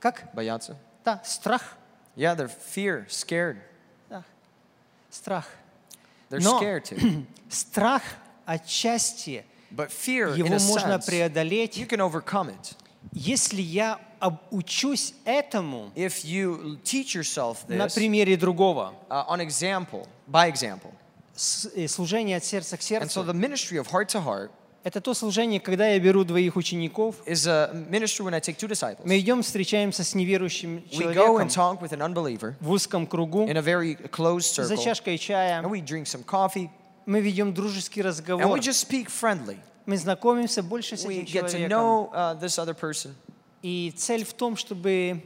как? 0.00 0.32
Боятся? 0.34 0.76
Да, 1.04 1.20
страх. 1.24 1.76
Yeah, 2.16 2.34
they're 2.34 2.48
fear, 2.48 3.06
scared. 3.08 3.58
Да, 4.08 4.24
страх. 5.10 5.46
They're 6.30 6.40
Но 6.42 6.58
scared 6.58 6.84
to. 6.86 7.24
страх 7.48 8.02
отчасти 8.46 9.44
But 9.70 9.90
fear, 9.90 10.28
in 10.34 10.46
его 10.46 10.56
a 10.56 10.58
можно 10.60 10.98
sense, 10.98 11.06
you 11.06 11.28
преодолеть, 11.28 11.88
can 11.88 12.00
overcome 12.00 12.48
it. 12.50 12.74
если 13.12 13.60
я 13.62 14.00
обучусь 14.20 15.14
этому 15.24 15.92
If 15.94 16.24
you 16.24 16.78
teach 16.84 17.14
yourself 17.14 17.68
на 17.68 17.86
this 17.86 17.94
примере 17.94 18.36
другого. 18.36 18.94
uh, 19.10 19.24
on 19.28 19.40
example, 19.40 20.06
by 20.28 20.48
example. 20.50 20.92
С- 21.34 21.66
э, 21.76 21.86
Служение 21.88 22.36
от 22.38 22.44
сердца 22.44 22.76
к 22.76 22.80
And 22.80 22.82
so 23.10 23.22
сердцу 23.22 23.24
the 23.24 23.34
ministry 23.34 23.76
of 23.78 23.88
heart 23.88 24.08
to 24.08 24.20
heart 24.24 24.50
Это 24.83 24.99
то 24.99 25.13
служение, 25.13 25.59
когда 25.59 25.87
я 25.89 25.99
беру 25.99 26.23
двоих 26.23 26.55
учеников, 26.55 27.15
is 27.27 27.45
a 27.45 27.71
ministry 27.89 28.25
when 28.25 28.33
I 28.33 28.39
take 28.39 28.57
two 28.57 28.67
disciples. 28.67 29.01
мы 29.05 29.19
идем, 29.19 29.43
встречаемся 29.43 30.03
с 30.03 30.15
неверующим 30.15 30.77
We 30.91 31.13
go 31.13 31.13
человеком 31.13 31.37
and 31.37 31.49
talk 31.49 31.81
with 31.81 31.91
an 31.93 32.01
unbeliever 32.01 32.55
в 32.59 32.71
узком 32.71 33.05
кругу, 33.05 33.45
in 33.47 33.57
a 33.57 33.61
very 33.61 33.95
closed 34.09 34.63
за 34.63 34.77
чашкой 34.77 35.19
чая. 35.19 35.61
and 35.61 35.69
we 35.69 35.81
drink 35.81 36.07
some 36.07 36.23
coffee, 36.25 36.69
Мы 37.05 37.21
ведем 37.21 37.53
дружеский 37.53 38.01
and 38.01 38.07
разговор. 38.07 38.47
we 38.47 38.59
just 38.59 38.79
speak 38.79 39.07
friendly. 39.09 39.57
Мы 39.85 39.97
знакомимся 39.97 40.63
больше 40.63 40.97
с 40.97 41.05
We 41.05 41.19
этим 41.19 41.25
get 41.25 41.45
to 41.45 41.51
человеком. 41.51 41.69
know 41.69 42.09
uh, 42.13 42.39
this 42.39 42.57
other 42.57 42.73
person. 42.73 43.13
И 43.61 43.93
цель 43.95 44.25
в 44.25 44.33
том, 44.33 44.55
чтобы 44.55 45.21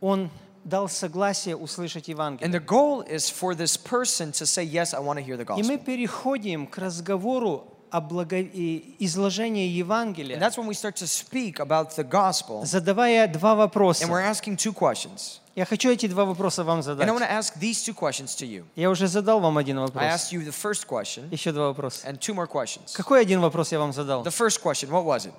он 0.00 0.30
дал 0.64 0.88
согласие 0.88 1.54
услышать 1.56 2.08
And 2.08 2.14
Евангелие. 2.40 2.50
the 2.50 2.58
goal 2.64 3.02
is 3.08 3.30
for 3.30 3.54
this 3.54 3.76
person 3.76 4.32
to 4.32 4.44
say, 4.46 4.64
Yes, 4.64 4.92
I 4.94 4.98
want 4.98 5.18
to 5.18 5.22
hear 5.24 5.36
the 5.36 5.44
И 5.58 5.62
мы 5.62 5.78
переходим 5.78 6.66
к 6.66 6.78
разговору 6.78 7.68
о 7.94 8.00
благо... 8.00 8.36
и 8.40 8.96
изложении 8.98 9.68
And 9.68 9.76
Евангелия, 9.76 10.38
that's 10.38 10.56
when 10.58 10.66
we 10.66 10.74
start 10.74 10.96
to 10.96 11.06
speak 11.06 11.60
about 11.60 11.90
the 11.96 12.02
gospel, 12.02 12.64
задавая 12.64 13.28
два 13.28 13.54
вопроса. 13.54 14.04
and 14.04 14.10
we're 14.10 14.20
asking 14.20 14.56
two 14.56 14.72
questions. 14.72 15.40
Я 15.54 15.64
хочу 15.64 15.88
эти 15.90 16.08
два 16.08 16.24
вопроса 16.24 16.64
вам 16.64 16.80
And 16.80 17.00
I 17.00 17.06
want 17.06 17.18
задать. 17.18 17.20
to 17.20 17.30
ask 17.30 17.54
these 17.60 17.84
two 17.84 17.94
questions 17.94 18.34
to 18.36 18.44
you. 18.46 18.64
Я 18.74 18.90
уже 18.90 19.06
задал 19.06 19.38
вам 19.38 19.56
один 19.58 19.78
I 19.78 19.82
вопрос. 19.82 20.02
asked 20.02 20.32
you 20.32 20.44
the 20.44 20.50
first 20.50 20.88
question 20.88 21.28
Еще 21.30 21.52
два 21.52 21.68
вопроса. 21.68 22.08
and 22.08 22.18
two 22.18 22.34
more 22.34 22.48
questions. 22.48 22.92
Какой 22.94 23.20
один 23.20 23.40
вопрос 23.40 23.70
я 23.70 23.78
вам 23.78 23.92
задал? 23.92 24.24
The 24.24 24.32
first 24.32 24.60
question, 24.60 24.90
what 24.90 25.04
was 25.04 25.26
it? 25.26 25.32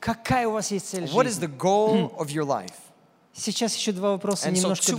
Какая 0.00 0.48
у 0.48 0.52
вас 0.52 0.70
есть 0.70 0.88
цель 0.88 1.04
What 1.04 1.26
is 1.26 1.38
the 1.38 1.48
goal 1.48 2.14
of 2.16 2.28
your 2.30 2.44
life? 2.46 2.72
Сейчас 3.34 3.74
еще 3.76 3.92
два 3.92 4.12
вопроса 4.12 4.48
And 4.48 4.52
so 4.54 4.62
немножко 4.62 4.92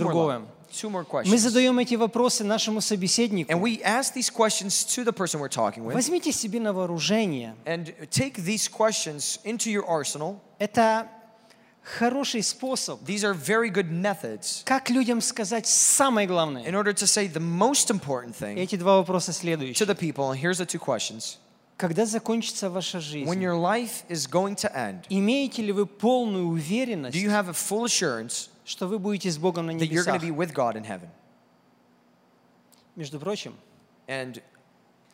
two 0.72 0.88
more, 0.90 1.02
more 1.02 1.04
Мы 1.04 1.04
questions. 1.24 1.38
задаем 1.38 1.78
эти 1.78 1.94
вопросы 1.94 2.44
нашему 2.44 2.78
And 2.78 2.82
собеседнику. 2.82 3.52
we 3.60 3.80
ask 3.82 4.12
these 4.14 4.30
questions 4.30 4.84
to 4.94 5.04
the 5.04 5.12
person 5.12 5.40
we're 5.40 5.48
talking 5.48 5.84
with. 5.84 5.94
Возьмите 5.94 6.32
себе 6.32 6.60
на 6.60 6.72
вооружение. 6.72 7.54
And 7.64 7.94
take 8.10 8.34
these 8.44 8.68
questions 8.68 9.38
into 9.44 9.70
your 9.70 9.84
arsenal. 9.86 10.40
Это 10.58 11.08
хороший 11.82 12.42
способ, 12.42 13.00
These 13.04 13.22
are 13.24 13.32
very 13.34 13.70
good 13.70 13.90
methods 13.90 14.62
как 14.64 14.90
людям 14.90 15.20
сказать 15.20 15.66
самое 15.66 16.26
главное. 16.26 16.64
in 16.64 16.74
order 16.74 16.92
to 16.92 17.06
say 17.06 17.28
the 17.28 17.40
most 17.40 17.90
important 17.90 18.34
thing 18.34 18.56
Эти 18.56 18.76
два 18.76 18.96
вопроса 18.98 19.30
to 19.30 19.34
следующие. 19.34 19.86
the 19.86 19.94
people. 19.94 20.30
And 20.32 20.38
here's 20.40 20.58
the 20.58 20.66
two 20.66 20.78
questions. 20.80 21.38
Когда 21.78 22.06
закончится 22.06 22.70
ваша 22.70 22.96
When 22.98 23.02
жизнь, 23.02 23.42
your 23.42 23.54
life 23.54 24.02
is 24.08 24.26
going 24.26 24.56
to 24.56 24.74
end, 24.74 25.04
имеете 25.10 25.62
ли 25.62 25.72
вы 25.72 25.86
полную 25.86 26.46
do 26.46 26.52
уверенность, 26.52 27.14
you 27.16 27.28
have 27.30 27.48
a 27.48 27.52
full 27.52 27.84
assurance 27.84 28.48
что 28.66 28.86
вы 28.88 28.98
будете 28.98 29.30
с 29.30 29.38
Богом 29.38 29.66
на 29.66 29.70
that 29.70 29.88
you're 29.88 30.04
going 30.04 30.18
небесах? 30.18 30.22
to 30.22 30.26
be 30.26 30.30
with 30.36 30.52
God 30.52 30.74
in 30.76 30.84
heaven? 30.84 31.08
Между 32.96 33.18
прочим, 33.20 33.54
And 34.08 34.42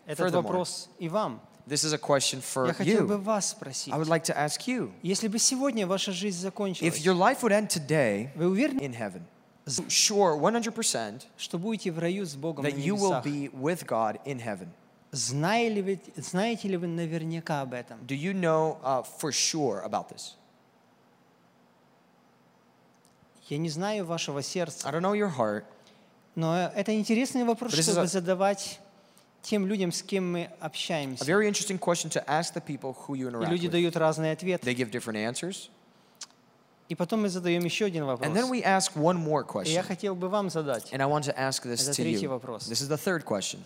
этот 0.07 0.27
Furthermore, 0.29 0.43
вопрос 0.43 0.89
и 0.99 1.09
вам. 1.09 1.41
this 1.67 1.85
is 1.85 1.93
a 1.93 1.99
question 1.99 2.39
Я 2.39 2.43
for 2.43 2.73
хотел 2.73 3.07
бы 3.07 3.15
you. 3.15 3.19
вас 3.23 3.51
спросить. 3.51 3.93
I 3.93 3.99
would 3.99 4.09
like 4.09 4.25
to 4.25 4.37
ask 4.37 4.67
you 4.67 4.93
Если 5.03 5.29
бы 5.29 5.39
сегодня 5.39 5.87
ваша 5.87 6.13
жизнь 6.13 6.39
if 6.39 6.43
закончилась, 6.43 6.99
your 6.99 7.15
life 7.15 7.41
would 7.43 7.53
end 7.53 7.69
today 7.69 8.31
вы 8.35 8.49
уверены, 8.49 8.81
in 8.81 8.95
heaven, 8.95 9.23
sure, 9.89 10.37
100% 10.39 11.23
что 11.37 11.59
будете 11.59 11.91
в 11.93 11.99
раю 11.99 12.25
с 12.27 12.35
Богом 12.35 12.65
на 12.65 12.69
that 12.69 12.77
you 12.77 12.95
will 12.97 13.21
небесах? 13.23 13.25
be 13.27 13.51
with 13.53 13.85
God 13.87 14.21
in 14.25 14.39
heaven. 14.41 14.69
Знаете 15.13 15.75
ли 15.75 15.83
вы, 15.83 16.01
знаете 16.17 16.69
ли 16.69 16.77
вы 16.77 16.87
наверняка 16.87 17.61
об 17.63 17.75
этом? 17.75 17.99
Do 18.07 18.15
you 18.17 18.33
know 18.33 18.79
uh, 18.83 19.05
for 19.21 19.31
sure 19.31 19.83
about 19.85 20.09
this? 20.09 20.37
Я 23.53 23.59
не 23.59 23.69
знаю 23.69 24.07
вашего 24.07 24.41
сердца, 24.43 24.89
I 24.89 24.95
don't 24.95 25.03
know 25.03 25.13
your 25.15 25.31
heart, 25.37 25.65
но 26.37 26.71
это 26.75 26.95
интересный 26.99 27.45
вопрос, 27.45 27.75
чтобы 27.75 28.01
a- 28.01 28.07
задавать 28.07 28.81
тем 29.43 29.67
людям, 29.67 29.93
с 29.93 30.03
кем 30.03 30.33
мы 30.33 30.45
a 30.59 30.67
общаемся. 30.69 31.23
very 31.27 31.47
interesting 31.47 31.79
question 31.79 32.09
to 32.09 32.25
ask 32.27 32.55
the 32.55 32.63
people 32.65 32.97
who 33.07 33.15
you 33.15 33.29
И 33.29 33.31
interact 33.31 33.51
люди 33.51 33.67
with. 33.67 33.71
дают 33.73 33.97
разные 33.99 34.33
ответы. 34.33 34.65
They 34.67 34.75
give 34.75 34.91
different 34.91 35.17
answers. 35.19 35.69
И 36.89 36.95
потом 36.95 37.21
мы 37.23 37.29
задаем 37.29 37.63
еще 37.63 37.85
один 37.85 38.05
And 38.05 38.19
then 38.33 38.47
вопрос. 38.49 38.51
we 38.51 38.63
ask 38.65 38.95
one 38.97 39.19
more 39.23 39.43
И 39.67 39.69
я 39.71 39.81
question. 39.81 39.83
хотел 39.83 40.15
бы 40.15 40.31
вам 40.31 40.49
задать. 40.49 40.91
And 40.91 41.03
I 41.03 41.07
want 41.07 41.25
to 41.25 41.35
ask 41.37 41.63
this 41.67 41.83
Это 41.83 41.91
to 41.91 41.97
третий 41.97 42.25
you. 42.25 42.31
вопрос. 42.31 42.67
This 42.71 42.81
is 42.81 42.89
the 42.89 42.97
third 42.97 43.25
question. 43.25 43.59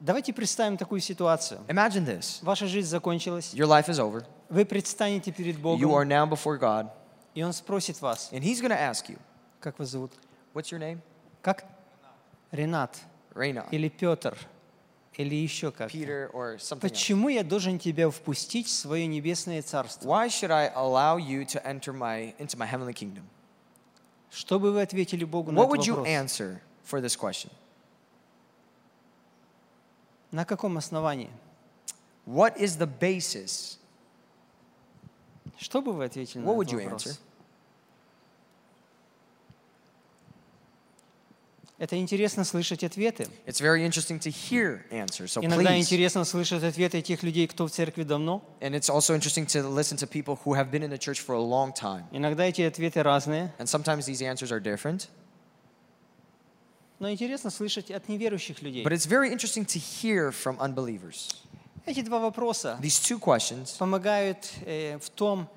Давайте 0.00 0.32
представим 0.32 0.76
такую 0.76 1.00
ситуацию. 1.00 1.60
Imagine 1.68 2.04
this. 2.04 2.40
Ваша 2.42 2.66
жизнь 2.66 2.88
закончилась, 2.88 3.54
Your 3.54 3.68
life 3.68 3.86
is 3.88 4.00
over. 4.00 4.24
вы 4.48 4.64
предстанете 4.64 5.30
перед 5.30 5.54
You 5.58 5.60
are 5.60 6.04
Богом, 6.04 6.08
now 6.08 6.26
before 6.28 6.58
God. 6.58 6.88
И 7.34 7.42
Он 7.42 7.52
спросит 7.52 8.00
вас, 8.00 8.30
And 8.32 8.42
He's 8.42 8.60
going 8.60 8.70
to 8.70 8.78
ask 8.78 9.08
you, 9.08 9.18
как 9.60 9.78
вас 9.78 9.88
зовут? 9.88 10.12
What's 10.54 10.70
your 10.70 10.78
name? 10.78 11.00
Как? 11.42 11.64
Ренат 12.52 12.96
Reina, 13.34 13.66
или 13.70 13.88
Петр 13.88 14.36
или 15.16 15.34
еще 15.34 15.70
как. 15.70 15.90
Peter, 15.90 16.30
or 16.32 16.56
something 16.58 16.80
else. 16.82 16.90
Почему 16.90 17.28
я 17.28 17.42
должен 17.44 17.78
тебя 17.78 18.10
впустить 18.10 18.66
в 18.66 18.70
свое 18.70 19.06
небесное 19.06 19.62
царство? 19.62 20.08
Why 20.08 20.28
should 20.28 20.50
I 20.50 20.72
allow 20.74 21.16
you 21.18 21.44
to 21.46 21.64
enter 21.64 21.92
my 21.92 22.34
into 22.38 22.56
my 22.56 22.66
heavenly 22.66 22.92
kingdom? 22.92 23.24
Что 24.30 24.58
бы 24.58 24.72
вы 24.72 24.82
ответили 24.82 25.24
Богу 25.24 25.52
на 25.52 25.60
What 25.60 25.66
этот 25.66 25.78
would 25.78 25.86
you 25.86 25.94
вопрос? 25.94 26.08
answer 26.08 26.60
for 26.84 27.00
this 27.00 27.16
question? 27.16 27.50
На 30.30 30.44
каком 30.44 30.76
основании? 30.76 31.30
What 32.26 32.56
is 32.58 32.76
the 32.78 32.86
basis? 32.86 33.78
Что 35.58 35.80
бы 35.82 35.92
вы 35.92 36.04
ответили 36.04 36.42
на 36.42 36.46
What 36.48 36.56
would 36.56 36.66
этот 36.68 36.84
вопрос? 36.84 37.06
answer? 37.06 37.18
Это 41.76 41.98
интересно 41.98 42.44
слышать 42.44 42.84
ответы. 42.84 43.26
It's 43.46 43.60
very 43.60 43.84
interesting 43.84 44.20
to 44.20 44.30
hear 44.30 44.84
answers. 44.90 45.32
So 45.32 45.44
Иногда 45.44 45.70
please. 45.70 45.80
интересно 45.80 46.24
слышать 46.24 46.62
ответы 46.62 47.02
тех 47.02 47.22
людей, 47.24 47.48
кто 47.48 47.66
в 47.66 47.70
церкви 47.72 48.04
давно. 48.04 48.42
And 48.60 48.74
it's 48.74 48.88
also 48.88 49.14
interesting 49.14 49.44
to 49.46 49.68
listen 49.68 49.96
to 49.98 50.06
people 50.06 50.38
who 50.44 50.54
have 50.54 50.70
been 50.70 50.84
in 50.84 50.90
the 50.90 50.98
church 50.98 51.20
for 51.20 51.34
a 51.34 51.40
long 51.40 51.72
time. 51.72 52.04
Иногда 52.12 52.44
эти 52.44 52.62
ответы 52.62 53.02
разные. 53.02 53.52
And 53.58 53.66
sometimes 53.66 54.06
these 54.06 54.22
answers 54.22 54.52
are 54.52 54.60
different. 54.60 55.08
Но 57.00 57.10
интересно 57.10 57.50
слышать 57.50 57.90
от 57.90 58.08
неверующих 58.08 58.62
людей. 58.62 58.84
But 58.84 58.92
it's 58.92 59.06
very 59.06 59.30
interesting 59.32 59.64
to 59.66 59.78
hear 59.78 60.30
from 60.30 60.56
unbelievers. 60.60 61.30
Эти 61.85 62.01
два 62.01 62.19
вопроса 62.19 62.77
These 62.81 63.01
two 63.01 63.19
questions, 63.19 63.77
помогают 63.77 64.51
э, 64.65 64.97
в 64.99 65.09
том, 65.09 65.47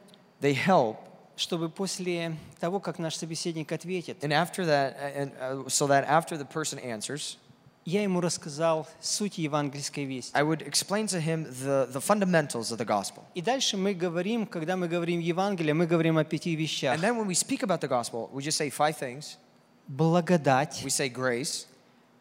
they 0.40 0.55
help. 0.55 0.97
чтобы 1.36 1.68
после 1.68 2.36
того, 2.61 2.78
как 2.78 2.99
наш 2.99 3.16
собеседник 3.16 3.72
ответит, 3.72 4.22
And 4.22 4.32
after 4.32 4.64
that, 4.66 4.97
and 5.16 5.32
uh, 5.40 5.68
so 5.68 5.86
that 5.86 6.07
after 6.09 6.36
the 6.36 6.47
person 6.47 6.78
answers, 6.78 7.36
я 7.84 8.03
ему 8.03 8.20
рассказал 8.20 8.86
суть 9.01 9.38
евангельской 9.38 10.05
вести. 10.05 10.30
I 10.36 10.43
would 10.43 10.62
explain 10.62 11.07
to 11.09 11.20
him 11.20 11.45
the, 11.64 11.88
the 11.93 12.01
fundamentals 12.01 12.70
of 12.70 12.78
the 12.78 12.84
gospel. 12.86 13.24
И 13.34 13.43
дальше 13.43 13.76
мы 13.76 13.93
говорим, 13.95 14.47
когда 14.47 14.76
мы 14.76 14.86
говорим 14.88 15.18
Евангелие, 15.20 15.74
мы 15.74 15.86
говорим 15.86 16.16
о 16.18 16.24
пяти 16.24 16.55
вещах. 16.55 16.97
And 16.97 17.01
then 17.03 17.16
when 17.16 17.26
we 17.26 17.34
speak 17.34 17.62
about 17.62 17.80
the 17.80 17.88
gospel, 17.88 18.30
we 18.32 18.43
just 18.43 18.57
say 18.57 18.70
five 18.70 18.97
things. 18.97 19.36
Благодать, 19.88 20.82
We 20.84 20.90
say 20.90 21.09
grace. 21.09 21.66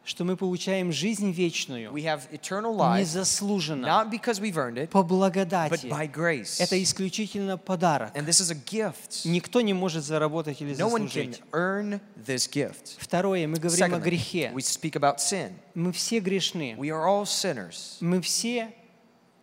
Что 0.06 0.24
мы 0.24 0.36
получаем 0.36 0.92
жизнь 0.92 1.32
вечную, 1.32 1.90
We 1.92 2.04
have 2.04 2.22
eternal 2.30 2.74
life, 2.76 3.00
незаслуженно, 3.00 3.84
not 3.86 4.08
because 4.10 4.40
we've 4.40 4.56
earned 4.56 4.78
it, 4.78 4.88
по 4.88 5.00
but 5.00 5.08
благодати. 5.08 5.88
by 5.88 6.06
grace. 6.10 6.60
Это 6.60 6.80
исключительно 6.82 7.58
подарок. 7.58 8.16
And 8.16 8.24
this 8.24 8.40
is 8.40 8.50
a 8.50 8.54
gift. 8.54 9.24
Никто 9.28 9.60
не 9.60 9.74
может 9.74 10.04
заработать 10.04 10.62
или 10.62 10.74
No 10.76 10.88
one 10.88 11.08
can 11.08 11.32
заслужить. 11.32 11.42
earn 11.52 12.00
this 12.16 12.48
gift. 12.48 12.96
Второе, 12.98 13.46
мы 13.48 13.58
говорим 13.58 13.84
о 13.94 13.98
Secondly, 13.98 14.02
грехе. 14.04 14.52
we 14.54 14.62
speak 14.62 14.92
about 14.92 15.16
sin. 15.18 15.52
Мы 15.74 15.90
все 15.92 16.20
грешны. 16.20 16.76
We 16.78 16.88
are 16.90 17.04
all 17.06 17.24
sinners. 17.24 17.96
Мы 18.00 18.20
все 18.20 18.72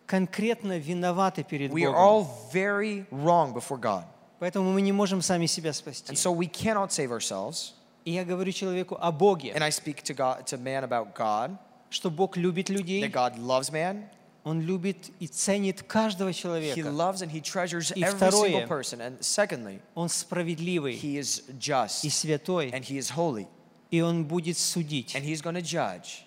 конкретно 0.06 0.78
виноваты 0.78 1.44
перед 1.44 1.70
We 1.72 1.82
are 1.84 1.92
Богом. 1.92 1.94
all 1.96 2.26
very 2.52 3.06
wrong 3.10 3.52
before 3.54 3.78
God. 3.78 4.04
Поэтому 4.40 4.72
мы 4.72 4.80
не 4.82 4.92
можем 4.92 5.22
сами 5.22 5.46
себя 5.46 5.72
спасти. 5.72 6.10
And 6.12 6.16
so 6.16 6.32
we 6.32 6.46
cannot 6.50 6.90
save 6.90 7.10
ourselves. 7.12 7.74
И 8.04 8.12
я 8.12 8.24
говорю 8.24 8.52
человеку 8.52 8.96
о 9.00 9.10
Боге, 9.12 9.52
And 9.54 9.62
I 9.62 9.70
speak 9.70 10.02
to 10.04 10.14
God 10.14 10.44
to 10.46 10.58
man 10.58 10.84
about 10.84 11.14
God, 11.14 11.56
что 11.90 12.10
Бог 12.10 12.36
любит 12.36 12.68
людей, 12.68 13.02
that 13.02 13.12
God 13.12 13.38
loves 13.38 13.70
man. 13.72 14.04
Он 14.44 14.60
любит 14.60 15.10
и 15.20 15.26
ценит 15.26 15.82
каждого 15.84 16.28
He 16.28 16.34
человека. 16.34 16.90
loves 16.90 17.22
and 17.22 17.30
he 17.30 17.40
treasures 17.40 17.92
И 17.96 18.02
every 18.02 18.16
второе. 18.18 18.50
single 18.50 18.66
person. 18.68 19.00
And 19.00 19.18
secondly, 19.22 19.80
Он 19.94 20.10
справедливый 20.10 20.94
he 21.00 21.16
is 21.18 21.44
just 21.58 22.04
и 22.04 22.10
святой, 22.10 22.70
and 22.72 22.84
he 22.84 22.98
is 22.98 23.10
holy. 23.16 23.46
и 23.90 24.02
Он 24.02 24.24
будет 24.26 24.58
судить 24.58 25.14
And 25.16 25.24
he's 25.24 25.40
going 25.40 25.54
to 25.54 25.62
judge 25.62 26.26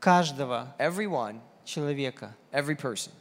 каждого 0.00 0.74
everyone, 0.78 1.40
человека. 1.66 2.34
every 2.50 2.76
person. 2.76 3.12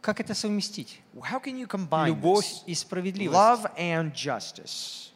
Как 0.00 0.20
это 0.20 0.32
совместить? 0.32 1.00
How 1.20 1.38
can 1.42 1.58
you 1.58 1.66
combine 1.66 2.06
Любовь 2.06 2.46
this? 2.46 2.62
и 2.66 2.74
справедливость. 2.74 3.34
love 3.36 3.70
and 3.76 4.14
justice? 4.14 5.10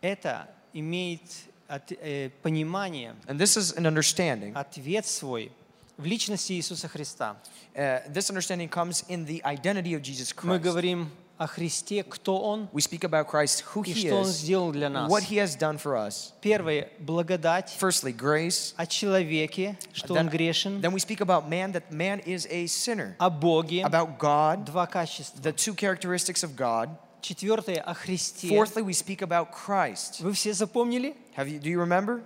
Это 0.00 0.48
имеет 0.73 1.21
от- 1.67 1.91
э, 1.91 2.29
понимание, 2.41 3.15
And 3.27 3.37
this 3.37 3.57
is 3.57 3.75
an 3.77 3.85
understanding. 3.85 4.53
ответ 4.55 5.05
свой 5.05 5.51
в 5.97 6.05
личности 6.05 6.53
Иисуса 6.53 6.87
Христа. 6.87 7.37
Uh, 7.75 8.01
this 8.11 8.29
understanding 8.29 8.67
comes 8.69 9.03
in 9.07 9.25
the 9.25 9.41
identity 9.43 9.93
of 9.93 10.01
Jesus 10.01 10.33
Мы 10.43 10.59
Christ. 10.59 10.63
говорим 10.63 11.09
о 11.37 11.47
Христе, 11.47 12.03
кто 12.03 12.39
Он 12.41 12.69
We 12.73 12.81
speak 12.81 13.03
about 13.03 13.27
Christ, 13.29 13.63
who 13.73 13.83
и 13.85 13.91
He 13.93 14.07
что 14.07 14.15
Он 14.17 14.23
is, 14.27 14.31
сделал 14.33 14.71
для 14.71 14.89
нас. 14.89 15.09
what 15.11 15.23
He 15.23 15.37
has 15.37 15.55
done 15.57 15.77
for 15.77 15.95
us. 15.95 16.33
Первое – 16.41 16.99
благодать 16.99 17.75
Firstly, 17.79 18.11
grace. 18.15 18.73
о 18.77 18.85
человеке, 18.85 19.77
что 19.93 20.15
Then, 20.15 20.19
он 20.21 20.29
грешен, 20.29 20.81
then 20.81 20.91
we 20.93 20.99
speak 20.99 21.21
about 21.21 21.47
man, 21.49 21.71
that 21.73 21.91
man 21.91 22.19
is 22.25 22.47
a 22.49 22.65
sinner. 22.67 23.15
о 23.19 23.29
Боге, 23.29 23.83
About 23.83 24.17
God, 24.19 24.65
два 24.65 24.85
качества. 24.87 25.41
the 25.41 25.51
two 25.53 25.73
characteristics 25.75 26.43
of 26.43 26.55
God. 26.55 26.89
Четвертое – 27.21 27.85
о 27.85 27.93
Христе. 27.93 28.49
Fourthly, 28.49 28.83
we 28.83 28.91
speak 28.93 29.21
about 29.21 29.47
Christ. 29.53 30.19
Вы 30.21 30.33
все 30.33 30.53
запомнили? 30.53 31.15
Have 31.37 31.47
you, 31.47 31.59
do 31.59 31.69
you 31.69 31.79
remember? 31.79 32.21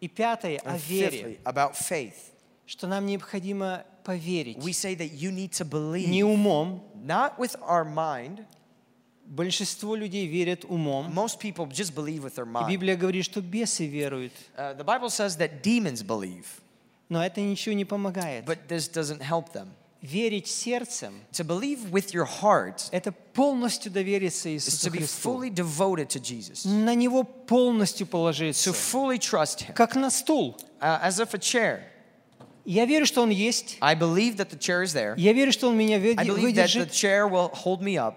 И 0.00 0.08
пятое – 0.08 0.64
о 0.64 0.70
And 0.74 0.80
вере, 0.88 1.10
fifthly, 1.10 1.38
about 1.44 1.74
faith. 1.76 2.14
что 2.66 2.86
нам 2.86 3.04
необходимо 3.06 3.84
поверить. 4.04 4.56
We 4.58 4.72
say 4.72 4.94
that 4.96 5.12
you 5.12 5.30
need 5.30 5.52
to 5.52 5.64
Не 5.64 5.70
believe, 5.70 6.24
умом. 6.24 6.82
not 7.04 7.38
with 7.38 7.56
our 7.60 7.84
mind. 7.84 8.46
Большинство 9.26 9.94
людей 9.94 10.26
верят 10.26 10.64
умом. 10.64 11.12
Most 11.12 11.38
people 11.38 11.66
just 11.68 11.94
believe 11.94 12.24
with 12.24 12.34
their 12.34 12.46
И 12.46 12.48
mind. 12.48 12.68
Библия 12.68 12.96
говорит, 12.96 13.24
что 13.24 13.40
бесы 13.40 13.86
веруют. 13.86 14.32
Uh, 14.56 14.74
the 14.76 14.82
Bible 14.84 15.10
says 15.10 15.36
that 15.36 15.62
demons 15.62 16.02
believe, 16.02 16.46
Но 17.08 17.24
это 17.24 17.40
ничего 17.40 17.74
не 17.74 17.84
помогает. 17.84 18.44
but 18.46 18.66
this 18.68 18.88
doesn't 18.88 19.20
help 19.20 19.52
them. 19.52 19.68
Верить 20.05 20.47
сердцем 20.47 21.13
To 21.31 21.43
believe 21.43 21.89
with 21.91 22.13
your 22.13 22.25
heart– 22.41 22.89
это 22.91 23.11
полностью 23.33 23.91
довериться 23.91 24.49
is 24.49 24.67
Иисусу 24.67 24.89
to 24.89 24.91
be 24.93 24.97
Христу. 24.99 25.21
fully 25.39 25.49
devoted 25.49 26.09
to 26.09 26.19
Jesus, 26.19 26.63
На 26.65 26.93
Него 26.93 27.23
полностью 27.23 28.05
to 28.05 28.09
положиться. 28.11 28.71
fully 28.71 29.17
trust 29.17 29.61
Him, 29.67 29.73
Как 29.73 29.95
на 29.95 30.09
стул. 30.11 30.57
uh, 30.79 30.99
as 31.01 31.19
if 31.19 31.33
a 31.33 31.39
chair. 31.39 31.79
Я 32.65 32.85
верю, 32.85 33.05
что 33.05 33.21
Он 33.21 33.29
есть. 33.29 33.77
I 33.81 33.95
believe 33.95 34.37
that 34.37 34.49
the 34.49 34.57
chair 34.59 34.83
is 34.83 34.93
there. 34.93 35.15
Я 35.17 35.33
верю, 35.33 35.51
что 35.51 35.69
Он 35.69 35.77
меня 35.77 35.97
I 35.97 35.99
выде- 35.99 36.15
believe 36.25 36.53
that 36.55 36.67
the 36.67 36.85
выдержит. 36.85 36.91
chair 36.91 37.27
will 37.27 37.49
hold 37.53 37.81
me 37.81 37.95
up, 37.97 38.15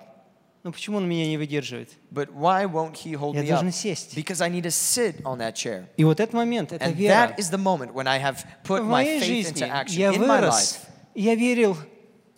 Но 0.64 0.72
почему 0.72 0.97
Он 0.99 1.09
меня 1.09 1.26
не 1.26 1.39
выдерживает? 1.39 1.91
but 2.12 2.32
why 2.34 2.66
won't 2.66 2.97
He 2.97 3.12
hold 3.14 3.34
Я 3.34 3.43
me 3.43 3.45
up? 3.47 3.61
должен 3.61 3.72
сесть. 3.72 4.14
Because 4.16 4.41
I 4.43 4.51
need 4.51 4.64
to 4.64 4.70
sit 4.70 5.22
on 5.24 5.39
that 5.39 5.55
chair. 5.55 5.86
И 5.97 6.05
вот 6.05 6.18
этот 6.20 6.34
момент– 6.34 6.72
это 6.72 6.84
And 6.84 6.95
вера. 6.97 7.12
that 7.34 7.39
is 7.39 7.51
the 7.51 7.59
moment 7.59 7.93
when 7.95 8.07
I 8.07 8.18
have 8.18 8.45
put 8.64 8.82
my 8.84 9.05
faith 9.05 9.24
жизни 9.24 9.62
into 9.62 9.70
action. 9.70 9.99
я 9.99 10.11
In 10.12 10.20
my 10.20 10.41
вырос, 10.41 10.72
life, 10.74 10.88
я 11.18 11.36
верил 11.36 11.78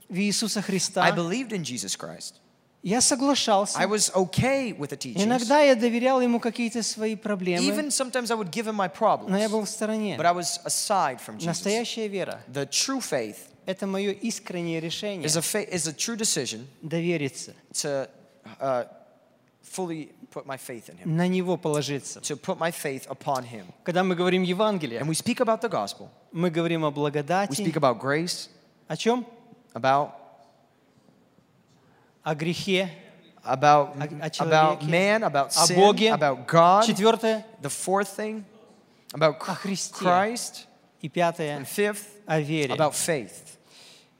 в 0.09 0.17
Иисуса 0.17 0.59
I 0.59 0.63
Христа, 0.63 1.09
believed 1.11 1.51
in 1.51 1.63
Jesus 1.63 1.95
Christ. 1.97 2.35
я 2.83 3.01
соглашался. 3.01 3.79
I 3.79 3.87
was 3.87 4.11
okay 4.13 4.71
with 4.77 4.89
the 4.91 4.97
teachings. 4.97 5.23
Иногда 5.23 5.61
я 5.61 5.75
доверял 5.75 6.21
Ему 6.21 6.39
какие-то 6.39 6.83
свои 6.83 7.15
проблемы, 7.15 7.65
Even 7.67 7.87
sometimes 7.89 8.29
I 8.31 8.35
would 8.35 8.51
give 8.51 8.67
him 8.67 8.75
my 8.75 8.87
но 9.27 9.37
я 9.37 9.47
problems, 9.47 9.49
был 9.51 9.61
в 9.65 9.69
стороне. 9.69 10.17
but 10.17 10.25
I 10.25 10.31
was 10.33 10.59
aside 10.65 11.19
from 11.19 11.37
Jesus. 11.37 11.47
Настоящая 11.47 12.07
вера 12.07 12.41
The 12.51 12.67
true 12.69 12.99
faith – 13.01 13.65
это 13.65 13.87
мое 13.87 14.11
искреннее 14.11 14.79
решение 14.79 15.25
is 15.27 15.35
a, 15.35 15.41
fa- 15.41 15.67
is 15.67 15.87
a 15.87 15.93
true 15.93 16.15
decision 16.15 16.67
довериться, 16.83 17.53
to 17.73 18.07
uh, 18.61 18.85
fully 19.63 20.09
put 20.29 20.45
my 20.45 20.57
faith 20.57 20.89
in 20.89 20.97
Him, 20.97 21.15
на 21.15 21.27
Него 21.27 21.57
положиться. 21.57 22.19
to 22.21 22.35
put 22.35 22.59
my 22.59 22.69
faith 22.71 23.07
upon 23.09 23.43
Him. 23.43 23.65
Когда 23.83 24.03
мы 24.03 24.13
говорим 24.15 24.43
Евангелие, 24.43 24.99
And 25.01 25.07
we 25.07 25.15
speak 25.15 25.39
about 25.39 25.61
the 25.61 25.69
gospel. 25.69 26.09
мы 26.31 26.51
говорим 26.51 26.85
о 26.85 26.89
We 26.89 26.93
благодати, 26.93 27.53
speak 27.63 27.73
about 27.73 27.99
grace, 27.99 28.49
о 28.89 28.95
чем? 28.97 29.25
about 29.73 30.11
О 32.23 32.33
грехе. 32.35 32.89
about 33.43 33.95
О- 33.95 34.03
о 34.03 34.05
about 34.07 34.31
человеке, 34.31 34.85
man, 34.89 35.21
about 35.23 35.49
о 35.55 35.67
sin, 35.67 35.75
Боге. 35.75 36.09
about 36.11 36.47
God. 36.47 36.83
Четвертое 36.85 37.45
The 37.61 37.69
fourth 37.69 38.07
thing 38.15 38.43
about 39.13 39.37
О 39.39 39.53
Христе. 39.55 39.93
Christ, 40.03 40.65
и 41.01 41.09
пятое 41.09 41.57
and 41.57 41.67
fifth 41.67 42.07
о 42.25 42.39
вере. 42.41 42.71
about 42.75 42.93
faith. 42.95 43.57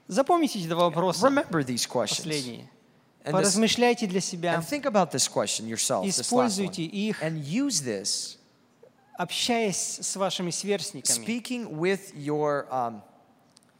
Запомните 0.07 0.59
эти 0.59 0.67
два 0.67 0.85
вопроса, 0.89 1.25
Remember 1.25 1.63
these 1.63 1.87
questions 1.87 2.25
последние. 2.27 2.69
and, 3.23 3.33
this, 3.33 3.55
Поразмышляйте 3.55 4.05
для 4.05 4.21
себя, 4.21 4.53
and 4.55 4.63
think 4.63 4.85
about 4.85 5.09
this 5.11 5.27
question 5.27 5.65
yourself. 5.67 6.05
This 6.05 6.19
last 6.19 6.31
one, 6.31 6.47
используйте 6.47 6.83
их, 6.83 7.23
and 7.23 7.41
use 7.43 7.81
this 7.81 8.37
общаясь 9.17 9.97
с 10.03 10.15
вашими 10.15 10.51
сверстниками. 10.51 11.25
speaking 11.25 11.79
with 11.79 12.13
your 12.15 12.67
um, 12.71 13.01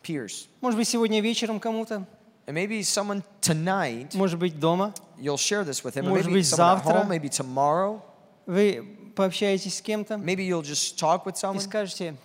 peers. 0.03 0.47
Может 0.61 0.77
быть, 0.77 0.87
сегодня 0.87 1.21
вечером 1.21 1.59
кому-то, 1.59 2.05
And 2.47 2.53
maybe 2.55 2.81
someone 2.81 3.23
tonight 3.41 4.13
может 4.15 4.37
быть, 4.39 4.59
дома. 4.59 4.93
you'll 5.17 5.35
share 5.37 5.63
this 5.63 5.83
with 5.83 5.95
him. 5.95 6.05
or 6.05 6.09
Может 6.09 6.27
Maybe 6.27 6.33
быть, 6.35 6.45
someone 6.45 6.77
at 6.77 6.83
завтра. 6.85 7.03
home, 7.03 7.07
maybe 7.09 7.29
tomorrow. 7.29 8.01
Вы 8.45 8.83
пообщаетесь 9.15 9.77
с 9.77 9.81
кем-то 9.81 10.15
Maybe 10.15 10.45
you'll 10.47 10.61
just 10.61 10.97
talk 10.99 11.25
with 11.25 11.35
и 11.35 11.39
someone 11.39 11.59
скажете, 11.61 12.15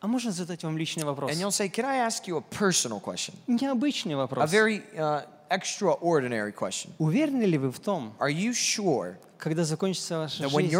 а 0.00 0.06
можно 0.06 0.30
задать 0.30 0.62
вам 0.62 0.78
личный 0.78 1.04
вопрос? 1.04 1.32
and 1.32 1.40
you'll 1.40 1.50
say, 1.50 1.68
"Can 1.68 1.84
I 1.84 1.96
ask 2.06 2.26
you 2.28 2.36
a 2.36 2.42
personal 2.42 3.00
question? 3.00 3.34
Необычный 3.48 4.14
A 4.14 4.18
вопрос. 4.18 4.48
very 4.50 4.82
uh, 4.96 5.24
extraordinary 5.50 6.52
question. 6.52 6.92
Уверены 6.98 7.42
ли 7.44 7.58
вы 7.58 7.70
в 7.70 7.80
том, 7.80 8.12
Are 8.20 8.30
you 8.30 8.52
sure 8.52 9.16
когда 9.45 9.63
закончится 9.63 10.17
ваша 10.17 10.49
жизнь, 10.49 10.71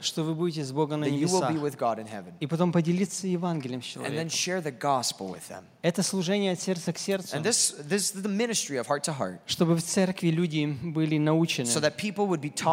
что 0.00 0.22
вы 0.24 0.34
будете 0.34 0.64
с 0.64 0.72
Богом 0.72 1.00
на 1.00 1.04
небесах, 1.10 1.52
и 2.40 2.46
потом 2.46 2.72
поделиться 2.72 3.26
Евангелием 3.26 3.82
с 3.82 3.84
человеком. 3.84 4.30
Это 5.82 6.02
служение 6.02 6.52
от 6.52 6.60
сердца 6.62 6.94
к 6.94 6.98
сердцу, 6.98 7.36
чтобы 9.44 9.74
в 9.76 9.82
церкви 9.82 10.28
люди 10.28 10.64
были 10.82 11.18
научены 11.18 11.66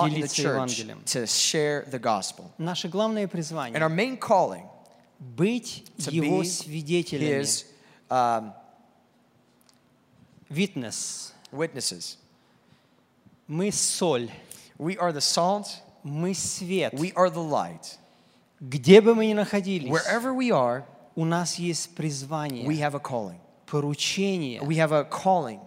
делиться 0.09 0.41
Евангелием. 0.41 1.03
Наше 2.57 2.87
главное 2.87 3.27
призвание— 3.27 3.77
быть 5.19 5.83
Его 5.97 6.45
свидетелями. 6.45 7.41
His, 7.41 7.65
um, 8.09 8.53
witness. 10.49 11.33
Witnesses. 11.51 12.17
Мы 13.47 13.69
соль. 13.73 14.29
We 14.79 14.97
are 14.97 15.11
the 15.11 15.21
salt. 15.21 15.67
мы 16.03 16.33
свет. 16.33 16.93
We 16.93 17.13
are 17.13 17.29
the 17.29 17.43
light. 17.43 17.97
Где 18.59 19.01
бы 19.01 19.13
мы 19.13 19.27
ни 19.27 19.33
находились, 19.33 19.89
Wherever 19.91 20.33
we 20.33 20.49
are, 20.51 20.83
у 21.15 21.25
нас 21.25 21.55
есть 21.55 21.93
призвание, 21.95 22.65
we 22.65 22.79
have 22.79 22.95
a 22.95 22.99
calling. 22.99 23.37
поручение 23.65 24.61
We 24.61 24.77
have 24.77 24.91
a 24.91 25.03
calling 25.03 25.59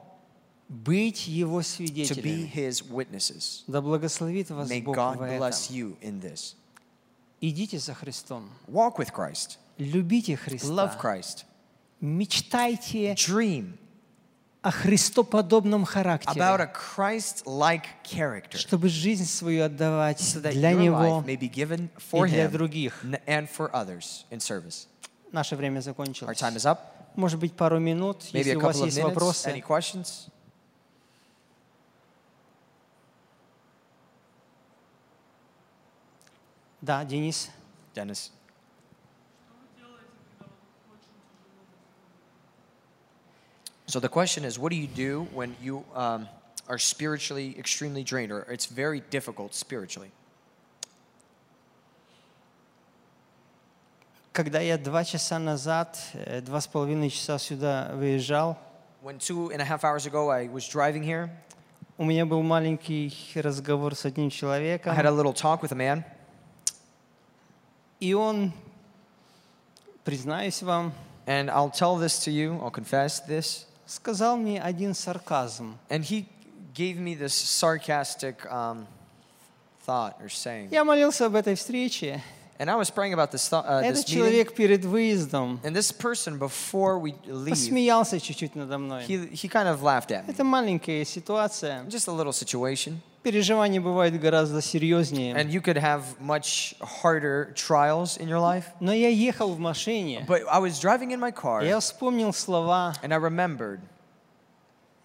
быть 0.68 1.26
Его 1.28 1.60
to 1.60 1.62
be 1.62 1.64
свидетелями. 1.64 2.50
His 2.52 2.82
witnesses. 2.82 3.64
Да 3.66 3.80
благословит 3.82 4.50
вас 4.50 4.68
May 4.70 4.82
Бог 4.82 4.96
God 4.96 5.18
в 5.18 5.38
bless 5.38 5.68
этом. 5.70 5.76
you 5.76 5.96
in 6.00 6.20
this. 6.20 6.54
Идите 7.40 7.78
за 7.78 7.94
Христом. 7.94 8.48
Walk 8.68 8.96
with 8.96 9.12
Christ. 9.12 9.58
Любите 9.78 10.34
Love 10.34 10.36
Христа. 10.36 10.98
Christ. 11.00 11.44
Мечтайте 12.00 13.12
Dream 13.14 13.78
о 14.62 14.70
христоподобном 14.70 15.82
about 15.82 15.88
характере, 15.88 16.40
a 16.40 16.66
Christ-like 16.72 17.84
character, 18.04 18.56
чтобы 18.56 18.88
жизнь 18.88 19.24
свою 19.24 19.64
отдавать 19.64 20.20
so 20.20 20.40
that 20.40 20.52
для 20.52 20.70
your 20.72 20.80
Него 20.82 21.20
life 21.20 21.26
may 21.26 21.36
be 21.36 21.48
given 21.48 21.90
и 22.12 22.28
для 22.30 22.46
Him 22.46 22.52
других. 22.52 23.04
and 23.26 23.48
for 23.48 23.70
others 23.72 24.24
in 24.30 24.38
service. 24.38 24.86
Наше 25.32 25.56
время 25.56 25.78
Our 25.80 25.82
закончилось. 25.82 26.38
time 26.38 26.54
is 26.56 26.64
up. 26.64 26.78
Может 27.16 27.40
быть, 27.40 27.54
пару 27.54 27.78
минут, 27.78 28.22
Maybe 28.32 28.38
если 28.38 28.54
у 28.54 28.60
вас 28.60 28.76
есть 28.76 28.96
minutes. 28.98 29.04
Any 29.04 29.14
вопросы. 29.14 29.60
questions? 29.62 30.28
Да, 36.80 37.04
Денис. 37.04 37.50
Dennis. 37.94 38.30
So 43.91 43.99
the 43.99 44.09
question 44.09 44.43
is, 44.43 44.59
what 44.59 44.71
do 44.71 44.75
you 44.75 44.87
do 44.87 45.27
when 45.33 45.55
you 45.61 45.85
um, 45.95 46.27
are 46.67 46.77
spiritually 46.77 47.55
extremely 47.57 48.03
drained, 48.03 48.31
or 48.31 48.41
it's 48.51 48.65
very 48.65 49.01
difficult 49.09 49.53
spiritually? 49.53 50.11
Когда 54.33 54.59
я 54.59 54.77
два 54.77 55.03
часа 55.03 55.39
назад, 55.39 55.97
э, 56.13 56.41
два 56.41 56.61
с 56.61 56.67
половиной 56.67 57.09
часа 57.09 57.39
сюда 57.39 57.91
выезжал, 57.93 58.57
When 59.01 59.19
two 59.19 59.51
and 59.51 59.61
a 59.61 59.65
half 59.65 59.83
hours 59.83 60.05
ago 60.05 60.29
I 60.29 60.47
was 60.47 60.67
driving 60.67 61.01
here, 61.01 61.29
у 61.97 62.03
меня 62.03 62.25
был 62.25 62.43
маленький 62.43 63.13
разговор 63.35 63.95
с 63.95 64.05
одним 64.05 64.27
I 64.27 64.29
человеком, 64.29 64.95
had 64.95 65.05
a 65.05 65.11
little 65.11 65.33
talk 65.33 65.61
with 65.61 65.71
a 65.71 65.75
man, 65.75 66.03
и 67.99 68.13
он, 68.13 68.51
признаюсь 70.03 70.61
вам, 70.61 70.93
and 71.25 71.49
I'll 71.49 71.71
tell 71.71 71.95
this 71.95 72.19
to 72.25 72.31
you, 72.31 72.59
I'll 72.61 72.69
confess 72.69 73.21
this, 73.21 73.65
сказал 73.91 74.37
мне 74.37 74.61
один 74.61 74.93
сарказм. 74.93 75.77
and 75.89 76.03
he 76.03 76.25
gave 76.73 76.97
me 76.97 77.15
this 77.15 77.33
sarcastic 77.33 78.45
um, 78.51 78.85
thought 79.85 80.15
or 80.21 80.29
saying. 80.29 80.69
Я 80.71 80.83
молился 80.83 81.25
об 81.25 81.35
этой 81.35 81.55
встрече. 81.55 82.21
And 82.59 82.71
I 82.71 82.75
was 82.75 82.89
praying 82.89 83.13
about 83.13 83.31
this, 83.31 83.47
thought, 83.47 83.65
uh, 83.67 83.81
Этот 83.83 83.97
this 83.97 84.07
meeting, 84.07 84.15
человек 84.15 84.55
перед 84.55 84.83
выездом 84.83 85.59
and 85.63 85.75
this 85.75 85.91
person, 85.91 86.39
before 86.39 86.97
we 86.97 87.13
leave, 87.27 87.51
посмеялся 87.51 88.19
чуть-чуть 88.19 88.55
надо 88.55 88.79
мной. 88.79 89.03
he, 89.05 89.27
he 89.27 89.47
kind 89.47 89.67
of 89.67 89.83
laughed 89.83 90.11
at 90.11 90.25
me. 90.27 90.33
Это 90.33 90.43
маленькая 90.43 91.05
ситуация. 91.05 91.83
Just 91.87 92.07
a 92.07 92.11
little 92.11 92.33
situation. 92.33 92.99
Переживания 93.22 93.80
бывают 93.80 94.14
гораздо 94.20 94.60
серьезнее. 94.60 95.34
And 95.34 95.48
you 95.50 95.60
could 95.62 95.76
have 95.76 96.02
much 96.20 96.74
harder 96.80 97.54
trials 97.54 98.18
in 98.18 98.28
your 98.28 98.40
life. 98.40 98.64
Но 98.80 98.92
я 98.92 99.08
ехал 99.08 99.54
в 99.54 99.58
машине, 99.58 100.24
But 100.26 100.42
I 100.50 100.58
was 100.58 100.80
driving 100.80 101.12
in 101.12 101.20
my 101.20 101.32
car, 101.32 101.64
я 101.64 101.78
вспомнил 101.80 102.32
слова 102.32 102.94
and 103.02 103.12
I 103.12 103.18
remembered 103.18 103.80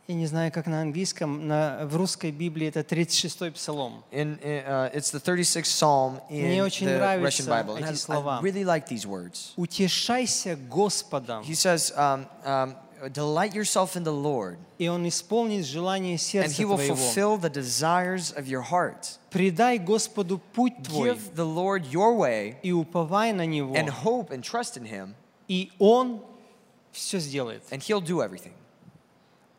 Я 0.07 0.15
не 0.15 0.25
знаю, 0.25 0.53
как 0.53 0.67
на 0.67 0.81
английском, 0.81 1.47
на, 1.49 1.81
в 1.83 1.97
русской 1.97 2.31
Библии 2.31 2.69
это 2.69 2.79
36-й 2.79 3.51
псалом. 3.51 4.05
In, 4.09 4.39
in, 4.41 4.63
uh, 4.65 4.89
it's 4.93 5.11
the 5.11 5.19
36th 5.19 5.65
Psalm 5.65 6.21
in 6.29 6.45
Мне 6.47 6.63
очень 6.63 6.87
the 6.87 6.97
нравятся 6.97 7.43
Russian 7.43 7.47
Bible. 7.49 7.77
Эти 7.77 7.91
I- 7.91 7.95
слова. 7.95 8.39
I 8.39 8.41
really 8.41 8.63
like 8.63 8.87
these 8.87 9.05
words. 9.05 9.51
«Утешайся 9.57 10.55
Господом, 10.55 11.43
He 11.43 11.53
says, 11.55 11.91
um, 11.97 12.25
um, 12.45 12.73
Delight 13.12 13.52
yourself 13.52 13.96
in 13.96 14.04
the 14.04 14.12
Lord, 14.12 14.58
и 14.78 14.86
Он 14.88 15.04
исполнит 15.08 15.64
желание 15.66 16.14
and 16.14 16.20
сердца 16.20 16.52
He 16.56 16.64
will 16.64 16.76
твоего. 16.76 16.94
fulfill 16.94 17.36
the 17.36 17.50
desires 17.50 18.32
of 18.36 18.46
your 18.46 18.62
heart. 18.62 19.18
Предай 19.30 19.78
Господу 19.78 20.40
путь 20.52 20.74
твой, 20.84 21.08
Give 21.10 21.34
the 21.34 21.44
Lord 21.44 21.84
your 21.90 22.14
way 22.16 22.56
и 22.62 22.70
уповай 22.70 23.32
на 23.32 23.44
Него, 23.44 23.74
and 23.74 23.88
hope 23.88 24.30
and 24.30 24.42
trust 24.44 24.76
in 24.76 24.84
Him, 24.86 25.14
и 25.48 25.72
Он 25.80 26.20
все 26.92 27.18
сделает. 27.18 27.62
and 27.72 27.82
He'll 27.82 28.00
do 28.00 28.20
everything. 28.22 28.52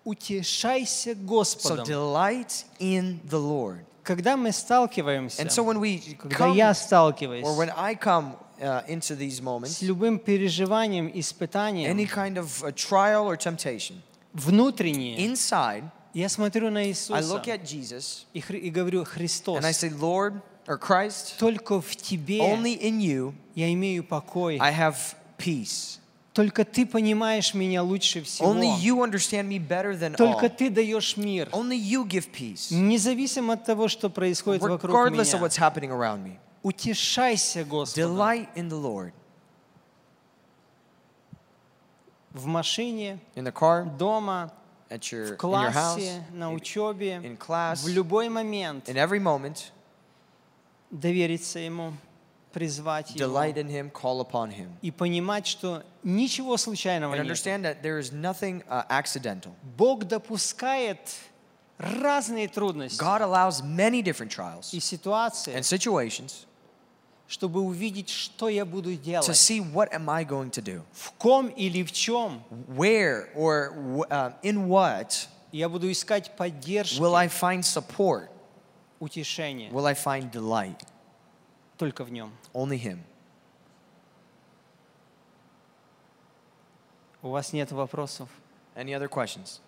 Утешайся 0.06 1.14
So 1.14 1.16
Господом. 1.26 1.86
delight 1.86 2.66
in 2.80 3.20
the 3.30 3.38
Lord. 3.40 3.86
Когда 4.04 4.36
мы 4.36 4.52
сталкиваемся, 4.52 5.42
And 5.42 5.50
so 5.52 5.64
when 5.64 5.80
we 5.80 6.00
когда 6.18 6.38
come, 6.48 6.56
я 6.56 6.74
сталкиваюсь 6.74 7.44
or 7.46 7.56
when 7.58 7.72
I 7.76 7.96
come 7.96 8.36
uh, 8.62 8.86
into 8.88 9.16
these 9.18 9.38
с 9.38 9.42
moments, 9.42 9.82
любым 9.82 10.20
переживанием, 10.20 11.12
испытанием, 11.14 11.90
any 11.92 12.06
kind 12.06 12.38
of 12.38 12.64
uh, 12.64 12.72
trial 12.74 13.28
or 13.28 13.38
temptation, 13.38 13.96
внутреннее, 14.34 15.18
inside, 15.18 15.84
я 16.14 16.30
смотрю 16.30 16.70
на 16.70 16.80
I 16.84 16.90
Иисуса 16.92 17.22
look 17.22 17.48
at 17.48 17.64
Jesus 17.64 18.26
и, 18.34 18.40
хри- 18.40 18.60
и 18.60 18.70
говорю, 18.70 19.04
Христос, 19.06 19.60
and 19.60 19.66
I 19.66 19.72
say, 19.72 19.90
Lord 19.90 20.42
or 20.68 20.78
Christ, 20.78 21.38
только 21.40 21.82
в 21.82 21.96
Тебе 21.96 22.40
only 22.40 22.80
in 22.80 23.00
you 23.00 23.34
я 23.56 23.72
имею 23.74 24.04
покой. 24.04 24.58
I 24.60 24.72
have 24.74 24.96
peace. 25.38 26.00
Только 26.34 26.66
Ты 26.66 26.88
понимаешь 26.88 27.54
меня 27.54 27.84
лучше 27.84 28.24
всего. 28.24 28.52
Only 28.52 28.80
you 28.80 29.04
understand 29.04 29.48
me 29.48 29.60
better 29.60 29.96
than 29.96 30.16
Только 30.16 30.48
all. 30.48 30.50
Ты 30.50 30.70
даешь 30.72 31.16
мир. 31.16 31.48
Only 31.52 31.78
you 31.78 32.08
give 32.08 32.32
peace, 32.32 32.72
Независимо 32.74 33.54
от 33.54 33.66
того, 33.66 33.88
что 33.88 34.10
происходит 34.10 34.64
вокруг 34.64 34.96
regardless 34.96 35.34
of 35.34 35.40
меня. 35.40 35.44
what's 35.44 35.58
happening 35.58 35.92
around 35.92 36.24
me. 36.24 36.38
Утешайся 36.63 37.65
Господом. 37.65 38.17
Delight 38.17 38.49
in 38.57 38.69
the 38.69 38.81
Lord. 38.81 39.13
В 42.33 42.47
машине, 42.47 43.19
In 43.35 43.45
the 43.45 43.53
car, 43.53 43.85
дома, 43.85 44.53
at 44.91 45.11
your, 45.11 45.37
в 45.37 45.45
in 45.45 45.51
your 45.51 45.71
house, 45.71 45.97
классе, 45.97 46.25
на 46.33 46.45
in, 46.53 46.57
учебе, 46.57 47.17
in 47.23 47.37
class, 47.39 47.83
в 47.83 47.89
любой 47.89 48.29
момент 48.29 48.89
in 48.89 48.97
every 48.97 49.19
moment. 49.21 49.71
довериться 50.91 51.59
Ему, 51.59 51.95
призвать 52.53 53.11
Его 53.15 53.33
Delight 53.33 53.57
in 53.57 53.69
Him, 53.69 53.91
call 53.91 54.21
upon 54.21 54.51
Him. 54.51 54.71
и 54.83 54.91
понимать, 54.91 55.47
что 55.47 55.83
ничего 56.03 56.57
случайного 56.57 57.15
And 57.15 57.23
нет. 57.25 57.31
understand 57.31 57.65
that 57.65 57.83
there 57.83 57.99
is 57.99 58.13
nothing 58.13 58.63
uh, 58.69 58.85
accidental. 58.91 59.53
Бог 59.77 60.05
допускает 60.05 60.99
разные 61.79 62.49
трудности 62.49 62.99
God 63.01 63.23
allows 63.23 63.63
many 63.63 64.03
different 64.03 64.31
trials 64.31 64.73
и 64.75 64.81
ситуации, 64.81 65.55
and 65.55 65.63
situations 65.65 66.47
чтобы 67.29 67.61
увидеть, 67.61 68.09
что 68.09 68.49
я 68.49 68.65
буду 68.65 68.93
to 68.93 69.03
делать, 69.03 69.29
see 69.29 69.61
what 69.61 69.93
am 69.93 70.09
I 70.09 70.25
going 70.25 70.51
to 70.51 70.63
do? 70.63 70.83
в 70.93 71.13
ком 71.13 71.49
или 71.49 71.83
в 71.85 71.93
чем. 71.93 72.43
Where 72.69 73.29
or 73.35 73.71
uh, 74.11 74.33
in 74.43 74.67
what 74.67 75.29
Я 75.53 75.69
буду 75.69 75.91
искать 75.91 76.35
поддержки, 76.37 76.99
will 76.99 77.15
I 77.15 77.29
find 77.29 77.61
support? 77.63 78.31
утешения 78.99 79.71
Will 79.71 79.87
I 79.87 79.95
find 79.95 80.31
delight? 80.31 80.83
только 81.77 82.03
в 82.05 82.11
Нем. 82.11 82.33
Only 82.53 82.83
Him. 82.83 83.01
У 87.21 87.31
вас 87.31 87.53
нет 87.53 87.71
вопросов? 87.73 88.29
Any 88.75 88.95
other 88.95 89.09
questions? 89.09 89.61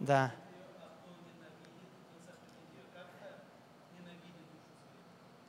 Да. 0.00 0.32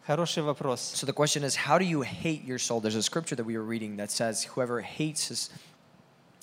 Хороший 0.06 0.42
вопрос. 0.42 0.80
So 0.94 1.04
the 1.06 1.12
question 1.12 1.44
is, 1.44 1.54
how 1.54 1.78
do 1.78 1.84
you 1.84 2.00
hate 2.02 2.44
your 2.44 2.58
soul? 2.58 2.80
There's 2.80 2.94
a 2.96 3.02
scripture 3.02 3.36
that 3.36 3.44
we 3.44 3.56
were 3.58 3.64
reading 3.64 3.96
that 3.98 4.10
says, 4.10 4.44
whoever 4.44 4.80
hates 4.80 5.28
his 5.28 5.50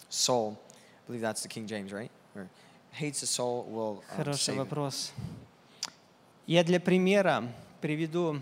soul, 0.09 0.59
I 0.71 1.01
believe 1.07 1.21
that's 1.21 1.41
the 1.41 1.47
King 1.47 1.65
James, 1.67 1.91
right? 1.91 2.11
Or 2.35 2.47
hates 2.91 3.21
his 3.21 3.29
soul 3.31 3.65
will 3.69 4.03
um, 4.11 4.17
Хороший 4.23 4.53
save 4.53 4.57
it. 4.57 4.69
вопрос. 4.69 5.11
Я 6.47 6.63
для 6.63 6.79
примера 6.79 7.43
приведу 7.81 8.39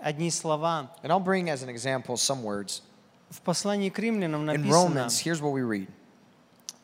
одни 0.00 0.30
слова. 0.30 0.90
And 1.04 1.12
I'll 1.12 1.20
bring 1.20 1.48
as 1.50 1.62
an 1.62 1.68
example 1.68 2.16
some 2.16 2.42
words. 2.42 2.82
В 3.30 3.40
послании 3.42 3.90
к 3.90 3.98
римлянам 3.98 4.42
In 4.42 4.46
написано, 4.46 4.72
Romans, 4.72 5.20
here's 5.20 5.40
what 5.40 5.52
we 5.52 5.62
read. 5.62 5.88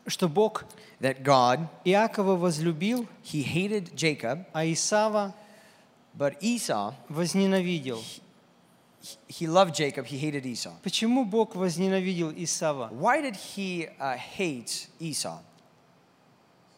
что 0.07 0.29
Бог 0.29 0.63
That 1.01 1.23
God, 1.23 1.67
Иакова 1.83 2.37
возлюбил, 2.37 3.07
he 3.23 3.41
hated 3.43 3.95
Jacob, 3.95 4.45
а 4.53 4.63
Исава 4.65 5.33
but 6.17 6.35
Esau, 6.41 6.93
возненавидел. 7.09 8.01
he 9.27 9.47
loved 9.47 9.73
Jacob, 9.73 10.05
he 10.05 10.17
hated 10.17 10.45
Esau. 10.45 10.73
Почему 10.83 11.25
Бог 11.25 11.55
возненавидел 11.55 12.31
Исава? 12.35 12.89
Why 12.91 13.21
did 13.21 13.35
he 13.35 13.87
uh, 13.99 14.15
hate 14.17 14.87
Esau? 14.99 15.39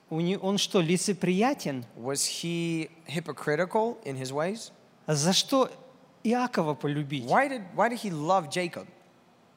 У 0.10 0.20
не- 0.22 0.38
Он 0.38 0.58
что, 0.58 0.80
лицеприятен? 0.82 1.86
Was 1.98 2.26
he 2.26 2.90
hypocritical 3.08 3.98
in 4.06 4.16
his 4.16 4.32
ways? 4.32 4.72
А 5.06 5.16
за 5.16 5.34
что 5.34 5.70
Иакова 6.24 6.76
полюбить? 6.76 7.26
Why 7.26 7.48
did, 7.50 7.62
why 7.76 7.90
did 7.90 8.00
he 8.00 8.10
love 8.12 8.50
Jacob? 8.50 8.88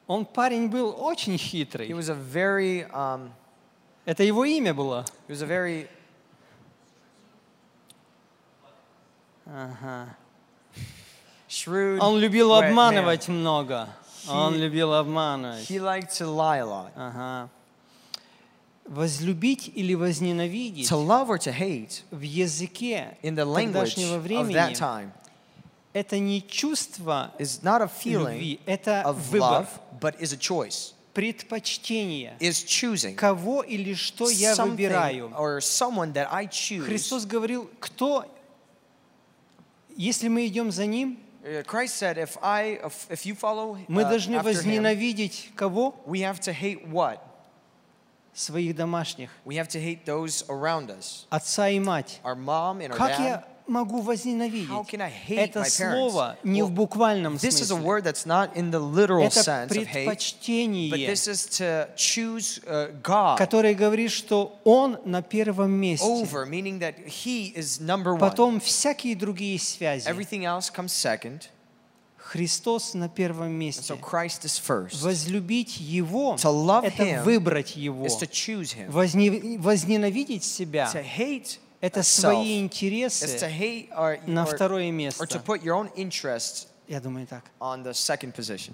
Он 0.07 0.25
парень 0.25 0.69
был 0.69 0.95
очень 0.99 1.35
He 1.35 1.37
хитрый. 1.65 1.93
was 1.93 2.09
a 2.09 2.13
very, 2.15 2.85
um, 2.91 3.31
Это 4.05 4.23
его 4.23 4.43
имя 4.45 4.73
было. 4.73 5.05
he 5.27 5.31
was 5.33 5.41
a 5.41 5.45
very 5.45 5.87
Ага. 9.46 10.16
Он 12.00 12.18
любил 12.18 12.54
обманывать 12.54 13.28
много. 13.28 13.88
Он 14.28 14.56
любил 14.56 14.94
обманывать. 14.94 15.68
He 15.68 15.78
liked 15.78 16.10
to 16.18 16.26
lie 16.26 16.58
a 16.58 16.64
lot. 16.64 16.92
Ага. 16.96 17.50
Возлюбить 18.84 19.70
или 19.74 19.94
возненавидеть 19.94 20.90
To 20.90 20.96
love 20.96 21.28
or 21.28 21.38
to 21.38 21.52
hate 21.52 22.02
в 22.10 22.20
языке 22.20 23.16
in 23.22 23.36
the 23.36 23.44
language 23.44 23.94
тогдашнего 23.94 24.16
of 24.16 24.22
that 24.22 24.22
времени 24.22 24.74
time 24.74 25.12
это 25.92 26.18
не 26.18 26.40
чувство 26.42 27.32
is 27.38 27.62
not 27.62 27.82
a 27.82 27.86
feeling 27.88 28.34
любви, 28.34 28.60
это 28.66 29.02
of 29.04 29.14
выбор, 29.30 29.40
love, 29.40 29.68
but 30.00 30.18
is 30.20 30.32
a 30.32 30.36
choice. 30.38 30.94
предпочтение. 31.14 32.36
Is 32.40 32.64
choosing 32.64 33.14
Кого 33.14 33.62
или 33.62 33.94
что 33.94 34.28
я 34.30 34.54
выбираю. 34.56 35.32
or 35.38 35.60
someone 35.60 36.12
that 36.14 36.28
I 36.30 36.46
choose. 36.46 36.86
Христос 36.86 37.26
говорил, 37.26 37.70
кто, 37.78 38.24
если 39.96 40.28
мы 40.28 40.46
идем 40.46 40.70
за 40.70 40.86
Ним, 40.86 41.18
Uh, 41.44 41.60
Christ 41.64 41.96
said, 41.96 42.18
if 42.18 42.38
I, 42.40 42.78
if, 43.10 43.26
you 43.26 43.34
follow 43.34 43.76
мы 43.88 44.02
uh, 44.02 44.08
должны 44.10 44.40
возненавидеть 44.40 45.50
кого? 45.56 45.96
we 46.06 46.20
have 46.20 46.38
to 46.38 46.52
hate 46.52 46.86
what? 46.88 47.18
Своих 48.34 48.76
домашних, 48.76 49.28
We 49.44 49.56
have 49.56 49.68
to 49.70 49.80
hate 49.80 50.04
those 50.06 50.44
around 50.48 50.88
us. 50.90 51.26
отца 51.30 51.68
и 51.68 51.80
мать. 51.80 52.20
Our 52.22 52.36
mom 52.36 52.80
and 52.80 52.92
our 52.92 52.96
Как 52.96 53.18
dad. 53.18 53.20
я 53.20 53.44
могу 53.66 54.00
возненавидеть? 54.00 54.68
Это 55.28 55.64
слово 55.64 56.36
не 56.42 56.62
в 56.62 56.70
буквальном 56.70 57.38
смысле. 57.38 57.76
Это 59.20 59.66
предпочтение, 59.68 61.16
которое 63.36 63.74
говорит, 63.74 64.10
что 64.10 64.58
Он 64.64 64.98
на 65.04 65.22
первом 65.22 65.72
месте. 65.72 66.26
Потом 68.18 68.60
всякие 68.60 69.16
другие 69.16 69.58
связи. 69.58 70.08
Христос 72.16 72.94
на 72.94 73.08
первом 73.08 73.52
месте. 73.52 73.94
Возлюбить 75.02 75.76
Его— 75.78 76.36
это 76.82 77.22
выбрать 77.24 77.76
Его. 77.76 78.06
Возненавидеть 78.88 80.44
себя— 80.44 80.90
это 81.82 82.02
свои 82.02 82.60
интересы 82.60 83.26
на 84.26 84.46
второе 84.46 84.84
or 84.84 84.88
to 84.88 84.92
место. 84.92 85.24
put 85.44 85.62
your 85.62 85.74
own 85.74 85.90
interests 85.96 86.68
Я 86.88 87.00
думаю 87.00 87.26
так. 87.26 87.44
on 87.60 87.82
the 87.82 87.92
second 87.92 88.32
position 88.34 88.72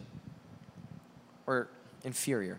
or 1.46 1.66
inferior. 2.04 2.58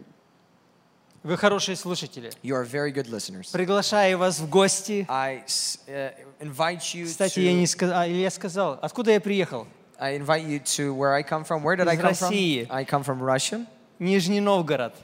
Вы 1.21 1.37
хорошие 1.37 1.75
слушатели. 1.75 2.31
You 2.41 2.55
are 2.55 2.63
very 2.63 2.91
good 2.91 3.09
listeners. 3.09 3.51
Приглашаю 3.51 4.17
вас 4.17 4.39
в 4.39 4.49
гости. 4.49 5.05
I 5.07 5.43
uh, 5.87 6.13
invite 6.39 6.95
you 6.95 7.05
Кстати, 7.05 7.39
я 7.39 7.51
to 7.51 7.55
не 7.55 7.67
сказал, 7.67 8.05
Илья 8.07 8.31
сказал, 8.31 8.79
откуда 8.81 9.11
я 9.11 9.21
приехал? 9.21 9.67
I 9.99 10.17
invite 10.17 10.47
you 10.47 10.59
to 10.77 10.95
where 10.95 11.13
I 11.13 11.21
come 11.23 11.43
from. 11.43 11.61
Where 11.61 11.75
did 11.75 11.87
I 11.87 11.95
Из 11.95 11.99
come 11.99 12.13
from? 12.13 12.29
России. 12.29 12.67
I 12.71 12.85
come 12.85 13.03
from 13.03 13.21
Russia. 13.21 13.67
Нижний 13.99 14.39
Новгород. 14.39 14.95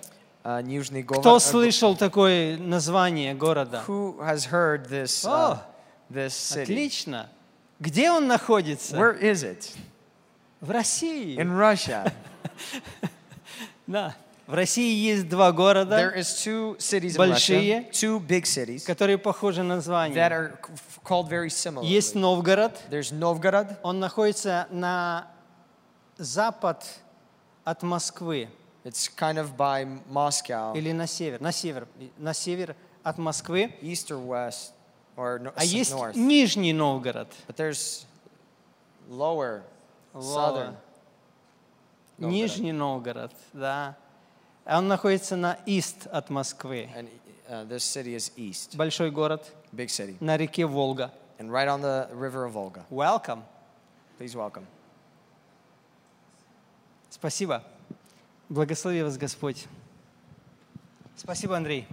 Uh, 0.45 0.61
Nizhny 0.61 1.01
Кто 1.03 1.15
Novgorod. 1.15 1.39
слышал 1.41 1.95
такое 1.97 2.57
название 2.57 3.33
города? 3.33 3.83
Who 3.87 4.19
has 4.19 4.45
heard 4.45 4.87
this 4.87 5.25
uh, 5.25 5.57
this 6.11 6.35
city? 6.35 6.71
Отлично. 6.71 7.27
Где 7.79 8.11
он 8.11 8.27
находится? 8.27 8.95
Where 8.95 9.19
is 9.19 9.43
it? 9.43 9.75
В 10.61 10.69
России. 10.69 11.35
In 11.37 11.57
Russia. 11.57 12.13
Да. 13.87 14.15
В 14.47 14.53
России 14.53 14.93
есть 14.93 15.27
два 15.27 15.49
There 15.49 15.53
города, 15.55 16.13
is 16.15 16.43
two 16.43 16.77
cities 16.77 17.15
in 17.15 17.17
Большие. 17.17 17.79
Russia, 17.79 17.91
two 17.91 18.19
big 18.19 18.45
cities 18.45 18.83
которые 18.85 19.17
похожи 19.17 19.63
на 19.63 19.73
that 19.73 19.75
название. 19.77 20.15
are 20.29 20.51
c- 20.63 20.73
f- 20.73 20.99
called 21.03 21.27
very 21.27 21.49
similar. 21.49 21.83
Есть 21.83 22.13
Новгород, 22.13 22.73
There's 22.91 23.11
Novgorod. 23.11 23.77
он 23.81 23.99
находится 23.99 24.67
на 24.69 25.27
запад 26.17 26.83
от 27.63 27.81
Москвы 27.81 28.47
It's 28.85 29.07
kind 29.07 29.39
of 29.39 29.57
by 29.57 29.83
Moscow, 30.09 30.75
или 30.77 30.91
на 30.91 31.07
север, 31.07 31.41
на 31.41 31.51
север, 31.51 31.87
на 32.19 32.33
север 32.35 32.75
от 33.03 33.17
Москвы. 33.17 33.73
east 33.81 34.11
or 34.11 34.19
west, 34.23 34.73
or 35.17 35.39
no, 35.39 35.51
А 35.55 35.63
есть 35.65 35.91
north. 35.91 36.15
Нижний 36.15 36.71
Новгород. 36.71 37.27
But 37.47 37.55
there's 37.57 38.05
lower, 39.09 39.63
Lower. 40.13 40.21
southern. 40.21 40.77
Новгород. 42.19 42.31
Нижний 42.31 42.71
Новгород, 42.71 43.31
да. 43.53 43.97
А 44.65 44.77
Он 44.77 44.87
находится 44.87 45.35
на 45.35 45.57
ист 45.65 46.05
от 46.11 46.29
Москвы. 46.29 46.87
And 46.95 47.09
uh, 47.49 47.65
this 47.67 47.83
city 47.83 48.13
is 48.15 48.31
east, 48.37 48.75
Большой 48.77 49.09
город 49.09 49.51
big 49.71 49.89
city, 49.89 50.15
на 50.19 50.37
реке 50.37 50.67
Волга. 50.67 51.11
and 51.39 51.51
right 51.51 51.67
on 51.67 51.81
the 51.81 52.07
river 52.13 52.45
of 52.45 52.53
Volga. 52.53 52.85
Welcome. 52.91 53.43
Please 54.19 54.35
welcome. 54.35 54.65
Спасибо. 57.09 57.63
Благослови 58.49 59.01
вас 59.01 59.17
Господь. 59.17 59.65
Спасибо, 61.15 61.57
Андрей. 61.57 61.87